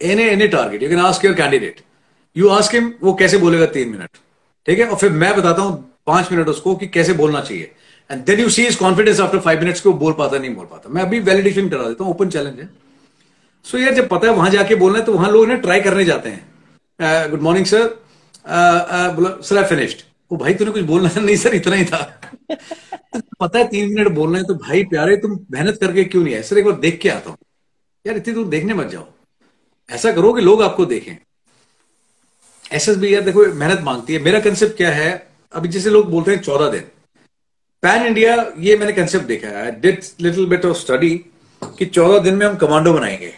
Any 0.00 0.28
any 0.30 0.48
target 0.48 0.82
you 0.82 0.88
can 0.88 1.00
ask 1.00 1.24
your 1.24 1.34
candidate 1.34 1.80
you 2.36 2.48
ask 2.50 2.74
him 2.74 2.92
वो 3.02 3.14
कैसे 3.14 3.38
बोलेगा 3.38 3.66
तीन 3.68 3.88
मिनट 3.88 4.18
ठीक 4.66 4.78
है? 4.78 4.86
और 4.86 4.96
फिर 4.96 5.10
मैं 5.12 5.36
बताता 5.36 5.62
हूँ 5.62 5.76
पाँच 6.06 6.32
मिनट 6.32 6.48
उसको 6.48 6.74
कि 6.76 6.86
कैसे 6.88 7.12
बोलना 7.14 7.40
चाहिए। 7.40 7.70
And 8.10 8.24
then 8.24 8.40
you 8.40 8.48
see 8.50 8.66
is 8.66 8.78
confidence 8.78 9.20
after 9.20 9.38
five 9.40 9.60
minutes 9.60 9.80
को 9.80 9.92
बोल 9.94 10.12
पाता, 10.12 10.38
नहीं 10.38 10.54
बोल 10.54 10.66
पाता। 10.66 10.88
मैं 10.88 11.02
अभी 11.02 11.20
वैलिडेशन 11.20 11.68
करा 11.68 11.88
देता 11.88 12.04
हूँ 12.04 12.12
ओपन 12.12 12.30
चैलेंज 12.30 12.58
है। 12.60 12.68
सो 13.64 13.76
so 13.76 13.82
यार, 13.84 13.94
जब 13.94 14.08
पता 14.08 14.26
है 14.28 14.34
वहाँ 14.34 14.50
जाके 14.50 14.74
बोलना 14.74 14.98
है 14.98 15.04
तो 15.04 15.12
वहाँ 15.12 15.30
लोग 15.30 15.46
ना 15.48 15.54
ट्राई 15.62 15.80
करने 15.80 16.04
जाते 16.04 16.28
हैं। 16.30 17.30
गुड 17.30 17.40
मॉर्निंग 17.42 17.66
सर 17.66 17.82
बोला 19.14 19.30
सर 19.42 19.58
आई 19.58 19.64
फिनिश्ड 19.64 20.02
वो 20.30 20.36
भाई, 20.38 20.54
तूने 20.54 20.70
कुछ 20.70 20.82
बोलना 20.84 21.10
नहीं 21.20 21.36
सर 21.36 21.54
इतना 21.54 21.76
ही 21.76 21.84
था। 21.84 21.98
पता 23.40 23.58
है 23.58 23.66
तीन 23.68 23.88
मिनट 23.88 24.08
बोलना 24.14 24.38
है 24.38 24.44
तो 24.44 24.54
भाई 24.56 24.84
प्यारे, 24.84 25.16
तुम 25.16 25.38
मेहनत 25.52 25.78
करके 25.80 26.04
क्यों 26.04 26.22
नहीं 26.24 26.34
आए? 26.34 26.42
सर 26.42 26.58
एक 26.58 26.64
बार 26.64 26.74
देख 26.80 26.98
के 27.00 27.08
आता 27.08 27.30
हूँ। 27.30 27.38
यार, 28.04 28.16
इतनी 28.16 28.34
दूर 28.34 28.46
देखने 28.48 28.74
मत 28.74 28.86
जाओ। 28.86 29.06
ऐसा 29.88 30.12
करो 30.12 30.32
कि 30.32 30.40
लोग 30.40 30.62
आपको 30.62 30.84
देखें। 30.86 31.16
एस 32.70 32.88
एस 32.88 32.96
बी 32.96 33.14
यार, 33.14 33.22
देखो, 33.22 33.44
मेहनत 33.54 33.80
मांगती 33.84 34.14
है। 34.14 34.22
मेरा 34.22 34.40
कंसेप्ट 34.40 34.76
क्या 34.76 34.90
है? 34.90 35.10
अभी 35.54 35.68
जैसे 35.68 35.90
लोग 35.90 36.10
बोलते 36.10 36.30
हैं, 36.30 36.40
चौदह 36.42 36.70
दिन। 36.70 36.84
पैन 37.82 38.06
इंडिया 38.06 38.52
ये 38.58 38.76
मैंने 38.76 38.92
कंसेप्ट 38.92 39.26
देखा 39.26 39.48
है। 39.48 39.80
Did 39.80 40.00
little 40.20 40.46
bit 40.46 40.64
of 40.64 40.76
study 40.76 41.24
कि 41.64 41.86
चौदह 41.86 42.18
दिन 42.18 42.34
में 42.34 42.46
हम 42.46 42.56
कमांडो 42.56 42.92
बनाएँगे। 42.92 43.34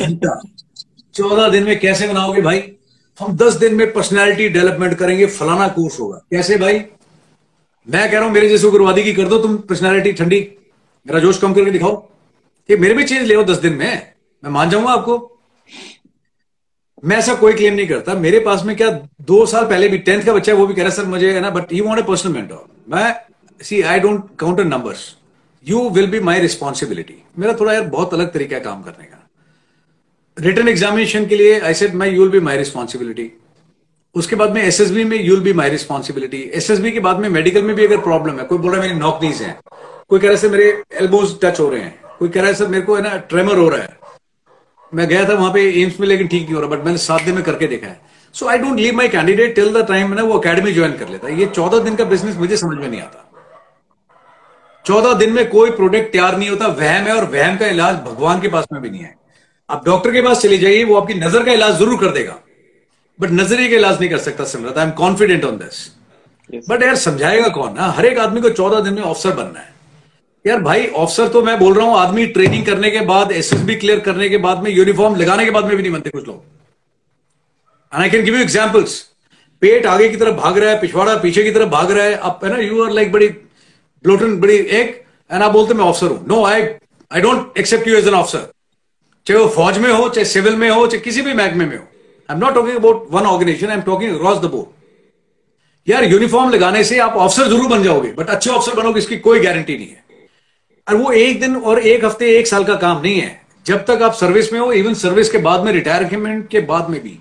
घंटा। 0.00 0.42
चौदह 1.14 1.48
दिन 1.48 1.62
में 1.62 1.80
कैसे 1.80 2.08
बनाओगे 2.08 2.40
भाई? 2.40 2.72
हम 3.20 3.36
दस 3.36 3.52
दिन 3.52 3.74
में 3.74 3.92
पर्सनैलिटी 3.92 4.48
डेवलपमेंट 4.48 4.98
करेंगे, 4.98 5.26
फलाना 5.26 5.68
कोर्स 5.68 6.00
होगा। 6.00 6.16
कैसे 6.16 6.56
भाई? 6.56 6.74
मैं 7.88 8.10
कह 8.10 8.16
रहा 8.16 8.24
हूँ, 8.24 8.32
मेरे 8.32 8.48
जैसे 8.48 8.66
उग्रवादी 8.66 9.04
की 9.04 9.12
कर 9.12 9.28
दो 9.28 9.38
तुम 9.38 9.56
पर्सनैलिटी 9.56 10.12
ठंडी। 10.12 10.40
मेरा 11.06 11.20
जोश 11.20 11.38
कम 11.38 11.54
करके 11.54 11.70
दिखाओ। 11.70 11.96
कि 12.68 12.76
मेरे 12.76 12.94
भी 12.94 13.04
चेंज 13.04 13.22
ले 13.22 13.44
दस 13.44 13.56
दिन 13.56 13.72
में। 13.72 14.12
मैं 14.44 14.50
मान 14.50 14.70
जाऊँगा 14.70 14.90
आपको। 14.90 15.38
मैं 17.02 17.16
ऐसा 17.16 17.34
कोई 17.34 17.52
क्लेम 17.52 17.74
नहीं 17.74 17.86
करता। 17.88 18.14
मेरे 18.16 18.38
पास 18.40 18.62
में 18.64 18.74
क्या 18.76 18.90
दो 19.22 19.44
साल 19.46 19.64
पहले 19.66 19.88
भी 19.88 19.98
टेंथ 19.98 20.22
का 20.24 20.32
बच्चा 20.32 20.52
है, 20.52 20.58
वो 20.58 20.66
भी 20.66 20.74
कह 20.74 20.82
रहा 20.82 20.90
है, 20.90 20.96
सर, 20.96 21.04
मुझे 21.06 21.32
है 21.32 21.40
ना 21.40 21.50
but 21.50 21.72
you 21.72 21.84
want 21.84 21.98
a 21.98 22.02
personal 22.02 22.32
mentor 22.32 22.66
मैं 22.88 23.14
see 23.60 23.80
I 23.82 24.00
don't 24.00 24.24
counter 24.38 24.64
numbers 24.64 25.14
you 25.66 25.88
will 25.90 26.06
be 26.10 26.20
my 26.20 26.40
responsibility 26.40 27.22
मेरा 27.38 27.52
थोड़ा 27.60 27.72
यार 27.72 27.84
बहुत 27.88 28.14
अलग 28.14 28.32
तरीका 28.32 28.56
है 28.56 28.62
काम 28.62 28.82
करने 28.82 29.04
का। 29.04 29.18
रिटर्न 30.36 30.68
एग्जामिनेशन 30.68 31.26
के 31.26 31.36
लिए 31.36 31.58
I 31.60 31.74
said 31.74 31.94
my 31.94 32.10
you'll 32.10 32.30
be 32.30 32.40
my 32.40 32.56
responsibility 32.56 33.30
उसके 34.14 34.36
बाद 34.36 34.52
में 34.52 34.62
एसएसबी 34.62 35.04
में 35.04 35.16
you'll 35.22 35.40
be 35.40 35.52
my 35.52 35.70
responsibility 35.70 36.40
SSB 36.54 36.90
के 36.92 37.00
बाद 37.00 37.18
में 37.18 37.28
मेडिकल 37.28 37.62
में 37.62 37.74
भी 37.76 37.84
अगर 37.86 38.00
प्रॉब्लम 38.00 38.38
है, 38.38 38.44
कोई 38.44 38.58
बोल 38.58 38.72
रहा 38.72 38.80
है, 38.80 38.88
मेरी 38.88 39.00
नॉक 39.00 39.22
नीज 39.22 39.40
है। 39.42 39.56
कोई 40.08 40.18
कह 40.18 40.26
रहा 40.26 40.32
है, 40.32 40.40
सर, 40.40 40.48
मेरे 40.48 40.82
एल्बोज 41.00 41.34
टच 41.42 41.60
हो 41.60 41.68
रहे 41.68 41.80
हैं। 41.80 41.94
कोई 42.18 42.28
कह 42.28 42.40
रहा 42.40 42.50
है, 42.50 42.54
सर, 42.54 42.68
मेरे 42.68 42.82
को, 42.82 42.94
है 42.94 43.02
ना 43.02 43.16
ट्रेमर 43.30 43.58
हो 43.58 43.68
रहा 43.68 43.82
है। 43.82 43.96
मैं 44.92 45.06
गया 45.08 45.28
था 45.28 45.34
वहाँ 45.34 45.52
पे 45.52 45.60
एम्स 45.82 46.00
में 46.00 46.06
लेकिन 46.08 46.28
ठीक 46.28 46.42
नहीं 46.42 46.54
हो 46.54 46.60
रहा 46.60 46.70
बट 46.70 46.84
मैंने 46.84 46.98
सात 46.98 47.22
दिन 47.22 47.34
में 47.34 47.42
करके 47.44 47.66
देखा 47.66 47.86
है। 47.86 48.00
So 48.34 48.46
I 48.48 48.58
don't 48.58 48.78
leave 48.78 48.94
my 48.96 49.08
candidate 49.08 49.54
till 49.54 49.72
the 49.72 49.86
time 49.88 50.12
ना 50.14 50.22
वो 50.22 50.38
अकेडमी 50.38 50.72
ज्वाइन 50.72 50.92
कर 50.98 51.08
लेता। 51.08 51.28
है 51.28 51.38
ये 51.40 51.46
चौदह 51.48 51.78
दिन 51.80 51.96
का 51.96 52.04
बिज़नेस 52.06 52.36
मुझे 52.36 52.56
समझ 52.56 52.78
में 52.78 52.88
नहीं 52.88 53.00
आता। 53.00 53.28
चौदह 54.84 55.12
दिन 55.16 55.32
में 55.32 55.48
कोई 55.50 55.70
प्रोडक्ट 55.72 56.12
तैयार 56.12 56.36
नहीं 56.38 56.48
होता 56.50 56.66
वहम 56.68 57.04
है 57.04 57.14
और 57.14 57.24
वहम 57.32 57.56
का 57.56 57.66
इलाज 57.68 57.96
भगवान 58.04 58.40
के 58.40 58.48
पास 58.48 58.66
में 58.72 58.80
भी 58.82 58.90
नहीं 58.90 59.02
है। 59.02 59.14
आप 59.68 59.84
डॉक्टर 59.86 60.12
के 60.12 60.22
पास 60.22 60.40
चले 60.42 60.58
जाइए 60.58 60.84
वो 60.84 60.96
आपकी 60.96 61.14
नज़र 61.16 61.44
का 61.44 61.52
इलाज 61.52 61.78
ज़रूर 61.78 62.00
कर 62.00 62.12
देगा। 62.12 62.38
बट 63.18 63.30
नज़रिए 63.32 63.68
का 63.68 63.76
इलाज 63.76 64.00
नहीं 64.00 64.10
कर 64.10 64.18
सकता 64.20 64.44
Simrat. 64.46 64.78
I 64.78 64.84
am 64.84 64.90
confident 64.98 65.44
on 65.44 65.56
this 65.58 65.90
but 66.68 66.82
यार 66.82 66.96
समझाएगा 66.98 67.48
कौन 67.50 67.74
ना? 67.74 67.86
हर 67.88 68.06
एक 68.06 68.18
आदमी 68.18 68.40
को 68.40 68.50
चौदह 68.52 68.80
दिन 68.80 68.94
में 68.94 69.02
ऑफिसर 69.02 69.34
बनना 69.34 69.60
है। 69.60 69.70
यार 70.44 70.60
भाई 70.60 70.86
ऑफिसर 70.86 71.28
तो 71.28 71.42
मैं 71.42 71.58
बोल 71.58 71.74
रहा 71.74 71.86
हूँ, 71.86 71.96
आदमी 71.96 72.26
ट्रेनिंग 72.28 72.64
करने 72.66 72.90
के 72.90 73.00
बाद 73.06 73.32
एसएसबी 73.32 73.74
क्लियर 73.74 74.00
करने 74.00 74.28
के 74.28 74.36
बाद 74.38 74.62
में 74.62 74.70
यूनिफॉर्म 74.70 75.16
लगाने 75.16 75.44
के 75.44 75.50
बाद 75.50 75.64
में 75.64 75.76
भी 75.76 75.82
नहीं 75.82 75.92
बनते 75.92 76.10
कुछ 76.10 76.26
लोग। 76.26 76.42
And 77.92 78.02
I 78.02 78.10
can 78.10 78.24
give 78.24 78.34
you 78.36 78.40
examples 78.42 79.00
पेट 79.62 79.86
आगे 79.86 80.08
की 80.08 80.16
तरफ़ 80.16 80.34
भाग 80.36 80.58
रहा 80.58 80.70
है, 80.70 80.80
पिछवाड़ा 80.80 81.16
पीछे 81.16 81.42
की 81.44 81.50
तरफ़ 81.50 81.68
भाग 81.70 81.90
रहा 81.90 82.04
है, 82.04 82.14
अब 82.14 82.40
है 82.44 82.50
ना 82.50 82.58
यू 82.58 82.84
आर 82.84 82.90
लाइक 82.92 83.12
बड़ी 83.12 83.28
ब्लोटन 83.28 84.36
बड़ी 84.40 84.56
एक 84.56 85.04
एंड 85.30 85.42
आप 85.42 85.52
बोलते, 85.52 85.74
मैं 85.74 85.84
ऑफिसर 85.84 86.06
हूँ. 86.06 86.24
No 86.28 86.44
I 86.44 86.62
I 87.10 87.20
don't 87.20 87.58
accept 87.58 87.88
you 87.88 87.96
as 87.96 88.08
an 88.08 88.14
officer 88.14 88.50
चाहे 89.26 89.40
वो 89.40 89.48
फौज 89.50 89.78
में 89.78 89.90
हो, 89.90 90.08
चाहे 90.08 90.24
सिविल 90.26 90.56
में 90.56 90.68
हो, 90.70 90.86
चाहे 90.86 91.00
किसी 91.00 91.22
भी 91.22 91.34
महकमे 91.34 91.64
में 91.64 91.76
हो। 91.76 91.82
I 91.82 92.36
am 92.36 92.44
not 92.44 92.54
talking 92.54 92.76
about 92.76 93.06
one 93.10 93.26
organisation 93.26 93.68
I 93.68 93.76
am 93.76 93.82
talking 93.82 94.14
across 94.14 94.38
the 94.38 94.50
board 94.50 95.90
यार 95.90 96.04
यूनिफॉर्म 96.04 96.50
लगाने 96.50 96.82
से 96.84 96.98
आप 97.00 97.16
ऑफिसर 97.16 97.48
ज़रूर 97.48 97.68
बन 97.68 97.82
जाओगे 97.82 98.12
बट 98.12 98.28
अच्छे 98.30 98.50
ऑफिसर 98.50 98.76
बनोगे, 98.76 98.98
इसकी 98.98 99.16
कोई 99.18 99.40
गारंटी 99.40 99.76
नहीं 99.76 99.88
है। 99.88 100.01
और 100.88 100.96
वो 100.96 101.10
एक 101.12 101.40
दिन 101.40 101.56
और 101.56 101.78
एक 101.78 102.04
हफ़्ते 102.04 102.36
एक 102.38 102.46
साल 102.46 102.64
का 102.64 102.74
काम 102.76 103.00
नहीं 103.02 103.20
है। 103.20 103.40
जब 103.66 103.84
तक 103.86 104.02
आप 104.02 104.12
सर्विस 104.14 104.52
में 104.52 104.58
हो 104.60 104.72
इवन 104.72 104.94
सर्विस 104.94 105.30
के 105.30 105.38
बाद 105.38 105.64
में 105.64 105.72
रिटायरमेंट 105.72 106.48
के 106.50 106.60
बाद 106.70 106.88
में 106.90 107.00
भी 107.02 107.18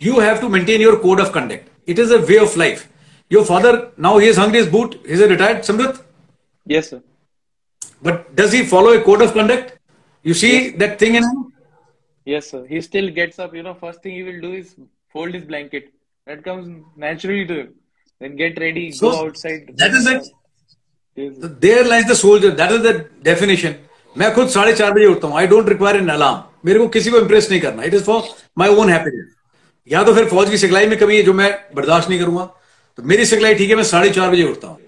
you 0.00 0.20
have 0.20 0.36
to 0.40 0.48
maintain 0.48 0.80
your 0.80 0.96
code 0.96 1.20
of 1.20 1.30
conduct 1.34 1.90
it 1.90 1.98
is 1.98 2.12
a 2.14 2.16
way 2.28 2.38
of 2.38 2.58
life 2.58 2.84
your 3.30 3.44
father 3.44 3.76
now 4.00 4.18
he 4.18 4.28
is 4.28 4.40
hungry 4.40 4.60
is 4.60 4.70
boot 4.70 4.94
is 5.06 5.22
a 5.24 5.26
retired 5.26 5.62
Simrat 5.62 5.98
yes 6.66 6.90
sir 6.90 7.00
but 8.04 8.30
does 8.40 8.54
he 8.54 8.62
follow 8.66 8.94
a 8.94 8.98
code 9.08 9.22
of 9.22 9.34
conduct 9.34 9.72
you 10.24 10.34
see 10.34 10.58
that 10.78 11.00
thing 11.00 11.16
in 11.16 11.44
yes 12.26 12.50
sir 12.50 12.66
he 12.70 12.80
still 12.80 13.08
gets 13.14 13.40
up 13.40 13.54
you 13.54 13.62
know 13.62 13.72
first 13.80 14.04
thing 14.04 14.16
he 14.16 14.22
will 14.22 14.40
do 14.40 14.52
is 14.54 14.68
fold 15.12 15.34
his 15.34 15.46
blanket 15.46 15.90
that 16.26 16.44
comes 16.44 16.66
naturally 17.04 17.44
to 17.44 17.54
him 17.54 17.66
then 18.20 18.36
get 18.36 18.58
ready 18.58 18.90
go 19.00 19.10
outside 19.16 19.70
that 19.82 20.00
is 20.00 20.10
it 20.10 20.32
Sir. 21.20 21.48
There 21.60 21.86
lies 21.86 22.06
the 22.06 22.14
soldier 22.14 22.50
that 22.60 22.72
is 22.72 22.82
the 22.82 23.04
definition 23.24 23.74
मैं 24.16 24.32
खुद 24.34 24.48
साढ़े 24.48 24.72
चार 24.74 24.92
बजे 24.92 25.06
उठता 25.06 25.28
हूँ। 25.28 25.36
I 25.38 25.46
don't 25.46 25.68
require 25.68 25.96
an 25.96 26.08
alarm 26.10 26.42
मेरे 26.66 26.78
को 26.78 26.86
किसी 26.94 27.10
को 27.10 27.18
इंप्रेस 27.18 27.50
नहीं 27.50 27.60
करना। 27.60 27.82
It 27.82 27.94
is 27.94 28.02
for 28.04 28.22
my 28.58 28.68
own 28.76 28.90
happiness 28.90 29.26
या 29.90 30.02
तो 30.04 30.14
फिर 30.14 30.24
फौज 30.28 30.50
की 30.50 30.58
सिखलाई 30.58 30.86
में 30.86 30.98
कमी 30.98 31.16
है 31.16 31.22
जो 31.22 31.32
मैं 31.34 31.50
बर्दाश्त 31.76 32.08
नहीं 32.08 32.20
करूँगा। 32.20 32.44
तो 32.98 33.02
मेरी 33.04 33.24
सिखलाई 33.26 33.54
ठीक 33.54 33.70
है, 33.70 33.76
मैं 33.76 33.84
साढ़े 33.84 34.10
चार 34.10 34.30
बजे 34.30 34.44
उठता 34.44 34.68
हूँ। 34.68 34.78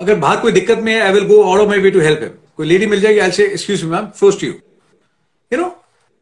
अगर 0.00 0.14
बाहर 0.16 0.36
कोई 0.40 0.52
दिक्कत 0.52 0.78
में 0.78 1.00
I 1.00 1.12
will 1.12 1.26
go 1.26 1.42
out 1.42 1.60
of 1.60 1.68
my 1.68 1.78
way 1.80 1.90
to 1.90 2.00
help 2.00 2.22
him 2.22 2.30
कोई 2.56 2.66
लेडी 2.66 2.86
मिल 2.86 3.00
जाएगी 3.00 3.18
I 3.20 3.30
say 3.32 3.44
excuse 3.46 3.84
me 3.84 3.90
ma'am 3.90 4.06
first 4.20 4.44
you 4.44 4.52
you 5.52 5.58
know 5.58 5.68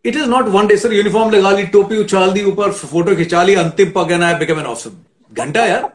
it 0.05 0.17
is 0.17 0.27
not 0.29 0.49
one 0.49 0.67
day 0.67 0.77
sir 0.77 0.93
uniform 0.93 1.31
लगा 1.31 1.51
ली, 1.51 1.63
टोपी 1.67 1.97
उछाल 1.97 2.33
दी, 2.33 2.43
ऊपर 2.45 2.71
फ़ोटो 2.73 3.17
खिंचा 3.17 3.43
ली, 3.43 3.55
अंतिम 3.57 3.91
पगना 3.97 4.29
है 4.29 4.39
बिकम 4.39 4.61
एन 4.61 4.67
ऑफिसर 4.67 5.43
घंटा 5.45 5.65
यार। 5.67 5.89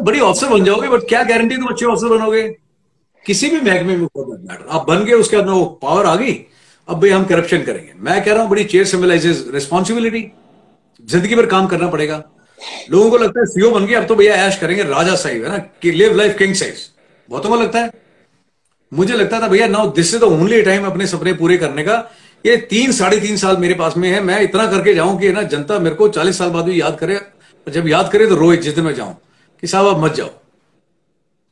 बड़ी 0.00 0.20
ऑफिसर 0.20 0.48
बन 0.48 0.64
जाओगे 0.64 0.88
बट 0.88 1.08
क्या 1.08 1.22
गारंटी 1.22 1.56
तुम 1.56 1.66
अच्छे 1.66 1.86
ऑफिसर 1.86 2.08
बनोगे? 2.08 2.42
किसी 3.26 3.48
भी 3.50 3.60
महकमे 3.60 3.96
में 3.96 4.06
matter. 4.06 4.68
आप 4.70 4.86
बन 4.88 5.04
गए, 5.04 5.12
उसके 5.12 5.36
अंदर 5.36 5.52
वो 5.52 5.64
पावर 5.64 6.06
आ 6.06 6.16
गई, 6.16 6.32
अब 6.88 7.00
भाई 7.00 7.10
हम 7.10 7.24
करप्शन 7.24 7.62
करेंगे। 7.62 7.92
मैं 7.98 8.24
कह 8.24 8.32
रहा 8.32 8.42
हूँ, 8.42 8.50
बड़ी 8.50 8.64
चेयर 8.64 8.84
सिंबलाइजेस 8.84 9.44
रिस्पॉन्सिबिलिटी 9.54 10.32
ज़िंदगी 11.08 11.34
भर 11.34 11.46
काम 11.46 11.66
करना 11.66 11.88
पड़ेगा। 11.88 12.22
लोगों 12.90 13.10
को 13.10 13.16
लगता 13.16 13.40
है 13.40 13.46
सीओ 13.46 13.70
बन 13.70 13.86
गए 13.86 13.94
अब 13.94 14.06
तो 14.06 14.14
भैया 14.14 14.34
ऐश 14.34 14.58
करेंगे, 14.58 14.82
राजा 14.82 15.14
साहिब, 15.14 15.44
है 15.44 15.50
ना? 15.50 15.58
कि 15.58 15.90
लिव 15.90 16.16
लाइफ 16.16 16.38
किंग 16.38 16.54
साइज़ 16.54 16.88
बहुतों 17.30 17.50
को 17.50 17.56
लगता 17.56 17.78
है। 17.78 17.90
मुझे 18.94 19.14
लगता 19.14 19.40
था, 19.40 19.48
भैया 19.48 19.66
now 19.66 19.92
this 19.92 20.14
is 20.14 20.20
the 20.20 20.24
only 20.24 20.62
time 20.62 20.86
अपने 20.86 21.06
सपने 21.06 21.32
पूरे 21.32 21.56
करने 21.56 21.82
का। 21.82 22.10
ये 22.46 22.56
तीन, 22.56 22.92
साढ़े 22.92 23.20
तीन 23.20 23.36
साल 23.36 23.56
मेरे 23.56 23.74
पास 23.74 23.96
में 23.96 24.10
है। 24.10 24.20
मैं 24.20 24.40
इतना 24.40 24.66
करके 24.66 24.94
जाऊँ 24.94 25.18
कि 25.20 25.32
ना, 25.32 25.42
जनता 25.42 25.78
मेरे 25.78 25.96
को 25.96 26.08
चालीस 26.08 26.38
साल 26.38 26.50
बाद 26.50 26.64
भी 26.64 26.80
याद 26.80 26.98
करे। 26.98 27.20
जब 27.70 27.88
याद 27.88 28.10
करे 28.12 28.26
तो 28.26 28.34
रोए, 28.34 28.56
जिस 28.56 28.74
दिन 28.74 28.84
मैं 28.84 28.94
जाऊँ। 28.94 29.16
कि 29.62 29.66
साहब, 29.66 29.86
आप 29.86 29.98
मत 29.98 30.14
जाओ। 30.14 30.28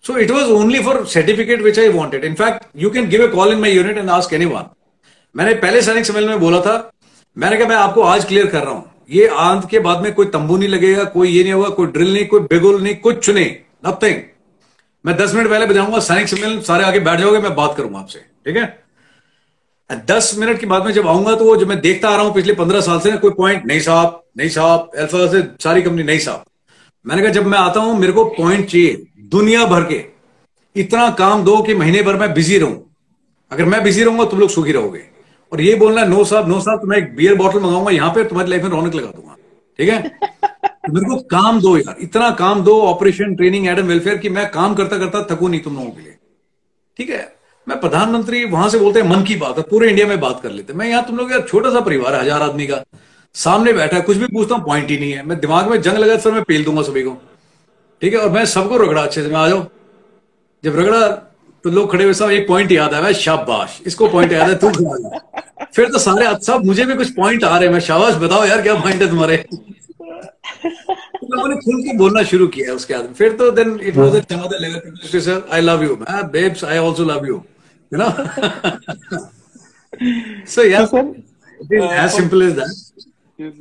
So 0.04 0.16
it 0.18 0.30
was 0.30 0.50
only 0.52 0.82
for 0.82 1.04
certificate 1.08 1.62
which 1.62 1.78
I 1.78 1.88
wanted 1.90 2.24
in fact 2.24 2.66
you 2.76 2.90
can 2.90 3.08
give 3.08 3.22
a 3.22 3.28
call 3.28 3.52
in 3.52 3.60
my 3.60 3.72
unit 3.72 3.98
and 3.98 4.10
ask 4.10 4.32
any 4.34 4.46
मैंने 4.46 5.54
पहले 5.56 5.80
सैनिक 5.82 6.06
सम्मेलन 6.06 6.28
में 6.28 6.40
बोला 6.40 6.60
था। 6.60 6.74
मैंने 7.36 7.56
कहा, 7.56 7.68
मैं 7.68 7.76
आपको 7.76 8.02
आज 8.02 8.24
क्लियर 8.24 8.46
कर 8.46 8.62
रहा 8.62 8.72
हूँ। 8.72 8.90
ये 9.10 9.26
आंत 9.28 9.68
के 9.70 9.78
बाद 9.80 10.02
में 10.02 10.12
कोई 10.14 10.26
तंबू 10.28 10.56
नहीं 10.56 10.68
लगेगा, 10.68 11.04
कोई 11.06 11.28
ये 11.28 11.42
नहीं 11.42 11.52
होगा, 11.52 11.68
कोई 11.70 11.86
ड्रिल 11.88 12.12
नहीं, 12.12 12.26
कोई 12.26 12.40
बिगुल 12.42 12.82
नहीं, 12.82 12.94
कुछ 12.96 13.28
नहीं 13.30 13.50
नथिंग 13.86 14.22
मैं 15.04 15.16
दस 15.16 15.34
मिनट 15.34 15.48
पहले 15.50 15.66
बजाऊँगा, 15.66 15.98
सैनिक 16.00 16.28
सम्मेलन, 16.28 16.60
सारे 16.62 16.84
आगे 16.84 17.00
बैठ 17.00 17.18
जाओगे, 17.20 17.38
मैं 17.38 17.54
बात 17.54 17.76
करूँगा 17.76 17.98
आपसे। 17.98 18.18
ठीक 18.18 18.56
है? 18.56 18.64
दस 19.90 20.32
मिनट 20.38 20.58
के 20.60 20.66
बाद 20.66 20.84
में 20.84 20.92
जब 20.92 21.06
आऊँगा 21.08 21.34
तो 21.34 21.56
जो 21.56 21.66
मैं 21.66 21.80
देखता 21.80 22.08
आ 22.08 22.16
रहा 22.16 22.24
हूँ, 22.24 22.34
पिछले 22.34 22.52
पंद्रह 22.54 22.80
साल 22.80 23.00
से 23.00 23.16
कोई 23.18 23.30
पॉइंट 23.32 23.66
नहीं 23.66 23.80
साहब 23.80 24.22
नहीं 24.38 24.48
साहब 24.48 24.90
अल्फ़ा 24.98 25.26
से 25.32 25.42
सारी 25.62 25.82
कंपनी 25.82 26.02
नहीं 26.02 26.18
साहब. 26.18 26.44
मैंने 27.06 27.22
कहा, 27.22 27.30
जब 27.32 27.46
मैं 27.46 27.58
आता 27.58 27.80
हूँ, 27.80 27.98
मेरे 27.98 28.12
को 28.12 28.24
पॉइंट 28.26 28.66
चाहिए, 28.66 29.02
दुनिया 29.30 29.64
भर 29.66 29.84
के। 29.84 30.04
इतना 30.76 31.08
काम 31.10 31.44
दो 31.44 31.60
कि 31.62 31.74
महीने 31.74 32.02
भर 32.02 32.16
मैं 32.16 32.32
बिज़ी 32.34 32.58
रहूँ। 32.58 32.82
अगर 33.50 33.64
मैं 33.64 33.82
बिज़ी 33.84 34.02
रहूँगा, 34.04 34.24
तुम 34.24 34.40
लोग 34.40 34.50
सुखी 34.50 34.72
रहोगे। 34.72 35.02
और 35.52 35.60
ये 35.60 35.74
बोलना 35.74 36.04
नो 36.04 36.24
साहब 36.24 36.48
नो 36.48 36.60
साहब 36.60 36.80
तो 36.80 36.86
मैं 36.86 36.96
एक 36.98 37.14
बियर 37.16 37.34
बॉटल 37.34 37.60
मंगाऊँगा, 37.60 37.90
यहाँ 37.90 38.10
पे 38.10 38.24
तुम्हारी 38.24 38.50
लाइफ 38.50 38.62
में 38.62 38.70
रौनक 38.70 38.94
लगा 38.94 39.10
दूँगा। 39.10 39.36
ठीक 39.78 39.88
है? 39.88 40.02
तो 40.02 40.92
मेरे 40.92 41.06
को 41.06 41.16
काम 41.28 41.60
दो 41.60 41.76
यार, 41.76 41.96
इतना 42.00 42.30
काम 42.34 42.62
दो 42.64 42.80
ऑपरेशन 42.82 43.34
ट्रेनिंग 43.36 43.66
एडम 43.68 43.86
वेलफेयर 43.86 44.18
की 44.18 44.28
मैं 44.28 44.48
काम 44.50 44.74
करता 44.74 44.98
करता 44.98 45.22
थकू 45.30 45.48
नहीं 45.48 45.60
तुम 45.60 45.74
लोगों 45.74 45.90
के 45.90 46.02
लिए। 46.02 46.16
ठीक 46.96 47.10
है? 47.10 47.34
मैं 47.66 47.80
प्रधानमंत्री, 47.80 48.44
वहाँ 48.44 48.68
से 48.68 48.78
बोलते 48.78 49.00
हैं, 49.00 49.08
मन 49.08 49.22
की 49.22 49.36
बात 49.36 49.58
है 49.58 49.64
पूरे 49.70 49.88
इंडिया 49.90 50.06
में 50.06 50.18
बात 50.20 50.40
कर 50.42 50.50
लेते 50.50 50.72
मैं 50.72 50.88
यहाँ 50.88 51.04
तुम 51.06 51.16
लोग 51.16 51.32
यार 51.32 51.40
छोटा 51.42 51.70
सा 51.70 51.80
परिवार 51.80 52.14
है, 52.14 52.20
हज़ार 52.20 52.42
आदमी 52.42 52.66
का। 52.66 52.82
सामने 53.36 53.72
बैठा 53.72 53.96
है 53.96 54.02
कुछ 54.02 54.16
भी 54.16 54.26
पूछता 54.26 54.54
हूँ 54.54 54.64
पॉइंट 54.64 54.90
ही 54.90 54.98
नहीं 54.98 55.12
है। 55.12 55.22
मैं 55.26 55.38
दिमाग 55.40 55.70
में 55.70 55.80
जंग 55.82 55.96
लगा 55.98 56.16
सर 56.18 56.32
मैं 56.32 56.42
पेल 56.44 56.64
दूँगा 56.64 56.82
सभी 56.82 57.02
को। 57.02 57.16
ठीक 58.02 58.14
है? 58.14 58.18
और 58.20 58.30
मैं 58.30 58.44
सबको 58.46 58.76
रगड़ा 58.76 59.02
अच्छे 59.02 59.22
से 59.22 59.28
मैं 59.28 59.36
आ 59.36 59.48
जाओ 59.48 59.66
जब 60.64 60.78
रगड़ा 60.78 61.06
तो 61.64 61.70
लोग 61.70 61.90
खड़े 61.92 62.04
हुए 62.04 62.14
सब 62.14 62.30
एक 62.30 62.46
पॉइंट 62.48 62.72
याद 62.72 62.94
आया 62.94 63.12
शाबाश 63.20 63.80
इसको 63.86 64.08
पॉइंट 64.08 64.32
याद 64.32 64.48
है 64.48 64.54
तू 64.58 64.70
फिर 65.74 65.88
तो 65.90 65.98
सारे 65.98 66.26
सब 66.44 66.64
मुझे 66.64 66.84
भी 66.84 66.94
कुछ 66.94 67.10
पॉइंट 67.14 67.44
आ 67.44 67.56
रहे 67.56 67.66
हैं 67.66 67.72
मैं 67.72 67.80
शाबाश 67.86 68.14
बताओ 68.22 68.44
यार 68.46 68.62
क्या 68.62 68.74
पॉइंट 68.80 69.02
है 69.02 69.08
तुम्हारे? 69.08 69.36
तो 69.36 71.26
लोगों 71.26 71.48
ने 71.48 71.56
खुल 71.56 71.82
के 71.82 71.96
बोलना 71.98 72.22
शुरू 72.30 72.46
किया 72.48 72.74
उसके 72.74 72.94
बाद। 72.94 73.14
फिर 73.18 73.32
तो 73.36 73.50
then 73.50 73.78
it 73.82 73.96
was 73.96 74.14
another 74.16 74.60
level 74.60 75.20
sir 75.20 75.48
I 75.52 75.60
love 75.60 75.82
you 75.84 75.96
babes 76.32 76.64
I 76.64 76.78
also 76.78 77.04
love 77.04 77.26
you 77.26 77.42
you 77.92 77.98
know 77.98 78.08
so 80.54 80.64
यार 80.64 80.82
it 80.84 81.72
is 81.72 81.82
as 81.82 82.10
simple 82.16 82.42
as 82.42 82.52
that 82.58 83.04
Yes. 83.36 83.54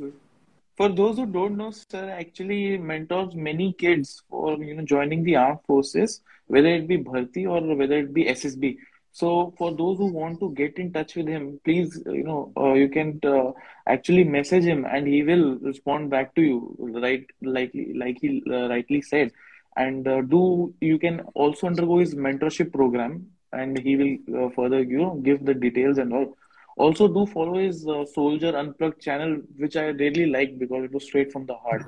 For 0.76 0.88
those 0.90 1.16
who 1.16 1.26
don't 1.26 1.56
know, 1.56 1.70
sir, 1.70 2.10
actually 2.10 2.76
mentors 2.78 3.34
many 3.34 3.72
kids 3.72 4.22
for 4.28 4.56
you 4.62 4.74
know 4.74 4.84
joining 4.84 5.22
the 5.24 5.36
armed 5.36 5.60
forces, 5.66 6.20
whether 6.46 6.68
it 6.68 6.86
be 6.86 6.98
Bharti 6.98 7.46
or 7.48 7.74
whether 7.74 7.98
it 7.98 8.12
be 8.12 8.24
SSB. 8.24 8.78
So 9.12 9.54
for 9.56 9.74
those 9.74 9.96
who 9.98 10.06
want 10.06 10.40
to 10.40 10.50
get 10.52 10.78
in 10.78 10.92
touch 10.92 11.14
with 11.16 11.28
him, 11.28 11.60
please 11.64 12.02
you 12.06 12.24
know 12.24 12.52
uh, 12.56 12.74
you 12.74 12.88
can 12.88 13.20
uh, 13.24 13.52
actually 13.86 14.24
message 14.24 14.64
him 14.64 14.84
and 14.84 15.06
he 15.06 15.22
will 15.22 15.56
respond 15.58 16.10
back 16.10 16.34
to 16.34 16.42
you, 16.42 16.76
right? 16.78 17.26
Like 17.42 17.72
like 17.94 18.18
he 18.20 18.42
uh, 18.50 18.68
rightly 18.68 19.00
said, 19.02 19.32
and 19.76 20.06
uh, 20.06 20.20
do 20.22 20.74
you 20.80 20.98
can 20.98 21.20
also 21.34 21.66
undergo 21.68 21.98
his 21.98 22.14
mentorship 22.14 22.72
program, 22.72 23.30
and 23.52 23.78
he 23.78 23.96
will 23.96 24.44
uh, 24.44 24.50
further 24.50 24.82
you 24.82 24.98
know 24.98 25.14
give 25.16 25.44
the 25.44 25.54
details 25.54 25.98
and 25.98 26.12
all. 26.12 26.36
Also, 26.76 27.08
do 27.08 27.24
follow 27.26 27.58
his 27.58 27.86
uh, 27.88 28.04
Soldier 28.04 28.50
Unplugged 28.54 29.00
channel, 29.00 29.30
which 29.56 29.76
I 29.76 29.84
really 30.00 30.26
like 30.26 30.58
because 30.58 30.84
it 30.84 30.92
was 30.92 31.04
straight 31.04 31.32
from 31.32 31.46
the 31.46 31.54
heart. 31.54 31.86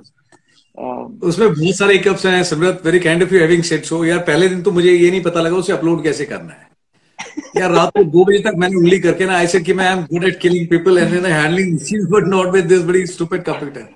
Um, 0.77 1.19
उसमें 1.23 1.49
बहुत 1.49 1.75
सारे 1.75 1.93
hiccups 1.93 2.25
हैं 2.25 2.43
Simrat 2.43 2.81
very 2.85 2.99
kind 2.99 3.23
of 3.23 3.33
you 3.33 3.39
having 3.41 3.63
said 3.63 3.83
so 3.83 4.03
यार 4.05 4.19
पहले 4.29 4.49
दिन 4.49 4.61
तो 4.63 4.71
मुझे 4.71 4.91
ये 4.91 5.09
नहीं 5.11 5.21
पता 5.23 5.41
लगा 5.41 5.55
उसे 5.55 5.73
अपलोड 5.73 6.03
कैसे 6.03 6.25
करना 6.25 6.53
है। 6.53 6.67
यार 7.57 7.71
रात 7.71 7.91
को 7.97 8.03
दो 8.15 8.23
बजे 8.25 8.39
तक 8.47 8.57
मैंने 8.57 8.75
उंगली 8.77 8.99
करके 8.99 9.25
ना 9.25 9.41
ऐसे 9.41 9.59
कि 9.59 9.73
मैं 9.73 9.85
I 9.87 9.97
am 9.97 10.03
good 10.11 10.23
at 10.25 10.39
killing 10.39 10.67
people 10.67 10.97
and 10.97 11.25
handling 11.25 11.73
machine 11.73 12.05
but 12.11 12.27
not 12.27 12.53
with 12.53 12.65
this 12.65 12.83
बड़ी 12.89 13.05
स्टूपिड 13.07 13.43
कंप्यूटर 13.49 13.87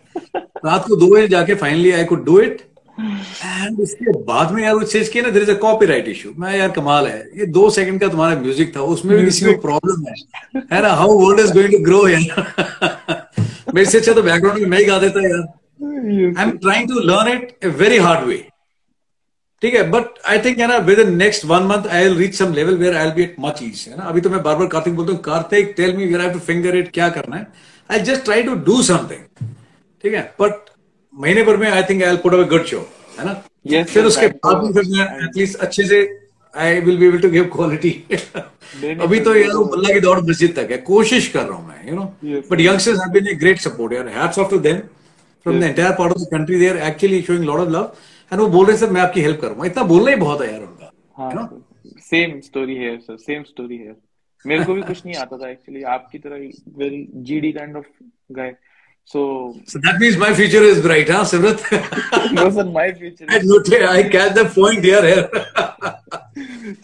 रात 0.66 0.86
को 0.88 0.96
दो 0.96 1.08
बजे 1.16 1.28
जाके 1.28 1.56
finally 1.64 1.92
I 1.92 2.04
could 2.14 2.26
do 2.26 2.40
it 2.40 2.62
and 3.00 3.80
उसके 3.82 4.12
बाद 4.24 4.52
में 4.52 4.62
यार 4.64 4.74
वो 4.76 4.84
चीज़ 4.84 5.12
की 5.12 5.22
ना 5.22 5.30
there 5.30 5.44
is 5.44 5.52
a 5.52 5.58
copyright 5.60 6.08
issue 6.08 6.34
मैं 6.38 6.56
यार 6.58 6.72
कमाल 6.72 7.08
है। 7.08 7.20
ये 7.38 7.46
दो 7.56 7.70
सेकंड 7.78 8.02
का 8.02 8.08
तुम्हारा 8.08 8.40
म्यूज़िक 8.42 8.76
था 8.76 8.82
उसमें 8.96 9.18
भी 9.18 9.26
किसी 9.26 9.46
को 9.46 9.54
प्रॉब्लम 9.62 10.06
है। 10.08 10.14
है 10.74 10.82
ना? 10.82 10.90
How 10.90 11.18
world 11.20 11.40
is 11.40 11.54
going 11.54 11.72
to 11.72 11.80
grow 11.84 12.08
यार? 12.08 13.32
मेरे 13.76 13.90
से 13.90 13.98
अच्छा 13.98 14.14
तो 14.14 14.22
बैकग्राउंड 14.24 14.60
में 14.60 14.68
मैं 14.70 14.78
ही 14.78 14.86
गा 14.86 14.98
देता 15.00 15.28
यार। 15.28 15.44
I 16.40 16.44
am 16.44 16.58
trying 16.58 16.88
to 16.90 17.00
learn 17.10 17.32
it 17.32 17.58
a 17.64 17.70
very 17.82 17.98
hard 17.98 18.26
way 18.28 18.38
ठीक 19.62 19.74
है? 19.74 19.90
बट 19.92 20.20
आई 20.30 20.40
थिंक 20.46 20.60
है 20.60 20.68
ना 20.68 20.78
within 21.00 21.16
next 21.18 21.46
one 21.46 21.64
month 21.68 21.88
I 21.92 22.04
will 22.04 22.18
reach 22.18 22.36
some 22.36 22.54
level 22.54 22.78
where 22.78 22.96
I 22.96 23.06
will 23.06 23.14
be 23.16 23.24
at 23.24 23.36
much 23.40 23.60
ease 23.64 23.86
है 23.90 23.98
ना? 23.98 24.04
अभी 24.04 24.22
तो 24.22 24.30
मैं 24.30 24.42
बार 24.44 24.56
बार 24.56 24.68
कार्तिक 24.68 24.96
बोलता 24.96 25.14
हूँ 25.14 25.22
Kartik 25.24 25.74
tell 25.78 25.96
me 25.98 26.06
where 26.06 26.22
I 26.22 26.30
to 26.30 26.40
finger 26.50 26.78
it 26.78 26.92
क्या 26.94 27.10
करना 27.18 27.36
है? 27.36 27.48
I 27.90 28.00
just 28.12 28.24
try 28.26 28.44
to 28.44 28.56
do 28.70 28.82
something 28.84 29.48
ठीक 30.04 30.14
है? 30.14 30.24
बट 30.42 30.70
महीने 31.14 31.44
भर 31.44 31.58
में 31.58 31.70
I 31.70 31.84
think 31.84 32.04
I 32.04 32.18
put 32.18 32.34
up 32.34 32.48
good 32.50 32.66
show 32.66 32.78
है 33.20 33.26
ना? 33.26 33.42
Yes, 33.68 33.88
फिर 33.90 34.06
उसके 34.06 34.28
बाद 34.28 34.64
was- 34.64 34.74
फिर 34.74 34.84
मैं 34.90 35.06
एटलीस्ट 35.26 35.60
अच्छे 35.60 35.84
से 35.88 36.00
I 36.54 36.80
will 36.80 36.98
be 36.98 37.06
able 37.08 37.20
to 37.20 37.30
give 37.30 37.46
quality 37.54 37.92
अभी 39.02 39.20
तो 39.20 39.36
यार 39.36 39.52
वो 39.54 39.64
बल्ला 39.66 39.94
की 39.94 40.00
दौड़ 40.00 40.20
मस्जिद 40.22 40.56
तक 40.56 40.72
है 40.72 40.78
कोशिश 40.90 41.28
कर 41.28 41.46
रहा 41.46 41.58
हूँ 41.58 41.68
मैं 41.68 41.90
you 41.90 41.96
know 41.96 42.04
but 42.52 42.60
youngsters 42.62 43.00
have 43.00 43.12
been 43.14 43.28
a 43.28 43.34
great 43.44 43.60
support 43.62 43.94
यार। 43.94 44.08
Hats 44.18 44.40
off 44.40 44.50
to 44.50 44.60
them 44.60 44.78
from 45.46 45.60
the 45.60 45.64
entire 45.64 45.92
part 45.92 46.14
of 46.14 46.22
the 46.22 46.28
country 46.32 46.60
they 46.60 46.70
are 46.70 46.78
actually 46.88 47.22
showing 47.22 47.44
lot 47.46 47.60
of 47.60 47.70
love 47.70 47.94
and 48.32 48.42
वो 48.42 48.48
बोल 48.48 48.66
रहे 48.66 48.78
सर 48.78 48.90
मैं 48.90 49.02
आपकी 49.02 49.22
हेल्प 49.22 49.42
करूँगा 49.42 49.66
इतना 49.66 49.84
बोलना 49.84 50.12
ही 50.12 50.18
बहुत 50.18 50.42
है 50.42 50.52
यार 50.54 50.62
उनका 50.62 50.92
सेम 52.02 52.40
स्टोरी 52.42 52.76
है 52.76 52.98
सर 52.98 53.18
सेम 53.20 53.44
स्टोरी 53.44 53.78
है 53.78 53.96
मेरे 54.46 54.64
को 54.66 54.74
भी 54.74 54.82
कुछ 54.82 55.06
नहीं 55.06 55.16
आता 55.16 55.38
था 55.38 55.50
एक्चुअली 55.50 55.84
आपकी 55.90 56.18
तरह 56.20 56.38
very 56.78 57.06
GD 57.24 57.52
kind 57.52 57.76
of 57.78 57.86
guy 58.32 58.56
so 59.08 59.22
So 59.68 59.80
that 59.80 60.00
means 60.00 60.18
my 60.18 60.34
future 60.34 60.64
is 60.64 60.82
bright, 60.82 61.10
huh, 61.10 61.24
Simrat? 61.26 61.64
No 62.34 62.50
sir 62.52 62.70
my 62.72 62.92
future 63.00 63.26
I 63.30 63.40
noted, 63.44 63.84
I 63.84 64.04
catch 64.10 64.34
the 64.36 64.46
point 64.56 64.84
here. 64.84 65.04
here. 65.06 65.30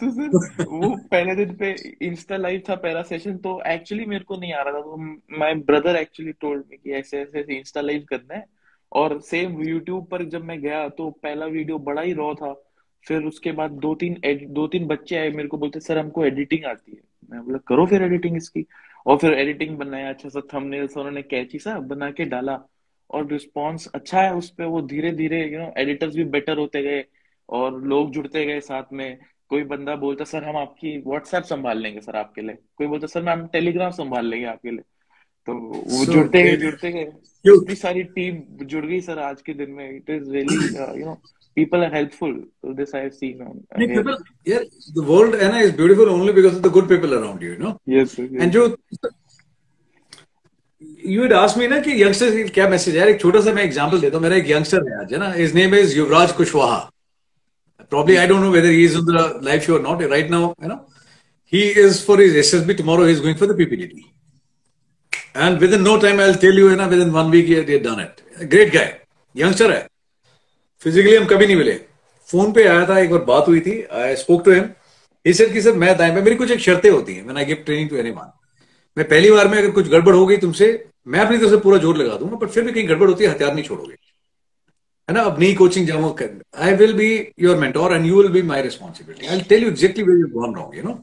तो 0.00 0.10
सर 0.10 0.64
वो 0.68 0.88
पहले 1.10 1.34
दिन 1.34 1.54
पे 1.56 1.74
इंस्टा 2.06 2.36
लाइव 2.36 2.62
था 2.68 2.74
पहला 2.76 3.02
session 3.02 3.36
तो 3.46 3.60
actually 3.66 4.04
मेरे 4.06 4.24
को 4.24 4.36
नहीं 4.36 4.52
आ 4.52 4.62
रहा 4.62 4.72
था 4.72 4.80
तो 4.80 4.96
my 5.38 5.54
brother 5.70 5.96
actually 5.96 6.32
told 6.40 6.64
me 6.70 6.76
कि 6.76 6.92
ऐसे 6.98 7.20
ऐसे 7.20 7.40
इंस्टा 7.58 7.80
लाइव 7.80 8.04
करना 8.10 8.34
है 8.34 8.44
और 8.92 9.18
सेम 9.20 9.60
यूट्यूब 9.62 10.06
पर 10.10 10.24
जब 10.28 10.44
मैं 10.44 10.60
गया 10.60 10.88
तो 10.98 11.10
पहला 11.22 11.46
वीडियो 11.46 11.78
बड़ा 11.88 12.02
ही 12.02 12.12
रॉ 12.12 12.32
था 12.34 12.52
फिर 13.06 13.24
उसके 13.24 13.52
बाद 13.52 13.70
दो 13.82 13.94
तीन 13.94 14.20
दो 14.52 14.66
तीन 14.68 14.86
बच्चे 14.86 15.16
आए 15.16 15.30
मेरे 15.30 15.48
को 15.48 15.58
बोलते 15.58 15.80
सर 15.80 15.98
हमको 15.98 16.24
एडिटिंग 16.24 16.64
आती 16.70 16.92
है 16.92 17.02
मैं 17.32 17.44
बोला 17.44 17.58
करो 17.68 17.86
फिर 17.86 18.02
एडिटिंग 18.02 18.36
इसकी 18.36 18.66
और 19.06 19.16
फिर 19.16 19.32
एडिटिंग 19.32 19.76
बनाया 19.78 20.08
अच्छा 20.08 20.28
सा 20.28 20.40
थंबनेल्स 20.54 20.96
उन्होंने 20.96 21.22
कैची 21.22 21.58
सा 21.58 21.78
बना 21.78 22.10
के 22.10 22.24
डाला 22.24 22.58
और 23.10 23.26
रिस्पॉन्स 23.26 23.86
अच्छा 23.86 24.20
है 24.20 24.34
उस 24.34 24.50
पर 24.50 24.64
वो 24.64 24.82
धीरे 24.82 25.10
धीरे 25.12 25.52
यू 25.52 25.58
नो 25.58 25.72
एडिटर्स 25.78 26.14
भी 26.14 26.24
बेटर 26.24 26.58
होते 26.58 26.82
गए 26.82 27.04
और 27.48 27.82
लोग 27.82 28.10
जुड़ते 28.10 28.44
गए 28.44 28.60
साथ 28.60 28.92
में। 28.92 29.18
कोई 29.48 29.62
बंदा 29.62 29.96
बोलता 29.96 30.24
सर 30.24 30.44
हम 30.44 30.56
आपकी 30.56 30.96
व्हाट्सएप 31.06 31.42
संभाल 31.42 31.78
लेंगे 31.78 32.00
सर 32.00 32.16
आपके 32.16 32.42
लिए। 32.42 32.56
कोई 32.76 32.86
बोलता 32.86 33.06
सर 33.06 33.28
हम 33.28 33.46
टेलीग्राम 33.46 33.90
संभाल 33.90 34.26
लेंगे 34.26 34.46
आपके 34.46 34.70
लिए। 34.70 34.82
तो 35.46 35.54
वो 35.54 36.04
so, 36.04 36.12
जुड़ते 36.12 36.42
गए 36.42 36.56
जुड़ते 36.56 36.92
गए। 36.92 37.02
इतनी 37.54 37.74
सारी 37.74 38.02
टीम 38.02 38.42
जुड़ 38.66 38.84
गई 38.86 39.00
सर 39.00 39.18
आज 39.18 39.42
के 39.42 39.54
दिन 39.54 39.70
में। 39.70 39.96
It 39.96 40.10
is 40.10 40.30
really 40.30 40.56
you 41.00 41.06
know 41.06 41.20
people 41.59 41.83
are 41.85 41.91
helpful 41.97 42.33
so 42.61 42.73
this 42.79 42.93
i 42.93 43.03
have 43.05 43.13
seen 43.21 43.41
on 43.41 43.53
uh, 43.73 43.77
people, 43.77 44.17
yeah 44.53 44.63
the 44.93 45.05
world 45.11 45.35
Anna, 45.35 45.59
is 45.67 45.71
beautiful 45.81 46.09
only 46.15 46.33
because 46.39 46.55
of 46.57 46.63
the 46.67 46.73
good 46.77 46.89
people 46.93 47.13
around 47.19 47.41
you 47.41 47.51
you 47.53 47.61
know 47.65 47.75
yes, 47.97 48.17
yes. 48.19 48.41
and 48.41 48.51
जो 48.57 48.63
you 51.05 51.21
would 51.21 51.33
ask 51.33 51.57
me 51.57 51.67
ना 51.67 51.79
कि 51.85 52.01
youngsters 52.01 52.33
की 52.35 52.43
क्या 52.53 52.67
message 52.69 52.95
है 52.97 53.07
एक 53.09 53.19
छोटा 53.21 53.41
सा 53.41 53.53
मैं 53.53 53.63
एग्जांपल 53.63 53.99
देता 54.01 54.17
हूं 54.17 54.23
मेरा 54.23 54.35
एक 54.35 54.49
यंगस्टर 54.49 54.89
है 54.89 54.99
आज 55.01 55.13
है 55.13 55.19
ना 55.19 55.31
his 55.33 55.55
name 55.55 55.75
is 55.75 55.97
Yuvraj 55.97 56.31
Kushwaha 56.41 56.79
probably 57.89 58.17
I 58.17 58.25
don't 58.25 58.41
know 58.41 58.51
whether 58.51 58.71
he 58.71 58.83
is 58.83 58.95
on 58.97 59.05
the 59.05 59.39
live 59.41 59.63
show 59.63 59.77
or 59.77 59.79
not 59.79 60.01
right 60.09 60.29
now. 60.29 60.55
You 60.61 60.67
know, 60.69 60.87
he 61.43 61.63
is 61.85 62.03
for 62.03 62.17
his 62.17 62.33
SSB 62.33 62.77
tomorrow. 62.77 63.05
He 63.05 63.13
is 63.13 63.21
going 63.21 63.35
for 63.35 63.47
the 63.47 63.53
PPDT, 63.53 64.05
and 65.35 65.59
within 65.59 65.83
no 65.83 65.99
time 65.99 66.19
I'll 66.19 66.35
tell 66.35 66.53
you, 66.53 66.69
you 66.69 66.75
know, 66.75 66.87
within 66.87 67.13
one 67.13 67.29
week 67.29 67.45
he 67.47 67.53
had 67.53 67.83
done 67.83 67.99
it. 67.99 68.23
Great 68.49 68.73
guy, 68.73 68.87
youngster 69.33 69.71
है. 69.71 69.87
Physically 70.82 71.14
हम 71.14 71.24
कभी 71.26 71.46
नहीं 71.46 71.56
मिले। 71.56 71.72
Phone 72.28 72.52
पे 72.52 72.64
आया 72.64 72.84
था, 72.88 72.98
एक 72.98 73.10
बार 73.10 73.20
बात 73.24 73.48
हुई 73.48 73.60
थी। 73.60 73.80
I 73.94 74.16
spoke 74.16 74.44
to 74.44 74.50
him 74.52 74.64
he 75.26 75.32
said 75.34 75.52
कि 75.52 75.62
सर, 75.62 75.72
मैं 75.74 75.96
दाएँ 75.98 76.14
पे, 76.14 76.20
मेरी 76.22 76.36
कुछ 76.36 76.50
एक 76.50 76.60
शर्तें 76.60 76.90
होती 76.90 77.14
हैं। 77.14 77.22
When 77.24 77.36
I 77.38 77.44
give 77.44 77.62
training 77.64 77.88
to 77.90 77.96
anyone 77.96 78.32
मैं 78.96 79.06
पहली 79.08 79.30
बार 79.30 79.48
में 79.48 79.56
अगर 79.58 79.70
कुछ 79.70 79.88
गड़बड़ 79.88 80.14
हो 80.14 80.26
गई 80.26 80.36
तुमसे, 80.36 80.66
मैं 81.08 81.20
अपनी 81.20 81.38
तरफ़ 81.38 81.50
से 81.50 81.56
पूरा 81.56 81.78
ज़ोर 81.78 81.96
लगा 81.96 82.16
दूँगा 82.16 82.36
बट 82.36 82.48
फिर 82.48 82.64
भी 82.64 82.72
कहीं 82.72 82.88
गड़बड़ 82.88 83.08
होती 83.08 83.24
है, 83.24 83.30
हथियार 83.30 83.54
नहीं 83.54 83.64
छोड़ोगे। 83.64 83.94
है 85.08 85.14
ना? 85.14 85.22
अब 85.22 85.38
नई 85.40 85.54
कोचिंग 85.54 85.86
जाऊँ 85.86 86.14
I 86.56 86.72
will 86.74 86.92
be 86.94 87.10
your 87.40 87.56
mentor 87.58 87.92
and 87.92 88.06
you 88.06 88.16
will 88.16 88.32
be 88.32 88.42
my 88.48 88.62
responsibility 88.62 89.26
I 89.26 89.40
tell 89.48 89.62
you 89.62 89.68
exactly 89.68 90.04
where 90.04 90.18
you 90.18 90.26
gone 90.40 90.54
wrong 90.54 90.76
you 90.76 90.82
know 90.82 90.98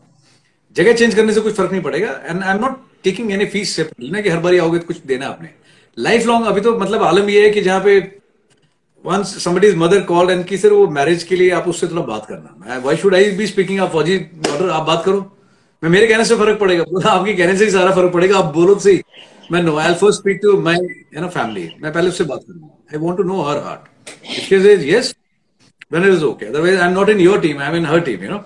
जगह 0.76 0.94
चेंज 0.94 1.16
करने 1.16 1.34
से 1.34 1.42
कुछ 1.42 1.56
फ़र्क 1.56 1.72
नहीं 1.72 1.82
पड़ेगा। 1.82 2.10
And 2.26 2.44
I 2.44 2.56
am 2.56 2.62
not 2.62 2.78
taking 3.04 3.32
any 3.32 3.46
fees 3.46 3.76
से 3.76 3.90
ना 4.02 4.22
कि 4.22 4.30
हर 4.30 4.40
बार 4.40 4.60
आओगे 4.60 4.80
तो 4.80 4.88
कुछ 4.88 4.98
देना 5.06 5.28
आपने। 5.28 5.50
लाइफ 5.98 6.26
लॉन्ग 6.26 6.48
अभी 6.48 6.62
तो 6.62 6.78
मतलब 6.80 7.04
आलम 7.04 7.30
यह 7.30 7.44
है 7.44 7.50
कि 7.50 7.62
जहाँ 7.62 7.80
पे 7.84 8.00
once 9.08 9.34
somebody's 9.42 9.76
mother 9.82 10.00
called 10.06 10.32
and 10.34 10.46
कि 10.48 10.58
सर 10.58 10.74
वो 10.74 10.88
मैरिज 10.92 11.24
के 11.24 11.36
लिए 11.36 11.50
आप 11.58 11.68
उससे 11.68 11.88
थोड़ा 11.88 12.02
बात 12.06 12.26
करना 12.30 12.78
why 12.80 12.98
should 12.98 13.16
I 13.16 13.32
be 13.38 13.48
speaking 13.48 13.80
of 13.82 13.92
fauji 13.92 14.18
daughter 14.18 14.70
आप 14.70 14.88
बात 14.88 15.04
करो 15.06 15.20
मैं, 15.84 15.90
मेरे 15.90 16.08
कहने 16.08 16.26
से 16.26 16.36
फ़र्क 16.36 16.60
पड़ेगा। 16.60 16.84
पूरा 16.84 17.12
आपके 17.12 17.34
कहने 17.34 17.58
से 17.58 17.66
ही 17.66 17.72
सारा 17.72 17.92
फ़र्क 17.96 18.14
पड़ेगा। 18.14 18.38
आप 18.38 18.54
बोलो 18.54 18.74
तो 18.76 18.80
सही। 18.82 19.02
मैं 19.52 19.62
no 19.64 19.76
I 19.78 19.94
first 19.94 20.20
speak 20.20 20.40
to 20.44 20.58
my 20.62 20.76
you 20.76 21.22
know 21.22 21.28
family 21.36 21.70
मैं 21.82 21.92
पहले 21.94 22.10
उससे 22.10 22.24
बात 22.24 22.42
करूँगा। 22.48 22.68
I 22.94 23.00
want 23.06 23.18
to 23.18 23.24
know 23.24 23.42
her 23.42 23.58
heart 23.66 24.10
if 24.26 24.44
she 24.46 24.60
says 24.62 24.88
yes 24.90 25.14
is 25.94 26.24
okay 26.24 26.46
otherwise 26.46 26.80
I 26.80 26.88
am 26.88 26.94
not 26.94 27.10
in 27.10 27.20
your 27.20 27.40
team 27.42 27.60
I 27.60 27.70
am 27.70 27.76
in 27.76 27.86
her 27.86 28.00
team 28.10 28.24
you 28.24 28.30
know 28.32 28.44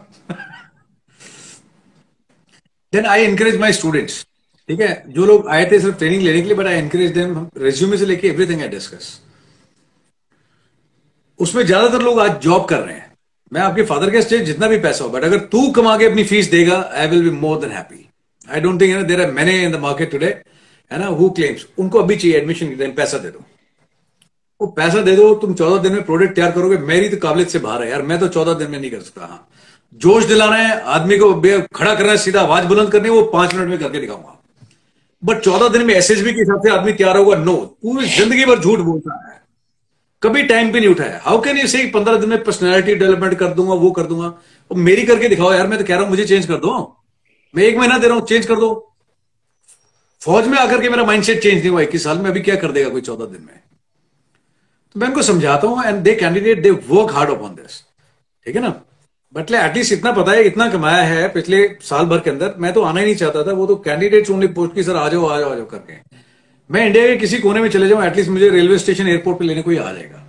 then 2.94 3.06
I 3.06 3.24
encourage 3.24 3.60
my 3.60 3.74
students 3.74 4.26
ठीक 4.70 4.80
है? 4.82 5.04
जो 5.08 5.26
लोग 5.26 5.48
आए 5.50 5.66
थे 5.72 5.80
सिर्फ़ 5.80 5.98
training 5.98 6.24
लेने 6.24 6.42
के 6.42 6.48
लिए 6.48 6.58
but 6.58 6.68
I 6.68 6.76
encourage 6.76 7.12
them 7.14 7.46
resume 7.58 7.98
से 7.98 8.06
लेके 8.06 8.28
एवरीथिंग 8.28 8.62
आई 8.62 8.68
डिस्कस 8.68 9.20
उसमें 11.42 11.64
ज़्यादातर 11.66 12.02
लोग 12.02 12.20
आज 12.20 12.40
जॉब 12.42 12.66
कर 12.66 12.80
रहे 12.80 12.96
हैं। 12.96 13.10
मैं 13.52 13.62
आपके 13.62 13.84
फादर 13.86 14.10
के 14.12 14.22
स्टेज 14.22 14.44
जितना 14.46 14.68
भी 14.68 14.78
पैसा 14.80 15.04
हो 15.04 15.10
बट 15.10 15.24
अगर 15.24 15.40
तू 15.52 15.70
कमा 15.74 15.98
के 15.98 16.06
अपनी 16.06 16.24
फ़ीस 16.26 16.50
देगा 16.52 16.80
I 16.94 17.08
will 17.08 17.24
be 17.24 17.36
more 17.38 17.60
than 17.60 17.72
happy 17.72 18.06
I 18.48 18.62
don't 18.62 18.82
think 18.82 19.06
there 19.08 19.22
are 19.22 19.32
many 19.32 19.62
in 19.64 19.72
the 19.72 19.80
market 19.82 20.12
today 20.12 20.36
है 20.92 21.00
ना 21.00 21.08
हु 21.08 21.30
क्लेम्स 21.32 21.66
उनको 21.80 22.00
अभी 22.00 22.16
चाहिए 22.16 22.38
एडमिशन 22.38 22.70
के 22.70 22.76
टाइम 22.76 22.92
पैसा 22.94 23.18
दे 23.18 23.30
दो. 23.30 23.44
वो 24.62 24.68
पैसा 24.70 25.02
दे 25.02 25.16
दो, 25.16 25.34
तुम 25.36 25.54
चौदह 25.54 25.82
दिन 25.84 25.94
में 25.94 26.04
प्रोडक्ट 26.06 26.36
तैयार 26.36 26.52
करोगे, 26.52 26.78
मेरी 26.80 27.08
तो 27.10 27.18
काबिलियत 27.18 27.50
से 27.50 27.60
बाहर 27.60 27.84
है 27.84 27.90
यार, 27.90 28.02
मैं 28.04 28.20
तो 28.20 28.28
चौदह 28.30 28.54
दिन 28.56 28.72
में 28.72 28.80
नहीं 28.80 28.92
कर 28.92 29.00
सकता 29.02 29.26
हाँ। 29.26 29.48
जोश 30.02 30.26
दिलाना 30.26 30.56
है, 30.56 30.80
आदमी 30.96 31.18
को 31.18 31.34
खड़ा 31.76 31.94
करना 31.96 32.12
है, 32.12 32.18
सीधा 32.20 32.42
आवाज़ 32.42 32.66
बुलंद 32.68 32.92
करनी 32.92 33.10
है, 33.10 33.14
वो 33.16 33.24
पाँच 33.34 33.54
मिनट 33.56 33.70
में 33.70 33.80
करके 33.80 34.00
दिखाऊँगा। 34.00 34.38
बट 35.24 35.40
चौदह 35.40 35.70
दिन 35.70 35.86
में 35.88 35.94
एसएसबी 35.96 36.34
के 36.34 36.40
हिसाब 36.40 36.62
से 36.64 36.70
आदमी 36.72 36.94
तैयार 36.94 37.18
होगा 37.18 37.36
नो 37.38 37.56
पूरी 37.82 38.08
ज़िंदगी 38.10 38.46
भर 38.46 38.60
झूठ 38.60 38.80
बोलता 38.82 39.16
है। 39.18 39.31
कभी 40.24 40.44
टाइम 40.44 40.72
पे 40.74 40.80
नहीं 40.80 40.90
उठाया। 40.90 41.20
हाउ 41.24 41.42
कैन 41.42 41.58
यू 41.58 41.68
से 41.68 41.86
पंद्रह 41.94 42.18
दिन 42.18 42.30
में 42.30 42.44
पर्सनैलिटी 42.44 42.96
डेवलपमेंट 42.96 43.38
कर 43.40 43.54
दूँगा, 43.54 43.74
वो 43.74 43.92
कर 43.92 44.04
दूँगा? 44.04 44.28
और 44.72 44.78
मेरी 44.78 45.04
करके 45.04 45.30
दिखाओ 45.30 45.54
यार, 45.54 45.68
मैं 45.68 45.80
तो 45.80 45.86
कह 45.86 45.94
रहा 45.94 46.02
हूँ, 46.02 46.10
मुझे 46.10 46.26
चेंज 46.26 46.46
कर 46.46 46.56
दो। 46.56 46.74
मैं 47.54 47.64
एक 47.64 47.78
महीना 47.78 47.98
दे 47.98 48.08
रहा 48.08 48.18
हूँ 48.18 48.26
चेंज 48.28 48.46
कर 48.46 48.56
दो। 48.56 48.70
फौज 50.22 50.48
में 50.48 50.58
आकर 50.58 50.82
के 50.82 50.90
मेरा 50.90 51.04
माइंडसेट 51.04 51.42
चेंज 51.44 51.60
नहीं 51.60 51.70
हुआ, 51.70 51.82
इक्कीस 51.82 52.04
साल 52.04 52.18
में, 52.18 52.30
अभी 52.30 52.42
क्या 52.42 52.56
कर 52.56 52.72
देगा 52.72 52.90
कोई 52.90 53.02
चौदह 53.02 53.26
दिन 53.26 53.42
में? 53.42 53.60
तो 54.96 55.00
मैं 55.00 55.08
उनको 55.08 55.22
समझाता 55.22 55.68
हूँ 55.68 55.84
and 55.86 56.00
they 56.04 56.16
candidate 56.16 56.62
they 56.64 56.72
work 56.72 57.12
hard 57.12 57.30
upon 57.30 57.56
this 57.56 57.82
ठीक 58.46 58.56
है 58.56 58.62
ना? 58.62 58.70
बट 59.34 59.52
एटलीस्ट 59.52 59.94
इतना 59.94 60.12
पता 60.12 60.32
है, 60.32 60.44
इतना 60.44 60.70
कमाया 60.70 61.04
है, 61.04 61.28
पिछले 61.30 61.68
साल 61.82 62.06
भर 62.06 62.20
के 62.20 62.30
अंदर, 62.30 62.54
मैं 62.58 62.74
तो 62.74 62.82
आना 62.82 63.00
ही 63.00 63.06
नहीं 63.06 63.16
चाहता 63.16 63.44
था, 63.44 63.52
वो 63.52 63.66
तो 63.66 63.76
कैंडिडेट 63.76 64.30
ओनली 64.30 64.48
पोस्ट 64.48 64.74
की, 64.76 64.84
सर, 64.84 64.96
आ 64.96 65.08
जाओ 65.10 65.26
आ 65.26 65.40
जाओ 65.40 65.52
आ 65.52 65.56
जाओ 65.56 65.66
करके। 65.66 65.94
मैं 66.72 66.86
इंडिया 66.88 67.06
के 67.08 67.16
किसी 67.18 67.38
कोने 67.40 67.62
में 67.62 67.70
चले 67.70 67.88
जाऊँ 67.88 68.04
एटलीस्ट 68.04 68.30
मुझे 68.30 68.50
रेलवे 68.50 68.78
स्टेशन 68.80 69.08
एयरपोर्ट 69.08 69.40
पे 69.40 69.46
लेने 69.46 69.62
कोई 69.62 69.78
आ 69.78 69.92
जाएगा। 69.92 70.20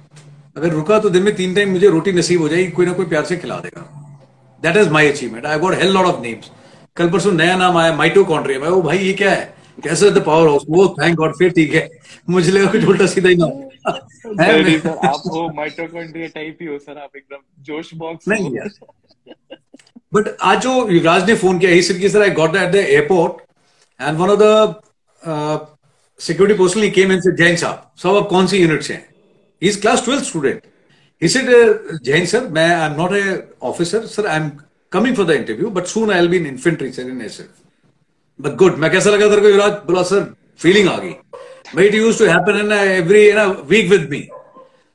अगर 0.57 0.73
रुका 0.73 0.99
तो 0.99 1.11
दिन 1.11 1.23
में 1.23 1.35
तीन 1.37 1.55
टाइम 1.55 1.71
मुझे 1.73 1.89
रोटी 1.91 2.13
नसीब 2.13 2.41
हो 2.41 2.49
जाएगी 2.49 2.71
कोई 2.71 2.87
ना 2.87 2.93
कोई 2.93 3.07
प्यार 3.07 3.25
से 3.25 3.37
खिला 3.37 3.59
देगा। 3.61 3.83
That 4.63 4.77
is 4.77 4.89
my 4.91 5.11
achievement 5.11 5.47
I 5.47 5.59
got 5.59 5.75
hell 5.81 5.93
lot 5.95 6.07
of 6.07 6.21
names 6.23 6.51
कल 6.97 7.11
परसों 7.11 7.33
नया 7.33 7.57
नाम 7.57 7.77
आया 7.79 7.93
माइटोकॉन्ड्रिया 7.97 8.61
मैं 8.61 8.69
वो 8.69 8.81
भाई 8.83 8.99
ये 8.99 9.13
क्या 9.21 9.31
है? 9.31 9.55
कैसे 9.85 10.11
द 10.11 10.23
पावर 10.25 10.49
हाउस 10.49 10.65
वो 10.69 10.87
थैंक 11.01 11.17
गॉड 11.17 11.35
फिर 11.39 11.51
ठीक 11.51 11.75
है। 11.75 11.89
मुझे 12.31 12.53
लगा 12.53 12.71
कुछ 12.73 12.85
उल्टा 12.85 13.07
सीधा 13.07 13.29
ही 13.29 13.37
ना 13.37 13.47
आप 15.09 15.23
वो 15.27 15.49
माइटोकॉन्ड्रिया 15.57 16.29
टाइप 16.35 16.59
ही 16.61 16.67
हो 16.67 16.79
सर 16.79 16.99
आप 16.99 17.17
एकदम 17.17 17.39
जोश 17.69 17.95
बॉक्स 17.95 18.29
नहीं 18.29 18.55
यार। 18.57 18.69
बट 20.15 20.37
आज 20.43 20.63
जो 20.63 20.89
युवराज 20.91 21.31
ने 21.31 21.35
फ़ोन 21.37 21.59
किया 21.59 21.71
he 21.71 21.83
sir 21.83 22.23
I 22.23 22.31
got 22.41 22.57
at 22.57 22.73
the 22.73 22.85
airport 22.89 23.43
and 24.01 24.19
one 24.19 24.31
of 24.31 24.41
the 24.41 25.67
security 26.27 26.59
personally 26.59 26.91
came 26.91 27.13
and 27.13 27.23
said 27.23 27.37
Jain 27.37 27.57
साहब 27.57 27.91
साहब 28.03 28.17
आप 28.17 28.29
कौन 28.29 28.47
सी 28.47 28.59
यूनिट 28.59 28.83
से 28.83 28.95
हैं 28.95 29.07
he 29.63 29.69
is 29.69 29.81
class 29.81 30.05
twelfth 30.05 30.25
student 30.25 30.61
he 31.23 31.29
said 31.29 31.51
Jain 32.05 32.27
sir 32.27 32.47
मैं 32.51 32.69
I 32.75 32.91
am 32.91 33.01
not 33.01 33.17
a 33.17 33.43
officer 33.71 34.07
sir 34.15 34.27
I 34.27 34.41
am 34.41 34.51
coming 34.93 35.17
for 35.17 35.27
the 35.27 35.31
interview 35.31 35.71
but 35.71 35.87
soon 35.87 36.11
I 36.11 36.21
will 36.21 36.29
be 36.29 36.37
in 36.37 36.47
infantry 36.47 36.91
sir 36.93 37.09
in 37.09 37.21
SF 37.23 37.49
but 38.41 38.55
good 38.59 38.79
मैं 38.79 38.91
कैसा 38.91 39.11
लगा 39.11 39.29
तेरे 39.29 39.41
को 39.41 39.49
युवराज? 39.49 39.73
बोला 39.87 40.03
sir 40.03 40.33
feeling 40.59 40.89
आ 40.89 40.97
गई. 40.97 41.11
भाई 41.75 41.87
it 41.87 41.95
use 41.95 42.19
to 42.19 42.25
happen 42.27 42.59
in 42.61 42.73
every 42.73 43.27
in 43.29 43.39
week 43.69 43.91
with 43.91 44.09
me 44.11 44.27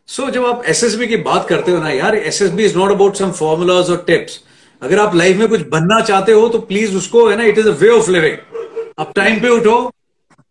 so 0.10 0.30
जब 0.32 0.46
आप 0.46 0.64
एसएसबी 0.70 1.08
की 1.08 1.18
बात 1.24 1.48
करते 1.50 1.72
हो 1.72 1.82
ना, 1.84 1.90
यार 1.90 2.16
SSB 2.16 2.66
is 2.66 2.78
not 2.78 2.92
about 2.92 3.16
some 3.16 3.32
formulas 3.40 3.90
और 3.90 4.04
टिप्स 4.08 4.40
अगर 4.82 5.00
आप 5.00 5.16
लाइफ 5.16 5.38
में 5.38 5.48
कुछ 5.50 5.68
बनना 5.70 6.00
चाहते 6.02 6.32
हो 6.32 6.48
तो 6.50 6.60
प्लीज़ 6.72 6.96
उसको, 6.98 7.28
है 7.30 7.38
ना 7.38 7.44
it 7.44 7.58
is 7.58 7.68
a 7.68 7.72
way 7.82 7.90
of 7.90 8.10
living 8.12 8.38
आप 9.00 9.14
टाइम 9.16 9.40
पे 9.42 9.50
उठो 9.50 9.76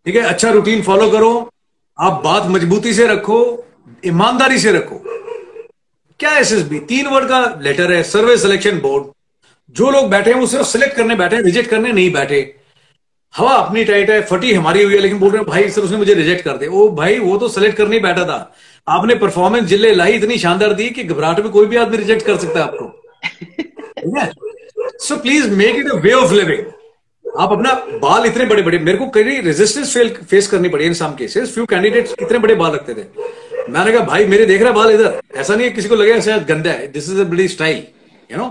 ठीक 0.07 0.15
है? 0.15 0.21
अच्छा 0.23 0.49
रूटीन 0.51 0.81
फॉलो 0.81 1.09
करो। 1.11 1.29
आप 1.97 2.21
बात 2.23 2.43
मजबूती 2.49 2.93
से 2.93 3.07
रखो 3.07 3.37
ईमानदारी 4.05 4.59
से 4.59 4.71
रखो। 4.71 4.99
क्या 6.19 6.31
एसएसबी 6.39 6.79
तीन 6.89 7.07
वर्ड 7.07 7.27
का 7.29 7.39
लेटर 7.61 7.91
है 7.91 8.01
सर्वे 8.05 8.37
सिलेक्शन 8.37 8.79
बोर्ड 8.79 9.05
जो 9.75 9.89
लोग 9.91 10.09
बैठे 10.09 10.31
हैं 10.31 10.39
वो 10.39 10.47
सिर्फ़ 10.47 10.67
सिलेक्ट 10.67 10.95
करने 10.95 11.15
बैठे 11.15 11.41
रिजेक्ट 11.41 11.69
करने 11.69 11.91
नहीं 11.91 12.11
बैठे। 12.13 12.39
हवा 13.33 13.53
अपनी 13.55 13.83
टाइट 13.85 14.09
है 14.09 14.21
फटी 14.25 14.53
हमारी 14.53 14.83
हुई 14.83 14.93
है 14.93 14.99
लेकिन 14.99 15.19
बोल 15.19 15.31
रहे 15.31 15.41
हैं 15.41 15.47
भाई 15.49 15.69
सर 15.69 15.81
उसने 15.81 15.97
मुझे 15.97 16.13
रिजेक्ट 16.13 16.43
कर 16.43 16.57
दे 16.57 16.67
ओ 16.67 16.87
भाई 16.95 17.19
वो 17.19 17.37
तो 17.37 17.47
सिलेक्ट 17.49 17.77
करने 17.77 17.95
ही 17.95 18.01
बैठा 18.01 18.25
था। 18.25 18.39
आपने 18.87 19.15
परफॉर्मेंस 19.25 19.65
ज़िले 19.65 19.93
लाई 19.95 20.13
इतनी 20.13 20.37
शानदार 20.37 20.73
दी 20.73 20.89
कि 20.89 21.03
घबराहट 21.03 21.39
में 21.39 21.49
कोई 21.51 21.65
भी 21.65 21.77
आदमी 21.77 21.97
रिजेक्ट 21.97 22.25
कर 22.25 22.37
सकता 22.37 22.59
है 22.59 22.65
आपको। 22.65 22.85
So 25.05 25.17
please 25.17 25.49
make 25.55 25.75
it 25.75 25.91
a 25.91 25.95
way 25.99 26.13
of 26.13 26.33
living 26.33 26.63
आप 27.27 27.51
अपना 27.51 27.73
बाल 28.01 28.25
इतने 28.25 28.45
बड़े 28.45 28.61
बड़े, 28.63 28.77
मेरे 28.79 28.97
को 28.97 29.07
कई 29.09 29.39
रेजिस्टेंस 29.41 29.93
फेल 29.93 30.09
फेस 30.29 30.47
करनी 30.47 30.69
पड़ी 30.69 30.85
in 30.85 30.93
some 30.93 31.13
cases 31.15 31.53
few 31.53 31.65
candidates 31.65 32.15
इतने 32.21 32.37
बड़े 32.39 32.55
बाल 32.55 32.71
रखते 32.71 32.93
थे। 32.93 33.03
मैंने 33.69 33.91
कहा, 33.91 34.03
भाई, 34.05 34.25
मेरे 34.25 34.45
देख 34.45 34.61
रहा 34.61 34.71
बाल 34.73 34.91
इधर। 34.91 35.19
ऐसा 35.35 35.55
नहीं 35.55 35.67
है 35.67 35.73
किसी 35.73 35.89
को 35.89 35.95
लगे 35.95 36.21
शायद 36.21 36.45
गंदा 36.47 36.71
है। 36.71 36.87
दिस 36.91 37.09
इज़ 37.09 37.19
अ 37.21 37.23
बड़ी 37.25 37.47
स्टाइल 37.47 37.83
यू 38.29 38.37
नो 38.37 38.47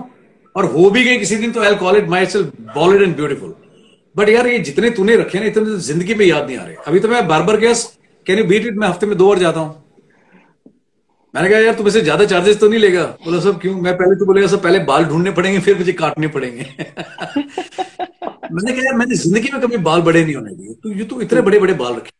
और 0.55 0.65
हो 0.73 0.89
भी 0.89 1.03
गए 1.03 1.17
किसी 1.17 1.35
दिन 1.35 1.51
तो 1.51 1.61
I 1.61 1.75
call 1.75 1.97
it 1.97 2.07
myself 2.27 2.51
bald 2.75 3.01
and 3.01 3.15
beautiful 3.15 3.53
but 4.15 4.29
यार, 4.29 4.47
ये 4.47 4.59
जितने 4.59 4.89
तूने 4.91 5.15
रखे 5.15 5.39
ना, 5.39 5.45
इतने 5.45 5.65
तो 5.65 5.75
ज़िंदगी 5.77 6.13
में 6.15 6.25
याद 6.25 6.45
नहीं 6.47 6.57
आ 6.57 6.63
रहे। 6.65 6.75
अभी 6.87 6.99
तो 6.99 7.07
मैं 7.07 7.27
बार 7.27 7.41
बार 7.43 7.57
गया 7.57 7.73
कैन 8.25 8.37
यू 8.37 8.45
बीट 8.45 8.65
इट 8.67 8.77
मैं 8.77 8.87
हफ़्ते 8.87 9.05
में 9.05 9.17
दो 9.17 9.27
बार 9.27 9.39
जाता 9.39 9.59
हूँ। 9.59 9.83
मैंने 11.37 11.49
कहा, 11.49 11.59
यार, 11.59 11.73
तुम 11.75 11.87
ऐसे 11.87 12.01
ज़्यादा 12.01 12.25
चार्जेस 12.25 12.59
तो 12.59 12.67
नहीं 12.67 12.79
लेगा? 12.79 13.03
बोला, 13.25 13.39
सब 13.39 13.59
क्यों? 13.61 13.73
मैं 13.81 13.93
पहले 13.97 14.15
तो 14.15 14.25
बोलेगा, 14.25 14.47
सब 14.47 14.61
पहले 14.63 14.79
बाल 14.79 15.05
ढूँढने 15.05 15.31
पड़ेंगे, 15.31 15.59
फिर 15.59 15.77
मुझे 15.77 15.93
काटने 15.93 16.27
पड़ेंगे. 16.27 16.61
मैंने 18.51 18.71
कहा, 18.71 18.81
यार, 18.81 18.93
मैंने 18.93 19.15
ज़िंदगी 19.15 19.49
में 19.53 19.61
कभी 19.61 19.77
बाल 19.77 20.01
बड़े 20.01 20.23
नहीं 20.23 20.35
होने 20.35 20.53
दिए। 20.55 20.73
तो 20.73 20.91
ये 20.91 21.03
तो 21.03 21.21
इतने 21.21 21.41
बड़े 21.41 21.59
बड़े 21.59 21.73
बाल 21.73 21.95
रखे 21.95 22.11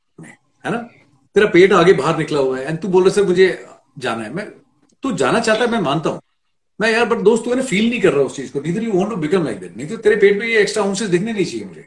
है 0.65 0.71
ना? 0.71 0.77
तेरा 1.35 1.47
पेट 1.47 1.73
आगे 1.73 1.93
बाहर 1.93 2.17
निकला 2.17 2.39
हुआ 2.39 2.57
है 2.59 2.67
एंड 2.67 2.79
तू 2.79 2.87
बोल 2.87 3.03
रहा 3.03 3.13
सर, 3.13 3.23
मुझे 3.23 3.65
जाना 3.99 4.23
है। 4.23 4.33
मैं, 4.33 4.45
तू 5.03 5.11
जाना 5.11 5.39
चाहता 5.39 5.63
है, 5.65 5.71
मैं 5.71 5.79
मानता 5.79 6.09
हूँ। 6.09 6.21
मैं, 6.79 6.91
यार 6.91 7.05
बट 7.05 7.17
दोस्त, 7.23 7.43
तू 7.45 7.61
फील 7.61 7.89
नहीं 7.89 8.01
कर 8.01 8.13
रहा 8.13 8.23
उस 8.23 8.35
चीज़ 8.35 8.51
को 8.53 8.61
neither 8.61 8.83
you 8.83 8.91
want 8.91 9.09
to 9.09 9.15
become 9.15 9.43
like 9.45 9.59
that 9.59 9.77
नहीं 9.77 9.87
तो 9.87 9.97
तेरे 9.97 10.15
पेट 10.15 10.39
में 10.39 10.47
ये 10.47 10.59
एक्स्ट्रा 10.61 10.83
आउंसेस 10.83 11.09
दिखने 11.09 11.33
नहीं 11.33 11.45
चाहिए 11.45 11.65
मुझे। 11.65 11.85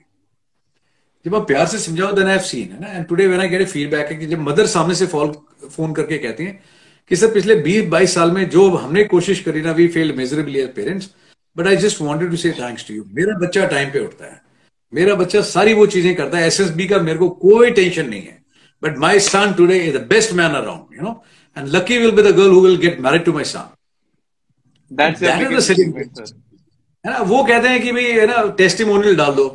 जब 1.25 1.35
आप 1.35 1.47
प्यार 1.47 1.67
से 1.67 1.79
समझाओ 1.79 2.13
देन 2.13 2.27
आई 2.27 2.33
हैव 2.33 2.43
सीन 2.43 2.73
है 2.73 2.81
ना? 2.81 2.89
And 2.89 3.07
today 3.07 3.27
when 3.27 3.41
I 3.41 3.49
get 3.49 3.67
feedback 3.69 4.11
है 4.11 4.17
कि 4.17 4.27
जब 4.27 4.41
मदर 4.41 4.67
सामने 4.67 4.95
से 4.95 5.07
फॉल 5.07 5.33
फ़ोन 5.69 5.93
करके 5.93 6.19
कहती 6.19 6.45
हैं 6.45 6.63
कि 7.11 7.17
सर 7.17 7.31
पिछले 7.35 7.55
20 7.63 7.89
22 7.91 8.15
साल 8.15 8.31
में 8.31 8.49
जो 8.51 8.69
हमने 8.77 9.05
कोशिश 9.05 9.41
करी 9.43 9.61
ना 9.63 9.73
we 9.73 9.87
fail 9.95 10.13
measurably 10.17 10.59
as 10.61 10.69
parents 10.75 11.09
but 11.57 11.67
I 11.67 11.77
just 11.77 12.01
wanted 12.03 12.31
to 12.31 12.37
say 12.37 12.51
thanks 12.59 12.87
to 12.89 12.95
you 12.95 13.05
मेरा 13.15 13.39
बच्चा 13.39 13.65
टाइम 13.67 13.91
पे 13.91 13.99
उठता 14.01 14.25
है। 14.25 14.41
मेरा 14.93 15.15
बच्चा 15.15 15.41
सारी 15.49 15.75
वो 15.75 15.87
चीज़ें 15.87 16.15
करता 16.17 16.39
है। 16.39 16.47
एसएसबी 16.47 16.87
का 16.89 16.99
मेरे 17.01 17.19
को 17.19 17.29
कोई 17.43 17.71
टेंशन 17.73 18.09
नहीं 18.09 18.23
है। 18.23 18.39
But 18.83 18.99
my 18.99 19.19
son 19.21 19.53
today 19.59 19.79
is 19.79 19.97
the 19.97 20.01
best 20.09 20.33
man 20.33 20.55
around 20.55 20.97
you 20.97 21.03
know 21.03 21.23
and 21.57 21.69
lucky 21.75 21.99
will 21.99 22.11
be 22.13 22.23
the 22.23 22.35
girl 22.37 22.51
who 22.51 22.61
will 22.61 22.77
get 22.81 23.01
married 23.01 23.25
to 23.25 23.33
my 23.33 23.45
son 23.45 23.69
है 27.05 27.11
ना? 27.11 27.19
वो 27.19 27.43
कहते 27.45 27.69
हैं 27.69 27.83
कि 27.83 27.93
भाई 27.93 28.05
है 28.05 28.27
ना 28.27 28.47
टेस्टिमोनियल 28.57 29.17
डाल 29.17 29.35
दो। 29.35 29.47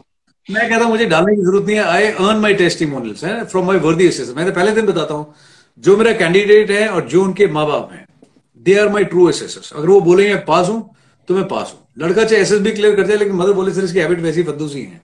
मैं 0.49 0.69
कहता 0.69 0.83
हूँ 0.83 0.91
मुझे 0.91 1.05
डालने 1.07 1.35
की 1.35 1.41
ज़रूरत 1.41 1.65
नहीं 1.65 1.75
है। 1.77 1.83
आई 1.83 2.05
अर्न 2.05 2.39
माई 2.39 2.53
टेस्टिमोनियल्स 2.55 3.23
है 3.23 3.43
फ्रॉम 3.45 3.65
माई 3.67 3.77
वर्दी 3.81 4.07
एसेस 4.07 4.33
मैं 4.37 4.45
तो 4.45 4.51
पहले 4.51 4.71
दिन 4.71 4.85
बताता 4.85 5.13
हूँ। 5.13 5.33
जो 5.83 5.95
मेरा 5.97 6.11
कैंडिडेट 6.13 6.71
है 6.71 6.87
और 6.89 7.07
जो 7.07 7.23
उनके 7.23 7.47
माँ 7.49 7.65
बाप 7.67 7.89
हैं 7.91 8.05
they 8.65 8.77
are 8.79 8.89
my 8.89 9.03
true 9.05 9.29
S 9.29 9.41
S 9.43 9.71
अगर 9.75 9.87
वो 9.87 9.99
बोलेंगे 10.01 10.35
पास 10.47 10.69
हूँ 10.69 10.95
तो 11.29 11.35
मैं 11.35 11.47
पास 11.47 11.73
हूँ। 11.73 11.81
लड़का 11.99 12.23
चाहे 12.23 12.41
एस 12.41 12.51
भी 12.53 12.71
क्लियर 12.71 12.95
कर 12.95 13.07
जाए 13.07 13.17
लेकिन 13.17 13.35
मदर 13.35 13.53
बोले, 13.53 13.73
सर, 13.73 13.83
इसकी 13.83 13.99
हैबिट 13.99 14.19
वैसी 14.19 14.43
फद्दू 14.43 14.67
सी 14.67 14.81
है। 14.81 15.01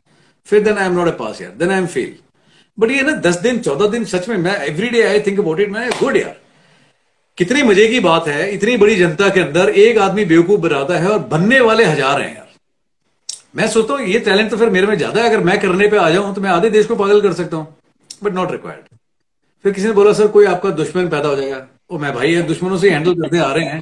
फिर 0.48 0.64
then 0.64 0.78
I 0.78 0.86
am 0.86 0.94
not 0.94 1.08
a 1.08 1.12
pass 1.20 1.42
यार 1.42 1.52
then 1.58 1.72
I 1.72 1.78
am 1.78 1.86
fail 1.88 2.14
but 2.78 2.92
ये 2.92 3.02
ना 3.02 3.12
दस 3.22 3.38
दिन, 3.40 3.60
चौदह 3.60 3.88
दिन, 3.90 4.06
सच 4.06 4.28
में 4.30 4.38
मैं 4.38 4.56
every 4.64 4.90
day 4.90 5.02
I 5.04 5.20
think 5.20 5.40
about 5.40 5.60
it 5.60 5.70
मैं 5.72 5.90
गुड 5.92 6.18
यार। 6.18 6.36
कितनी 7.38 7.64
मज़े 7.64 7.88
की 7.88 8.00
बात 8.00 8.28
है, 8.28 8.50
इतनी 8.52 8.78
बड़ी 8.78 8.96
जनता 8.96 9.30
के 9.30 9.40
अंदर 9.40 9.70
एक 9.72 9.98
आदमी 10.00 10.26
बेवकूफ़ 10.26 10.62
बनाता 10.62 10.98
है 11.00 11.10
और 11.10 11.20
बनने 11.28 11.60
वाले 11.62 11.86
हज़ार 11.86 12.22
हैं 12.22 12.36
यार। 12.36 12.50
मैं 13.56 13.68
सोचता 13.70 13.94
हूँ, 13.94 14.02
ये 14.04 14.20
टैलेंट 14.22 14.50
तो 14.52 14.58
फिर 14.58 14.70
मेरे 14.70 14.88
में 14.88 14.98
ज़्यादा 14.98 15.22
है। 15.22 15.30
अगर 15.30 15.44
मैं 15.44 15.60
करने 15.60 15.88
पे 15.88 15.98
आ 15.98 16.10
जाऊँ 16.10 16.34
तो 16.36 16.42
मैं 16.42 16.50
आधे 16.50 16.70
देश 16.70 16.86
को 16.86 16.96
पागल 16.96 17.22
कर 17.22 17.34
सकता 17.34 17.58
हूँ। 17.58 17.76
बट 18.24 18.34
नॉट 18.34 18.52
रिक्वायर्ड 18.52 18.98
फिर 19.66 19.74
किसी 19.74 19.88
ने 19.88 19.94
बोला 19.94 20.12
सर 20.14 20.28
कोई 20.28 20.46
आपका 20.46 20.70
दुश्मन 20.78 21.08
पैदा 21.10 21.30
हो 21.30 21.36
जाएगा। 21.36 21.68
ओ 21.90 21.98
मैं 22.00 22.14
भाई 22.14 22.34
है 22.34 22.42
दुश्मनों 22.48 22.78
से 22.78 22.90
हैंडल 22.90 23.14
करते 23.22 23.38
आ 23.40 23.52
रहे 23.54 23.66
हैं। 23.66 23.82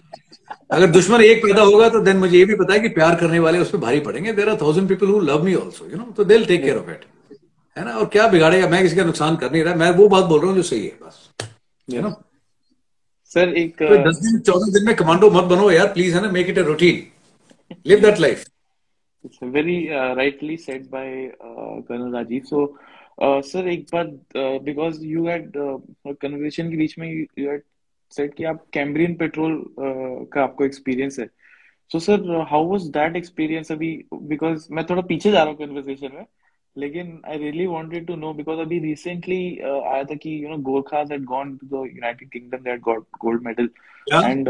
अगर 0.72 0.88
दुश्मन 0.92 1.22
एक 1.22 1.44
पैदा 1.44 1.62
होगा 1.64 1.90
तो 1.90 2.00
देन 2.04 2.18
मुझे 2.18 2.38
ये 2.38 2.46
भी 2.46 2.56
पता 2.56 2.74
है 2.74 2.80
कि 2.80 2.90
प्यार 2.98 3.16
करने 3.20 3.40
वाले 3.40 3.60
उस 3.60 3.70
पर 3.72 3.78
भारी 3.78 4.00
पड़ेंगे। 4.08 4.34
There 4.34 4.50
are 4.50 4.58
thousand 4.62 4.90
people 4.90 5.08
who 5.08 5.20
love 5.30 5.44
me 5.44 5.56
also 5.56 5.90
you 5.92 5.98
know 5.98 6.12
तो 6.18 6.24
दिल 6.32 6.46
टेक 6.46 6.64
केयर 6.64 6.78
ऑफ़ 6.78 6.90
इट 6.92 7.06
है 7.78 7.86
ना? 7.86 7.94
और 7.94 8.06
क्या 8.14 8.28
बिगाड़ेगा 8.28 8.68
मैं 8.70 8.82
किसी 8.84 8.96
का 8.96 9.04
नुकसान 9.04 9.36
कर 9.36 9.52
नहीं 9.52 9.64
रहा? 9.64 9.76
मैं 9.76 9.92
वो 9.92 10.08
बात 10.10 10.26
बोल 10.26 10.40
रहा 10.40 10.50
हूँ 10.50 10.56
जो 10.58 10.64
सही 10.64 10.86
है 10.86 10.98
बस। 11.06 11.30
यू 11.88 12.02
नो 12.02 12.12
सर 13.32 13.54
एक 13.64 13.76
तो 13.82 13.96
दस 14.10 14.20
दिन 14.24 14.40
चौदह 14.52 14.72
दिन 14.74 14.86
में 14.86 14.96
कमांडो 14.96 15.32
मत 15.32 15.44
बनो 15.56 15.72
यार 15.72 15.88
प्लीज़ 15.94 16.16
है 16.16 16.22
ना? 16.22 16.32
Make 16.32 16.50
it 16.50 16.58
a 16.58 16.62
routine 16.72 17.78
live 17.88 18.00
that 18.02 18.20
life 18.20 18.46
It's 19.28 19.40
very 19.54 19.74
uh, 19.92 20.12
rightly 20.18 20.54
said 20.58 20.84
by 20.92 21.08
uh, 21.46 21.82
Colonel 21.88 22.12
Rajiv. 22.12 22.46
So, 22.52 22.60
uh, 23.20 23.42
sir, 23.42 23.66
एक 23.68 23.86
बात 23.94 24.38
because 24.64 25.04
you 25.06 25.22
you 25.22 25.30
had 25.32 25.58
uh, 25.58 26.16
के 26.16 26.78
बीच 26.78 26.98
में 27.00 27.08
you, 27.08 27.26
you 27.40 27.50
had 27.52 27.62
said 28.14 28.34
कि 28.36 28.44
आप 28.44 28.66
कैम्ब्रियन 28.74 29.16
पेट्रोल 29.16 29.58
uh, 29.60 30.28
का 30.34 30.44
आपको 30.44 30.66
experience 30.66 31.20
है। 31.20 31.30
So 31.92 32.00
sir 32.00 32.46
how 32.50 32.66
was 32.68 32.84
that 32.98 33.16
experience 33.16 33.72
अभी 33.72 33.92
बिकॉज़ 34.14 34.68
मैं 34.72 34.84
थोड़ा 34.90 35.02
पीछे 35.02 35.32
जा 35.32 35.44
रहा 35.44 35.50
हूँ 35.50 35.58
कन्वर्सेशन 35.58 36.12
में 36.16 36.26
लेकिन 36.76 37.22
I 37.28 37.38
really 37.38 37.66
wanted 37.68 38.06
to 38.08 38.16
know 38.16 38.34
because 38.34 38.60
अभी 38.60 38.80
रिसेंटली 38.80 39.58
आया 39.60 40.04
था 40.04 40.16
कि 40.16 40.44
you 40.44 40.50
know 40.50 40.58
Gorkhas 40.64 41.12
had 41.12 41.24
gone 41.26 41.56
to 41.58 41.68
the 41.68 41.86
United 41.88 42.30
Kingdom 42.30 42.64
that 42.64 42.82
got 42.82 43.06
gold 43.22 43.46
medal 43.46 43.70
and 44.14 44.50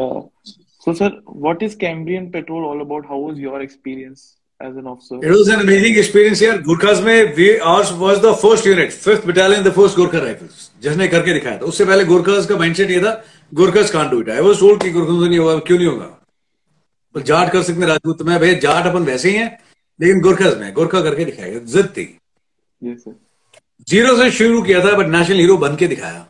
so 0.86 0.94
sir 0.94 1.22
what 1.30 1.64
is 1.64 1.78
Cambrian 1.80 2.30
patrol 2.32 2.66
all 2.66 2.80
about 2.82 3.08
how 3.08 3.26
was 3.28 3.40
your 3.40 3.62
experience 3.62 4.39
as 4.62 4.76
an 4.76 4.88
officer? 4.88 5.16
It 5.16 5.32
was 5.32 5.48
an 5.48 5.62
amazing 5.62 5.96
experience 5.96 6.40
here. 6.40 6.58
Gurkhas 6.58 7.02
में 7.04 7.36
we 7.36 7.60
ours 7.60 7.94
was 7.94 8.22
the 8.22 8.34
first 8.36 8.66
unit, 8.66 8.92
fifth 8.92 9.26
battalion, 9.26 9.64
the 9.64 9.72
first 9.72 9.96
Gurkha 9.96 10.22
rifles, 10.22 10.72
जिसने 10.82 11.08
करके 11.08 11.34
दिखाया 11.34 11.58
था. 11.58 11.66
उससे 11.66 11.86
पहले 11.86 12.06
Gurkhas 12.06 12.46
का 12.46 12.56
mindset 12.56 12.90
ये 12.90 13.00
था, 13.00 13.24
Gurkhas 13.54 13.92
can't 13.92 14.12
do 14.12 14.22
it. 14.22 14.30
I 14.30 14.42
was 14.42 14.60
told 14.60 14.84
कि 14.84 14.92
Gurkhas 14.92 15.28
नहीं 15.28 15.40
होगा, 15.40 15.60
क्यों 15.60 15.78
नहीं 15.78 15.88
होगा? 15.88 16.06
तो 17.14 17.22
जाट 17.22 17.52
कर 17.52 17.64
सकते 17.64 17.86
राजपूत 17.86 18.18
तो 18.20 18.26
मैं 18.26 18.40
भैया 18.40 18.54
जाट 18.60 18.86
अपन 18.86 19.04
वैसे 19.04 19.30
ही 19.30 19.36
हैं, 19.36 19.60
लेकिन 20.02 20.22
Gurkhas 20.22 20.58
में 20.58 20.74
गोरखा 20.74 21.02
करके 21.02 21.26
दिखाएगा, 21.26 21.60
जिद 21.60 21.86
थी. 21.86 22.20
Yes, 22.84 23.04
sir. 23.04 23.14
ज़ीरो 23.90 24.16
से 24.18 24.32
शुरू 24.32 24.62
किया 24.62 24.86
था, 24.86 24.98
बट 24.98 25.08
नेशनल 25.08 25.36
हीरो 25.36 25.58
बन 25.58 25.76
के 25.76 25.88
दिखाया. 25.88 26.29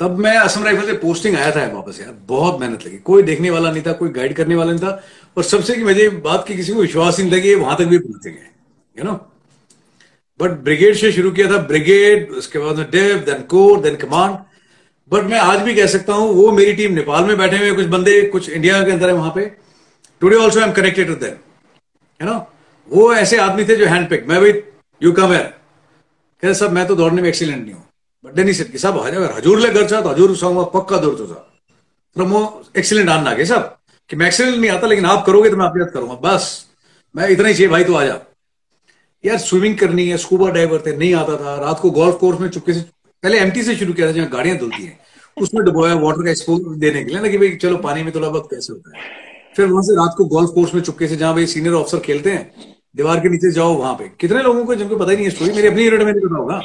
तब 0.00 0.18
मैं 0.18 0.36
असम 0.38 0.64
राइफल 0.64 0.86
से 0.86 0.92
पोस्टिंग 0.98 1.36
आया 1.36 1.50
था 1.50 1.66
वापस 1.68 2.00
यार। 2.00 2.14
बहुत 2.28 2.60
मेहनत 2.60 2.84
लगी। 2.86 2.98
कोई 3.04 3.22
देखने 3.22 3.50
वाला 3.50 3.70
नहीं 3.70 3.82
था, 3.82 3.92
कोई 3.92 4.08
गाइड 4.10 4.34
करने 4.36 4.54
वाला 4.54 4.72
नहीं 4.72 4.82
था। 4.82 5.02
और 5.36 5.42
सबसे 5.44 5.74
की 5.74 5.84
मुझे 5.84 6.08
बात 6.24 6.44
की 6.48 6.56
किसी 6.56 6.72
को 6.72 6.80
विश्वास 6.80 7.18
नहीं 7.20 7.30
लगी 7.30 7.54
वहाँ 7.56 7.76
तक 7.78 7.84
भी 7.86 7.98
पहुँचेंगे 7.98 8.38
यू 8.96 9.04
नो 9.04 9.12
बट 10.40 10.50
ब्रिगेड 10.64 10.96
से 10.96 11.12
शुरू 11.12 11.30
किया 11.30 11.50
था। 11.50 11.58
ब्रिगेड 11.66 12.30
उसके 12.32 12.58
बाद 12.58 12.80
div 12.90 13.18
then 13.26 13.40
corps 13.50 13.80
then 13.80 13.96
command 13.96 14.36
but 15.10 15.24
मैं 15.24 15.38
आज 15.38 15.60
भी 15.60 15.74
कह 15.74 15.86
सकता 15.86 16.12
हूँ, 16.12 16.28
वो 16.30 16.50
मेरी 16.52 16.72
टीम 16.74 16.92
नेपाल 16.92 17.24
में 17.24 17.36
बैठे 17.38 17.58
हुए 17.58 17.72
कुछ 17.72 17.86
बंदे, 17.88 18.20
कुछ 18.22 18.48
इंडिया 18.50 18.82
के 18.84 18.92
अंदर 18.92 19.08
है 19.08 19.14
वहाँ 19.14 19.32
पे। 19.34 19.44
Today 20.22 20.36
also 20.36 20.60
I 20.60 20.66
am 20.66 20.72
connected 20.74 21.08
with 21.08 21.18
them 21.18 21.34
you 22.20 22.32
know 22.32 22.38
वो 22.88 23.12
ऐसे 23.14 23.36
आदमी 23.38 23.64
थे 23.64 23.76
जो 23.76 23.86
हैंड 23.86 24.08
पिक 24.10 24.28
मैं 24.28 24.40
भाई 24.40 24.52
यू 25.00 25.12
कम 25.12 25.32
है 25.32 25.42
कह 26.42 26.52
सब 26.54 26.72
मैं 26.72 26.86
तो 26.86 26.96
दौड़ने 26.96 27.22
में 27.22 27.28
एक्सीलेंट 27.28 27.62
नहीं 27.62 27.74
हूँ। 27.74 27.85
बट 28.26 28.50
सर 28.52 28.64
कि 28.64 28.78
सब 28.78 28.98
अगर 28.98 29.32
हजूर 29.32 29.60
ले 29.60 29.68
घर 29.70 29.88
तो 29.90 30.08
हजूर 30.08 30.36
संग 30.36 30.64
पक्का 30.74 30.96
दौड़ 30.98 31.14
तो 31.14 31.26
तो 31.26 32.24
वो 32.26 32.40
एक्सीलेंट 32.76 33.08
आना 33.08 33.34
के 33.34 33.44
सब 33.46 33.74
कि 34.10 34.16
मैं 34.16 34.26
एक्सीलेंट 34.26 34.56
नहीं 34.56 34.70
आता, 34.70 34.86
लेकिन 34.86 35.04
आप 35.06 35.24
करोगे 35.26 35.50
तो 35.50 35.56
मैं 35.56 35.64
आपकी 35.66 35.92
करूँगा। 35.92 36.14
बस, 36.22 36.66
मैं 37.14 37.28
इतना 37.28 37.48
ही 37.48 37.54
चाहिए 37.54 37.68
भाई 37.68 37.84
तो 37.84 37.94
आ 37.94 38.04
जा 38.04 38.18
यार 39.24 39.38
स्विमिंग 39.38 39.76
करनी 39.78 40.08
है 40.08 40.16
स्कूबा 40.16 40.50
डाइवर 40.50 40.82
थे, 40.86 40.96
नहीं 40.96 41.14
आता 41.14 41.36
था। 41.36 41.54
रात 41.60 41.80
को 41.80 41.90
गोल्फ 41.90 42.16
कोर्स 42.16 42.40
में 42.40 42.48
चुपके 42.48 42.72
से, 42.72 42.80
पहले 43.22 43.38
एमटी 43.38 43.62
से 43.62 43.76
शुरू 43.76 43.92
किया 43.92 44.06
था 44.08 44.12
जहाँ 44.12 44.28
गाड़ियाँ 44.28 44.56
धुलती 44.58 44.82
हैं। 44.82 44.98
उसमें 45.36 45.64
डुबोया 45.64 45.94
वाटर 45.96 46.24
का 46.24 46.30
एक्सपोज 46.30 46.76
देने 46.78 47.02
के 47.04 47.10
लिए 47.10 47.20
ना, 47.20 47.28
कि 47.28 47.38
भाई, 47.38 47.56
चलो 47.56 47.76
पानी 47.78 48.02
में 48.02 48.14
थोड़ा 48.14 48.28
बहुत 48.28 48.48
कैसे 48.50 48.72
होता 48.72 48.96
है। 48.96 49.04
फिर 49.56 49.66
वहाँ 49.66 49.82
से 49.82 49.94
रात 49.94 50.14
को 50.18 50.24
गोल्फ 50.26 50.50
कोर्स 50.50 50.74
में 50.74 50.80
चुपके 50.82 51.08
से 51.08 51.16
जहाँ 51.16 51.34
भाई 51.34 51.46
सीनियर 51.46 51.74
ऑफिसर 51.74 51.98
खेलते 52.00 52.30
हैं, 52.30 52.74
दीवार 52.96 53.20
के 53.20 53.28
नीचे 53.28 53.50
जाओ 53.52 53.74
वहाँ 53.74 53.94
पे। 53.94 54.10
कितने 54.20 54.42
लोगों 54.42 54.64
को, 54.64 54.74
जिनको 54.74 54.96
पता 54.96 55.10
ही 55.10 55.16
नहीं 55.16 55.26
है 55.26 55.30
स्टोरी 55.30 55.52
मेरी 55.52 55.68
अपनी 55.68 55.84
यूनिट 55.84 56.02
में 56.02 56.12
नहीं 56.12 56.22
पता 56.22 56.36
होगा। 56.36 56.60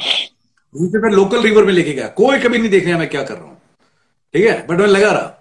उनसे 0.74 0.98
मैं 0.98 1.10
लोकल 1.10 1.42
रिवर 1.42 1.64
में 1.64 1.72
लेके 1.72 1.92
गया। 1.92 2.06
कोई 2.08 2.38
कभी 2.38 2.58
नहीं 2.58 2.70
देख 2.70 2.86
रहा 2.86 2.98
मैं 2.98 3.08
क्या 3.08 3.22
कर 3.22 3.34
रहा 3.34 3.44
हूँ। 3.44 3.58
ठीक 4.34 4.46
है? 4.46 4.66
बट 4.66 4.78
मैं 4.78 4.86
लगा 4.86 5.10
रहा। 5.10 5.38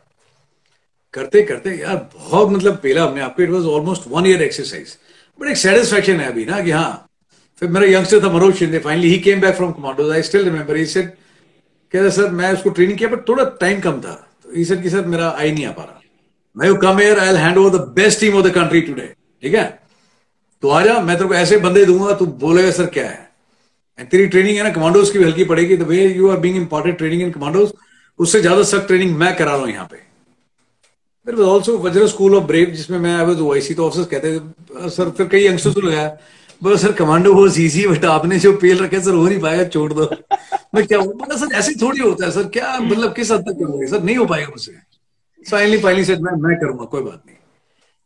करते 1.13 1.41
करते, 1.43 1.69
यार, 1.71 1.95
बहुत 2.15 2.49
मतलब 2.49 2.79
पेला 2.83 3.03
हमने 3.03 3.21
आपको। 3.21 3.43
It 3.43 3.49
was 3.49 3.65
almost 3.67 4.03
one 4.07 4.25
year 4.25 4.41
exercise 4.41 4.97
but 5.39 5.47
एक 5.47 5.57
सेटिस्फेक्शन 5.57 6.19
है 6.19 6.27
अभी 6.31 6.45
ना 6.45 6.59
कि 6.61 6.71
हाँ 6.71 7.07
फिर 7.61 7.69
मेरा 7.69 7.85
यंगस्टर 7.87 8.23
था 8.23 8.31
Manoj 8.33 8.55
Shinde. 8.55 8.79
Finally 8.79 9.09
he 9.09 9.19
came 9.19 9.41
back 9.41 9.55
from 9.55 9.71
commando 9.71 10.11
I 10.11 10.21
still 10.21 10.43
remember 10.43 10.75
he 10.75 10.85
said 10.85 11.09
कहते 11.93 12.11
सर 12.11 12.29
मैं 12.31 12.51
उसको 12.53 12.69
ट्रेनिंग 12.69 12.97
किया 12.97 13.09
बट 13.09 13.27
थोड़ा 13.27 13.43
टाइम 13.61 13.79
कम 13.79 13.99
था। 14.01 14.13
तो 14.43 14.55
ही 14.55 14.65
सेड 14.65 14.83
कि 14.83 14.89
सर 14.89 15.05
मेरा 15.05 15.29
आई 15.29 15.51
नहीं 15.51 15.65
आ 15.65 15.71
पा 15.71 15.83
रहा। 15.83 16.01
मैं 16.55 16.67
you 16.67 16.75
come 16.75 17.01
here 17.01 17.19
I 17.19 17.35
hand 17.35 17.57
over 17.57 17.77
the 17.77 17.81
best 17.95 18.19
team 18.19 18.35
of 18.37 18.47
the 18.47 18.51
country 18.51 18.81
today 18.81 19.13
ठीक 19.43 19.53
है? 19.53 19.65
तो 20.63 20.69
आ 20.69 20.81
जा, 20.85 20.99
मैं 20.99 21.17
तेरे 21.17 21.27
को 21.27 21.35
ऐसे 21.35 21.57
बंदे 21.57 21.85
दूँगा, 21.85 22.13
तू 22.15 22.25
बोलेगा 22.25 22.71
सर 22.71 22.85
क्या 22.85 23.09
है? 23.09 23.30
तेरी 24.06 24.28
ट्रेनिंग 24.28 24.57
है 24.57 24.64
ना 24.64 24.69
कमांडोज 24.72 25.10
की 25.10 25.19
भी 25.19 25.26
हल्की 25.26 25.44
पड़ेगी 25.45 25.78
the 25.78 25.84
way 25.88 26.06
you 26.07 26.30
are 26.32 26.38
being 26.40 26.57
important 26.57 26.98
training 26.98 27.22
in 27.22 27.32
commandos 27.32 27.72
उससे 28.19 28.41
ज़्यादा 28.41 28.64
सख्त 28.64 28.88
ट्रेनिंग 28.88 29.15
मैं 29.18 29.36
करा 29.36 29.52
रहा 29.52 29.61
हूँ 29.61 29.69
यहाँ 29.72 29.88
पे। 29.91 29.98
There 31.28 31.36
was 31.36 31.48
also 31.48 31.78
Vajra 31.80 32.07
school 32.07 32.36
of 32.36 32.44
brave 32.45 32.69
जिसमें 32.72 32.98
मैं 32.99 33.15
आई 33.15 33.26
वाज 33.26 33.41
ओआईसी 33.41 33.73
तो 33.73 33.86
ऑफिसर्स 33.88 34.07
कहते 34.07 34.90
सर, 34.90 35.10
फिर 35.10 35.28
कई 35.28 35.45
यंगस्टर्स 35.48 35.76
को 35.76 35.82
लगाया। 35.82 36.07
बोला, 36.61 36.76
सर 36.78 36.91
कमांडो 36.94 37.34
बहुत 37.34 37.57
इजी 37.60 37.88
बट 37.88 38.06
आपने 38.06 38.40
जो 38.40 38.52
पेल 38.57 38.78
रखे 38.80 38.99
सर, 39.02 39.14
हो 39.14 39.28
नहीं 39.28 39.40
पाएगा 39.41 39.64
छोड़ 39.65 39.91
दो। 39.94 40.10
मैं 40.76 40.86
क्या 40.88 40.99
बोला 41.02 41.36
सर, 41.38 41.53
ऐसे 41.56 41.73
थोड़ी 41.82 41.99
होता 41.99 42.26
है, 42.26 42.32
सर, 42.32 42.44
क्या 42.49 42.80
मतलब 42.80 43.14
किस 43.14 43.32
हद 43.32 43.41
तक 43.41 43.60
करोगे? 43.60 43.88
सर, 43.88 44.03
नहीं 44.03 44.15
हो 44.18 44.26
पाएगा 44.26 44.48
मुझसे। 44.49 44.72
फाइनली 45.45 45.78
फाइनली 45.78 46.06
सेट 46.06 46.19
मैं 46.22 46.32
मैं 46.41 46.60
करूँगा, 46.60 46.86
कोई 46.86 47.02
बात 47.02 47.22
नहीं। 47.26 47.38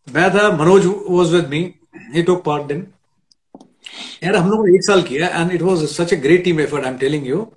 मैं 0.07 0.29
था, 0.31 0.49
Manoj 0.57 0.85
was 0.85 1.35
with 1.35 1.47
me 1.49 1.59
he 2.15 2.23
took 2.23 2.43
part 2.43 2.63
दिन 2.67 2.85
यार 4.23 4.35
हम 4.35 4.49
लोगों 4.49 4.65
ने 4.67 4.75
एक 4.75 4.83
साल 4.85 5.01
किया 5.03 5.27
and 5.31 5.51
it 5.51 5.61
was 5.61 5.85
such 5.89 6.13
a 6.13 6.15
great 6.17 6.43
team 6.43 6.59
effort 6.59 6.85
I 6.85 6.91
am 6.91 6.97
telling 6.97 7.27
you 7.27 7.47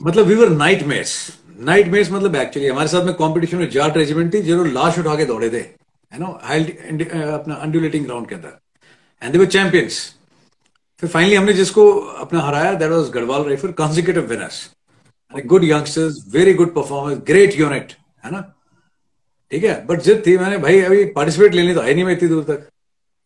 मतलब 0.00 0.26
we 0.26 0.34
were 0.34 0.48
night 0.50 0.82
mates 0.86 1.16
night 1.60 1.88
mates 1.88 2.10
मतलब 2.12 2.36
एक्चुअली 2.36 2.68
हमारे 2.68 2.88
साथ 2.88 3.04
में 3.04 3.14
कंपटीशन 3.14 3.56
में 3.56 3.68
जाट 3.70 3.96
रेजिमेंट 3.96 4.32
थी, 4.34 4.40
जो 4.42 4.64
लाश 4.64 4.98
उठा 4.98 5.14
के 5.16 5.24
दौड़े 5.24 5.50
थे 5.50 5.60
है 6.12 6.18
नो 6.20 6.26
अपना 7.32 7.54
अंडुलेटिंग 7.54 8.04
ग्राउंड 8.04 8.28
के 8.28 8.34
अंदर. 8.34 8.58
एंड 9.22 9.32
दे 9.32 9.38
वर 9.38 9.46
चैंपियंस 9.46 9.98
फिर 11.02 11.10
फाइनली 11.10 11.34
हमने 11.36 11.52
जिसको 11.52 11.90
अपना 12.20 12.40
हराया 12.40 12.72
that 12.74 12.90
was 12.90 13.08
Garhwal 13.10 13.42
rifle 13.44 13.72
consecutive 13.78 14.26
winners 14.30 14.68
good 15.32 15.64
youngsters 15.64 16.24
very 16.32 16.52
good 16.54 16.74
performance 16.74 17.18
great 17.26 17.58
unit 17.58 17.92
है 18.24 18.30
ना? 18.32 18.40
ठीक 19.52 19.64
है? 19.64 19.74
बट 19.86 20.00
जिद 20.02 20.22
थी, 20.26 20.36
मैंने, 20.38 20.58
भाई, 20.58 20.80
अभी 20.80 21.04
पार्टिसिपेट 21.12 21.54
लेने 21.54 21.74
तो 21.74 21.80
आई 21.80 21.94
नहीं 21.94 22.04
मैं 22.04 22.12
इतनी 22.12 22.28
दूर 22.28 22.44
तक. 22.44 22.66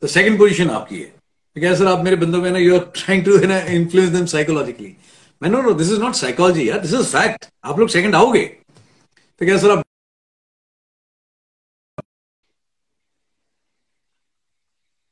तो 0.02 0.06
सेकंड 0.06 0.38
पोजीशन 0.38 0.70
आपकी 0.70 1.00
है। 1.00 1.12
क्या 1.56 1.74
सर 1.74 1.86
आप 1.86 2.04
मेरे 2.04 2.16
बंदों 2.16 2.40
में 2.42 2.50
ना 2.50 2.58
यू 2.58 2.74
आर 2.74 2.80
ट्राइंग 2.96 3.24
टू 3.24 3.38
ना 3.48 3.58
इन्फ्लुएंस 3.76 4.10
देम 4.10 4.26
साइकोलॉजिकली 4.32 4.94
मैं 5.42 5.48
no 5.50 5.60
no 5.62 5.72
this 5.74 5.90
is 5.92 6.00
not 6.00 6.14
psychology 6.14 6.68
यार. 6.68 6.78
दिस 6.80 6.92
इज़ 6.94 7.06
फैक्ट 7.06 7.46
आप 7.64 7.78
लोग 7.78 7.88
सेकंड 7.88 8.14
आओगे. 8.14 8.44
तो 8.44 9.46
क्या 9.46 9.56
सर 9.58 9.70
आप 9.70 9.82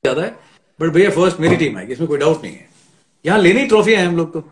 ज़्यादा 0.05 0.23
है? 0.23 0.31
बट 0.81 0.93
भैया 0.95 1.11
फ़र्स्ट 1.11 1.41
मेरी 1.41 1.57
टीम 1.57 1.77
आएगी. 1.79 1.93
इसमें 1.93 2.09
कोई 2.09 2.19
डाउट 2.19 2.43
नहीं 2.45 2.55
है. 2.55 2.69
यहाँ 3.25 3.39
लेनी 3.39 3.67
ट्रॉफी 3.67 3.95
है 3.95 4.07
हम 4.07 4.17
लोग 4.17 4.33
तो. 4.33 4.45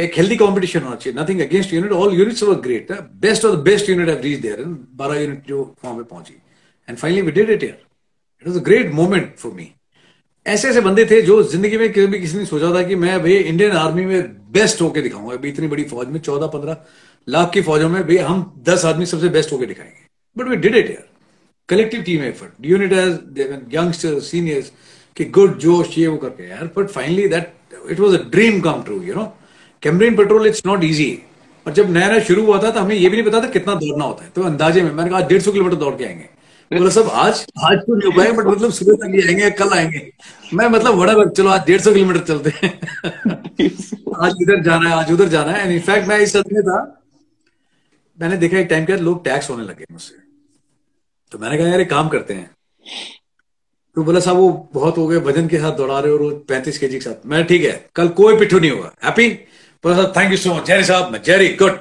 एक 0.00 0.16
हेल्दी 0.16 0.36
कंपटीशन 0.36 0.82
होना 0.82 0.96
चाहिए. 0.96 1.18
Nothing 1.20 1.40
against 1.40 1.72
unit 1.72 1.92
all 1.92 2.14
units 2.18 2.42
were 2.42 2.60
great 2.60 2.92
best 3.26 3.44
of 3.44 3.56
the 3.56 3.62
best 3.64 3.88
unit 3.88 4.08
have 4.08 4.20
reach 4.22 4.40
there 4.40 4.64
बारह 5.02 5.20
यूनिट 5.20 5.46
जो 5.48 5.62
फॉर्म 5.82 5.96
में 5.96 6.04
पहुँची. 6.06 6.34
And 6.88 6.98
finally 6.98 7.22
we 7.22 7.32
did 7.32 7.50
it 7.50 7.62
it 7.62 8.46
was 8.46 8.56
a 8.56 8.64
great 8.64 8.92
moment 8.94 9.36
for 9.38 9.52
me 9.52 9.72
ऐसे 10.46 10.68
ऐसे 10.68 10.80
बंदे 10.80 11.04
थे 11.06 11.20
जो 11.22 11.42
ज़िंदगी 11.42 11.76
में 11.78 11.92
कभी 11.92 12.18
किसी 12.20 12.38
ने 12.38 12.44
सोचा 12.46 12.74
था 12.74 12.82
कि 12.82 12.94
मैं 12.96 13.18
भाई 13.22 13.34
इंडियन 13.34 13.72
आर्मी 13.72 14.04
में 14.06 14.22
बेस्ट 14.52 14.80
होके 14.82 15.02
दिखाऊँगा। 15.02 15.34
अभी 15.34 15.48
इतनी 15.48 15.66
बड़ी 15.68 15.84
फौज 15.84 16.08
में 16.08 16.18
चौदह, 16.20 16.46
पंद्रह 16.46 16.76
लाख 17.28 17.50
की 17.52 17.60
फौजों 17.62 17.88
में 17.88 18.02
भाई 18.02 18.16
हम 18.18 18.42
दस 18.68 18.84
आदमी 18.84 19.06
सबसे 19.06 19.28
बेस्ट 19.28 19.52
होके 19.52 19.66
दिखाएँगे। 19.66 20.06
बट 20.36 20.48
वी 20.48 20.56
डिड 20.56 20.76
इट 20.76 20.90
यार 20.90 21.06
collective 21.68 22.02
team 22.02 22.22
effort 22.24 22.66
unit 22.66 22.92
youngster 23.74 24.18
seniors 24.22 24.72
कि 25.16 25.24
गुड 25.26 25.58
जोश, 25.58 25.98
ये 25.98 26.06
वो 26.06 26.16
करके। 26.16 26.48
यार 26.50 26.70
but 26.76 26.88
finally 26.90 27.28
that 27.28 27.52
it 27.90 28.00
was 28.00 28.16
a 28.16 28.22
dream 28.30 28.60
come 28.60 28.82
true 28.82 29.00
you 29.02 29.14
know 29.14 29.32
Cambrian 29.82 30.16
patrol 30.16 30.46
it's 30.46 30.66
not 30.66 30.84
easy 30.84 31.10
और 31.66 31.72
जब 31.72 31.90
नया 31.90 32.08
नया 32.08 32.20
शुरू 32.24 32.44
हुआ 32.46 32.62
था 32.62 32.70
तो 32.70 32.80
हमें 32.80 32.94
ये 32.96 33.08
भी 33.08 33.16
नहीं 33.16 33.26
पता 33.26 33.40
था 33.40 33.48
कितना 33.50 33.74
दौड़ना 33.76 34.04
होता 34.04 34.24
है। 34.24 34.30
तो 34.30 34.42
अंदाजे 34.42 34.82
में, 34.82 34.90
मैंने 34.92 35.10
कहा, 35.10 35.20
डेढ़ 35.20 35.42
सौ 35.42 35.52
किलोमीटर 35.52 35.76
दौड़ 35.76 35.94
के 35.94 36.04
आएँगे। 36.04 36.28
बोला 36.78 36.90
सब 36.90 37.08
आज 37.12 37.46
आज 37.64 37.78
तो 37.78 37.94
नहीं 37.94 38.12
हो 38.12 38.16
पाएँगे 38.16 38.36
बट 38.36 38.46
मतलब 38.46 38.70
सुबह 38.70 38.94
तक 38.94 39.14
ही 39.14 39.28
आएँगे, 39.28 39.50
कल 39.50 39.68
आएँगे। 39.68 40.12
मैं 40.54 40.68
मतलब 40.68 40.94
बड़ा 40.94 41.24
चलो, 41.24 41.50
आज 41.50 41.66
डेढ़ 41.66 41.80
सौ 41.80 41.92
किलोमीटर 41.92 42.20
चलते 42.20 42.50
हैं। 42.50 42.80
आज 44.24 44.34
इधर 44.42 44.62
जाना 44.62 44.88
है, 44.88 44.94
आज 44.94 45.12
उधर 45.12 45.28
जाना 45.28 45.52
है। 45.52 45.74
इनफैक्ट 45.74 46.08
मैं 46.08 46.18
इस 46.18 46.36
में 46.36 46.62
था। 46.62 47.02
मैंने 48.20 48.36
देखा 48.36 48.58
एक 48.58 48.66
टाइम 48.66 48.84
के 48.84 48.96
लोग 48.96 49.24
टैक्स 49.24 49.50
होने 49.50 49.64
लगे 49.64 49.84
मुझसे। 49.92 50.14
तो 51.32 51.38
मैंने 51.38 51.58
कहा 51.58 51.66
यार 51.66 51.84
काम 51.84 52.08
करते 52.08 52.34
हैं। 52.34 52.50
तो 53.94 54.02
बोला, 54.02 54.20
साहब, 54.20 54.36
वो 54.36 54.70
बहुत 54.74 54.98
हो 54.98 55.06
गए, 55.06 55.16
वज़न 55.16 55.48
के 55.48 55.58
साथ 55.58 55.72
दौड़ा 55.72 56.00
रहे 56.00 56.12
हो, 56.12 56.18
रोज 56.18 56.34
पैंतीस 56.34 56.78
के 56.78 56.88
जी 56.88 56.94
के 56.94 57.00
साथ। 57.00 57.26
मैं 57.26 57.44
ठीक 57.44 57.64
है, 57.64 57.86
कल 57.94 58.08
कोई 58.08 58.38
पिट्ठू 58.38 58.58
नहीं 58.58 58.70
होगा। 58.70 58.92
हैप्पी 59.04 59.28
बोला, 59.84 59.96
साहब 59.96 60.12
thank 60.16 60.30
you 60.30 60.36
so 60.36 60.54
much 60.54 60.66
Jerry 60.66 60.84
साहब, 60.84 61.12
मैं 61.12 61.22
जेरी 61.22 61.48
गुड 61.48 61.78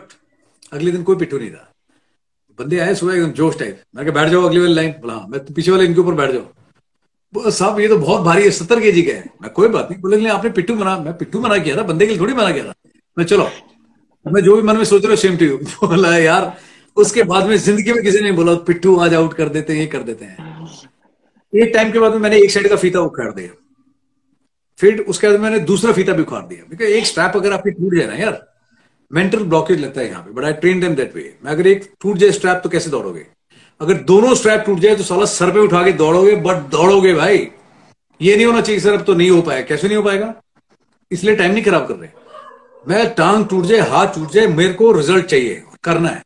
अगले 0.73 0.91
दिन 0.91 1.03
कोई 1.03 1.15
पिट्ठू 1.15 1.37
नहीं 1.37 1.51
था। 1.51 1.70
बंदे 2.61 2.79
आए 2.79 2.95
सुबह 2.95 3.13
एकदम 3.15 3.31
जोश 3.33 3.59
टाइप। 3.59 3.81
मैं 3.95 4.13
बैठ 4.13 4.29
जाओ 4.29 4.41
अगली 4.47 4.59
वाली 4.59 4.73
लाइन। 4.73 4.91
बोला 5.01 5.13
हाँ, 5.13 5.27
मैं 5.29 5.45
तो 5.45 5.53
पीछे 5.53 5.71
वाले 5.71 5.85
इनके 5.85 5.99
ऊपर 6.01 6.13
बैठ 6.15 6.31
जाओ 6.31 7.49
साहब 7.51 7.79
ये 7.79 7.87
तो 7.87 7.97
बहुत 7.97 8.21
भारी 8.21 8.43
है 8.43 8.49
सत्तर 8.51 8.79
के 8.81 8.91
जी 8.91 9.01
का 9.01 9.13
है। 9.13 9.29
मैं 9.41 9.51
कोई 9.51 9.67
बात 9.69 9.91
नहीं। 9.91 10.01
बोले 10.01 10.27
आपने 10.29 10.49
पिट्टू 10.51 10.75
बना 10.75 10.97
मैं 10.99 11.17
पिट्टू 11.17 11.39
बना 11.41 11.57
किया 11.57 11.77
था 11.77 11.83
बंदे 11.83 12.05
के 12.05 12.11
लिए 12.11 12.19
थोड़ी 12.21 12.33
बना 12.33 12.51
किया 12.51 12.63
था 12.65 12.73
मैं 13.17 13.25
चलो। 13.25 13.47
मैं 14.25 14.41
जो 14.43 14.55
भी 14.55 14.61
मन 14.61 14.77
में 14.77 14.83
सोच 14.85 15.01
रहा 15.03 15.11
हूँ 15.11 15.17
सेम 15.17 15.37
टू 15.37 15.87
बोला 15.87 16.15
यार 16.17 16.51
उसके 16.97 17.23
बाद 17.23 17.47
में 17.47 17.55
ज़िंदगी 17.57 17.93
में 17.93 18.01
किसी 18.03 18.19
ने 18.21 18.31
बोला 18.31 18.53
पिट्टू 18.67 18.95
आज 18.99 19.13
आउट 19.13 19.33
कर 19.33 19.49
देते 19.49 19.73
हैं 19.73 19.79
ये 19.79 19.87
कर 19.87 20.03
देते 20.03 20.25
हैं। 20.25 20.35
एक 21.53 21.71
टाइम 21.73 21.91
के 21.91 21.99
बाद 21.99 22.11
में 22.11 22.19
मैंने 22.19 22.37
एक 22.37 22.51
साइड 22.51 22.67
का 22.69 22.75
फीता 22.75 22.99
उखाड़ 23.01 23.31
दिया। 23.33 23.49
फिर 24.79 24.99
उसके 25.09 25.27
बाद 25.27 25.39
मैंने 25.39 25.59
दूसरा 25.65 25.91
फीता 25.93 26.13
भी 26.13 26.21
उखाड़ 26.21 26.43
दिया। 26.45 26.85
एक 26.87 27.05
स्ट्रैप 27.05 27.35
अगर 27.35 27.53
आपकी 27.53 27.71
टूट 27.71 27.95
जाए 27.95 28.07
ना 28.07 28.15
यार 28.15 28.39
मेंटल 29.11 29.43
ब्लॉकेज 29.43 29.79
लगता 29.79 30.01
है 30.01 30.07
यहाँ 30.07 30.23
पे 30.23 30.31
but 30.31 30.43
I 30.45 30.53
train 30.55 30.79
them 30.79 30.95
that 30.95 31.15
way 31.15 31.33
मैं 31.45 31.51
अगर 31.51 31.67
एक 31.67 31.91
टूट 32.01 32.17
जाए 32.17 32.31
स्ट्रैप 32.31 32.61
तो 32.63 32.69
कैसे 32.69 32.89
दौड़ोगे? 32.89 33.25
अगर 33.81 33.93
दोनों 34.05 34.33
स्ट्रैप 34.35 34.63
टूट 34.65 34.79
जाए 34.79 34.95
तो 34.95 35.03
साला 35.03 35.25
सर 35.27 35.51
पे 35.51 35.59
उठा 35.59 35.83
के 35.83 35.91
दौड़ोगे 35.93 36.35
बट 36.41 36.69
दौड़ोगे 36.71 37.13
भाई। 37.13 37.47
ये 38.19 38.35
नहीं 38.35 38.45
होना 38.45 38.61
चाहिए 38.61 38.81
सर 38.81 38.93
अब 38.93 39.03
तो 39.03 39.13
नहीं 39.13 39.29
हो 39.29 39.41
पाया। 39.41 39.61
कैसे 39.63 39.87
नहीं 39.87 39.97
हो 39.97 40.03
पाएगा? 40.03 40.33
इसलिए 41.11 41.35
टाइम 41.35 41.51
नहीं 41.51 41.63
खराब 41.63 41.87
कर 41.87 41.95
रहे। 41.95 42.09
मैं 42.87 43.13
टांग 43.15 43.45
टूट 43.45 43.65
जाए, 43.65 43.79
हाथ 43.79 44.07
टूट 44.07 44.31
जाए, 44.31 44.47
मेरे 44.49 44.73
को 44.73 44.91
रिज़ल्ट 44.91 45.25
चाहिए, 45.25 45.61
करना 45.83 46.09
है। 46.09 46.21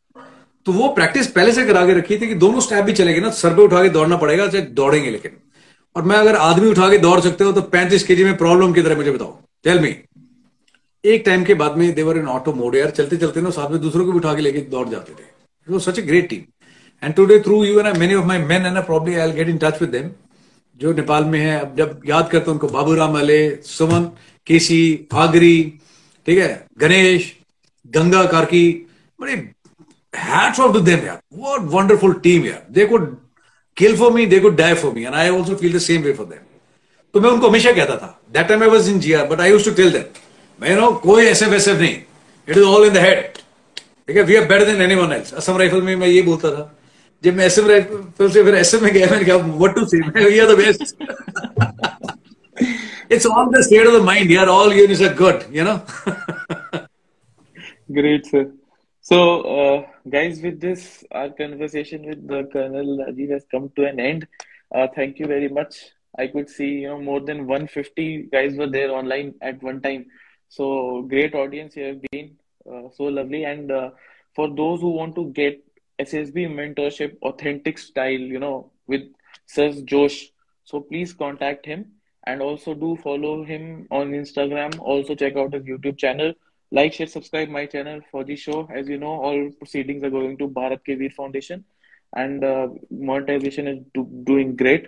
तो 0.66 0.72
वो 0.72 0.88
प्रैक्टिस 0.90 1.28
पहले 1.28 1.52
से 1.52 1.66
करा 1.66 1.86
के 1.86 1.94
रखी 1.94 2.18
थी 2.18 2.28
कि 2.28 2.36
दोनों 2.36 2.60
स्टेप 2.62 2.84
भी 2.86 2.94
चलेंगे 2.94 3.22
ना 3.22 3.30
सर 3.32 3.56
पे 3.56 3.62
उठा 3.62 3.82
के 3.84 3.90
दौड़ना 3.90 4.18
पड़ेगा, 4.18 4.48
चाहे 4.48 4.64
दौड़ेंगे 4.66 5.10
लेकिन। 5.10 5.38
और 5.95 6.03
मैं 6.03 6.16
अगर 6.18 6.36
आदमी 6.38 6.70
उठा 6.70 6.90
के 6.90 6.98
दौड़ 6.98 7.20
सकते 7.22 7.44
हो 7.44 7.52
तो 7.52 7.62
पैंतीस 7.74 8.03
के 8.03 8.24
में 8.24 8.36
प्रॉब्लम 8.38 8.74
की 8.74 8.82
तरह 8.82 8.95
मुझे 8.95 9.12
बताओ। 9.12 9.38
टेल 9.66 9.80
मी 9.80 9.95
एक 11.14 11.23
टाइम 11.26 11.44
के 11.44 11.53
बाद 11.61 11.77
में 11.77 11.94
देवर 11.95 12.18
इन 12.18 12.27
ऑटो 12.36 12.53
मोड 12.53 12.76
यार 12.76 12.90
चलते 12.99 13.18
चलते 13.18 13.41
ना 13.41 13.49
साथ 13.57 13.72
में 13.72 13.80
दूसरों 13.82 14.06
को 14.06 14.18
उठा 14.18 14.34
के 14.36 14.41
लेके 14.41 14.61
दौड़ 14.76 14.88
जाते 14.90 15.14
थे 15.14 15.80
such 15.80 15.99
a 15.99 16.02
great 16.02 16.30
team 16.30 16.44
and 17.03 17.14
today 17.15 17.40
through 17.48 17.64
you 17.64 17.80
and 17.80 17.99
many 17.99 18.15
of 18.15 18.26
my 18.26 18.38
men 18.53 18.65
and 18.65 18.84
probably 18.86 19.15
I 19.15 19.32
get 19.32 19.49
in 19.49 19.57
touch 19.64 19.82
with 19.82 19.90
them 19.90 20.10
जो 20.80 20.94
नेपाल 20.94 21.26
में 21.34 21.40
है 21.40 21.60
अब 21.60 21.76
जब 21.77 21.99
याद 22.07 22.30
करते 22.30 22.52
उनको 22.52 22.68
बाबूराम 22.68 23.19
अले 23.19 23.40
सुमन 23.65 24.11
केसी 24.48 24.82
आगरी 25.26 25.57
ठीक 26.27 26.38
है 26.38 26.53
गणेश 26.80 27.34
गंगा 27.94 28.23
कार्की 28.32 28.65
बड़े 29.19 29.36
hats 30.14 30.60
off 30.60 30.73
to 30.73 30.80
them, 30.80 31.03
yeah. 31.03 31.19
What 31.30 31.64
wonderful 31.64 32.19
team, 32.19 32.45
yeah. 32.45 32.61
They 32.69 32.88
could 32.88 33.18
kill 33.77 33.95
for 33.95 34.11
me, 34.11 34.26
they 34.26 34.40
could 34.40 34.56
die 34.56 34.76
for 34.76 34.91
me, 34.91 35.06
and 35.06 35.15
I 35.15 35.30
also 35.30 35.57
feel 35.57 35.72
the 35.72 35.80
same 35.80 36.03
way 36.03 36.14
for 36.14 36.26
them. 36.26 36.44
तो 37.14 37.19
मैं 37.22 37.30
उनको 37.30 37.48
हमेशा 37.49 37.72
कहता 37.72 37.95
था 37.98 38.07
that 38.34 38.48
time 38.48 38.64
I 38.64 38.69
was 38.69 38.88
in 38.90 38.99
GR 38.99 39.27
but 39.27 39.41
I 39.41 39.49
used 39.49 39.65
to 39.65 39.72
tell 39.76 39.91
them 39.91 40.03
मैं 40.61 40.75
no 40.77 40.91
कोई 41.05 41.25
SF 41.27 41.53
SF 41.55 41.79
नहीं 41.81 41.95
it 42.49 42.57
is 42.57 42.62
all 42.62 42.87
in 42.87 42.93
the 42.93 43.05
head 43.07 43.39
ठीक 44.09 44.17
है 44.17 44.23
we 44.31 44.37
are 44.37 44.45
better 44.53 44.65
than 44.67 44.83
anyone 44.83 45.12
else 45.12 45.35
Assam 45.43 45.57
rifle 45.59 45.83
में 45.83 45.95
मैं 45.97 46.09
ये 46.09 46.23
बोलता 46.29 46.51
था 46.57 46.71
जब 47.25 47.37
मैं 47.37 47.47
एसएम 47.47 47.67
राइफल 47.69 48.31
से 48.31 48.45
फिर 48.45 48.55
एसएम 48.55 48.83
में 48.85 48.93
गया 48.93 49.11
मैंने 49.11 49.25
कहा 49.25 49.37
what 49.37 49.75
to 49.75 49.87
say 49.95 50.01
we 50.29 50.39
are 50.39 50.55
the 50.55 50.59
best 50.65 50.95
it's 53.15 53.25
all 53.29 53.49
the 53.53 53.61
state 53.67 53.89
of 53.91 53.95
the 53.95 54.03
mind 54.09 54.33
यार 54.33 54.49
all 54.57 54.73
units 54.81 55.01
are 55.07 55.15
good 55.21 55.47
you 55.59 55.65
know 55.69 55.77
great 57.97 58.29
sir 58.33 58.43
so 59.03 59.41
uh, 59.43 59.87
guys, 60.09 60.41
with 60.41 60.61
this, 60.61 61.05
our 61.11 61.31
conversation 61.31 62.07
with 62.07 62.29
the 62.29 62.49
Colonel 62.53 62.99
Rajiv 62.99 63.31
has 63.31 63.45
come 63.51 63.71
to 63.77 63.87
an 63.87 63.99
end. 63.99 64.29
Uh, 64.73 64.87
thank 64.95 65.19
you 65.19 65.27
very 65.27 65.49
much. 65.49 65.91
I 66.17 66.27
could 66.27 66.49
see, 66.49 66.83
you 66.83 66.89
know, 66.89 67.01
more 67.01 67.21
than 67.21 67.47
150 67.47 68.29
guys 68.31 68.57
were 68.57 68.69
there 68.69 68.93
online 68.93 69.35
at 69.41 69.62
one 69.62 69.81
time. 69.81 70.07
So 70.50 71.02
great 71.04 71.36
audience 71.36 71.76
you 71.76 71.84
have 71.84 72.02
been. 72.12 72.38
Uh, 72.70 72.90
so 72.96 73.06
lovely. 73.06 73.44
And 73.46 73.72
uh, 73.72 73.92
for 74.36 74.48
those 74.50 74.82
who 74.82 74.90
want 74.90 75.16
to 75.16 75.32
get 75.32 75.64
SSB 76.00 76.48
mentorship, 76.50 77.18
authentic 77.22 77.78
style, 77.78 78.12
you 78.36 78.40
know, 78.40 78.72
with 78.88 79.04
Sir 79.46 79.74
Josh, 79.84 80.32
so 80.64 80.80
please 80.80 81.14
contact 81.14 81.66
him 81.66 81.92
and 82.26 82.42
also 82.42 82.74
do 82.74 82.98
follow 82.98 83.44
him 83.44 83.88
on 83.92 84.12
Instagram. 84.12 84.80
Also 84.80 85.16
check 85.16 85.36
out 85.36 85.54
his 85.54 85.64
YouTube 85.64 85.98
channel 85.98 86.34
like, 86.72 86.94
share, 86.94 87.08
subscribe 87.08 87.50
my 87.50 87.66
channel 87.66 88.02
for 88.12 88.24
the 88.24 88.36
show. 88.36 88.68
As 88.74 88.90
you 88.90 88.98
know, 88.98 89.22
all 89.22 89.50
proceedings 89.60 90.04
are 90.04 90.10
going 90.10 90.38
to 90.38 90.48
Bharat 90.48 90.84
K 90.86 91.10
Foundation, 91.10 91.64
and 92.16 92.44
uh, 92.44 92.68
monetization 92.90 93.68
is 93.68 93.80
do, 93.94 94.08
doing 94.24 94.56
great. 94.56 94.88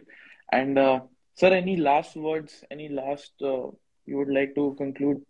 And 0.52 0.78
uh, 0.80 1.02
sir, 1.36 1.54
any 1.54 1.78
last 1.78 2.16
words? 2.16 2.64
Any 2.72 2.90
last 2.90 3.32
uh, 3.42 3.68
you 4.06 4.18
would 4.18 4.30
like 4.30 4.56
to 4.56 4.76
conclude? 4.78 5.24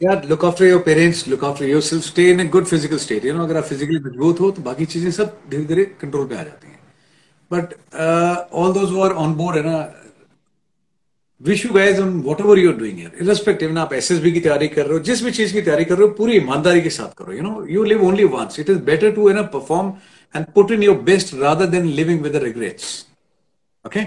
Yeah, 0.00 0.20
look 0.28 0.42
after 0.44 0.66
your 0.66 0.80
parents, 0.80 1.26
look 1.26 1.42
after 1.42 1.66
yourself, 1.66 2.02
stay 2.04 2.30
in 2.30 2.40
a 2.40 2.44
good 2.44 2.68
physical 2.68 2.98
state. 2.98 3.24
You 3.24 3.34
know, 3.34 3.44
अगर 3.44 3.56
आप 3.56 3.64
physically 3.68 4.00
मज़बूत 4.06 4.40
हो 4.40 4.50
तो 4.50 4.62
बाकी 4.62 4.86
चीज़ें 4.86 5.10
सब 5.10 5.38
धीरे 5.50 5.64
धीरे 5.64 5.84
कंट्रोल 6.00 6.26
पे 6.28 6.34
आ 6.36 6.42
जाती 6.42 6.68
हैं. 6.68 6.74
Uh, 7.50 8.44
all 8.52 8.72
those 8.72 8.90
who 8.90 9.00
are 9.04 9.14
on 9.22 9.36
board 9.38 9.56
है 9.56 9.62
ना 9.66 9.78
wish 11.40 11.64
you 11.64 11.72
guys 11.72 12.00
on 12.00 12.10
whatever 12.40 12.58
you're 12.58 12.74
doing 12.76 12.98
irrespective 13.00 13.72
ना 13.72 13.82
आप 13.82 13.92
एसएसबी 13.92 14.32
की 14.32 14.40
तैयारी 14.40 14.68
कर 14.68 14.86
रहे 14.86 14.92
हो 14.92 14.98
जिस 15.04 15.22
भी 15.24 15.30
चीज़ 15.30 15.52
की 15.52 15.62
तैयारी 15.62 15.84
कर 15.84 15.98
रहे 15.98 16.06
हो 16.08 16.14
पूरी 16.18 16.36
ईमानदारी 16.36 16.80
के 16.80 16.90
साथ 16.90 17.14
करो। 17.18 17.32
You 17.32 17.42
know 17.42 17.64
you 17.70 17.84
live 17.84 18.04
only 18.06 18.24
once 18.34 18.58
it 18.60 18.70
is 18.70 18.78
better 18.84 19.12
to 19.14 19.28
and 19.30 19.42
perform 19.54 19.92
and 20.34 20.46
put 20.54 20.70
in 20.72 20.82
your 20.82 20.96
best 21.08 21.34
rather 21.42 21.66
than 21.76 21.86
living 22.00 22.20
with 22.22 22.36
regrets 22.44 22.90
okay 23.84 24.04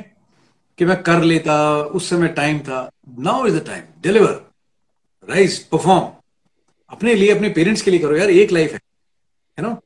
कि 0.77 0.85
मैं 0.85 1.01
कर 1.03 1.23
लेता 1.23 1.57
उस 1.99 2.09
समय 2.09 2.27
टाइम 2.41 2.59
था 2.69 2.89
now 3.19 3.45
is 3.47 3.57
the 3.57 3.65
time 3.67 3.83
deliver 4.03 4.41
rise 5.29 5.57
perform 5.65 6.07
अपने 6.89 7.13
लिए, 7.13 7.31
अपने 7.31 7.49
पेरेंट्स 7.49 7.81
के 7.81 7.91
लिए 7.91 7.99
करो 7.99 8.15
यार, 8.17 8.29
एक 8.31 8.51
लाइफ 8.51 8.71
है 8.73 8.79
है 9.57 9.63
ना? 9.63 9.79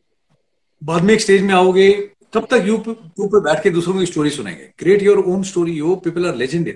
बाद 0.81 1.03
में 1.03 1.13
एक 1.13 1.21
स्टेज 1.21 1.41
में 1.41 1.53
आओगे, 1.53 1.91
तब 2.33 2.47
तक 2.51 2.63
यू 2.65 2.75
यू 2.87 3.27
पे 3.27 3.39
बैठ 3.41 3.63
के 3.63 3.69
दूसरों 3.69 3.99
की 3.99 4.05
स्टोरी 4.05 4.29
सुनेंगे। 4.29 4.71
Create 4.77 5.01
your 5.03 5.17
own 5.25 5.43
story 5.43 5.71
you 5.73 5.95
people 6.05 6.25
are 6.27 6.35
legendary 6.35 6.73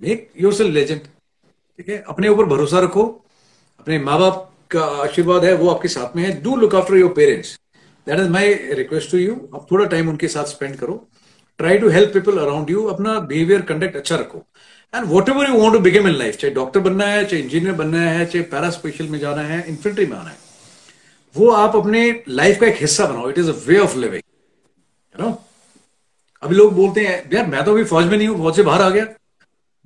make 0.00 0.30
yourself 0.54 0.74
legend 0.74 1.00
ठीक 1.00 1.88
है? 1.88 2.02
अपने 2.08 2.28
ऊपर 2.28 2.44
भरोसा 2.46 2.80
रखो। 2.80 3.02
अपने 3.80 3.98
माँ 3.98 4.18
बाप 4.20 4.52
का 4.70 4.84
आशीर्वाद 5.02 5.44
है, 5.44 5.52
वो 5.54 5.68
आपके 5.70 5.88
साथ 5.88 6.16
में 6.16 6.22
है। 6.22 6.40
Do 6.42 6.56
look 6.56 6.74
after 6.74 6.96
your 6.96 7.12
parents 7.12 7.58
that 8.06 8.20
is 8.20 8.28
my 8.30 8.54
request 8.74 9.10
to 9.10 9.18
you 9.18 9.34
आप 9.54 9.66
थोड़ा 9.70 9.84
टाइम 9.86 10.08
उनके 10.08 10.28
साथ 10.28 10.44
स्पेंड 10.46 10.76
करो। 10.76 11.06
Try 11.58 11.78
to 11.78 11.88
help 11.88 12.12
people 12.12 12.38
around 12.38 12.70
you 12.70 12.84
अपना 12.86 13.18
बिहेवियर 13.20 13.62
कंडक्ट 13.62 13.96
अच्छा 13.96 14.16
रखो। 14.16 14.44
And 14.96 15.06
whatever 15.28 15.48
you 15.48 15.54
want 15.54 15.74
to 15.74 15.80
become 15.80 16.08
in 16.08 16.14
life 16.14 16.36
चाहे 16.36 16.52
डॉक्टर 16.54 16.80
बनना 16.80 17.06
है, 17.06 17.24
चाहे 17.24 17.42
इंजीनियर 17.42 17.74
बनना 17.74 18.00
है, 18.00 18.24
चाहे 18.26 18.42
पैरा 18.46 18.70
स्पेशल 18.70 19.08
में 19.08 19.18
जाना 19.18 19.42
है 19.44 19.64
इन्फेंट्री 19.68 20.06
में 20.06 20.16
आना 20.16 20.30
है, 20.30 20.36
वो 21.34 21.50
आप 21.52 21.76
अपने 21.76 22.00
लाइफ 22.30 22.60
का 22.60 22.66
एक 22.66 22.80
हिस्सा 22.80 23.06
बनाओ। 23.06 23.28
It 23.30 23.38
is 23.38 23.50
a 23.50 23.54
way 23.66 23.78
of 23.78 23.96
living 23.98 24.22
है 25.14 25.22
ना 25.22 25.36
अभी 26.42 26.54
लोग 26.54 26.74
बोलते 26.74 27.00
हैं, 27.00 27.22
यार, 27.32 27.46
मैं 27.46 27.64
तो 27.64 27.72
अभी 27.72 27.84
फौज 27.84 28.06
में 28.06 28.16
नहीं 28.16 28.28
हूँ, 28.28 28.38
फौज 28.38 28.56
से 28.56 28.62
बाहर 28.62 28.82
आ 28.82 28.90
गया। 28.90 29.04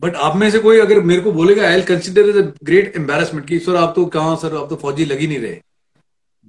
बट 0.03 0.15
आप 0.17 0.37
में 0.37 0.51
से 0.51 0.59
कोई 0.59 0.79
अगर 0.81 1.01
मेरे 1.03 1.21
को 1.21 1.33
बोलेगा 1.33 1.67
I 1.69 1.83
consider 1.89 2.29
is 2.29 2.39
a 2.39 2.43
great 2.65 2.97
embarrassment 2.97 3.47
की 3.49 3.59
सर 3.59 3.77
आप 3.77 3.93
तो 3.97 4.05
कहा 4.15 4.35
सर 4.43 4.57
आप 4.57 4.69
तो 4.69 4.77
फौजी 4.77 5.05
लग 5.05 5.19
ही 5.21 5.27
नहीं 5.27 5.39
रहे। 5.39 5.61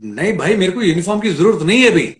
नहीं 0.01 0.37
भाई, 0.37 0.55
मेरे 0.55 0.71
को 0.71 0.81
यूनिफॉर्म 0.81 1.19
की 1.21 1.29
ज़रूरत 1.31 1.61
नहीं 1.63 1.81
है 1.81 1.89
भाई 1.91 2.15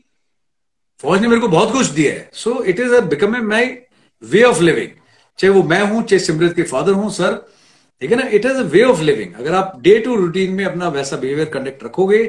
फौज 1.03 1.22
ने 1.22 1.27
मेरे 1.27 1.41
को 1.41 1.47
बहुत 1.49 1.72
कुछ 1.72 1.88
दिया 1.89 2.11
है। 2.13 2.30
So 2.34 2.63
it 2.63 2.80
is 2.80 2.93
a 2.93 2.99
become 3.09 3.35
a 3.35 3.39
my 3.43 3.77
way 4.23 4.43
of 4.43 4.61
living 4.61 4.89
चाहे 5.41 5.53
वो 5.53 5.63
मैं 5.73 5.81
हूँ 5.89 6.03
चाहे 6.03 6.19
सिमरत 6.26 6.55
के 6.55 6.63
फादर 6.72 6.93
हूँ 7.01 7.09
सर 7.19 7.35
ठीक 8.01 8.11
है 8.11 8.18
ना 8.18 8.27
it 8.38 8.45
is 8.45 8.57
a 8.57 8.65
way 8.76 8.84
of 8.84 9.01
living 9.09 9.34
अगर 9.43 9.55
आप 9.55 9.80
डे 9.84 9.97
टू 10.05 10.15
रूटीन 10.15 10.53
में 10.55 10.63
अपना 10.65 10.88
वैसा 10.97 11.18
बिहेवियर 11.23 11.49
कंडक्ट 11.53 11.84
रखोगे 11.84 12.23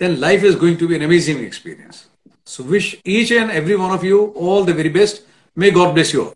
then 0.00 0.16
life 0.26 0.44
is 0.44 0.56
going 0.58 0.78
to 0.78 0.88
be 0.88 0.94
an 0.94 1.04
amazing 1.04 1.44
experience 1.44 2.06
so 2.54 2.64
wish 2.72 2.96
each 3.18 3.32
and 3.32 3.50
every 3.50 3.74
one 3.84 3.94
of 3.98 4.06
you 4.06 4.24
all 4.48 4.66
the 4.66 4.76
very 4.76 4.88
best 4.98 5.22
may 5.58 5.70
God 5.78 5.92
bless 5.94 6.14
you 6.14 6.32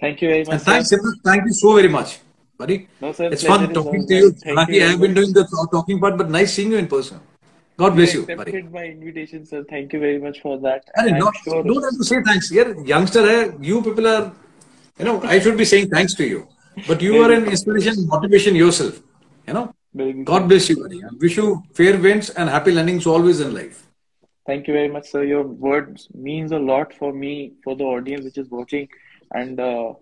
Thank 0.00 0.22
you 0.22 0.28
very 0.28 0.44
much. 0.44 0.52
And 0.54 0.62
thanks, 0.62 0.90
sir. 0.90 0.98
thank 1.24 1.44
you 1.44 1.52
so 1.52 1.74
very 1.76 1.88
much, 1.88 2.12
buddy. 2.60 2.76
No, 3.02 3.12
sir, 3.12 3.26
it's 3.34 3.44
fun 3.44 3.66
talking 3.72 4.06
to 4.06 4.14
you. 4.14 4.30
Thank 4.44 4.70
you. 4.70 4.84
I 4.84 4.88
have 4.90 5.00
been 5.00 5.12
doing 5.18 5.34
the 5.34 5.44
talking 5.72 6.00
part, 6.00 6.16
but 6.20 6.30
nice 6.30 6.54
seeing 6.54 6.72
you 6.72 6.78
in 6.78 6.86
person. 6.86 7.20
God 7.78 7.94
bless 7.94 8.14
you, 8.14 8.22
buddy. 8.26 8.40
accepted 8.40 8.72
my 8.72 8.84
invitation, 8.84 9.44
sir. 9.46 9.64
Thank 9.68 9.92
you 9.92 10.00
very 10.00 10.18
much 10.18 10.40
for 10.40 10.58
that. 10.60 10.88
Arre, 10.96 11.18
not, 11.18 11.36
sure... 11.44 11.62
don't 11.62 11.82
have 11.82 11.98
to 11.98 12.04
say 12.04 12.22
thanks. 12.22 12.50
Here, 12.50 12.74
youngster, 12.84 13.22
hai, 13.26 13.52
you 13.60 13.82
people 13.82 14.06
are, 14.06 14.32
you 14.98 15.04
know, 15.04 15.20
I 15.22 15.38
should 15.38 15.56
be 15.56 15.64
saying 15.64 15.90
thanks 15.90 16.14
to 16.14 16.26
you. 16.26 16.48
But 16.86 17.02
you 17.02 17.22
are 17.22 17.30
an 17.32 17.46
inspiration, 17.46 18.06
motivation 18.06 18.54
yourself. 18.54 19.00
You 19.46 19.54
know, 19.54 19.74
God 20.24 20.48
bless 20.48 20.68
you, 20.68 20.76
buddy. 20.76 21.02
I 21.04 21.08
wish 21.20 21.36
you 21.36 21.62
fair 21.74 21.98
winds 21.98 22.30
and 22.30 22.48
happy 22.48 22.72
landings 22.72 23.06
always 23.06 23.40
in 23.40 23.52
life. 23.54 23.86
Thank 24.46 24.66
you 24.66 24.74
very 24.74 24.88
much, 24.88 25.10
sir. 25.10 25.24
Your 25.24 25.42
words 25.42 26.08
means 26.14 26.52
a 26.52 26.58
lot 26.58 26.94
for 26.94 27.12
me, 27.12 27.52
for 27.62 27.76
the 27.76 27.84
audience 27.84 28.24
which 28.24 28.38
is 28.38 28.48
watching. 28.50 28.88
And 29.32 29.60
uh, 29.60 29.94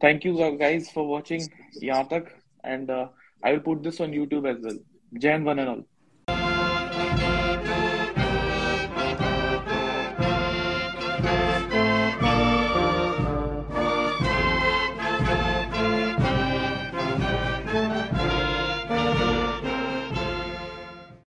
thank 0.00 0.24
you 0.24 0.56
guys 0.58 0.90
for 0.90 1.06
watching 1.06 1.48
yahan 1.80 2.08
tak 2.08 2.34
and 2.64 2.90
uh, 2.90 3.08
I 3.42 3.52
will 3.52 3.60
put 3.60 3.82
this 3.82 4.00
on 4.00 4.12
YouTube 4.12 4.48
as 4.50 4.62
well. 4.62 4.78
Jan 5.18 5.44
one 5.44 5.58
and 5.58 5.68
all. 5.68 5.84